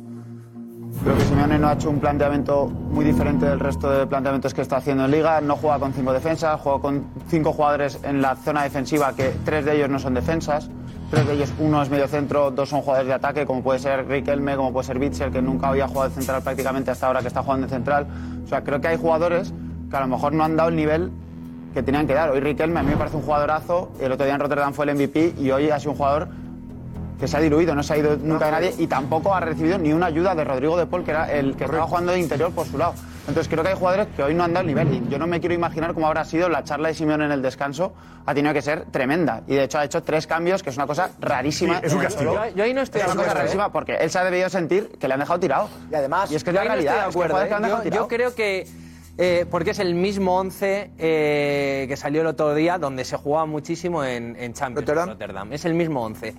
Creo 1.02 1.16
que 1.16 1.24
Simeone 1.24 1.58
no 1.58 1.68
ha 1.68 1.72
hecho 1.72 1.90
un 1.90 1.98
planteamiento 1.98 2.66
muy 2.66 3.04
diferente 3.04 3.46
del 3.46 3.58
resto 3.58 3.90
de 3.90 4.06
planteamientos 4.06 4.54
que 4.54 4.60
está 4.60 4.76
haciendo 4.76 5.06
en 5.06 5.10
Liga. 5.10 5.40
No 5.40 5.56
juega 5.56 5.78
con 5.80 5.92
cinco 5.92 6.12
defensas, 6.12 6.60
juega 6.60 6.80
con 6.80 7.06
cinco 7.28 7.52
jugadores 7.52 7.98
en 8.04 8.22
la 8.22 8.36
zona 8.36 8.62
defensiva, 8.62 9.12
que 9.16 9.32
tres 9.44 9.64
de 9.64 9.74
ellos 9.74 9.88
no 9.88 9.98
son 9.98 10.14
defensas. 10.14 10.70
Tres 11.12 11.26
de 11.26 11.34
ellos, 11.34 11.52
uno 11.58 11.82
es 11.82 11.90
mediocentro, 11.90 12.50
dos 12.50 12.70
son 12.70 12.80
jugadores 12.80 13.06
de 13.06 13.12
ataque, 13.12 13.44
como 13.44 13.62
puede 13.62 13.78
ser 13.78 14.08
Riquelme, 14.08 14.56
como 14.56 14.72
puede 14.72 14.86
ser 14.86 14.98
Bitzel, 14.98 15.30
que 15.30 15.42
nunca 15.42 15.68
había 15.68 15.86
jugado 15.86 16.08
de 16.08 16.14
central 16.14 16.42
prácticamente 16.42 16.90
hasta 16.90 17.06
ahora, 17.06 17.20
que 17.20 17.28
está 17.28 17.42
jugando 17.42 17.66
de 17.66 17.70
central. 17.74 18.06
O 18.42 18.48
sea, 18.48 18.64
creo 18.64 18.80
que 18.80 18.88
hay 18.88 18.96
jugadores 18.96 19.52
que 19.90 19.96
a 19.98 20.00
lo 20.00 20.06
mejor 20.06 20.32
no 20.32 20.42
han 20.42 20.56
dado 20.56 20.70
el 20.70 20.76
nivel 20.76 21.10
que 21.74 21.82
tenían 21.82 22.06
que 22.06 22.14
dar. 22.14 22.30
Hoy 22.30 22.40
Riquelme 22.40 22.80
a 22.80 22.82
mí 22.82 22.92
me 22.92 22.96
parece 22.96 23.18
un 23.18 23.24
jugadorazo, 23.24 23.92
el 24.00 24.10
otro 24.10 24.24
día 24.24 24.36
en 24.36 24.40
Rotterdam 24.40 24.72
fue 24.72 24.86
el 24.86 24.94
MVP 24.94 25.34
y 25.38 25.50
hoy 25.50 25.68
ha 25.68 25.78
sido 25.78 25.90
un 25.90 25.98
jugador 25.98 26.28
que 27.20 27.28
se 27.28 27.36
ha 27.36 27.40
diluido, 27.40 27.74
no 27.74 27.82
se 27.82 27.92
ha 27.92 27.98
ido 27.98 28.16
nunca 28.16 28.46
de 28.46 28.52
nadie 28.52 28.74
y 28.78 28.86
tampoco 28.86 29.34
ha 29.34 29.40
recibido 29.40 29.76
ni 29.76 29.92
una 29.92 30.06
ayuda 30.06 30.34
de 30.34 30.44
Rodrigo 30.44 30.78
de 30.78 30.86
Paul, 30.86 31.04
que 31.04 31.10
era 31.10 31.30
el 31.30 31.56
que 31.56 31.64
estaba 31.64 31.86
jugando 31.86 32.12
de 32.12 32.20
interior 32.20 32.52
por 32.52 32.66
su 32.66 32.78
lado. 32.78 32.94
Entonces 33.28 33.48
creo 33.48 33.62
que 33.62 33.70
hay 33.70 33.76
jugadores 33.76 34.08
que 34.16 34.22
hoy 34.22 34.34
no 34.34 34.42
han 34.42 34.52
dado 34.52 34.62
el 34.62 34.66
nivel. 34.66 34.92
Y 34.92 35.08
yo 35.08 35.18
no 35.18 35.26
me 35.26 35.38
quiero 35.38 35.54
imaginar 35.54 35.94
cómo 35.94 36.08
habrá 36.08 36.24
sido 36.24 36.48
la 36.48 36.64
charla 36.64 36.88
de 36.88 36.94
Simeone 36.94 37.24
en 37.24 37.32
el 37.32 37.40
descanso. 37.40 37.92
Ha 38.26 38.34
tenido 38.34 38.52
que 38.52 38.62
ser 38.62 38.86
tremenda. 38.86 39.42
Y 39.46 39.54
de 39.54 39.64
hecho 39.64 39.78
ha 39.78 39.84
hecho 39.84 40.02
tres 40.02 40.26
cambios, 40.26 40.62
que 40.62 40.70
es 40.70 40.76
una 40.76 40.86
cosa 40.86 41.10
rarísima. 41.20 41.78
Sí, 41.80 41.86
es 41.86 41.92
un 41.92 42.00
castigo. 42.00 42.34
Yo, 42.34 42.56
yo, 42.56 42.64
ahí 42.64 42.74
no 42.74 42.82
estoy 42.82 43.00
es 43.00 43.06
de 43.06 43.12
acuerdo. 43.12 43.12
Es 43.12 43.14
una 43.14 43.24
cosa 43.24 43.34
rarísima 43.34 43.66
¿eh? 43.66 43.70
porque 43.72 43.94
él 43.94 44.10
se 44.10 44.18
ha 44.18 44.24
debido 44.24 44.48
sentir 44.48 44.88
que 44.98 45.06
le 45.06 45.14
han 45.14 45.20
dejado 45.20 45.38
tirado. 45.38 45.68
Y 45.90 45.94
además, 45.94 46.32
y 46.32 46.34
es 46.34 46.42
que 46.42 46.50
es 46.50 46.54
la 46.54 46.64
realidad. 46.64 46.92
No 46.92 47.08
estoy 47.08 47.20
de 47.20 47.24
acuerdo, 47.24 47.42
es 47.42 47.48
que 47.48 47.54
eh. 47.54 47.90
que 47.90 47.90
yo, 47.90 48.02
yo, 48.02 48.08
creo 48.08 48.34
que. 48.34 48.66
Eh, 49.18 49.46
porque 49.50 49.72
es 49.72 49.78
el 49.78 49.94
mismo 49.94 50.38
11 50.38 50.92
eh, 50.98 51.84
que 51.86 51.96
salió 51.96 52.22
el 52.22 52.26
otro 52.26 52.54
día, 52.54 52.78
donde 52.78 53.04
se 53.04 53.16
jugaba 53.18 53.44
muchísimo 53.44 54.02
en, 54.02 54.36
en 54.36 54.54
Champions. 54.54 54.88
Rotterdam. 54.88 55.08
Rotterdam. 55.10 55.52
Es 55.52 55.64
el 55.64 55.74
mismo 55.74 56.02
11. 56.02 56.34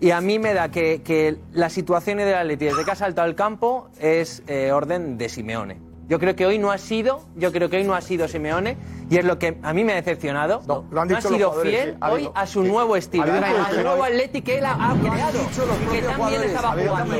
Y 0.00 0.10
a 0.12 0.20
mí 0.20 0.38
me 0.38 0.54
da 0.54 0.68
que, 0.68 1.02
que 1.02 1.38
la 1.52 1.70
situación 1.70 2.18
del 2.18 2.34
Atleti 2.34 2.66
desde 2.66 2.84
que 2.84 2.90
ha 2.90 2.94
saltado 2.94 3.26
al 3.26 3.34
campo 3.34 3.88
es 3.98 4.42
eh, 4.46 4.70
orden 4.70 5.18
de 5.18 5.28
Simeone 5.28 5.87
yo 6.08 6.18
creo 6.18 6.34
que 6.34 6.46
hoy 6.46 6.58
no 6.58 6.70
ha 6.70 6.78
sido, 6.78 7.20
yo 7.36 7.52
creo 7.52 7.68
que 7.68 7.76
hoy 7.76 7.84
no 7.84 7.94
ha 7.94 8.00
sido 8.00 8.28
Simeone 8.28 8.78
y 9.10 9.16
es 9.16 9.24
lo 9.24 9.38
que 9.38 9.58
a 9.62 9.72
mí 9.72 9.84
me 9.84 9.92
ha 9.92 9.96
decepcionado. 9.96 10.62
No, 10.66 10.84
no 10.90 11.16
ha 11.16 11.20
sido 11.20 11.52
fiel 11.60 11.96
hoy 12.00 12.30
a 12.34 12.46
su 12.46 12.62
nuevo 12.62 12.96
estilo, 12.96 13.24
al 13.24 13.40
nuevo, 13.40 13.82
nuevo 13.82 14.04
Atlético 14.04 14.46
que 14.46 14.58
él 14.58 14.64
ha, 14.64 14.72
ha 14.72 14.94
y 14.94 15.86
que 15.86 16.02
también 16.02 16.42
estaba 16.44 16.72
jugando. 16.72 17.16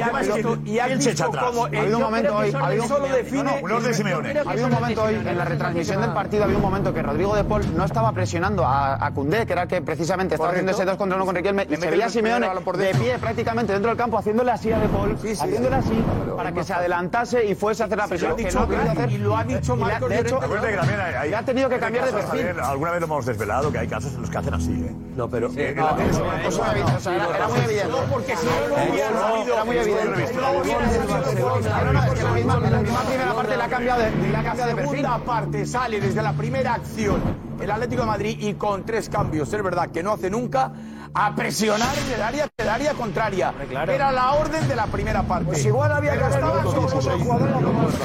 Y, 0.64 0.78
ha 0.78 0.88
como 1.26 1.66
ha 1.66 1.68
un 1.68 2.00
momento 2.00 2.36
hoy, 2.36 2.52
ha 2.54 2.66
habido 2.66 2.88
solo 2.88 3.06
no, 3.08 3.68
no, 3.68 3.80
de 3.80 3.94
Simeone. 3.94 4.38
Ha 4.38 4.52
un 4.54 4.70
momento 4.70 5.02
hoy 5.02 5.14
en 5.14 5.36
la 5.36 5.44
retransmisión 5.44 6.00
del 6.00 6.12
partido 6.12 6.44
había 6.44 6.56
un 6.56 6.62
momento 6.62 6.94
que 6.94 7.02
Rodrigo 7.02 7.34
de 7.34 7.44
Paul 7.44 7.76
no 7.76 7.84
estaba 7.84 8.12
presionando 8.12 8.64
a, 8.64 9.04
a 9.04 9.10
Cundé, 9.12 9.46
que 9.46 9.52
era 9.52 9.66
que 9.66 9.82
precisamente 9.82 10.34
estaba 10.34 10.50
haciendo 10.50 10.72
ese 10.72 10.84
2 10.84 10.96
contra 10.96 11.16
1 11.16 11.26
con 11.26 11.34
Riquelme 11.34 11.66
y 11.68 11.76
se 11.76 11.90
veía 11.90 12.06
a 12.06 12.10
Simeone 12.10 12.48
de 12.48 12.94
pie 12.94 13.18
prácticamente 13.18 13.72
dentro 13.72 13.90
del 13.90 13.98
campo 13.98 14.18
haciéndole 14.18 14.50
así 14.50 14.72
a 14.72 14.78
de 14.78 14.88
Paul, 14.88 15.14
haciéndole 15.14 15.76
así 15.76 16.04
para 16.36 16.52
que 16.52 16.64
se 16.64 16.72
adelantase 16.72 17.44
y 17.44 17.54
fuese 17.54 17.82
a 17.82 17.86
hacer 17.86 17.98
la 17.98 18.06
presión 18.06 18.36
que 18.36 18.50
podido 18.78 18.92
hacer. 18.92 19.10
Y 19.10 19.18
lo 19.18 19.36
ha 19.36 19.44
dicho 19.44 19.76
Marcos. 19.76 20.08
De 20.08 20.20
hecho, 20.20 20.40
y 21.28 21.32
ha 21.34 21.42
tenido 21.42 21.68
que 21.68 21.78
cambiar 21.78 22.06
de 22.06 22.12
perfil. 22.12 22.60
Alguna 22.60 22.90
vez 22.92 23.00
lo 23.00 23.06
hemos 23.06 23.26
desvelado 23.26 23.72
que 23.72 23.78
hay 23.78 23.88
casos 23.88 24.14
en 24.14 24.22
los 24.22 24.30
que 24.30 24.38
hacen 24.38 24.54
así, 24.54 24.72
¿eh? 24.72 24.94
No, 25.16 25.28
pero. 25.28 25.50
Sí, 25.50 25.60
no, 25.74 25.90
no, 25.90 25.96
no, 25.96 26.04
era, 27.12 27.36
era 27.36 27.48
muy 27.48 27.60
evidente. 27.60 28.36
Si 28.36 28.44
no 28.44 28.68
lo 28.68 29.40
hubiera 29.40 29.64
muy 29.64 29.76
evidente. 29.76 30.32
La 31.68 32.32
misma 32.32 32.60
primera 32.60 33.34
parte 33.34 33.56
la 33.56 33.64
ha 33.64 33.68
cambiado 33.68 34.00
de 34.00 34.10
perfil. 34.10 34.32
La 34.32 34.56
segunda 34.56 35.18
parte 35.18 35.66
sale 35.66 36.00
desde 36.00 36.22
la 36.22 36.32
primera 36.32 36.74
acción 36.74 37.48
el 37.60 37.70
Atlético 37.70 38.02
de 38.02 38.06
Madrid 38.06 38.38
y 38.40 38.54
con 38.54 38.84
tres 38.84 39.08
cambios, 39.08 39.52
es 39.52 39.62
verdad 39.62 39.90
que 39.90 40.02
no 40.02 40.12
hace 40.12 40.30
nunca, 40.30 40.72
a 41.14 41.34
presionar 41.34 41.96
en 41.98 42.12
el 42.12 42.22
área, 42.22 42.48
el 42.56 42.68
área 42.68 42.94
contraria. 42.94 43.54
Era 43.70 44.12
la 44.12 44.32
orden 44.32 44.68
de 44.68 44.76
la 44.76 44.86
primera 44.86 45.22
parte. 45.22 45.46
Pues 45.46 45.64
igual 45.64 45.92
había 45.92 46.14
gastado 46.16 46.62
como 46.62 46.86
un 46.86 47.24
jugador 47.24 47.48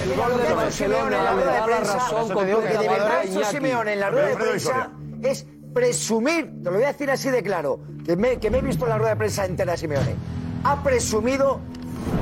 El 0.04 0.48
de 0.48 0.54
Barcelona, 0.54 1.18
en 1.18 1.24
la 1.24 1.34
rueda 1.34 1.54
de 1.54 1.62
prensa, 1.64 3.40
que 3.40 3.46
Simeone 3.46 3.94
en 3.94 4.00
la 4.00 4.10
rueda 4.10 4.28
de 4.28 4.36
prensa 4.36 4.92
es 5.24 5.46
presumir, 5.74 6.52
te 6.62 6.70
lo 6.70 6.74
voy 6.74 6.84
a 6.84 6.88
decir 6.88 7.10
así 7.10 7.30
de 7.30 7.42
claro, 7.42 7.80
que 8.06 8.16
me, 8.16 8.38
que 8.40 8.52
me 8.52 8.60
he 8.60 8.62
visto 8.62 8.86
en 8.86 8.90
la 8.90 8.98
rueda 8.98 9.12
de 9.12 9.18
prensa 9.18 9.46
entera 9.46 9.76
Simeone, 9.78 10.16
ha 10.64 10.84
presumido 10.84 11.60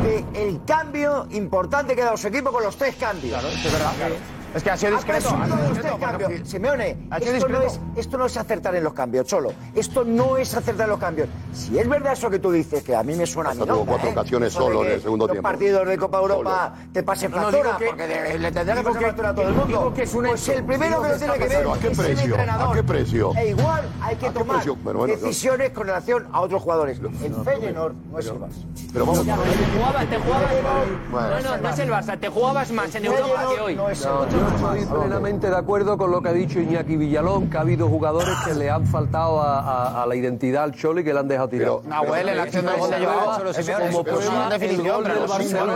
de 0.04 0.26
el 0.34 0.64
cambio 0.66 1.28
importante 1.32 1.96
que 1.96 2.04
da 2.04 2.16
su 2.16 2.28
equipo 2.28 2.52
con 2.52 2.64
los 2.64 2.78
tres 2.78 2.96
cambios. 2.96 3.40
Claro, 3.40 3.48
es 3.54 3.72
verdad, 3.72 3.92
claro. 3.98 4.16
Es 4.54 4.64
que 4.64 4.70
ha 4.70 4.78
sido 4.78 4.94
ah, 4.94 4.98
discreto. 4.98 5.30
Ha 5.30 5.44
usted 5.44 5.54
ah, 5.54 5.70
discreto, 5.70 5.98
cambio. 5.98 6.28
Porque... 6.28 6.46
Simeone, 6.46 6.98
esto 7.22 7.48
no, 7.48 7.62
es, 7.62 7.80
esto 7.96 8.18
no, 8.18 8.26
es, 8.26 8.38
acertar 8.38 8.76
en 8.76 8.84
los 8.84 8.94
cambios, 8.94 9.26
Cholo. 9.26 9.54
Esto 9.74 10.04
no 10.04 10.38
es 10.38 10.54
acertar 10.54 10.86
en 10.86 10.90
los 10.92 11.00
cambios. 11.00 11.30
Si 11.54 11.80
es 11.80 11.88
verdad 11.88 12.14
eso 12.14 12.30
que 12.30 12.40
tú 12.40 12.52
dices, 12.52 12.84
que 12.84 12.96
a 12.96 13.04
mí 13.04 13.16
me 13.16 13.26
suena 13.26 13.52
Hasta 13.52 13.64
a 13.64 13.66
mi 13.66 13.72
tuvo 13.72 13.86
cuatro 13.86 14.10
¿eh? 14.10 14.12
ocasiones 14.12 14.54
solo 14.54 14.86
en 14.86 14.92
el 14.92 15.02
segundo 15.02 15.28
tiempo. 15.28 15.44
partidos 15.44 15.88
de 15.88 15.98
Copa 15.98 16.20
Europa 16.20 16.74
solo. 16.76 16.92
te 16.92 17.04
pasen 17.04 17.32
no, 17.32 17.38
factura, 17.38 17.72
no, 17.72 17.78
que, 17.78 17.86
porque 17.86 18.40
le 18.40 18.52
tendrá 18.52 18.76
que 18.76 18.84
pasar 18.84 19.02
factura 19.02 19.30
a 19.30 19.36
todo 19.36 19.48
el 19.48 19.54
mundo. 19.54 19.94
Que 19.96 20.04
es 20.04 20.14
un 20.14 20.26
pues 20.26 20.48
el 20.50 20.64
primero 20.66 21.02
que 21.02 21.10
lo 21.10 21.18
tiene 21.18 21.34
que 21.34 21.48
ver 21.48 21.68
¿a 21.68 21.74
qué 21.80 21.88
es 21.88 21.98
precio? 21.98 22.12
el 22.12 22.20
entrenador. 22.20 22.70
¿A 22.70 22.74
qué 22.74 22.84
precio? 22.84 23.32
E 23.38 23.50
igual 23.50 23.90
hay 24.02 24.16
que 24.18 24.30
tomar 24.32 24.66
bueno, 24.84 25.08
decisiones 25.08 25.70
con 25.72 25.88
relación 25.88 26.28
a 26.32 26.42
otros 26.42 26.62
jugadores. 26.62 27.00
En 27.00 27.46
Feyenoord 27.46 27.96
no 28.12 28.20
es 28.20 28.26
el 28.26 28.34
Barça. 28.34 28.66
Pero 28.92 29.06
vamos 29.06 29.26
te 29.26 30.18
jugabas 30.18 30.64
más. 31.12 31.44
No, 31.44 31.52
no, 31.52 31.58
no 31.58 31.70
es 31.70 31.80
el 31.80 31.90
Barça. 31.90 32.20
Te 32.20 32.30
jugabas 32.30 32.72
más 32.72 32.96
en 32.96 33.06
Europa 33.06 33.48
que 33.56 33.62
hoy. 33.62 33.76
No 33.76 33.90
es 33.90 34.06
estoy 34.48 34.86
plenamente 35.00 35.50
de 35.50 35.56
acuerdo 35.56 35.98
con 35.98 36.12
lo 36.12 36.22
que 36.22 36.30
ha 36.30 36.34
dicho 36.34 36.60
Iñaki 36.60 36.98
Villalón, 36.98 37.50
que 37.50 37.58
ha 37.58 37.62
habido 37.62 37.88
jugadores 37.88 38.34
que 38.46 38.54
le 38.54 38.70
han 38.70 38.86
faltado 38.86 39.42
a, 39.42 39.60
a, 39.60 40.04
a 40.04 40.06
la 40.06 40.16
identidad 40.16 40.64
al 40.64 40.74
Choli 40.74 41.04
que 41.04 41.14
le 41.14 41.20
han 41.20 41.28
dejado 41.28 41.50
tirado. 41.50 41.82
Nahuel, 41.86 42.30
en 42.30 42.38
la 42.38 42.44
acción 42.44 42.66
del 42.66 42.78
gol 42.78 42.90
de 42.90 43.06
Joao, 43.06 43.42
como 43.90 44.04
prueba, 44.04 44.50
definición, 44.50 45.04
del 45.04 45.28
Barcelona. 45.28 45.76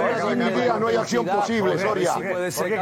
No 0.80 0.88
hay 0.88 0.96
acción 0.96 1.26
posible, 1.26 1.78
Soria. 1.78 2.14
Puede 2.16 2.52
ser. 2.52 2.80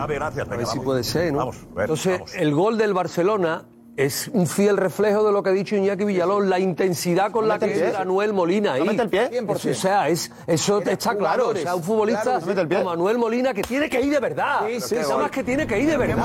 A 0.00 0.06
ver 0.06 0.66
si 0.66 0.80
puede 0.80 1.04
ser, 1.04 1.32
¿no? 1.32 1.50
Entonces, 1.76 2.20
el 2.34 2.54
gol 2.54 2.78
del 2.78 2.94
Barcelona 2.94 3.64
es 3.96 4.28
un 4.32 4.46
fiel 4.46 4.76
reflejo 4.76 5.24
de 5.24 5.32
lo 5.32 5.42
que 5.42 5.50
ha 5.50 5.52
dicho 5.52 5.76
Iñaki 5.76 6.04
Villalón, 6.04 6.50
la 6.50 6.58
intensidad 6.58 7.30
con 7.30 7.46
la 7.46 7.58
que 7.58 7.68
pie. 7.68 7.88
es 7.88 7.92
Manuel 7.92 8.32
Molina 8.32 8.72
ahí. 8.74 8.84
Mete 8.84 9.02
el 9.02 9.08
pie. 9.08 9.30
O 9.46 9.58
sea, 9.74 10.08
es, 10.08 10.32
eso 10.46 10.80
está 10.80 11.16
claro. 11.16 11.50
O 11.50 11.56
sea, 11.56 11.74
un 11.76 11.82
futbolista 11.82 12.40
como 12.40 12.84
Manuel 12.84 13.18
Molina 13.18 13.54
que 13.54 13.62
tiene 13.62 13.88
que 13.88 14.00
ir 14.00 14.12
de 14.12 14.20
verdad. 14.20 14.62
Sí, 14.66 14.80
sí. 14.80 14.96
Más 15.16 15.30
que 15.30 15.44
tiene 15.44 15.66
que 15.66 15.78
ir 15.78 15.88
de 15.88 15.96
verdad. 15.96 16.16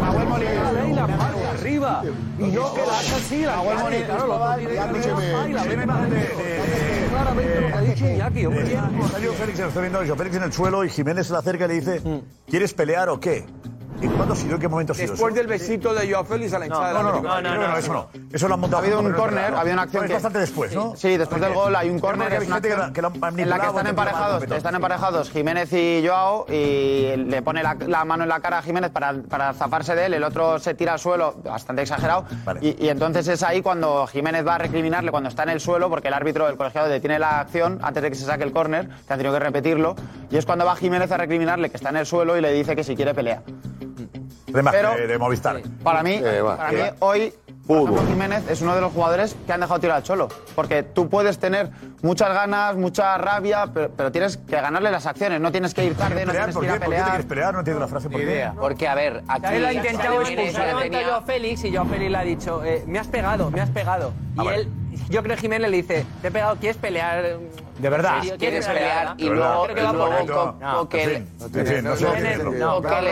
Manuel 0.00 0.28
Molina. 0.28 1.06
arriba. 1.52 2.02
Y 2.38 2.50
que 2.50 2.56
la 2.56 2.98
así. 2.98 3.44
Manuel 3.44 3.78
Molina. 3.78 3.98
Eh, 6.40 7.08
claramente 7.10 7.60
lo 7.60 7.66
que 7.66 7.72
ha 7.72 7.80
dicho 7.80 8.04
eh, 8.04 8.14
Iñaki. 8.14 8.40
Eh, 8.40 8.48
Félix, 10.14 10.36
en 10.36 10.42
el 10.42 10.52
suelo 10.52 10.84
y 10.84 10.88
Jiménez 10.88 11.30
la 11.30 11.38
acerca 11.38 11.64
y 11.64 11.68
le 11.68 11.74
dice, 11.74 12.00
mm. 12.00 12.20
¿quieres 12.48 12.74
pelear 12.74 13.08
o 13.08 13.18
qué? 13.18 13.44
¿En 14.00 14.10
cuándo 14.12 14.34
sido? 14.34 14.58
¿Qué 14.58 14.68
momento 14.68 14.94
sido? 14.94 15.12
Después 15.12 15.34
del 15.34 15.46
besito 15.46 15.94
de 15.94 16.10
Joao 16.10 16.24
Félix 16.24 16.52
a 16.54 16.58
la 16.58 16.66
hinchada 16.66 16.92
no, 16.92 17.02
no, 17.02 17.20
no, 17.20 17.40
no, 17.40 17.54
no, 17.54 17.76
eso 17.76 17.92
no. 17.92 18.08
Eso 18.32 18.48
lo 18.48 18.54
han 18.54 18.60
montado. 18.60 18.82
Ha 18.82 18.86
habido 18.86 19.00
un 19.00 19.12
córner, 19.12 19.54
había 19.54 19.72
una 19.72 19.82
acción. 19.82 20.08
Bastante 20.08 20.38
después, 20.38 20.74
¿no? 20.74 20.94
Sí, 20.96 21.16
después 21.16 21.40
del 21.40 21.54
gol 21.54 21.74
hay 21.74 21.90
un 21.90 21.98
córner. 21.98 22.32
En 22.32 23.48
la 23.48 23.58
que 23.58 23.66
están 23.66 23.86
emparejados, 23.86 24.42
están 24.44 24.74
emparejados 24.74 25.30
Jiménez 25.30 25.72
y 25.72 26.06
Joao 26.06 26.46
y 26.48 27.16
le 27.16 27.42
pone 27.42 27.62
la, 27.62 28.04
mano 28.04 28.22
en 28.22 28.28
la 28.28 28.40
cara 28.40 28.58
a 28.58 28.62
Jiménez 28.62 28.90
para, 28.90 29.52
zafarse 29.54 29.94
de 29.94 30.06
él, 30.06 30.14
el 30.14 30.24
otro 30.24 30.58
se 30.58 30.74
tira 30.74 30.94
al 30.94 30.98
suelo, 30.98 31.36
bastante 31.44 31.82
exagerado, 31.82 32.24
y, 32.60 32.88
entonces 32.88 33.28
es 33.28 33.42
ahí 33.42 33.62
cuando 33.62 34.06
Jiménez 34.06 34.46
va 34.46 34.56
a 34.56 34.58
recriminarle 34.58 35.10
cuando 35.10 35.28
está 35.28 35.42
en 35.44 35.50
el 35.50 35.60
suelo, 35.60 35.88
porque 35.88 36.08
el 36.08 36.14
árbitro 36.14 36.46
del 36.46 36.56
colegiado 36.56 36.88
detiene 36.88 37.18
la 37.18 37.40
acción 37.40 37.78
antes 37.82 38.02
de 38.02 38.10
que 38.10 38.16
se 38.16 38.24
saque 38.24 38.44
el 38.44 38.52
córner, 38.52 38.88
que 38.88 39.12
han 39.12 39.18
tenido 39.18 39.32
que 39.32 39.40
repetirlo, 39.40 39.96
y 40.30 40.36
es 40.36 40.46
cuando 40.46 40.64
va 40.64 40.76
Jiménez 40.76 41.10
a 41.10 41.16
recriminarle 41.16 41.70
que 41.70 41.76
está 41.76 41.90
en 41.90 41.96
el 41.96 42.06
suelo 42.06 42.36
y 42.36 42.40
le 42.40 42.52
dice 42.52 42.76
que 42.76 42.84
si 42.84 42.96
quiere 42.96 43.14
pelea 43.14 43.42
de, 44.52 44.62
pero, 44.70 44.94
de, 44.94 45.06
de 45.06 45.18
Movistar. 45.18 45.62
Sí. 45.62 45.70
Para 45.82 46.02
mí, 46.02 46.20
eh, 46.22 46.40
va, 46.40 46.56
para 46.56 46.72
mí 46.72 46.78
eh, 46.80 46.94
hoy 47.00 47.32
Ejemplo, 47.68 48.06
Jiménez 48.06 48.48
es 48.48 48.62
uno 48.62 48.74
de 48.74 48.80
los 48.80 48.92
jugadores 48.92 49.36
que 49.46 49.52
han 49.52 49.60
dejado 49.60 49.78
tirar 49.78 49.96
al 49.98 50.02
Cholo. 50.02 50.28
Porque 50.54 50.82
tú 50.82 51.08
puedes 51.08 51.38
tener 51.38 51.68
muchas 52.02 52.32
ganas, 52.32 52.76
mucha 52.76 53.18
rabia, 53.18 53.66
pero, 53.72 53.90
pero 53.94 54.10
tienes 54.10 54.38
que 54.38 54.56
ganarle 54.56 54.90
las 54.90 55.04
acciones. 55.04 55.40
No 55.40 55.52
tienes 55.52 55.74
que 55.74 55.84
ir 55.84 55.94
tarde, 55.94 56.24
no 56.24 56.32
tienes 56.32 56.56
que 56.56 56.64
ir 56.64 56.70
a 56.70 56.78
pelear. 56.78 56.80
¿Por 56.80 56.90
qué 56.90 56.96
te 56.96 57.10
quieres 57.10 57.26
pelear? 57.26 57.52
No 57.52 57.58
entiendo 57.60 57.80
la 57.80 57.88
frase. 57.88 58.08
¿por 58.08 58.20
idea. 58.20 58.54
Porque, 58.58 58.88
a 58.88 58.94
ver, 58.94 59.22
aquí... 59.28 59.54
Él 59.54 59.66
ha 59.66 59.72
intentado 59.72 60.22
expulsar 60.22 60.90
yo 60.90 61.14
a 61.14 61.22
Félix 61.22 61.64
y 61.64 61.70
yo 61.70 61.82
a 61.82 61.84
Félix 61.84 62.10
le 62.10 62.16
ha 62.16 62.22
dicho, 62.22 62.64
eh, 62.64 62.84
me 62.86 62.98
has 62.98 63.06
pegado, 63.06 63.50
me 63.50 63.60
has 63.60 63.70
pegado. 63.70 64.12
Ah, 64.36 64.44
y 64.44 64.48
él, 64.48 64.68
yo 65.10 65.22
creo 65.22 65.36
que 65.36 65.42
Jiménez 65.42 65.70
le 65.70 65.76
dice, 65.76 66.06
te 66.22 66.28
he 66.28 66.30
pegado, 66.30 66.56
¿quieres 66.56 66.78
pelear? 66.78 67.38
De 67.78 67.88
verdad. 67.88 68.22
Quieres 68.38 68.66
pelear 68.66 69.14
y 69.16 69.28
luego 69.28 69.68
le 69.68 69.74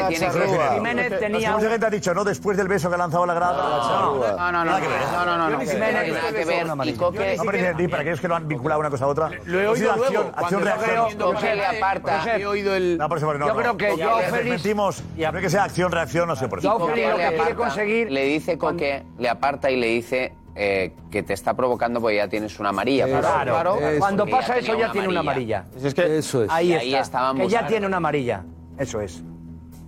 tiene 0.08 0.30
que... 0.30 0.74
Jiménez 0.74 1.18
tenía... 1.18 1.58
gente 1.58 1.86
ha 1.86 1.90
dicho, 1.90 2.14
no, 2.14 2.24
después 2.24 2.56
del 2.56 2.68
beso 2.68 2.88
que 2.88 2.94
ha 2.94 2.98
lanzado 2.98 3.26
la 3.26 3.34
grada. 3.34 3.56
No, 3.56 4.52
no, 4.52 4.64
no. 4.64 4.78
No, 4.78 5.24
no, 5.24 5.36
no. 5.36 5.50
Nada 5.50 6.32
que 6.32 6.44
ver. 6.44 6.66
Y 6.84 6.92
Coque... 6.94 7.36
No, 7.36 7.44
para 7.90 8.02
aquellos 8.02 8.20
que 8.20 8.28
lo 8.28 8.36
han 8.36 8.48
vinculado 8.48 8.80
una 8.80 8.90
cosa 8.90 9.04
a 9.04 9.08
otra. 9.08 9.30
Lo 9.44 9.60
he 9.60 9.68
oído 9.68 9.96
luego. 9.96 10.32
Acción, 10.36 10.62
reacción. 10.62 11.18
Coque 11.18 11.54
le 11.54 11.66
aparta. 11.66 12.36
He 12.36 12.46
oído 12.46 12.74
el... 12.74 12.98
No, 12.98 13.08
por 13.08 13.20
favor, 13.20 13.38
no. 13.38 13.46
Yo 13.46 13.56
creo 13.56 13.76
que 13.76 13.96
yo 13.96 14.18
feliz... 14.30 14.50
Mentimos. 14.50 15.02
No 15.16 15.32
que 15.40 15.50
sea 15.50 15.64
acción, 15.64 15.92
reacción, 15.92 16.26
no 16.28 16.36
sé 16.36 16.48
por 16.48 16.60
qué. 16.60 16.64
Yo 16.66 16.78
feliz 16.86 17.08
lo 17.08 17.16
que 17.16 17.34
quiere 17.34 17.54
conseguir... 17.54 18.10
Le 18.10 18.24
dice 18.24 18.58
Coque, 18.58 19.04
le 19.18 19.28
aparta 19.28 19.70
y 19.70 19.76
le 19.76 19.86
dice 19.88 20.34
eh, 20.58 20.94
que 21.10 21.22
te 21.22 21.34
está 21.34 21.52
provocando 21.54 22.00
porque 22.00 22.16
ya 22.16 22.28
tienes 22.28 22.58
una 22.58 22.70
amarilla. 22.70 23.06
Eso, 23.06 23.20
claro, 23.20 23.78
Cuando 23.98 24.26
pasa 24.26 24.56
eso 24.56 24.74
ya, 24.78 24.90
tiene 24.90 25.08
una 25.08 25.20
amarilla. 25.20 25.66
Es 25.82 25.92
que 25.92 26.16
eso 26.16 26.44
es. 26.44 26.50
Ahí, 26.50 26.72
ahí 26.72 26.94
estábamos. 26.94 27.46
Que 27.46 27.52
ya 27.52 27.66
tiene 27.66 27.86
una 27.86 27.98
amarilla. 27.98 28.42
Eso 28.78 29.00
es. 29.02 29.22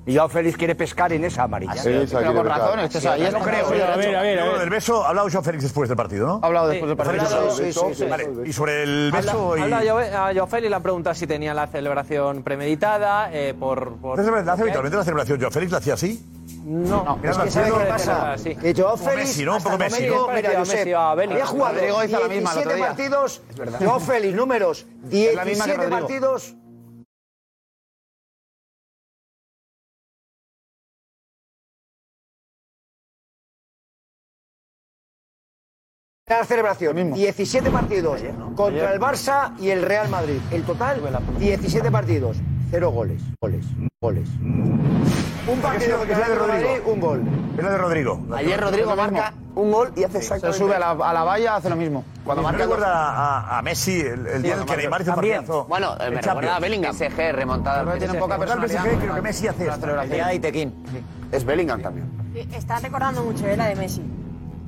Y 0.09 0.17
Joao 0.17 0.29
Félix 0.29 0.57
quiere 0.57 0.75
pescar 0.75 1.13
en 1.13 1.25
esa 1.25 1.43
amarilla. 1.45 1.75
Sí, 1.75 1.91
esa 1.91 2.19
Pero 2.19 2.33
con 2.33 2.43
quiere 2.43 2.49
razón, 2.49 2.81
pescar. 2.81 2.85
este 2.85 2.99
es 2.99 3.33
yo 3.33 3.39
no 3.39 3.45
creo. 3.45 3.69
Oye, 3.69 3.83
a 3.85 3.97
ver, 3.97 4.17
a 4.17 4.23
ver, 4.23 4.39
a 4.41 4.45
ver. 4.45 4.59
del 4.61 4.71
beso, 4.71 5.05
ha 5.05 5.09
hablado 5.11 5.29
Joao 5.31 5.43
Félix 5.45 5.63
después 5.65 5.89
del 5.89 5.97
partido, 5.97 6.27
¿no? 6.27 6.41
Ha 6.43 6.47
hablado 6.47 6.69
después 6.69 6.89
del 6.89 6.97
partido. 6.97 7.51
Sí, 7.55 7.73
sí, 7.73 7.81
sí, 7.95 8.05
Vale. 8.07 8.29
Y 8.47 8.53
sobre 8.53 8.83
el 8.85 9.13
beso 9.13 9.53
Habla, 9.53 9.85
y... 9.85 9.89
habla 9.89 10.29
a 10.29 10.35
Joao 10.35 10.47
Félix, 10.47 10.71
le 10.71 10.77
han 10.77 10.83
preguntado 10.83 11.15
si 11.15 11.27
tenía 11.27 11.53
la 11.53 11.67
celebración 11.67 12.43
premeditada, 12.43 13.31
eh, 13.33 13.55
por... 13.59 13.97
por 13.99 14.19
¿Hace 14.19 14.31
hace 14.31 14.51
habitualmente 14.63 14.97
la 14.97 15.05
celebración? 15.05 15.39
¿Joao 15.41 15.51
Félix 15.53 15.73
la 15.73 15.79
hacía 15.79 15.95
así? 15.95 16.27
No, 16.65 17.17
Mira, 17.21 17.31
es 17.31 17.37
que 17.39 17.45
la 17.45 17.51
¿sabe 17.51 17.67
haciendo- 17.67 17.79
qué 17.79 17.85
pasa? 17.85 18.39
Sí. 18.39 18.57
Que 18.57 18.75
Joao 18.75 18.97
Félix, 18.97 19.29
Messi, 19.29 19.45
¿no? 19.45 19.57
Un 19.57 19.63
poco 19.63 19.79
Messi, 19.79 19.95
momento 20.09 20.15
¿no? 20.17 20.21
es 20.23 20.27
parecido 20.29 20.57
a 20.99 21.11
Josep, 21.11 21.31
había 21.31 21.47
jugado 21.47 21.75
Rodrigo 21.75 22.05
hizo 22.05 22.21
la 22.21 22.29
misma 22.29 22.53
el 22.53 22.59
otro 22.59 22.75
17 22.75 22.75
día. 22.75 22.87
partidos. 22.87 23.43
Joao 23.79 24.01
Félix, 24.01 24.35
números, 24.35 24.87
la 25.03 25.09
misma 25.11 25.43
que 25.43 25.49
17 25.51 25.77
Rodrigo. 25.77 25.91
partidos. 25.99 26.55
La 36.29 36.45
celebración, 36.45 37.15
17 37.15 37.71
partidos 37.71 38.21
contra 38.55 38.93
el 38.93 39.01
Barça 39.01 39.53
y 39.59 39.71
el 39.71 39.83
Real 39.83 40.09
Madrid. 40.11 40.39
El 40.51 40.63
total, 40.65 41.01
17 41.39 41.91
partidos, 41.91 42.37
0 42.71 42.91
goles, 42.91 43.23
goles, 43.41 43.65
goles. 44.01 44.29
Un 44.41 45.61
partido 45.63 46.03
que 46.03 46.15
sea 46.15 46.29
de 46.29 46.37
contra 46.37 46.59
el 46.59 46.63
Rodrigo. 46.63 46.69
Madrid, 46.69 46.93
un 46.93 47.01
gol. 47.01 47.23
Es 47.57 47.65
la 47.65 47.71
de 47.71 47.79
Rodrigo. 47.79 48.21
Ayer 48.37 48.61
Rodrigo 48.61 48.95
marca 48.95 49.33
un 49.55 49.73
gol 49.73 49.93
y 49.97 50.05
hace 50.05 50.21
Se 50.21 50.53
sube 50.53 50.75
a 50.75 50.79
la, 50.79 50.91
a 50.91 51.13
la 51.15 51.25
valla, 51.25 51.57
hace 51.57 51.71
lo 51.71 51.77
mismo. 51.77 52.05
Cuando 52.25 52.43
¿Me 52.43 52.49
marca 52.49 52.63
recuerda 52.65 52.93
a, 52.95 53.59
a 53.59 53.63
Messi 53.63 54.01
el, 54.01 54.27
el 54.27 54.43
día 54.43 54.55
en 54.55 54.61
el 54.61 54.67
que 54.67 54.77
Neymar 54.77 55.01
hizo 55.01 55.15
partidazo? 55.15 55.65
Bueno, 55.65 55.93
en 55.99 56.15
me 56.15 56.21
Champions? 56.21 56.27
recuerda 56.27 56.57
a 56.57 56.61
Bellingham. 56.61 56.95
PSG, 56.95 57.33
remontada 57.33 57.91
al 57.93 57.99
tiene 57.99 58.15
poca 58.15 58.39
personalidad. 58.39 58.85
PSG, 58.85 58.99
creo 58.99 59.15
que 59.15 59.23
Messi 59.23 59.49
hace 59.49 59.65
La 59.65 59.73
esto. 59.75 59.81
celebración. 59.87 60.33
y 60.35 60.39
Tequín. 60.41 60.75
Es 61.33 61.45
Bellingham 61.45 61.81
también. 61.81 62.07
Está 62.53 62.79
recordando 62.81 63.25
mucho 63.25 63.47
eh, 63.47 63.57
la 63.57 63.67
de 63.69 63.75
Messi. 63.77 64.03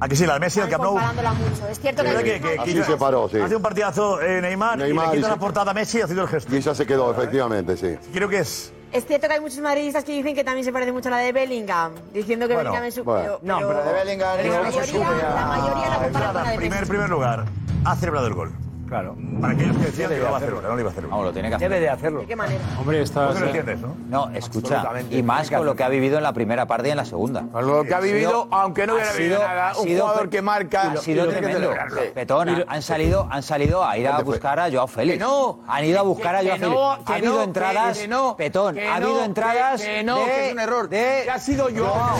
¿A 0.02 0.08
que 0.08 0.16
sí? 0.16 0.26
La 0.26 0.34
de 0.34 0.40
Messi, 0.40 0.60
el 0.60 0.68
Camp 0.68 0.82
Nou. 0.82 0.94
Mucho. 0.98 1.68
Es 1.70 1.78
cierto 1.78 2.02
que, 2.02 2.08
¿Verdad 2.08 2.24
hay 2.24 2.40
que, 2.40 2.40
que, 2.40 2.58
Así 2.58 2.74
que 2.74 2.84
se 2.84 2.96
paró, 2.96 3.28
sí. 3.28 3.38
Hace 3.38 3.54
un 3.56 3.62
partidazo 3.62 4.20
eh, 4.22 4.40
Neymar, 4.40 4.78
Neymar 4.78 5.06
y 5.06 5.08
le 5.10 5.14
y 5.14 5.16
quita 5.18 5.26
se- 5.28 5.34
la 5.34 5.38
portada 5.40 5.70
a 5.70 5.74
Messi 5.74 6.00
haciendo 6.00 6.22
el 6.22 6.28
gesto. 6.28 6.54
Y 6.54 6.58
esa 6.58 6.74
se 6.74 6.86
quedó, 6.86 7.12
efectivamente, 7.12 7.76
sí. 7.76 7.96
Creo 8.12 8.28
que 8.28 8.38
es... 8.38 8.72
Es 8.92 9.06
cierto 9.06 9.28
que 9.28 9.34
hay 9.34 9.40
muchos 9.40 9.58
madridistas 9.58 10.02
que 10.02 10.12
dicen 10.12 10.34
que 10.34 10.42
también 10.42 10.64
se 10.64 10.72
parece 10.72 10.90
mucho 10.90 11.08
a 11.08 11.12
la 11.12 11.18
de 11.18 11.32
Bellingham, 11.32 11.92
diciendo 12.12 12.48
que 12.48 12.54
Bueno, 12.54 12.70
Bellingham 12.70 12.88
es 12.88 12.94
su... 12.94 13.04
bueno. 13.04 13.38
No, 13.42 13.58
pero 13.58 13.84
de 13.84 13.92
Bellingham 13.92 14.36
pero 14.40 14.62
la 14.64 14.72
se 14.72 14.78
mayoría, 14.80 15.10
la 15.34 15.46
mayoría 15.46 15.88
la 15.90 15.98
compara 16.02 16.26
con 16.32 16.34
la 16.44 16.50
de 16.50 16.56
Primer, 16.56 16.78
Messi. 16.80 16.90
primer 16.90 17.10
lugar, 17.10 17.44
ha 17.84 17.96
celebrado 17.96 18.26
el 18.26 18.34
gol. 18.34 18.52
Claro. 18.90 19.16
Para 19.40 19.52
aquellos 19.54 19.76
que 19.76 19.84
decían 19.84 20.08
que 20.10 20.16
lo 20.16 20.22
iba 20.22 20.30
a 20.32 20.36
hacerlo. 20.36 20.58
hacer, 20.58 20.68
no 20.68 20.74
lo 20.74 20.80
iba 20.80 20.88
a 20.90 20.92
hacer. 20.92 21.06
Vamos, 21.06 21.24
lo 21.24 21.32
tiene 21.32 21.48
que 21.48 21.54
hacer. 21.54 21.68
Debe 21.70 21.80
de 21.80 21.88
hacerlo. 21.90 22.20
¿De 22.20 22.26
qué 22.26 22.34
manera? 22.36 22.60
Hombre, 22.78 23.02
está... 23.02 23.28
Tú 23.28 23.34
que 23.34 23.40
lo 23.40 23.46
entiendes, 23.46 23.80
¿no? 23.80 23.96
No, 24.08 24.30
escucha. 24.36 24.84
Y 25.10 25.22
más 25.22 25.48
con 25.48 25.64
lo 25.64 25.76
que 25.76 25.84
ha 25.84 25.88
vivido 25.88 26.16
en 26.18 26.24
la 26.24 26.32
primera 26.32 26.66
parte 26.66 26.88
y 26.88 26.90
en 26.90 26.96
la 26.96 27.04
segunda. 27.04 27.44
Lo 27.54 27.84
que 27.84 27.94
ha 27.94 28.00
vivido, 28.00 28.48
aunque 28.50 28.86
no 28.88 28.94
hubiera 28.94 29.10
ha 29.10 29.12
vivido 29.14 29.36
sido- 29.38 29.48
nada, 29.48 29.72
un 29.78 29.88
jugador 29.96 30.28
que 30.28 30.42
marca. 30.42 30.82
Ha 30.92 30.96
sido 30.96 31.28
tremendo. 31.28 31.70
Petón, 32.14 32.64
han 32.66 32.82
salido, 32.82 33.28
han 33.30 33.42
salido 33.44 33.84
a 33.84 33.96
ir 33.96 34.08
a 34.08 34.20
buscar 34.22 34.58
a 34.58 34.68
Joao 34.70 34.88
Félix. 34.88 35.20
No, 35.20 35.60
han 35.68 35.84
ido 35.84 36.00
a 36.00 36.02
buscar 36.02 36.34
a 36.34 36.40
Joao 36.42 36.58
no, 36.58 36.96
Félix. 36.96 37.10
ha 37.10 37.14
habido 37.14 37.34
no, 37.34 37.42
entradas. 37.44 38.08
no, 38.08 38.36
Petón, 38.36 38.76
ha 38.76 38.98
no, 38.98 39.06
habido 39.06 39.24
entradas. 39.24 39.82
que 39.82 40.02
no, 40.02 40.16
que 40.24 40.46
es 40.48 40.52
un 40.52 40.58
error. 40.58 40.90
Ha 41.32 41.38
sido 41.38 41.68
Joao. 41.72 42.16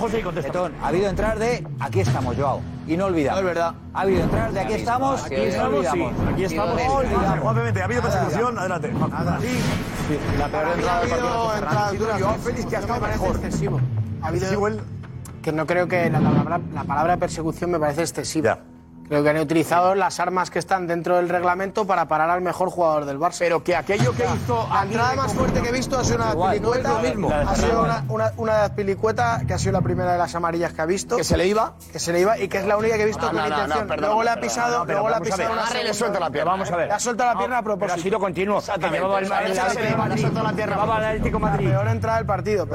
José, 0.00 0.20
contesta. 0.22 0.50
Petón, 0.50 0.74
ha 0.82 0.88
habido 0.88 1.08
entradas 1.08 1.38
de 1.38 1.64
aquí 1.78 2.00
estamos, 2.00 2.36
Joao. 2.36 2.60
Y 2.86 2.96
no 2.96 3.06
olvidamos. 3.06 3.42
No 3.42 3.48
es 3.48 3.54
verdad. 3.54 3.74
Ha 3.94 4.00
habido 4.00 4.22
entradas 4.24 4.54
de 4.54 4.60
aquí 4.60 4.72
estamos 4.74 5.24
Aquí 5.24 5.34
estamos, 5.36 5.86
sí. 5.92 6.02
Aquí 6.32 6.44
estamos. 6.44 6.80
Sí, 6.80 6.86
No 6.86 6.90
sí. 7.00 7.06
olvidamos. 7.06 7.38
Juan 7.40 7.54
Clemente, 7.54 7.80
¿ha 7.80 7.84
habido 7.84 8.02
persecución? 8.02 8.58
Adelante. 8.58 8.92
La 10.38 10.48
peor 10.48 10.68
entrada 10.74 11.00
del 11.00 11.10
partido. 11.10 11.28
habido 11.28 11.54
entradas 11.54 11.98
duras. 11.98 12.20
Joao 12.22 12.34
Félix, 12.38 12.66
que 12.66 12.76
ha 12.76 12.80
estado 12.80 12.94
me 12.94 13.06
parece 13.06 13.20
mejor. 13.20 13.36
excesivo. 13.36 13.80
Ha 14.22 14.28
habido 14.28 14.48
Sí, 14.48 14.80
que 15.42 15.52
no 15.52 15.66
creo 15.66 15.88
que 15.88 16.10
la 16.10 16.20
palabra, 16.20 16.60
la 16.74 16.84
palabra 16.84 17.16
persecución 17.16 17.70
me 17.70 17.78
parece 17.78 18.02
excesiva. 18.02 18.58
Creo 19.12 19.22
que 19.22 19.28
han 19.28 19.36
utilizado 19.40 19.94
las 19.94 20.20
armas 20.20 20.50
que 20.50 20.58
están 20.58 20.86
dentro 20.86 21.16
del 21.16 21.28
reglamento 21.28 21.86
para 21.86 22.08
parar 22.08 22.30
al 22.30 22.40
mejor 22.40 22.70
jugador 22.70 23.04
del 23.04 23.18
Barça. 23.18 23.40
Pero 23.40 23.62
que 23.62 23.76
aquello 23.76 24.12
que 24.16 24.24
hizo 24.24 24.66
La 24.72 24.84
entrada 24.84 25.14
más 25.16 25.34
fuerte 25.34 25.60
que 25.60 25.68
he 25.68 25.72
visto 25.72 25.98
ha 25.98 26.02
sido 26.04 26.16
una 26.22 26.30
Igual, 26.32 26.52
pilicueta. 26.54 26.88
no 26.88 26.98
mismo. 27.00 27.30
Ha 27.30 27.54
sido 27.54 27.82
una, 27.82 28.04
una, 28.08 28.32
una 28.38 28.74
pilicueta 28.74 29.42
que 29.46 29.52
ha 29.52 29.58
sido 29.58 29.72
la 29.72 29.82
primera 29.82 30.12
de 30.12 30.16
las 30.18 30.34
amarillas 30.34 30.72
que 30.72 30.80
ha 30.80 30.86
visto. 30.86 31.18
que 31.18 31.24
se 31.24 31.36
le 31.36 31.46
iba. 31.46 31.74
que 31.92 31.98
se 31.98 32.10
le 32.14 32.20
iba 32.20 32.38
y 32.38 32.48
que 32.48 32.56
es 32.56 32.64
la 32.64 32.78
única 32.78 32.96
que 32.96 33.02
he 33.02 33.04
visto 33.04 33.20
No, 33.30 33.38
con 33.38 33.50
no, 33.50 33.54
intención. 33.54 33.86
perdón, 33.86 34.06
luego 34.06 34.22
le 34.22 34.30
ha 34.30 34.40
pisado, 34.40 34.84
luego 34.86 35.08
le 35.10 35.14
ha 35.16 35.20
pisado 35.20 35.54
le 35.84 35.92
suelta 35.92 36.18
la 36.18 36.30
pierna. 36.30 36.50
Vamos 36.52 36.70
a 36.70 36.76
ver. 36.78 36.88
Le 36.88 36.94
ha 36.94 36.98
soltado 36.98 37.34
la 37.34 37.38
pierna 37.38 37.58
a 37.58 37.62
Pero 37.62 37.74
ha 37.74 37.76
propósito. 37.78 38.02
sido 38.02 38.18
continuo. 38.18 38.58
Exactamente. 38.60 39.06
Le 39.20 39.94
Madrid. 39.94 40.22
soltó 40.22 40.42
la 40.42 40.52
pierna. 40.54 40.74
Llevaba 40.76 40.98
el 41.00 41.04
Atlético 41.04 41.36
de 41.38 41.44
La 41.44 41.50
Madrid. 41.50 41.68
peor 41.68 41.88
entrada 41.88 42.16
del 42.16 42.26
partido. 42.26 42.66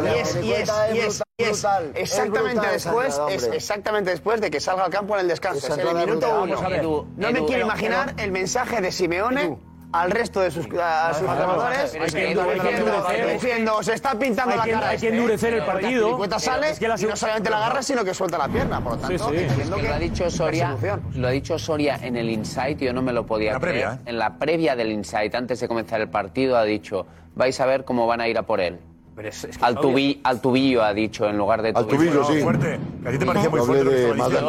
Y 0.43 0.51
es, 0.99 1.23
es, 1.39 1.67
exactamente 1.93 2.67
después, 2.67 3.09
entrada, 3.09 3.31
es 3.31 3.43
hombre. 3.43 3.57
exactamente 3.57 4.09
después 4.09 4.41
de 4.41 4.49
que 4.49 4.59
salga 4.59 4.85
al 4.85 4.91
campo 4.91 5.13
en 5.13 5.21
el 5.21 5.27
descanso. 5.27 5.67
Es 5.67 5.77
en 5.77 5.87
el 5.87 5.95
minuto 5.95 6.43
uno. 6.43 7.05
No 7.15 7.31
me 7.31 7.45
quiero 7.45 7.63
imaginar 7.63 8.15
el 8.17 8.31
mensaje 8.31 8.81
de 8.81 8.91
Simeone 8.91 9.55
al 9.91 10.11
resto 10.11 10.41
de 10.41 10.49
sus, 10.49 10.65
a 10.81 11.13
sus 11.13 11.27
jugadores 11.27 11.91
pero 11.93 12.05
es 12.05 12.13
que 12.13 13.33
diciendo, 13.33 13.83
se 13.83 13.93
está 13.93 14.17
pintando 14.17 14.55
la 14.55 14.65
cara. 14.65 14.89
hay 14.89 14.97
que 14.97 15.07
este, 15.07 15.15
endurecer 15.15 15.53
el 15.53 15.63
partido. 15.63 16.19
Sale 16.39 16.73
y 16.79 17.05
no 17.05 17.15
solamente 17.15 17.51
la 17.51 17.57
agarra, 17.57 17.83
sino 17.83 18.03
que 18.03 18.15
suelta 18.15 18.39
la 18.39 18.47
pierna. 18.47 18.83
Por 18.83 18.93
lo 18.93 18.97
tanto, 18.97 19.31
lo 19.31 19.93
ha 19.93 19.99
dicho 19.99 20.31
Soria, 20.31 20.75
lo 21.13 21.27
ha 21.27 21.31
dicho 21.31 21.59
Soria 21.59 21.99
en 22.01 22.17
el 22.17 22.31
Insight, 22.31 22.79
yo 22.79 22.93
no 22.93 23.03
me 23.03 23.13
lo 23.13 23.27
podía 23.27 23.59
creer. 23.59 23.87
¿eh? 23.87 23.99
En 24.07 24.17
la 24.17 24.39
previa 24.39 24.75
del 24.75 24.91
Insight, 24.91 25.35
antes 25.35 25.59
de 25.59 25.67
comenzar 25.67 26.01
el 26.01 26.09
partido, 26.09 26.57
ha 26.57 26.63
dicho, 26.63 27.05
vais 27.35 27.59
a 27.61 27.67
ver 27.67 27.85
cómo 27.85 28.07
van 28.07 28.21
a 28.21 28.27
ir 28.27 28.39
a 28.39 28.43
por 28.43 28.59
él. 28.59 28.79
Pero 29.17 29.29
es- 29.29 29.43
es 29.45 29.57
que 29.57 29.65
Al, 29.65 29.75
tubi- 29.77 30.19
al 30.23 30.39
tubillo 30.41 30.83
ha 30.83 30.93
dicho 30.93 31.27
en 31.27 31.39
lugar 31.39 31.63
de 31.63 31.69
Al 31.69 31.87
tubillo, 31.87 32.23
sí. 32.23 32.39
Fuerte. 32.39 32.79
A 33.03 33.09
ti 33.09 33.17
te 33.17 33.25
parecía 33.25 33.49
muy 33.49 33.59
Hablé 33.59 33.73
fuerte 33.73 33.83
lo 33.83 33.89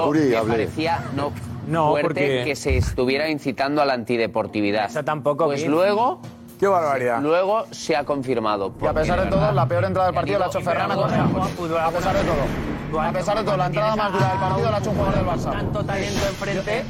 que 0.02 0.06
Curie, 0.06 0.28
me 0.28 0.36
hablé. 0.36 0.52
parecía 0.52 1.04
no, 1.16 1.32
No, 1.66 1.90
fuerte 1.92 2.06
porque- 2.08 2.42
que 2.44 2.54
se 2.54 2.76
estuviera 2.76 3.30
incitando 3.30 3.80
a 3.80 3.86
la 3.86 3.94
antideportividad. 3.94 4.84
Eso 4.90 5.02
tampoco, 5.02 5.46
Pues 5.46 5.62
Kim. 5.62 5.70
luego, 5.70 6.20
Qué 6.60 6.66
barbaridad. 6.66 7.22
luego 7.22 7.64
se 7.70 7.96
ha 7.96 8.04
confirmado. 8.04 8.74
Y 8.82 8.86
a 8.86 8.92
pesar 8.92 9.24
de 9.24 9.30
todo, 9.30 9.50
la 9.52 9.66
peor 9.66 9.84
entrada 9.86 10.08
del 10.08 10.14
partido 10.14 10.38
la 10.38 10.44
ha 10.44 10.48
hecho 10.48 10.60
Ferran 10.60 10.94
Correa. 10.94 11.24
A 11.24 11.90
pesar 11.90 12.14
de 12.16 12.22
todo. 12.24 13.00
A 13.00 13.12
pesar 13.12 13.38
de 13.38 13.44
todo, 13.44 13.56
la 13.56 13.66
entrada 13.66 13.96
más 13.96 14.12
dura 14.12 14.28
del 14.30 14.38
partido 14.38 14.70
la 14.70 14.76
ha 14.76 14.80
hecho 14.80 14.90
un 14.90 14.96
jugador 14.96 15.14
del 15.18 15.26
Barça. 15.26 15.50
Tanto 15.52 15.82
talento 15.84 16.26
enfrente. 16.28 16.84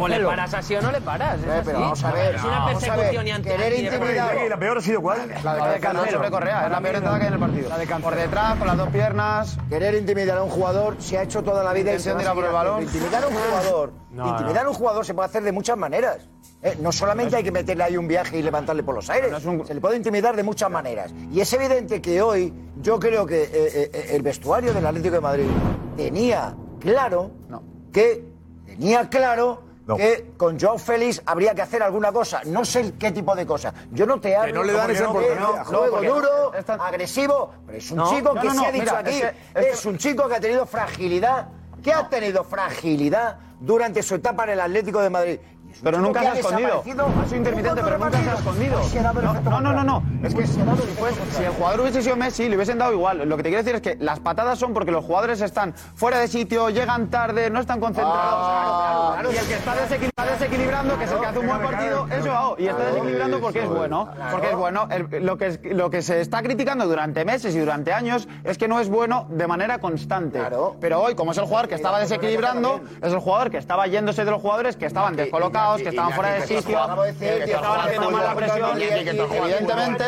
O 0.00 0.08
le 0.08 0.20
paras 0.24 0.54
así 0.54 0.74
o 0.74 0.82
no 0.82 0.90
le 0.90 1.00
paras. 1.00 1.38
es 1.40 1.44
Eh, 1.46 1.62
pero 1.64 1.78
así. 1.78 1.82
vamos 1.82 2.04
a 2.04 2.12
ver, 2.12 2.34
Es 2.34 2.44
una 2.44 2.66
persecución 2.66 3.26
y 3.26 3.30
anti- 3.30 3.48
querer 3.48 3.66
antideportiva. 3.72 4.08
intimidar. 4.10 4.46
¿Y 4.46 4.48
la 4.48 4.58
peor 4.58 4.78
ha 4.78 4.80
sido 4.80 5.00
cuál? 5.02 5.18
La 5.44 5.72
de 5.72 5.80
Cancelo 5.80 6.10
sobre 6.10 6.30
Correa, 6.30 6.64
es 6.66 6.70
la 6.72 6.80
peor 6.80 6.94
entrada 6.96 7.16
que 7.18 7.22
hay 7.24 7.28
en 7.28 7.34
el 7.34 7.40
partido. 7.40 7.70
Por 8.02 8.14
detrás, 8.16 8.56
con 8.58 8.66
las 8.66 8.76
dos 8.76 8.88
piernas. 8.88 9.58
Querer 9.68 9.94
intimidar 9.94 10.38
a 10.38 10.42
un 10.42 10.50
jugador 10.50 10.96
se 10.98 11.18
ha 11.18 11.22
hecho 11.22 11.42
toda 11.42 11.62
la 11.62 11.72
vida 11.72 11.94
y 11.94 11.98
se 12.00 12.12
va 12.12 12.20
a 12.20 12.22
de 12.24 12.30
por 12.30 12.44
el 12.44 12.52
balón. 12.52 12.82
Intimidar 12.82 13.22
a 13.24 13.28
un 13.28 13.34
jugador, 13.34 13.92
No, 14.10 14.28
intimidar 14.28 14.66
a 14.66 14.68
un 14.68 14.74
jugador 14.74 15.04
se 15.06 15.14
puede 15.14 15.26
hacer 15.28 15.42
de 15.42 15.52
muchas 15.52 15.76
maneras. 15.76 16.28
Eh, 16.60 16.76
no 16.80 16.90
solamente 16.90 17.36
hay 17.36 17.44
que 17.44 17.52
meterle 17.52 17.84
ahí 17.84 17.96
un 17.96 18.08
viaje 18.08 18.36
y 18.38 18.42
levantarle 18.42 18.82
por 18.82 18.94
los 18.94 19.08
aires. 19.10 19.32
Se 19.64 19.74
le 19.74 19.80
puede 19.80 19.96
intimidar 19.96 20.34
de 20.34 20.42
muchas 20.42 20.70
maneras. 20.70 21.12
Y 21.30 21.40
es 21.40 21.52
evidente 21.52 22.02
que 22.02 22.20
hoy 22.20 22.52
yo 22.80 22.98
creo 22.98 23.24
que 23.26 23.44
eh, 23.44 23.48
eh, 23.52 23.90
eh, 23.92 24.06
el 24.10 24.22
vestuario 24.22 24.74
del 24.74 24.84
Atlético 24.84 25.14
de 25.14 25.20
Madrid 25.20 25.46
tenía 25.96 26.54
claro 26.80 27.30
que 27.92 28.24
tenía 28.66 29.08
claro 29.08 29.62
No. 29.88 29.96
que 29.96 30.32
con 30.36 30.60
Joao 30.60 30.76
Félix 30.78 31.22
habría 31.24 31.54
que 31.54 31.62
hacer 31.62 31.82
alguna 31.82 32.12
cosa. 32.12 32.42
No 32.44 32.62
sé 32.64 32.92
qué 32.98 33.10
tipo 33.10 33.34
de 33.34 33.46
cosa. 33.46 33.72
Yo 33.90 34.04
no 34.04 34.20
te 34.20 34.36
hablo 34.36 34.54
no 34.56 34.62
le 34.62 34.74
dan 34.74 34.90
esa 34.90 35.04
que 35.04 35.06
oportunidad. 35.08 35.64
porque 35.90 36.06
duro, 36.08 36.52
esta- 36.54 36.74
agresivo, 36.74 37.54
pero 37.66 37.78
es 37.78 37.90
un 37.90 37.96
No, 37.96 38.10
chico 38.14 38.34
no, 38.34 38.40
que 38.42 38.46
no, 38.48 38.52
se 38.54 38.60
no, 38.60 38.66
ha 38.66 38.72
dicho 38.72 38.84
mira, 38.84 38.98
aquí, 38.98 39.10
es 39.54 39.66
que- 39.76 39.82
que- 39.82 39.88
un 39.88 39.96
chico 39.98 40.28
que 40.28 40.34
ha 40.34 40.40
tenido 40.40 40.66
fragilidad, 40.66 41.48
que 41.82 41.92
ha 41.92 42.06
tenido 42.08 42.44
fragilidad 42.44 43.38
durante 43.60 44.02
su 44.02 44.14
etapa 44.16 44.44
en 44.44 44.50
el 44.50 44.60
Atlético 44.60 45.00
de 45.00 45.10
Madrid. 45.10 45.40
Pero 45.82 45.98
nunca 46.00 46.20
se 46.22 46.28
ha 46.28 46.32
escondido. 46.34 46.80
Ha 46.80 47.24
sido 47.24 47.36
intermitente, 47.36 47.80
pero 47.84 47.98
nunca 47.98 48.18
se 48.22 48.30
ha 48.30 48.34
escondido. 48.34 48.78
Pues 48.80 48.94
No, 49.44 49.60
no, 49.60 49.72
no, 49.72 49.84
no. 49.84 50.02
Es 50.22 50.34
que 50.34 50.46
si 50.46 50.60
el 51.42 51.50
jugador 51.52 51.80
hubiese 51.80 52.02
sido 52.02 52.16
Messi, 52.16 52.48
le 52.48 52.56
hubiesen 52.56 52.78
dado 52.78 52.92
igual. 52.92 53.28
Lo 53.28 53.36
que 53.36 53.42
te 53.42 53.48
quiero 53.50 53.62
decir 53.62 53.76
es 53.76 53.82
que 53.82 53.96
las 54.02 54.20
patadas 54.20 54.58
son 54.58 54.72
porque 54.74 54.90
los 54.90 55.04
jugadores 55.04 55.40
están 55.40 55.74
fuera 55.94 56.18
de 56.18 56.28
sitio, 56.28 56.70
llegan 56.70 57.08
tarde, 57.10 57.50
no 57.50 57.60
están 57.60 57.80
concentrados. 57.80 58.14
Ah, 58.18 59.12
Claro, 59.18 59.32
y 59.32 59.36
el 59.36 59.46
que 59.46 59.54
está, 59.54 59.74
desequil- 59.74 60.06
está 60.16 60.24
desequilibrando, 60.26 60.98
que 60.98 61.04
es 61.04 61.10
el 61.12 61.18
que 61.20 61.26
hace 61.26 61.38
un 61.38 61.46
buen 61.46 61.60
partido, 61.62 62.06
es 62.10 62.26
Joao. 62.26 62.56
Y 62.58 62.66
está 62.68 62.84
desequilibrando 62.86 63.40
porque 63.40 63.62
es 63.62 63.68
bueno. 63.68 64.08
Porque 64.30 64.50
es 64.50 64.56
bueno. 64.56 64.88
Lo, 65.20 65.36
que 65.38 65.60
lo 65.74 65.90
que 65.90 66.02
se 66.02 66.20
está 66.20 66.42
criticando 66.42 66.86
durante 66.86 67.24
meses 67.24 67.54
y 67.54 67.58
durante 67.58 67.92
años 67.92 68.28
es 68.44 68.58
que 68.58 68.68
no 68.68 68.80
es 68.80 68.88
bueno 68.88 69.26
de 69.30 69.46
manera 69.46 69.78
constante. 69.78 70.40
Pero 70.80 71.00
hoy, 71.02 71.14
como 71.14 71.32
es 71.32 71.38
el 71.38 71.44
jugador 71.44 71.68
que 71.68 71.74
estaba 71.74 71.98
desequilibrando, 72.00 72.80
es 73.02 73.12
el 73.12 73.18
jugador 73.18 73.50
que 73.50 73.58
estaba 73.58 73.86
yéndose 73.86 74.24
de 74.24 74.30
los 74.30 74.40
jugadores 74.40 74.76
que 74.76 74.86
estaban 74.86 75.16
descolocados, 75.16 75.57
que 75.76 75.88
estaban 75.88 76.12
fuera 76.12 76.32
de 76.32 76.46
sitio, 76.46 76.78
que 77.18 77.44
estaban 77.44 77.80
haciendo 77.80 78.10
mala 78.10 78.34
presión. 78.34 78.80
Evidentemente, 78.80 80.04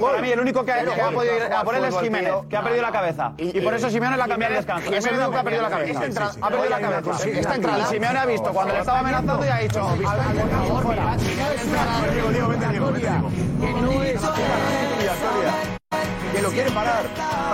para 0.00 0.20
mí 0.20 0.30
el 0.30 0.40
único 0.40 0.64
que, 0.64 0.72
ha 0.72 1.10
podido 1.10 1.36
ir 1.36 1.42
a 1.52 1.62
por 1.64 1.74
él 1.74 1.84
es 1.84 2.00
Jiménez, 2.00 2.34
que 2.48 2.56
ha 2.56 2.62
perdido 2.62 2.82
la 2.82 2.92
cabeza. 2.92 3.32
Y 3.36 3.60
por 3.60 3.74
eso 3.74 3.90
Simeone 3.90 4.16
la 4.16 4.24
ha 4.24 4.28
cambiado 4.28 4.54
el 4.54 4.60
descanso. 4.60 4.92
Es 4.92 5.06
el 5.06 5.14
único 5.14 5.30
que 5.30 5.38
ha 5.38 5.42
perdido 5.42 5.62
la 5.62 5.70
cabeza. 5.70 6.32
Ha 6.40 6.48
perdido 6.48 6.70
la 6.70 6.80
cabeza. 6.80 7.28
Esta 7.28 7.54
entrada. 7.54 7.78
Y 7.78 7.84
Simeone 7.84 8.18
ha 8.18 8.26
visto 8.26 8.52
cuando 8.52 8.74
le 8.74 8.80
estaba 8.80 8.98
amenazando 9.00 9.44
y 9.44 9.48
ha 9.48 9.58
dicho... 9.58 9.88
Que 16.32 16.42
lo 16.42 16.50
quiere 16.50 16.70
parar. 16.70 17.04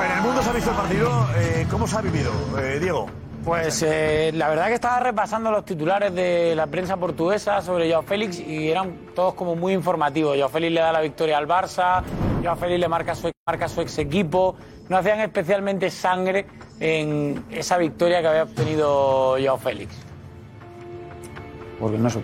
En 0.05 0.13
el 0.13 0.23
mundo 0.23 0.43
se 0.43 0.51
ha 0.51 0.53
visto 0.53 0.71
el 0.71 0.77
partido. 0.77 1.29
eh, 1.37 1.67
¿Cómo 1.71 1.87
se 1.87 1.97
ha 1.97 2.01
vivido, 2.03 2.33
eh, 2.59 2.79
Diego? 2.81 3.09
Pues 3.47 3.81
eh, 3.87 4.33
la 4.35 4.49
verdad 4.49 4.67
que 4.67 4.75
estaba 4.75 4.99
repasando 4.99 5.53
los 5.53 5.65
titulares 5.65 6.13
de 6.13 6.57
la 6.57 6.67
prensa 6.67 6.97
portuguesa 6.97 7.63
sobre 7.63 7.89
Joao 7.89 8.03
Félix 8.03 8.41
y 8.41 8.69
eran 8.69 9.13
todos 9.15 9.35
como 9.35 9.55
muy 9.55 9.73
informativos. 9.73 10.37
Joao 10.37 10.49
Félix 10.49 10.73
le 10.73 10.81
da 10.81 10.91
la 10.91 11.01
victoria 11.01 11.39
al 11.39 11.47
Barça, 11.47 12.03
Joao 12.43 12.57
Félix 12.57 12.81
le 12.81 12.89
marca 12.89 13.15
su, 13.15 13.31
marca 13.47 13.69
su 13.69 13.83
ex 13.83 13.99
equipo. 13.99 14.57
No 14.89 14.97
hacían 14.97 15.21
especialmente 15.21 15.93
sangre 15.93 16.47
en 16.81 17.45
esa 17.49 17.79
victoria 17.79 18.21
que 18.21 18.27
había 18.27 18.43
obtenido 18.43 19.37
Joao 19.41 19.59
Félix. 19.59 19.95
Porque 21.79 21.99
no 21.99 22.09
es 22.09 22.15
su 22.15 22.23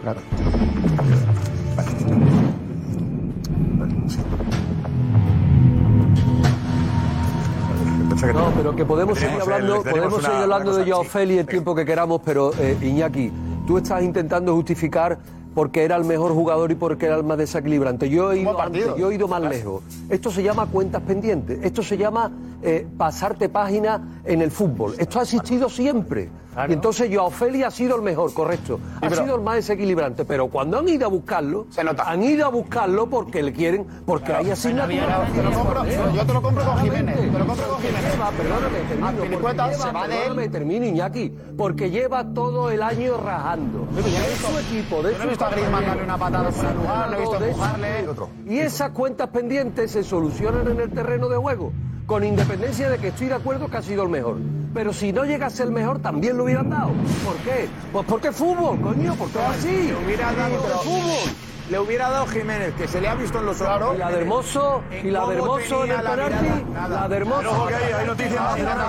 No, 8.33 8.53
pero 8.57 8.77
que 8.77 8.85
podemos 8.85 9.19
seguir 9.19 9.37
el- 9.37 9.43
hablando, 9.43 9.83
podemos 9.83 10.19
una- 10.19 10.29
seguir 10.29 10.43
hablando 10.43 10.77
de 10.77 10.91
Joao 10.91 11.05
Félix 11.05 11.41
el 11.41 11.47
tiempo 11.47 11.75
que 11.75 11.85
queramos, 11.85 12.21
pero 12.25 12.53
eh, 12.59 12.77
Iñaki, 12.81 13.33
tú 13.67 13.79
estás 13.79 14.03
intentando 14.03 14.55
justificar 14.55 15.19
porque 15.55 15.85
era 15.85 15.97
el 15.97 16.05
mejor 16.05 16.33
jugador 16.33 16.71
y 16.71 16.75
porque 16.77 17.07
era 17.07 17.17
el 17.17 17.25
más 17.25 17.37
desequilibrante. 17.37 18.09
Yo 18.09 18.33
he 18.33 18.39
ido, 18.41 18.59
antes, 18.61 18.87
yo 18.97 19.11
he 19.11 19.15
ido 19.17 19.29
más 19.29 19.43
lejos. 19.43 19.83
Esto 20.09 20.31
se 20.31 20.43
llama 20.43 20.67
cuentas 20.67 21.03
pendientes. 21.03 21.59
Esto 21.63 21.83
se 21.83 21.99
llama 21.99 22.31
eh, 22.63 22.87
pasarte 22.97 23.49
página 23.51 24.21
en 24.25 24.41
el 24.41 24.51
fútbol. 24.51 24.95
Esto 24.99 25.19
ha 25.19 25.23
existido 25.23 25.69
siempre. 25.69 26.31
Y 26.69 26.73
entonces 26.73 27.11
Joao 27.15 27.31
Félix 27.31 27.65
ha 27.67 27.71
sido 27.71 27.97
el 27.97 28.03
mejor, 28.03 28.33
correcto. 28.35 28.79
Ha 29.01 29.09
sido 29.11 29.37
el 29.37 29.43
más 29.43 29.57
desequilibrante. 29.57 30.25
Pero 30.25 30.49
cuando 30.49 30.79
han 30.79 30.89
ido 30.89 31.07
a 31.07 31.09
buscarlo, 31.09 31.67
han 32.05 32.23
ido 32.23 32.47
a 32.47 32.49
buscarlo 32.51 33.09
porque 33.09 33.43
le 33.43 33.53
quieren, 33.53 33.87
porque 34.07 34.33
hay 34.33 34.51
asignaturas. 34.51 35.33
Te 35.33 35.43
lo 35.43 35.51
compro- 35.53 36.13
yo 36.15 36.27
te 36.27 36.33
lo 36.33 36.43
compro 36.43 36.65
con 36.65 36.79
Jiménez. 36.79 37.17
Te 37.33 37.39
lo 37.39 37.47
compro 37.47 37.67
con 37.69 37.81
Jiménez. 37.83 38.13
lleva, 38.13 38.31
perdóname, 38.31 38.79
termino, 38.89 39.25
lleva- 39.25 39.73
se 39.73 39.93
va 39.93 40.09
de 40.09 40.27
él. 40.27 40.51
termino, 40.51 40.85
Iñaki, 40.87 41.33
porque 41.57 41.91
lleva 41.91 42.25
todo 42.35 42.71
el 42.71 42.83
año 42.83 43.17
rajando. 43.17 43.87
De 43.97 44.03
su 44.03 44.59
equipo, 44.59 45.03
de 45.03 45.13
Yo 45.13 45.19
no 45.19 45.23
he 45.23 45.23
su 45.25 45.29
visto 45.31 45.45
a 45.45 45.51
Griezmann 45.51 45.87
darle 45.87 46.05
una 46.05 46.19
patada 46.19 46.51
fuera 46.53 46.69
de 46.71 46.75
lugar, 46.77 47.11
no 47.11 47.17
he 47.17 47.21
visto 47.21 47.39
de- 47.39 47.49
empujarle. 47.51 48.07
Y 48.47 48.59
esas 48.59 48.91
cuentas 48.91 49.29
pendientes 49.29 49.91
se 49.91 50.03
solucionan 50.03 50.69
en 50.69 50.81
el 50.81 50.91
terreno 50.91 51.29
de 51.29 51.37
juego, 51.37 51.73
con 52.07 52.25
independencia 52.25 52.91
de 52.91 52.99
que 52.99 53.09
estoy 53.09 53.29
de 53.29 53.35
acuerdo 53.35 53.69
que 53.69 53.77
ha 53.77 53.83
sido 53.83 54.03
el 54.03 54.09
mejor. 54.09 54.37
Pero 54.75 54.93
si 54.93 55.13
no 55.13 55.25
llega 55.25 55.47
a 55.47 55.51
ser 55.51 55.67
el 55.67 55.73
mejor, 55.73 56.01
también 56.01 56.37
lo 56.37 56.45
hubieran 56.45 56.71
dado. 56.71 56.91
¿Por 57.25 57.37
qué? 57.39 57.69
Pues 57.93 58.07
porque 58.07 58.29
es 58.29 58.37
fútbol, 58.37 58.81
coño, 58.81 59.15
porque 59.17 59.39
es 59.39 59.45
así. 59.45 59.89
Le 59.89 59.97
hubiera 60.05 60.33
dado, 60.33 60.55
es 60.55 60.83
fútbol. 60.83 61.35
le 61.71 61.79
hubiera 61.79 62.11
dado 62.11 62.27
Jiménez, 62.27 62.75
que 62.75 62.89
se 62.89 63.01
le 63.01 63.09
ha 63.09 63.15
visto 63.15 63.39
en 63.39 63.47
los 63.47 63.61
ojos. 63.61 63.95
Y 63.95 63.99
la 63.99 64.11
de 64.11 64.21
Hermoso, 64.21 64.83
y 65.03 65.11
la 65.11 65.27
de 65.27 65.35
Hermoso 65.35 65.85
en 65.85 65.91
el 65.91 66.01
penalti, 66.01 66.65
la 66.89 67.09
de 67.09 67.17
Hermoso. 67.17 67.51
Ojo 67.51 67.67
que 67.67 67.75
hay, 67.75 67.93
hay 67.93 68.07
noticias 68.07 68.41
más 68.41 68.59
importante 68.59 68.81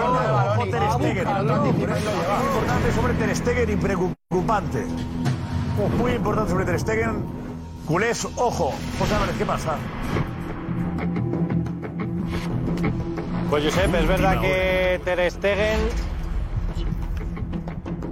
sobre 2.96 3.14
Ter 3.14 3.36
Stegen 3.36 3.70
y 3.70 3.76
preocupante. 3.76 4.86
Muy 5.98 6.12
importante 6.14 6.52
sobre 6.52 6.66
Ter 6.66 6.80
Stegen. 6.80 7.44
Culés, 7.86 8.26
ojo. 8.38 8.74
José 8.98 9.14
Álvarez, 9.16 9.36
¿qué 9.38 9.46
pasa? 9.46 9.76
Pues 13.54 13.66
Josep, 13.66 13.94
es 13.94 14.08
verdad 14.08 14.42
que 14.42 15.00
Ter 15.06 15.30
Stegen, 15.30 15.80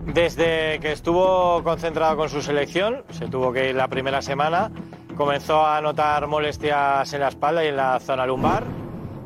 desde 0.06 0.80
que 0.80 0.92
estuvo 0.92 1.64
concentrado 1.64 2.16
con 2.16 2.30
su 2.30 2.44
selección, 2.44 3.02
se 3.10 3.26
tuvo 3.28 3.52
que 3.52 3.70
ir 3.70 3.76
la 3.76 3.88
primera 3.88 4.22
semana, 4.22 4.70
comenzó 5.18 5.66
a 5.66 5.82
notar 5.82 6.28
molestias 6.28 7.12
en 7.14 7.22
la 7.22 7.30
espalda 7.30 7.66
y 7.66 7.70
en 7.70 7.76
la 7.78 8.00
zona 8.00 8.28
lumbar, 8.28 8.66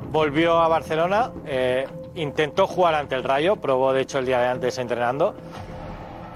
volvió 0.10 0.58
a 0.60 0.70
Barcelona, 0.70 1.32
eh, 1.46 1.86
intentó 2.16 2.66
jugar 2.66 2.96
ante 2.96 3.16
el 3.16 3.24
Rayo, 3.26 3.58
probó 3.58 3.92
de 3.92 4.04
hecho 4.04 4.20
el 4.20 4.26
día 4.26 4.40
de 4.40 4.48
antes 4.48 4.78
entrenando, 4.78 5.36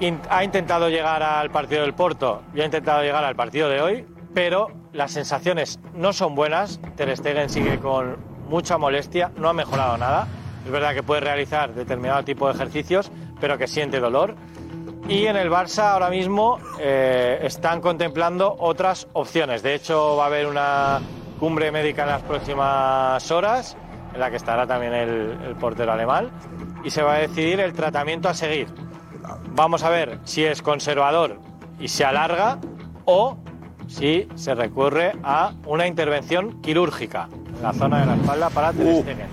In- 0.01 0.19
ha 0.29 0.43
intentado 0.43 0.89
llegar 0.89 1.23
al 1.23 1.51
partido 1.51 1.83
del 1.83 1.93
Porto 1.93 2.41
y 2.53 2.59
ha 2.59 2.65
intentado 2.65 3.01
llegar 3.01 3.23
al 3.23 3.37
partido 3.37 3.69
de 3.69 3.81
hoy, 3.81 4.05
pero 4.33 4.67
las 4.91 5.11
sensaciones 5.13 5.79
no 5.93 6.11
son 6.11 6.35
buenas. 6.35 6.81
Ter 6.97 7.15
Stegen 7.15 7.49
sigue 7.49 7.79
con 7.79 8.27
mucha 8.49 8.77
molestia, 8.77 9.31
no 9.37 9.47
ha 9.47 9.53
mejorado 9.53 9.97
nada. 9.97 10.27
Es 10.65 10.71
verdad 10.71 10.93
que 10.93 11.03
puede 11.03 11.21
realizar 11.21 11.73
determinado 11.73 12.23
tipo 12.23 12.47
de 12.47 12.53
ejercicios, 12.55 13.11
pero 13.39 13.57
que 13.57 13.67
siente 13.67 13.99
dolor. 13.99 14.35
Y 15.07 15.25
en 15.25 15.37
el 15.37 15.49
Barça 15.49 15.91
ahora 15.91 16.09
mismo 16.09 16.59
eh, 16.79 17.39
están 17.43 17.79
contemplando 17.81 18.55
otras 18.59 19.07
opciones. 19.13 19.63
De 19.63 19.73
hecho, 19.75 20.17
va 20.17 20.25
a 20.25 20.27
haber 20.27 20.47
una 20.47 20.99
cumbre 21.39 21.71
médica 21.71 22.03
en 22.03 22.09
las 22.09 22.21
próximas 22.21 23.31
horas, 23.31 23.77
en 24.13 24.19
la 24.19 24.29
que 24.29 24.35
estará 24.35 24.67
también 24.67 24.93
el, 24.93 25.55
portero 25.59 25.93
alemán, 25.93 26.29
y 26.83 26.89
se 26.89 27.01
va 27.01 27.15
a 27.15 27.19
decidir 27.19 27.59
el 27.59 27.73
tratamiento 27.73 28.29
a 28.29 28.33
seguir. 28.33 28.67
Vamos 29.51 29.83
a 29.83 29.89
ver 29.89 30.19
si 30.25 30.43
es 30.43 30.61
conservador 30.61 31.39
y 31.79 31.87
se 31.87 32.03
alarga 32.03 32.59
o 33.05 33.37
si 33.87 34.27
se 34.35 34.53
recurre 34.53 35.13
a 35.23 35.53
una 35.65 35.87
intervención 35.87 36.61
quirúrgica 36.61 37.29
la 37.61 37.73
zona 37.73 37.99
de 37.99 38.05
la 38.05 38.15
espalda 38.15 38.49
para 38.49 38.73
Ter 38.73 39.01
Stegen. 39.01 39.27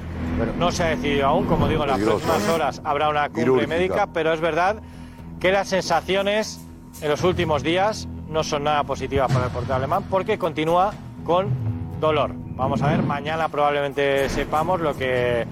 No 0.58 0.70
se 0.70 0.84
ha 0.84 0.86
decidido 0.88 1.26
aún, 1.26 1.46
como 1.46 1.68
digo, 1.68 1.84
en 1.84 1.90
las 1.90 2.00
próximas 2.00 2.48
horas 2.48 2.82
habrá 2.84 3.08
una 3.08 3.28
cumbre 3.30 3.66
médica, 3.66 4.08
pero 4.12 4.32
es 4.32 4.40
verdad 4.40 4.82
que 5.40 5.52
las 5.52 5.68
sensaciones 5.68 6.60
en 7.00 7.08
los 7.08 7.22
últimos 7.24 7.62
días 7.62 8.08
no 8.28 8.42
son 8.42 8.64
nada 8.64 8.84
positivas 8.84 9.32
para 9.32 9.46
el 9.46 9.50
portero 9.50 9.76
alemán 9.76 10.04
porque 10.10 10.38
continúa 10.38 10.92
con 11.24 11.48
dolor. 12.00 12.32
Vamos 12.34 12.82
a 12.82 12.88
ver, 12.88 13.02
mañana 13.02 13.48
probablemente 13.48 14.28
sepamos 14.28 14.80
lo 14.80 14.96
que 14.96 15.46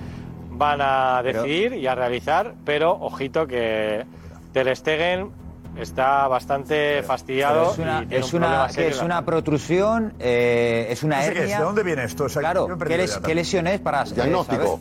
van 0.51 0.81
a 0.81 1.23
decidir 1.23 1.75
y 1.75 1.87
a 1.87 1.95
realizar, 1.95 2.55
pero 2.65 2.93
ojito 2.93 3.47
que 3.47 4.05
Ter 4.53 4.75
Stegen 4.77 5.31
está 5.79 6.29
bastante 6.29 7.03
fastidiado. 7.03 7.61
Pero 7.61 7.73
es 7.73 7.79
una, 7.79 8.03
y 8.03 8.07
tiene 8.07 8.25
es 8.25 8.33
un 8.33 8.39
una, 8.39 8.47
problema 8.47 8.67
que 8.69 8.73
serio 8.75 8.89
es 8.91 8.95
en 8.95 8.99
la 9.01 9.05
una 9.17 9.25
protrusión, 9.27 10.15
eh, 10.19 10.87
es 10.91 11.03
una 11.03 11.21
qué 11.21 11.23
es, 11.27 11.37
hernia. 11.37 11.59
¿de 11.59 11.65
dónde 11.65 11.83
viene 11.83 12.05
esto? 12.05 12.25
O 12.25 12.29
sea, 12.29 12.41
claro, 12.41 12.79
¿qué, 12.87 12.97
les- 12.97 13.19
qué 13.19 13.35
lesión 13.35 13.67
es 13.67 13.81
para 13.81 14.05
saber, 14.07 14.25
Diagnóstico. 14.25 14.81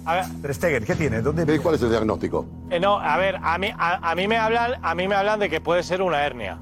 Stegen, 0.49 0.84
¿qué 0.86 0.95
tiene? 0.95 1.22
¿Dónde 1.22 1.60
¿Cuál 1.60 1.76
es 1.76 1.82
el 1.84 1.90
diagnóstico? 1.90 2.45
Eh, 2.70 2.80
no, 2.80 2.99
a 2.99 3.18
ver, 3.18 3.38
a 3.41 3.57
mí, 3.57 3.70
a, 3.78 4.10
a 4.11 4.15
mí 4.15 4.28
me 4.28 4.38
hablan, 4.38 4.74
a 4.82 4.95
mí 4.95 5.07
me 5.07 5.15
hablan 5.15 5.40
de 5.40 5.49
que 5.49 5.61
puede 5.61 5.84
ser 5.84 6.02
una 6.02 6.26
hernia. 6.26 6.57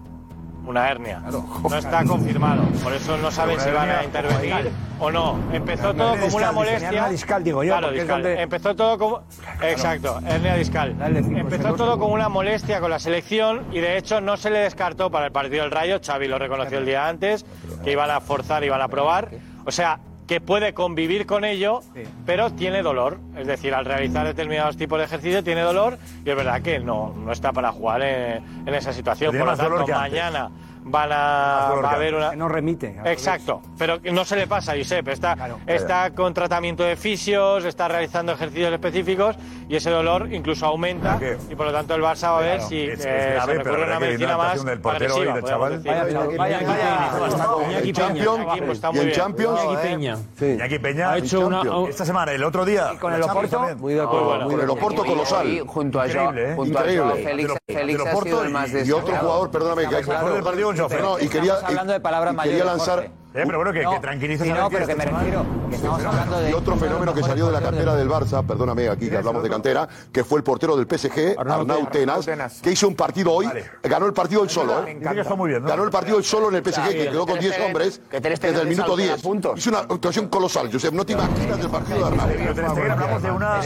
Una 0.65 0.89
hernia. 0.89 1.21
No 1.21 1.75
está 1.75 2.03
confirmado. 2.05 2.63
Por 2.83 2.93
eso 2.93 3.17
no 3.17 3.31
saben 3.31 3.59
si 3.59 3.69
van 3.71 3.89
a 3.89 4.03
intervenir 4.03 4.71
o 4.99 5.09
no. 5.11 5.39
Empezó 5.51 5.93
todo 5.93 6.11
como 6.11 6.15
una 6.17 6.25
discal, 6.25 6.53
molestia. 6.53 6.87
hernia 6.87 7.09
discal, 7.09 7.43
digo 7.43 7.63
yo, 7.63 7.71
Claro, 7.73 7.91
discal. 7.91 8.21
donde- 8.23 8.41
Empezó 8.41 8.75
todo 8.75 8.97
como. 8.97 9.21
Exacto, 9.61 10.19
hernia 10.27 10.55
discal. 10.55 10.95
Empezó 11.01 11.73
todo 11.73 11.97
como 11.97 12.13
una 12.13 12.29
molestia 12.29 12.79
con 12.79 12.91
la 12.91 12.99
selección 12.99 13.65
y 13.71 13.79
de 13.79 13.97
hecho 13.97 14.21
no 14.21 14.37
se 14.37 14.49
le 14.51 14.59
descartó 14.59 15.09
para 15.09 15.25
el 15.25 15.31
partido 15.31 15.63
del 15.63 15.71
Rayo. 15.71 15.99
Xavi 16.05 16.27
lo 16.27 16.37
reconoció 16.37 16.77
el 16.77 16.85
día 16.85 17.07
antes, 17.07 17.45
que 17.83 17.91
iban 17.91 18.11
a 18.11 18.21
forzar, 18.21 18.63
iban 18.63 18.81
a 18.81 18.87
probar. 18.87 19.29
O 19.65 19.71
sea, 19.71 19.99
que 20.31 20.39
puede 20.39 20.73
convivir 20.73 21.25
con 21.25 21.43
ello, 21.43 21.81
pero 22.25 22.53
tiene 22.53 22.81
dolor. 22.81 23.19
Es 23.35 23.47
decir, 23.47 23.73
al 23.73 23.83
realizar 23.83 24.25
determinados 24.25 24.77
tipos 24.77 24.97
de 24.97 25.03
ejercicio 25.03 25.43
tiene 25.43 25.59
dolor 25.59 25.97
y 26.23 26.29
es 26.29 26.35
verdad 26.37 26.61
que 26.61 26.79
no, 26.79 27.13
no 27.13 27.33
está 27.33 27.51
para 27.51 27.73
jugar 27.73 28.01
en, 28.01 28.41
en 28.65 28.73
esa 28.73 28.93
situación. 28.93 29.37
Por 29.37 29.45
lo 29.45 29.57
tanto, 29.57 29.93
antes. 29.93 30.51
Van 30.83 31.09
a, 31.11 31.65
dolor 31.69 31.85
va 31.85 31.91
a 31.91 31.95
haber 31.95 32.15
una... 32.15 32.35
No 32.35 32.47
remite, 32.49 32.95
Exacto, 33.05 33.61
pero 33.77 33.99
no 34.11 34.25
se 34.25 34.35
le 34.35 34.47
pasa, 34.47 34.73
Josep. 34.77 35.07
Está, 35.09 35.37
está 35.67 36.11
con 36.11 36.33
tratamiento 36.33 36.83
de 36.83 36.95
fisios, 36.95 37.65
está 37.65 37.87
realizando 37.87 38.31
ejercicios 38.33 38.71
específicos 38.73 39.35
y 39.69 39.75
ese 39.75 39.89
dolor 39.89 40.27
incluso 40.33 40.65
aumenta 40.65 41.19
y 41.49 41.55
por 41.55 41.67
lo 41.67 41.71
tanto 41.71 41.95
el 41.95 42.01
Barça 42.01 42.31
va 42.31 42.37
a 42.39 42.41
ver 42.41 42.55
Claro, 42.57 42.69
si 42.69 42.81
es- 42.81 42.99
es 42.99 43.05
eh, 43.05 43.31
grave, 43.35 43.53
se 43.53 43.63
recurre 43.63 43.83
a 43.83 43.85
una 43.87 43.99
medicina 43.99 44.37
más 44.37 44.65
del 44.65 44.81
portero 44.81 45.13
agresiva, 45.13 45.31
y 45.31 45.35
del 45.41 45.49
chaval. 45.49 45.79
Vaya, 45.79 46.03
vaya, 46.03 46.37
vaya. 46.37 47.79
En 47.81 47.93
Champions, 47.93 48.45
está 48.71 48.91
y 48.93 48.99
en. 48.99 49.11
Champions, 49.11 49.59
Iñaki 49.63 49.87
Peña. 49.87 50.17
Iñaki 50.41 50.79
Peña. 50.79 51.11
Ha 51.11 51.17
hecho 51.17 51.47
una- 51.47 51.61
esta 51.89 52.05
semana, 52.05 52.31
el 52.31 52.43
otro 52.43 52.65
día. 52.65 52.93
con 52.99 53.13
el 53.13 53.21
Oporto, 53.23 53.59
muy 53.77 53.93
de 53.93 54.01
acuerdo, 54.01 54.47
Con 54.47 54.59
el 54.61 54.69
Oporto 54.69 55.05
colosal. 55.05 55.59
Junto 55.67 56.01
a 56.01 56.09
Joao, 56.09 56.31
Increíble, 56.31 56.51
¿eh? 56.51 56.55
a. 56.55 57.15
Félix, 57.15 57.53
Félix 57.67 58.05
ha 58.05 58.15
sido 58.21 58.43
el 58.43 58.49
más 58.49 58.71
y, 58.87 58.91
otro 58.91 59.15
jugador, 59.15 59.51
perdóname, 59.51 59.87
que 59.87 59.95
hablando 59.95 60.33
del 60.33 60.43
partido 60.43 60.70
No, 60.73 61.19
y 61.19 61.27
quería, 61.27 61.55
hablando 61.63 61.93
de 61.93 61.99
palabras 61.99 62.33
y 62.33 62.37
quería 62.37 62.63
mayores, 62.63 62.77
lanzar 62.77 62.99
Jorge. 62.99 63.20
Eh, 63.33 63.43
pero 63.45 63.59
bueno, 63.59 63.71
que, 63.71 63.81
No, 63.83 63.91
que 63.93 63.99
tranquilices 64.01 64.45
sí, 64.45 64.51
a 64.51 64.55
no, 64.55 64.69
pero 64.69 64.85
que 64.85 64.95
me 64.95 65.05
refiero, 65.05 65.45
que 65.69 65.75
estamos 65.77 66.03
hablando 66.03 66.39
de... 66.41 66.49
Y 66.49 66.53
otro 66.53 66.75
fenómeno 66.75 67.13
que 67.13 67.23
salió 67.23 67.45
de 67.45 67.53
la 67.53 67.61
cantera 67.61 67.95
del 67.95 68.09
Barça, 68.09 68.45
perdóname 68.45 68.89
aquí 68.89 69.09
que 69.09 69.15
hablamos 69.17 69.41
de 69.41 69.49
cantera, 69.49 69.87
que 70.11 70.23
fue 70.25 70.39
el 70.39 70.43
portero 70.43 70.75
del 70.75 70.85
PSG, 70.85 71.35
Arnau 71.39 71.65
Tenas, 71.89 72.27
que 72.61 72.71
hizo 72.71 72.89
un 72.89 72.95
partido 72.95 73.31
hoy, 73.31 73.49
ganó 73.83 74.05
el 74.05 74.13
partido 74.13 74.43
él 74.43 74.49
solo, 74.49 74.85
¿eh? 74.85 74.97
Dice 74.99 75.13
que 75.15 75.21
está 75.21 75.35
muy 75.35 75.49
bien, 75.49 75.63
¿no? 75.63 75.69
Ganó 75.69 75.83
el 75.85 75.89
partido 75.91 76.17
él 76.17 76.23
solo 76.25 76.49
en 76.49 76.55
el 76.55 76.63
PSG, 76.63 76.89
que 76.89 77.07
quedó 77.09 77.25
con 77.25 77.39
10 77.39 77.59
hombres 77.61 78.01
desde 78.11 78.61
el 78.61 78.67
minuto 78.67 78.97
salta 78.97 79.03
10. 79.13 79.21
puntos. 79.21 79.57
Hizo 79.59 79.69
una 79.69 79.79
actuación 79.79 80.27
colosal, 80.27 80.69
Josep, 80.71 80.93
no 80.93 81.05
te 81.05 81.13
imaginas 81.13 81.57
del 81.57 81.69
partido 81.69 81.97
de 81.99 82.05
Arnau. 82.05 82.27
Pero 82.75 82.91
hablamos 82.91 83.23
de 83.23 83.31
una... 83.31 83.61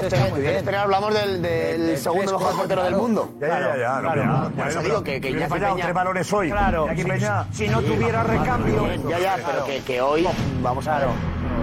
Hablamos 0.83 1.13
del, 1.13 1.97
segundo 1.97 2.37
mejor 2.37 2.55
portero 2.55 2.83
del 2.83 2.95
mundo. 2.95 3.33
Ya, 3.41 3.47
ya, 3.47 3.59
ya, 3.59 3.75
ya. 3.77 3.77
ya, 3.77 4.01
por 4.01 4.55
ya, 4.57 4.67
eso 4.69 4.79
ya, 4.79 4.85
digo 4.85 5.03
que- 5.03 5.21
Peña- 5.21 5.75
tres 5.75 5.93
balones 5.93 6.31
hoy. 6.33 6.51
Claro. 6.51 6.87
Si 7.51 7.67
no 7.67 7.81
tuviera 7.81 8.21
recambio. 8.23 8.85
Ya, 9.09 9.19
ya, 9.19 9.37
pero 9.55 9.65
que, 9.65 9.79
que 9.81 10.01
hoy 10.01 10.27
vamos 10.61 10.87
a 10.87 10.99
ver. 10.99 11.07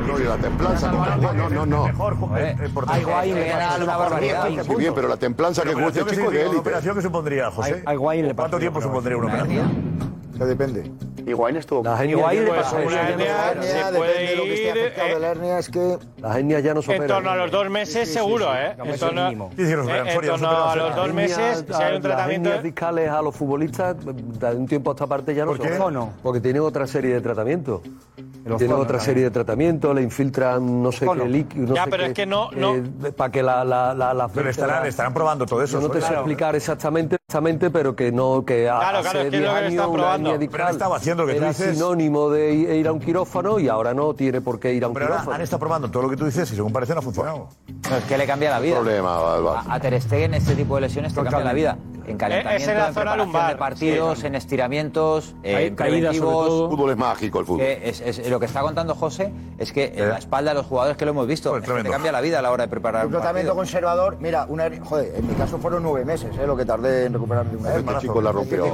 No, 0.06 0.18
y 0.18 0.24
la 0.24 0.36
templanza. 0.36 0.90
No, 0.90 1.32
no, 1.32 1.48
no. 1.50 1.66
no. 1.66 1.86
Mejor, 1.86 2.16
Higuaín 3.00 3.34
le 3.34 3.50
pasa 3.52 3.82
una 3.82 3.96
barbaridad. 3.96 4.48
Bien, 4.76 4.94
pero 4.94 5.08
la 5.08 5.16
templanza 5.16 5.62
que 5.62 5.74
juega 5.74 5.88
este 5.88 6.04
chico 6.04 6.30
de 6.30 6.38
¿Una 6.38 6.40
élite. 6.40 6.56
operación 6.58 6.96
que 6.96 7.02
supondría, 7.02 7.50
José? 7.50 7.84
¿Cuánto 8.34 8.58
tiempo 8.58 8.80
supondría 8.80 9.16
una 9.16 9.28
operación? 9.28 10.11
Sea, 10.42 10.46
depende. 10.46 10.90
Higuaín 11.26 11.56
estuvo. 11.56 11.84
La 11.84 11.98
hernia 12.00 12.16
Higuaín 12.16 12.44
le 12.44 12.50
pasó 12.50 12.78
eso. 12.78 12.90
La 12.90 13.10
hernia 13.10 13.90
depende 13.90 13.98
puede 13.98 14.26
de 14.26 14.36
lo 14.36 14.42
que 14.42 14.54
esté 14.54 14.70
afectado 14.70 15.08
eh, 15.08 15.14
de 15.14 15.20
la 15.20 15.30
hernia, 15.30 15.58
es 15.58 15.68
que... 15.68 15.98
Las 16.18 16.36
hernias 16.36 16.62
ya 16.62 16.74
no 16.74 16.82
se 16.82 16.96
En 16.96 17.06
torno 17.06 17.30
a 17.30 17.36
los 17.36 17.50
dos 17.50 17.70
meses, 17.70 18.12
seguro, 18.12 18.54
¿eh? 18.54 18.76
En 18.76 18.98
torno, 18.98 19.30
los 19.30 19.58
eh, 19.58 20.18
los 20.22 20.42
a 20.42 20.74
dos 20.96 20.96
Las 20.96 21.14
meses, 21.14 21.64
si 21.66 21.74
hay 21.82 21.96
un 21.96 22.02
Las 22.02 22.02
tratamiento. 22.02 22.48
hernias 22.48 22.64
discales 22.64 23.10
a 23.10 23.22
los 23.22 23.36
futbolistas, 23.36 23.96
de 24.04 24.56
un 24.56 24.66
tiempo 24.66 24.90
a 24.90 24.94
esta 24.94 25.06
parte 25.06 25.34
ya 25.34 25.44
no 25.44 25.52
¿Por 25.52 25.62
se 25.62 25.68
qué? 25.68 25.78
Porque 26.22 26.40
tienen 26.40 26.62
otra 26.62 26.86
serie 26.86 27.14
de 27.14 27.20
tratamientos. 27.20 27.80
Zonos 28.44 28.62
otra 28.62 28.78
también. 28.86 29.00
serie 29.00 29.22
de 29.24 29.30
tratamientos, 29.30 29.94
le 29.94 30.02
infiltran 30.02 30.82
no 30.82 30.90
sé 30.92 31.06
qué 31.06 31.28
líquido. 31.28 31.66
No 31.68 31.74
Ya, 31.74 31.84
sé 31.84 31.90
pero 31.90 32.02
qué, 32.04 32.08
es 32.08 32.14
que 32.14 32.26
no- 32.26 32.50
no- 32.52 32.74
para 33.16 33.30
que 33.30 33.42
la, 33.42 33.64
la, 33.64 33.94
la, 33.94 34.12
las 34.14 34.30
Pero 34.32 34.50
estarán, 34.50 34.86
estarán 34.86 35.14
probando 35.14 35.46
todo 35.46 35.62
eso. 35.62 35.80
Yo 35.80 35.86
no 35.86 35.92
te 35.92 36.00
sé 36.00 36.06
Soria. 36.06 36.18
explicar 36.20 36.56
exactamente, 36.56 37.16
exactamente, 37.16 37.70
pero 37.70 37.94
que 37.94 38.10
no, 38.10 38.44
que 38.44 38.64
Claro, 38.64 38.98
hace 38.98 39.10
claro, 39.10 39.18
es 39.20 39.30
que 39.30 39.36
es 39.36 39.42
10 39.42 39.52
lo 39.54 39.60
que 39.60 39.66
están 39.68 39.92
probando. 39.92 40.38
Pero 40.50 40.68
estaba 40.68 40.96
haciendo 40.96 41.22
lo 41.22 41.26
que 41.28 41.34
tú 41.34 41.38
era 41.40 41.48
dices. 41.48 41.74
sinónimo 41.76 42.30
de 42.30 42.52
ir 42.54 42.88
a 42.88 42.92
un 42.92 43.00
quirófano 43.00 43.58
y 43.58 43.68
ahora 43.68 43.94
no 43.94 44.14
tiene 44.14 44.40
por 44.40 44.58
qué 44.58 44.72
ir 44.74 44.84
a 44.84 44.88
un 44.88 44.94
Pero 44.94 45.06
ahora 45.06 45.16
quirófano. 45.18 45.36
han 45.36 45.40
estado 45.42 45.60
probando 45.60 45.90
todo 45.90 46.02
lo 46.02 46.10
que 46.10 46.16
tú 46.16 46.24
dices 46.24 46.50
y 46.52 46.56
según 46.56 46.72
parece 46.72 46.92
no 46.94 46.98
ha 46.98 47.02
funcionado. 47.02 47.48
No, 47.90 47.96
es 47.96 48.04
que 48.04 48.18
le 48.18 48.26
cambia 48.26 48.50
la 48.50 48.60
vida. 48.60 48.74
Problema, 48.76 49.16
A, 49.16 49.74
a 49.74 49.80
Ter 49.80 50.00
Stegen 50.00 50.34
este 50.34 50.54
tipo 50.56 50.74
de 50.76 50.82
lesiones 50.82 51.14
te 51.14 51.22
cambia 51.22 51.44
la 51.44 51.52
vida. 51.52 51.78
En 52.04 52.16
calentamiento, 52.18 52.62
es 52.64 52.68
en 52.68 52.78
la 52.78 52.88
en 52.88 52.94
zona 52.94 53.12
preparación 53.12 53.26
lumbar, 53.26 53.52
de 53.52 53.56
partidos, 53.58 54.24
en 54.24 54.34
estiramientos, 54.34 55.36
eh, 55.44 55.66
en 55.68 55.76
caídas, 55.76 56.16
sobre 56.16 56.20
preventivos. 56.26 56.46
todo. 56.48 56.64
El 56.64 56.70
fútbol 56.76 56.90
es 56.90 56.96
mágico, 56.96 57.38
el 57.40 57.46
fútbol. 57.46 57.60
Es- 57.62 58.00
lo 58.32 58.40
que 58.40 58.46
está 58.46 58.60
contando 58.62 58.94
José 58.94 59.32
es 59.58 59.72
que 59.72 59.92
en 59.94 60.08
la 60.08 60.18
espalda 60.18 60.50
de 60.50 60.56
los 60.56 60.66
jugadores 60.66 60.96
que 60.96 61.04
lo 61.04 61.12
hemos 61.12 61.26
visto, 61.26 61.50
Pues 61.50 61.62
te 61.64 61.90
cambia 61.90 62.10
la 62.12 62.20
vida 62.20 62.38
a 62.40 62.42
la 62.42 62.50
hora 62.50 62.64
de 62.64 62.68
preparar 62.68 63.06
Un 63.06 63.14
un 63.14 63.20
tratamiento 63.20 63.50
partido. 63.50 63.56
conservador, 63.56 64.16
mira, 64.20 64.46
una 64.48 64.70
joder, 64.82 65.12
en 65.16 65.28
mi 65.28 65.34
caso 65.34 65.58
fueron 65.58 65.82
nueve 65.82 66.04
meses, 66.04 66.30
¿eh? 66.36 66.46
lo 66.46 66.56
que 66.56 66.64
tardé 66.64 67.06
en 67.06 67.12
recuperarme 67.14 67.50
de 67.52 67.56
una 67.58 67.68
hernia. 67.74 67.92
Este 67.92 68.00
chico 68.02 68.20
la 68.20 68.32
rompió. 68.32 68.64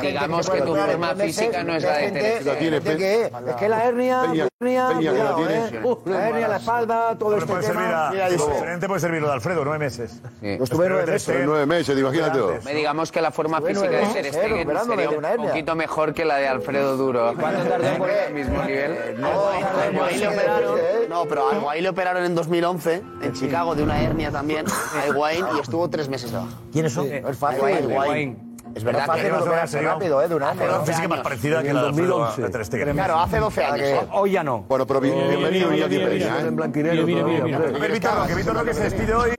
Digamos 0.00 0.48
que 0.50 0.60
tu 0.62 0.74
forma 0.76 1.14
física 1.14 1.62
no 1.64 1.74
es 1.76 1.82
la 1.82 1.96
de 1.98 2.06
es 2.06 3.56
que 3.56 3.68
la 3.68 3.84
hernia, 3.84 4.22
Peña- 4.22 4.46
hernia, 4.60 4.88
Peña 4.88 5.12
que 5.12 5.18
la 5.18 5.34
cuidado, 5.34 5.36
tiene. 5.36 5.66
¿eh? 5.66 5.96
La 6.06 6.28
hernia, 6.28 6.48
la 6.48 6.56
espalda, 6.56 7.18
todo 7.18 7.36
este 7.36 7.52
tema. 7.54 8.08
a. 8.08 8.10
Mira, 8.10 8.28
digo, 8.30 8.48
Excelente 8.50 8.86
puede 8.88 9.00
servir 9.00 9.20
lo 9.20 9.28
de 9.28 9.32
Alfredo, 9.34 9.64
nueve 9.64 9.78
meses. 9.78 10.20
Sí. 10.40 10.56
Yo 10.58 10.64
estuve 10.64 10.88
nueve 10.88 11.06
meses. 11.06 11.28
Stegen- 11.28 11.44
Nueve 11.46 11.66
meses, 11.66 11.98
imagínate. 11.98 12.72
Digamos 12.74 13.12
que 13.12 13.20
la 13.20 13.30
forma 13.30 13.60
física 13.60 13.88
de 13.88 14.06
Ter 14.06 14.26
eh, 14.26 14.32
Stegen 14.32 14.52
recuperándome 14.58 15.02
sería 15.04 15.18
un 15.38 15.46
poquito 15.48 15.74
mejor 15.74 16.14
que 16.14 16.24
la 16.24 16.36
de 16.36 16.48
Alfredo 16.48 16.96
Duro. 16.96 17.34
¿Cuánto 17.38 17.64
tardó 17.64 17.86
en 17.86 17.98
mismo 18.52 18.64
nivel? 18.66 19.20
No, 19.20 19.52
no, 21.08 21.24
pero 21.28 21.50
a 21.50 21.54
Higuaín 21.56 21.82
le 21.82 21.88
operaron 21.88 22.24
en 22.24 22.34
2011 22.34 23.02
en 23.22 23.32
Chicago 23.32 23.74
de 23.74 23.82
una 23.82 24.00
hernia 24.02 24.30
también 24.30 24.64
a 24.68 25.06
Higuaín 25.08 25.44
y 25.56 25.60
estuvo 25.60 25.88
tres 25.90 26.08
meses 26.08 26.30
de 26.32 26.38
baja. 26.38 26.50
¿Quiénes 26.72 26.92
son? 26.92 27.08
No 27.22 27.28
es 27.28 27.36
fácil. 27.38 28.36
Es 28.74 28.84
verdad 28.84 29.04
fácil 29.04 29.24
que 29.24 29.30
no 29.30 29.38
operarse 29.40 29.72
sería- 29.76 29.92
rápido, 29.92 30.22
¿eh? 30.22 30.28
De 30.28 30.34
una 30.34 30.46
Hace 30.48 30.60
hernia. 30.60 30.68
Una 30.70 30.78
12 30.78 30.92
física 30.92 31.08
más 31.08 31.20
parecida 31.20 31.62
que 31.62 31.72
la 31.74 31.82
de 31.82 31.88
Alfredo 31.88 32.18
2011. 32.20 32.44
a 32.44 32.50
Ter 32.50 32.64
Stegen. 32.64 32.92
Claro, 32.94 33.18
hace 33.18 33.38
12 33.38 33.64
años. 33.64 33.86
¿eh? 33.86 34.00
Hoy 34.12 34.30
ya 34.30 34.42
no. 34.42 34.62
Bueno, 34.66 34.86
pero 34.86 35.00
bien- 35.00 35.28
bienvenido 35.28 35.70
¿eh? 35.72 35.82
hombre. 35.84 37.66
A 37.66 37.78
ver, 37.78 37.92
Víctor 37.92 38.14
Roque, 38.16 38.34
Víctor 38.34 38.54
Roque 38.56 38.72
se 38.72 38.82
despide 38.84 39.14
hoy. 39.14 39.30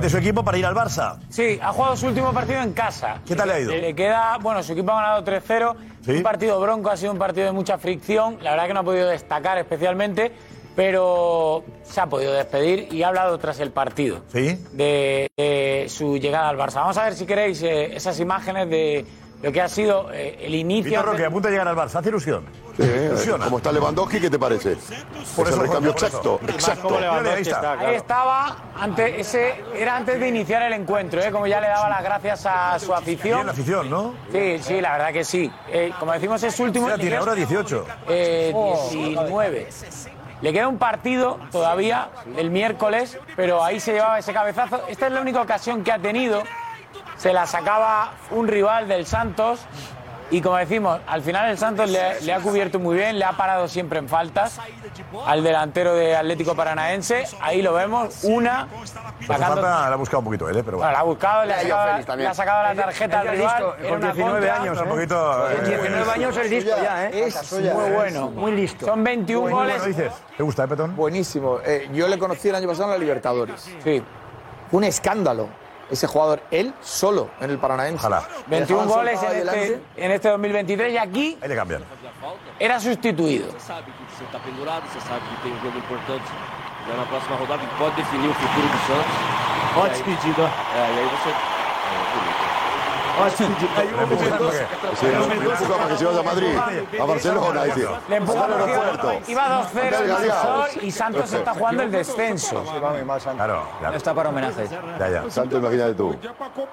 De 0.00 0.08
su 0.08 0.16
equipo 0.18 0.44
para 0.44 0.56
ir 0.56 0.64
al 0.64 0.74
Barça. 0.76 1.18
Sí, 1.28 1.58
ha 1.60 1.72
jugado 1.72 1.96
su 1.96 2.06
último 2.06 2.32
partido 2.32 2.62
en 2.62 2.72
casa. 2.72 3.20
¿Qué 3.26 3.34
tal 3.34 3.48
le 3.48 3.54
ha 3.54 3.60
ido? 3.60 3.72
Le 3.72 3.94
queda, 3.94 4.38
bueno, 4.40 4.62
su 4.62 4.72
equipo 4.72 4.92
ha 4.92 5.02
ganado 5.02 5.24
3-0. 5.24 5.74
Sí. 6.04 6.12
Un 6.12 6.22
partido 6.22 6.60
bronco, 6.60 6.88
ha 6.88 6.96
sido 6.96 7.10
un 7.12 7.18
partido 7.18 7.46
de 7.46 7.52
mucha 7.52 7.78
fricción. 7.78 8.38
La 8.40 8.52
verdad 8.52 8.68
que 8.68 8.74
no 8.74 8.80
ha 8.80 8.84
podido 8.84 9.08
destacar 9.08 9.58
especialmente, 9.58 10.30
pero 10.76 11.64
se 11.82 12.00
ha 12.00 12.06
podido 12.06 12.32
despedir 12.32 12.88
y 12.92 13.02
ha 13.02 13.08
hablado 13.08 13.36
tras 13.38 13.58
el 13.58 13.72
partido 13.72 14.20
Sí. 14.32 14.64
de, 14.72 15.28
de 15.36 15.86
su 15.88 16.16
llegada 16.16 16.48
al 16.48 16.56
Barça. 16.56 16.74
Vamos 16.76 16.96
a 16.96 17.04
ver 17.04 17.14
si 17.14 17.26
queréis 17.26 17.60
eh, 17.62 17.96
esas 17.96 18.20
imágenes 18.20 18.70
de 18.70 19.04
lo 19.42 19.52
que 19.52 19.60
ha 19.60 19.68
sido 19.68 20.10
eh, 20.12 20.38
el 20.40 20.54
inicio. 20.54 20.90
Víctor 20.90 21.06
Roque, 21.06 21.24
apunta 21.24 21.48
a 21.48 21.50
llegar 21.50 21.68
al 21.68 21.76
Barça. 21.76 21.96
Hace 21.96 22.08
ilusión. 22.08 22.44
Sí, 22.76 22.82
Ilusiona. 22.82 23.44
como 23.44 23.58
está 23.58 23.72
Lewandowski, 23.72 24.20
¿qué 24.20 24.30
te 24.30 24.38
parece? 24.38 24.76
Por 25.34 25.48
es 25.48 25.52
eso, 25.54 25.78
el 25.78 25.88
exacto. 25.88 26.40
Exacto. 26.48 26.98
ahí 26.98 27.42
está. 27.42 27.92
estaba, 27.92 28.56
antes, 28.78 29.18
ese, 29.18 29.64
era 29.74 29.96
antes 29.96 30.20
de 30.20 30.28
iniciar 30.28 30.62
el 30.62 30.72
encuentro, 30.72 31.20
¿eh? 31.20 31.32
como 31.32 31.46
ya 31.46 31.60
le 31.60 31.68
daba 31.68 31.88
las 31.88 32.02
gracias 32.02 32.46
a 32.46 32.78
su 32.78 32.94
afición. 32.94 33.38
Bien 33.38 33.46
la 33.46 33.52
afición, 33.52 33.90
¿no? 33.90 34.14
Sí, 34.30 34.58
sí, 34.60 34.80
la 34.80 34.92
verdad 34.92 35.12
que 35.12 35.24
sí. 35.24 35.50
Eh, 35.70 35.92
como 35.98 36.12
decimos, 36.12 36.42
es 36.42 36.54
su 36.54 36.64
último. 36.64 36.88
Ya 36.88 36.98
tiene 36.98 37.16
ahora 37.16 37.34
18. 37.34 37.86
Eh, 38.08 38.54
19. 38.92 39.68
Le 40.40 40.52
queda 40.52 40.68
un 40.68 40.78
partido 40.78 41.40
todavía 41.50 42.10
el 42.36 42.50
miércoles, 42.50 43.18
pero 43.34 43.64
ahí 43.64 43.80
se 43.80 43.92
llevaba 43.92 44.20
ese 44.20 44.32
cabezazo. 44.32 44.82
Esta 44.88 45.08
es 45.08 45.12
la 45.12 45.20
única 45.20 45.40
ocasión 45.40 45.82
que 45.82 45.90
ha 45.90 45.98
tenido. 45.98 46.44
Se 47.18 47.32
la 47.32 47.46
sacaba 47.46 48.12
un 48.30 48.48
rival 48.48 48.88
del 48.88 49.04
Santos. 49.06 49.60
Y 50.30 50.42
como 50.42 50.56
decimos, 50.58 51.00
al 51.06 51.22
final 51.22 51.48
el 51.48 51.56
Santos 51.56 51.88
le, 51.88 52.20
le 52.20 52.34
ha 52.34 52.40
cubierto 52.40 52.78
muy 52.78 52.94
bien, 52.98 53.18
le 53.18 53.24
ha 53.24 53.32
parado 53.32 53.66
siempre 53.66 53.98
en 53.98 54.10
faltas 54.10 54.60
al 55.26 55.42
delantero 55.42 55.94
de 55.94 56.14
Atlético 56.14 56.54
Paranaense. 56.54 57.24
Ahí 57.40 57.62
lo 57.62 57.72
vemos, 57.72 58.24
una 58.24 58.68
sacando. 59.26 59.54
falta 59.62 59.88
la 59.88 59.94
ha 59.94 59.96
buscado 59.96 60.18
un 60.18 60.24
poquito 60.26 60.46
él, 60.50 60.58
¿eh? 60.58 60.62
pero 60.62 60.76
Bueno, 60.76 60.90
bueno. 60.90 60.92
la 60.92 60.98
ha 60.98 61.02
buscado, 61.04 61.44
le 61.46 61.54
ha 61.54 61.62
sacado, 61.62 62.16
le 62.18 62.26
ha 62.26 62.34
sacado 62.34 62.62
la 62.62 62.74
tarjeta 62.74 63.20
al 63.20 63.28
rival. 63.28 63.64
con 63.88 63.92
una 63.96 64.12
19 64.12 64.32
contra. 64.36 64.54
años, 64.62 64.78
Un 64.78 64.84
¿eh? 64.86 64.90
poquito. 64.90 65.50
eh, 65.50 65.56
19 65.64 66.12
años 66.12 66.36
es 66.36 66.50
listo 66.50 66.76
ya, 66.82 67.06
¿eh? 67.06 67.24
Es 67.26 67.52
muy 67.52 67.90
bueno. 67.90 68.30
Muy 68.30 68.52
listo. 68.52 68.84
Son 68.84 69.02
21 69.02 69.40
Muy 69.40 69.50
goles. 69.52 69.78
bueno, 69.78 69.96
dices. 69.96 70.12
¿Te 70.36 70.42
gusta, 70.42 70.64
eh, 70.64 70.68
Petón? 70.68 70.94
Buenísimo. 70.94 71.58
Eh, 71.64 71.88
yo 71.94 72.06
le 72.06 72.18
conocí 72.18 72.50
el 72.50 72.54
año 72.54 72.68
pasado 72.68 72.84
en 72.84 72.90
la 72.90 72.98
Libertadores. 72.98 73.66
Sí. 73.82 74.02
Un 74.72 74.84
escándalo. 74.84 75.48
Ese 75.90 76.06
jugador, 76.06 76.42
él 76.50 76.74
solo 76.82 77.30
en 77.40 77.50
el 77.50 77.58
Paranaense. 77.58 77.96
Ojalá. 78.06 78.28
21 78.46 78.82
Dejaban 78.82 78.88
goles 78.88 79.22
en 79.22 79.26
este, 79.26 79.38
delante. 79.38 79.82
en 79.96 80.10
este 80.12 80.28
2023 80.28 80.92
y 80.92 80.98
aquí 80.98 81.38
Ahí 81.40 81.48
le 81.48 81.54
cambian. 81.56 81.84
era 82.58 82.78
sustituido. 82.78 83.46
Você 83.52 83.60
sabe 83.60 83.84
Sí, 93.36 95.06
no, 95.12 95.32
empuja 95.32 95.76
para 95.76 95.88
que 95.88 95.96
se 95.96 96.04
vaya 96.04 96.20
a 96.20 96.22
Madrid, 96.22 96.56
a 97.00 97.04
Barcelona, 97.04 97.64
dice. 97.64 97.88
Le 98.08 98.16
empujó 98.16 98.44
al 98.44 98.52
aeropuerto. 98.52 99.12
Iba 99.28 99.62
2-0 99.62 99.74
el 99.74 99.94
Anda 99.94 99.98
defensor 99.98 100.20
desgraciado. 100.20 100.66
y 100.82 100.90
Santos 100.90 101.32
está 101.32 101.54
jugando 101.54 101.82
el 101.82 101.90
descenso. 101.90 102.64
Claro, 103.36 103.62
claro. 103.80 103.96
Está 103.96 104.14
para 104.14 104.28
homenaje. 104.30 104.68
Ya, 104.98 105.08
ya. 105.08 105.30
Santo, 105.30 105.58
imagínate 105.58 105.94
tú. 105.94 106.16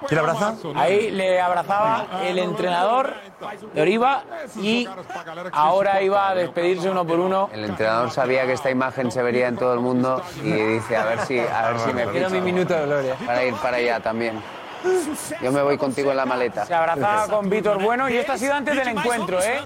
¿Quién 0.06 0.20
abraza? 0.20 0.54
Ahí 0.76 1.10
le 1.10 1.40
abrazaba 1.40 2.06
el 2.24 2.38
entrenador 2.38 3.14
de 3.72 3.80
Oriba 3.82 4.22
y 4.60 4.88
ahora 5.52 6.00
iba 6.02 6.28
a 6.30 6.34
despedirse 6.34 6.90
uno 6.90 7.06
por 7.06 7.18
uno. 7.20 7.50
El 7.52 7.64
entrenador 7.64 8.10
sabía 8.10 8.46
que 8.46 8.52
esta 8.52 8.70
imagen 8.70 9.10
se 9.10 9.22
vería 9.22 9.48
en 9.48 9.56
todo 9.56 9.74
el 9.74 9.80
mundo 9.80 10.22
y 10.42 10.50
dice, 10.52 10.96
a 10.96 11.04
ver 11.04 11.20
si, 11.20 11.38
a 11.38 11.70
ver 11.70 11.78
si 11.80 11.92
me 11.92 12.04
Quiero 12.06 12.28
ficho 12.28 12.30
mi 12.30 12.52
minuto 12.52 12.74
de 12.74 12.86
gloria. 12.86 13.14
para 13.26 13.44
ir 13.44 13.54
para 13.54 13.76
allá 13.78 14.00
también. 14.00 14.40
Yo 15.42 15.52
me 15.52 15.62
voy 15.62 15.76
contigo 15.76 16.10
en 16.10 16.16
la 16.16 16.26
maleta. 16.26 16.66
Se 16.66 16.74
abrazaba 16.74 17.28
con 17.28 17.48
Víctor 17.50 17.82
Bueno 17.82 18.08
y 18.08 18.16
esto 18.16 18.32
ha 18.32 18.38
sido 18.38 18.54
antes 18.54 18.76
del 18.76 18.88
encuentro, 18.88 19.40
¿eh? 19.42 19.60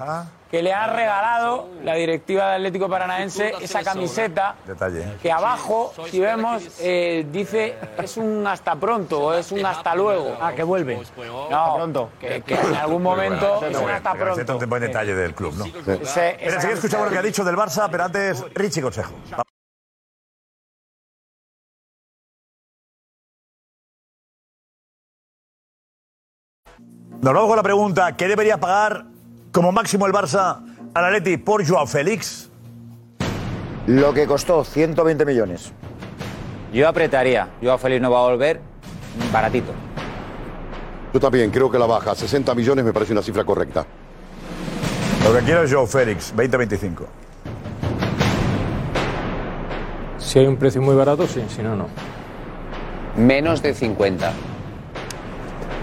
Que 0.51 0.63
le 0.65 0.73
ha 0.75 0.89
regalado 0.89 1.69
la 1.85 1.95
directiva 1.95 2.49
de 2.49 2.55
Atlético 2.57 2.89
Paranaense 2.89 3.55
esa 3.61 3.85
camiseta 3.85 4.57
Detalle. 4.67 5.05
que 5.23 5.31
abajo, 5.31 5.93
si 6.11 6.19
vemos, 6.19 6.65
eh, 6.81 7.25
dice 7.31 7.77
es 7.97 8.17
un 8.17 8.45
hasta 8.45 8.75
pronto 8.75 9.21
o 9.27 9.33
es 9.33 9.53
un 9.53 9.65
hasta 9.65 9.95
luego. 9.95 10.37
Ah, 10.41 10.53
que 10.53 10.65
vuelve. 10.65 11.01
No, 11.51 11.75
pronto. 11.77 12.11
Que, 12.19 12.43
que 12.43 12.55
en 12.55 12.75
algún 12.75 13.01
momento 13.01 13.65
es 13.65 13.77
un 13.77 13.91
hasta 13.91 14.13
pronto. 14.15 14.57
un 14.59 14.69
buen 14.69 14.83
detalle 14.83 15.15
del 15.15 15.35
club, 15.35 15.55
¿no? 15.57 15.67
Mira, 15.67 16.03
esa 16.03 16.31
enseguida 16.33 16.75
escuchamos 16.75 17.07
lo 17.07 17.13
que 17.13 17.19
ha 17.19 17.23
dicho 17.23 17.45
del 17.45 17.55
Barça, 17.57 17.87
pero 17.89 18.05
antes, 18.05 18.45
Richie 18.53 18.83
Consejo. 18.83 19.13
Nos 27.23 27.35
vamos 27.35 27.49
con 27.49 27.57
la 27.59 27.63
pregunta, 27.63 28.17
¿qué 28.17 28.29
debería 28.29 28.59
pagar 28.59 29.05
como 29.53 29.73
máximo 29.73 30.07
el 30.07 30.13
Barça 30.13 30.63
al 30.95 31.05
Atleti 31.05 31.37
por 31.37 31.69
Joao 31.69 31.87
Félix? 31.87 32.49
Lo 33.87 34.15
que 34.15 34.27
costó 34.27 34.65
120 34.65 35.27
millones. 35.27 35.71
Yo 36.73 36.89
apretaría. 36.89 37.51
Yo 37.61 37.75
a 37.75 37.79
Félix 37.79 38.01
no 38.01 38.11
va 38.11 38.21
a 38.21 38.31
volver 38.31 38.63
baratito. 39.31 39.73
Yo 41.13 41.21
también 41.21 41.51
creo 41.51 41.71
que 41.71 41.79
la 41.79 41.85
baja, 41.85 42.15
60 42.15 42.55
millones 42.55 42.87
me 42.87 42.93
parece 42.95 43.13
una 43.13 43.21
cifra 43.21 43.45
correcta. 43.45 43.85
Lo 45.23 45.35
que 45.35 45.45
quiero 45.45 45.63
es 45.63 45.71
Joao 45.71 45.87
Félix, 45.87 46.35
20-25. 46.35 47.05
Si 50.17 50.39
hay 50.39 50.47
un 50.47 50.57
precio 50.57 50.81
muy 50.81 50.95
barato, 50.95 51.27
sí, 51.27 51.45
si 51.55 51.63
no, 51.63 51.77
no. 51.77 51.87
Menos 53.15 53.61
de 53.61 53.75
50. 53.75 54.33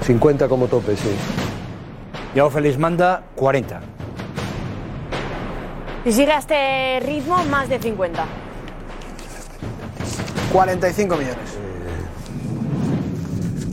50 0.07 0.47
como 0.47 0.67
tope, 0.67 0.95
sí. 0.95 1.09
Yao 2.33 2.49
Félix 2.49 2.77
manda 2.77 3.23
40. 3.35 3.81
Si 6.05 6.13
sigue 6.13 6.31
a 6.31 6.37
este 6.39 7.01
ritmo, 7.01 7.43
más 7.45 7.67
de 7.67 7.77
50. 7.77 8.25
45 10.53 11.17
millones. 11.17 11.37
Eh. 11.37 11.57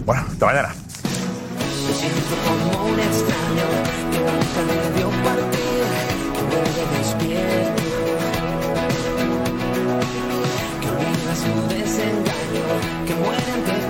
Bueno, 0.04 0.24
hasta 0.28 0.46
mañana. 0.46 0.74
que 13.06 13.14
mueren 13.14 13.83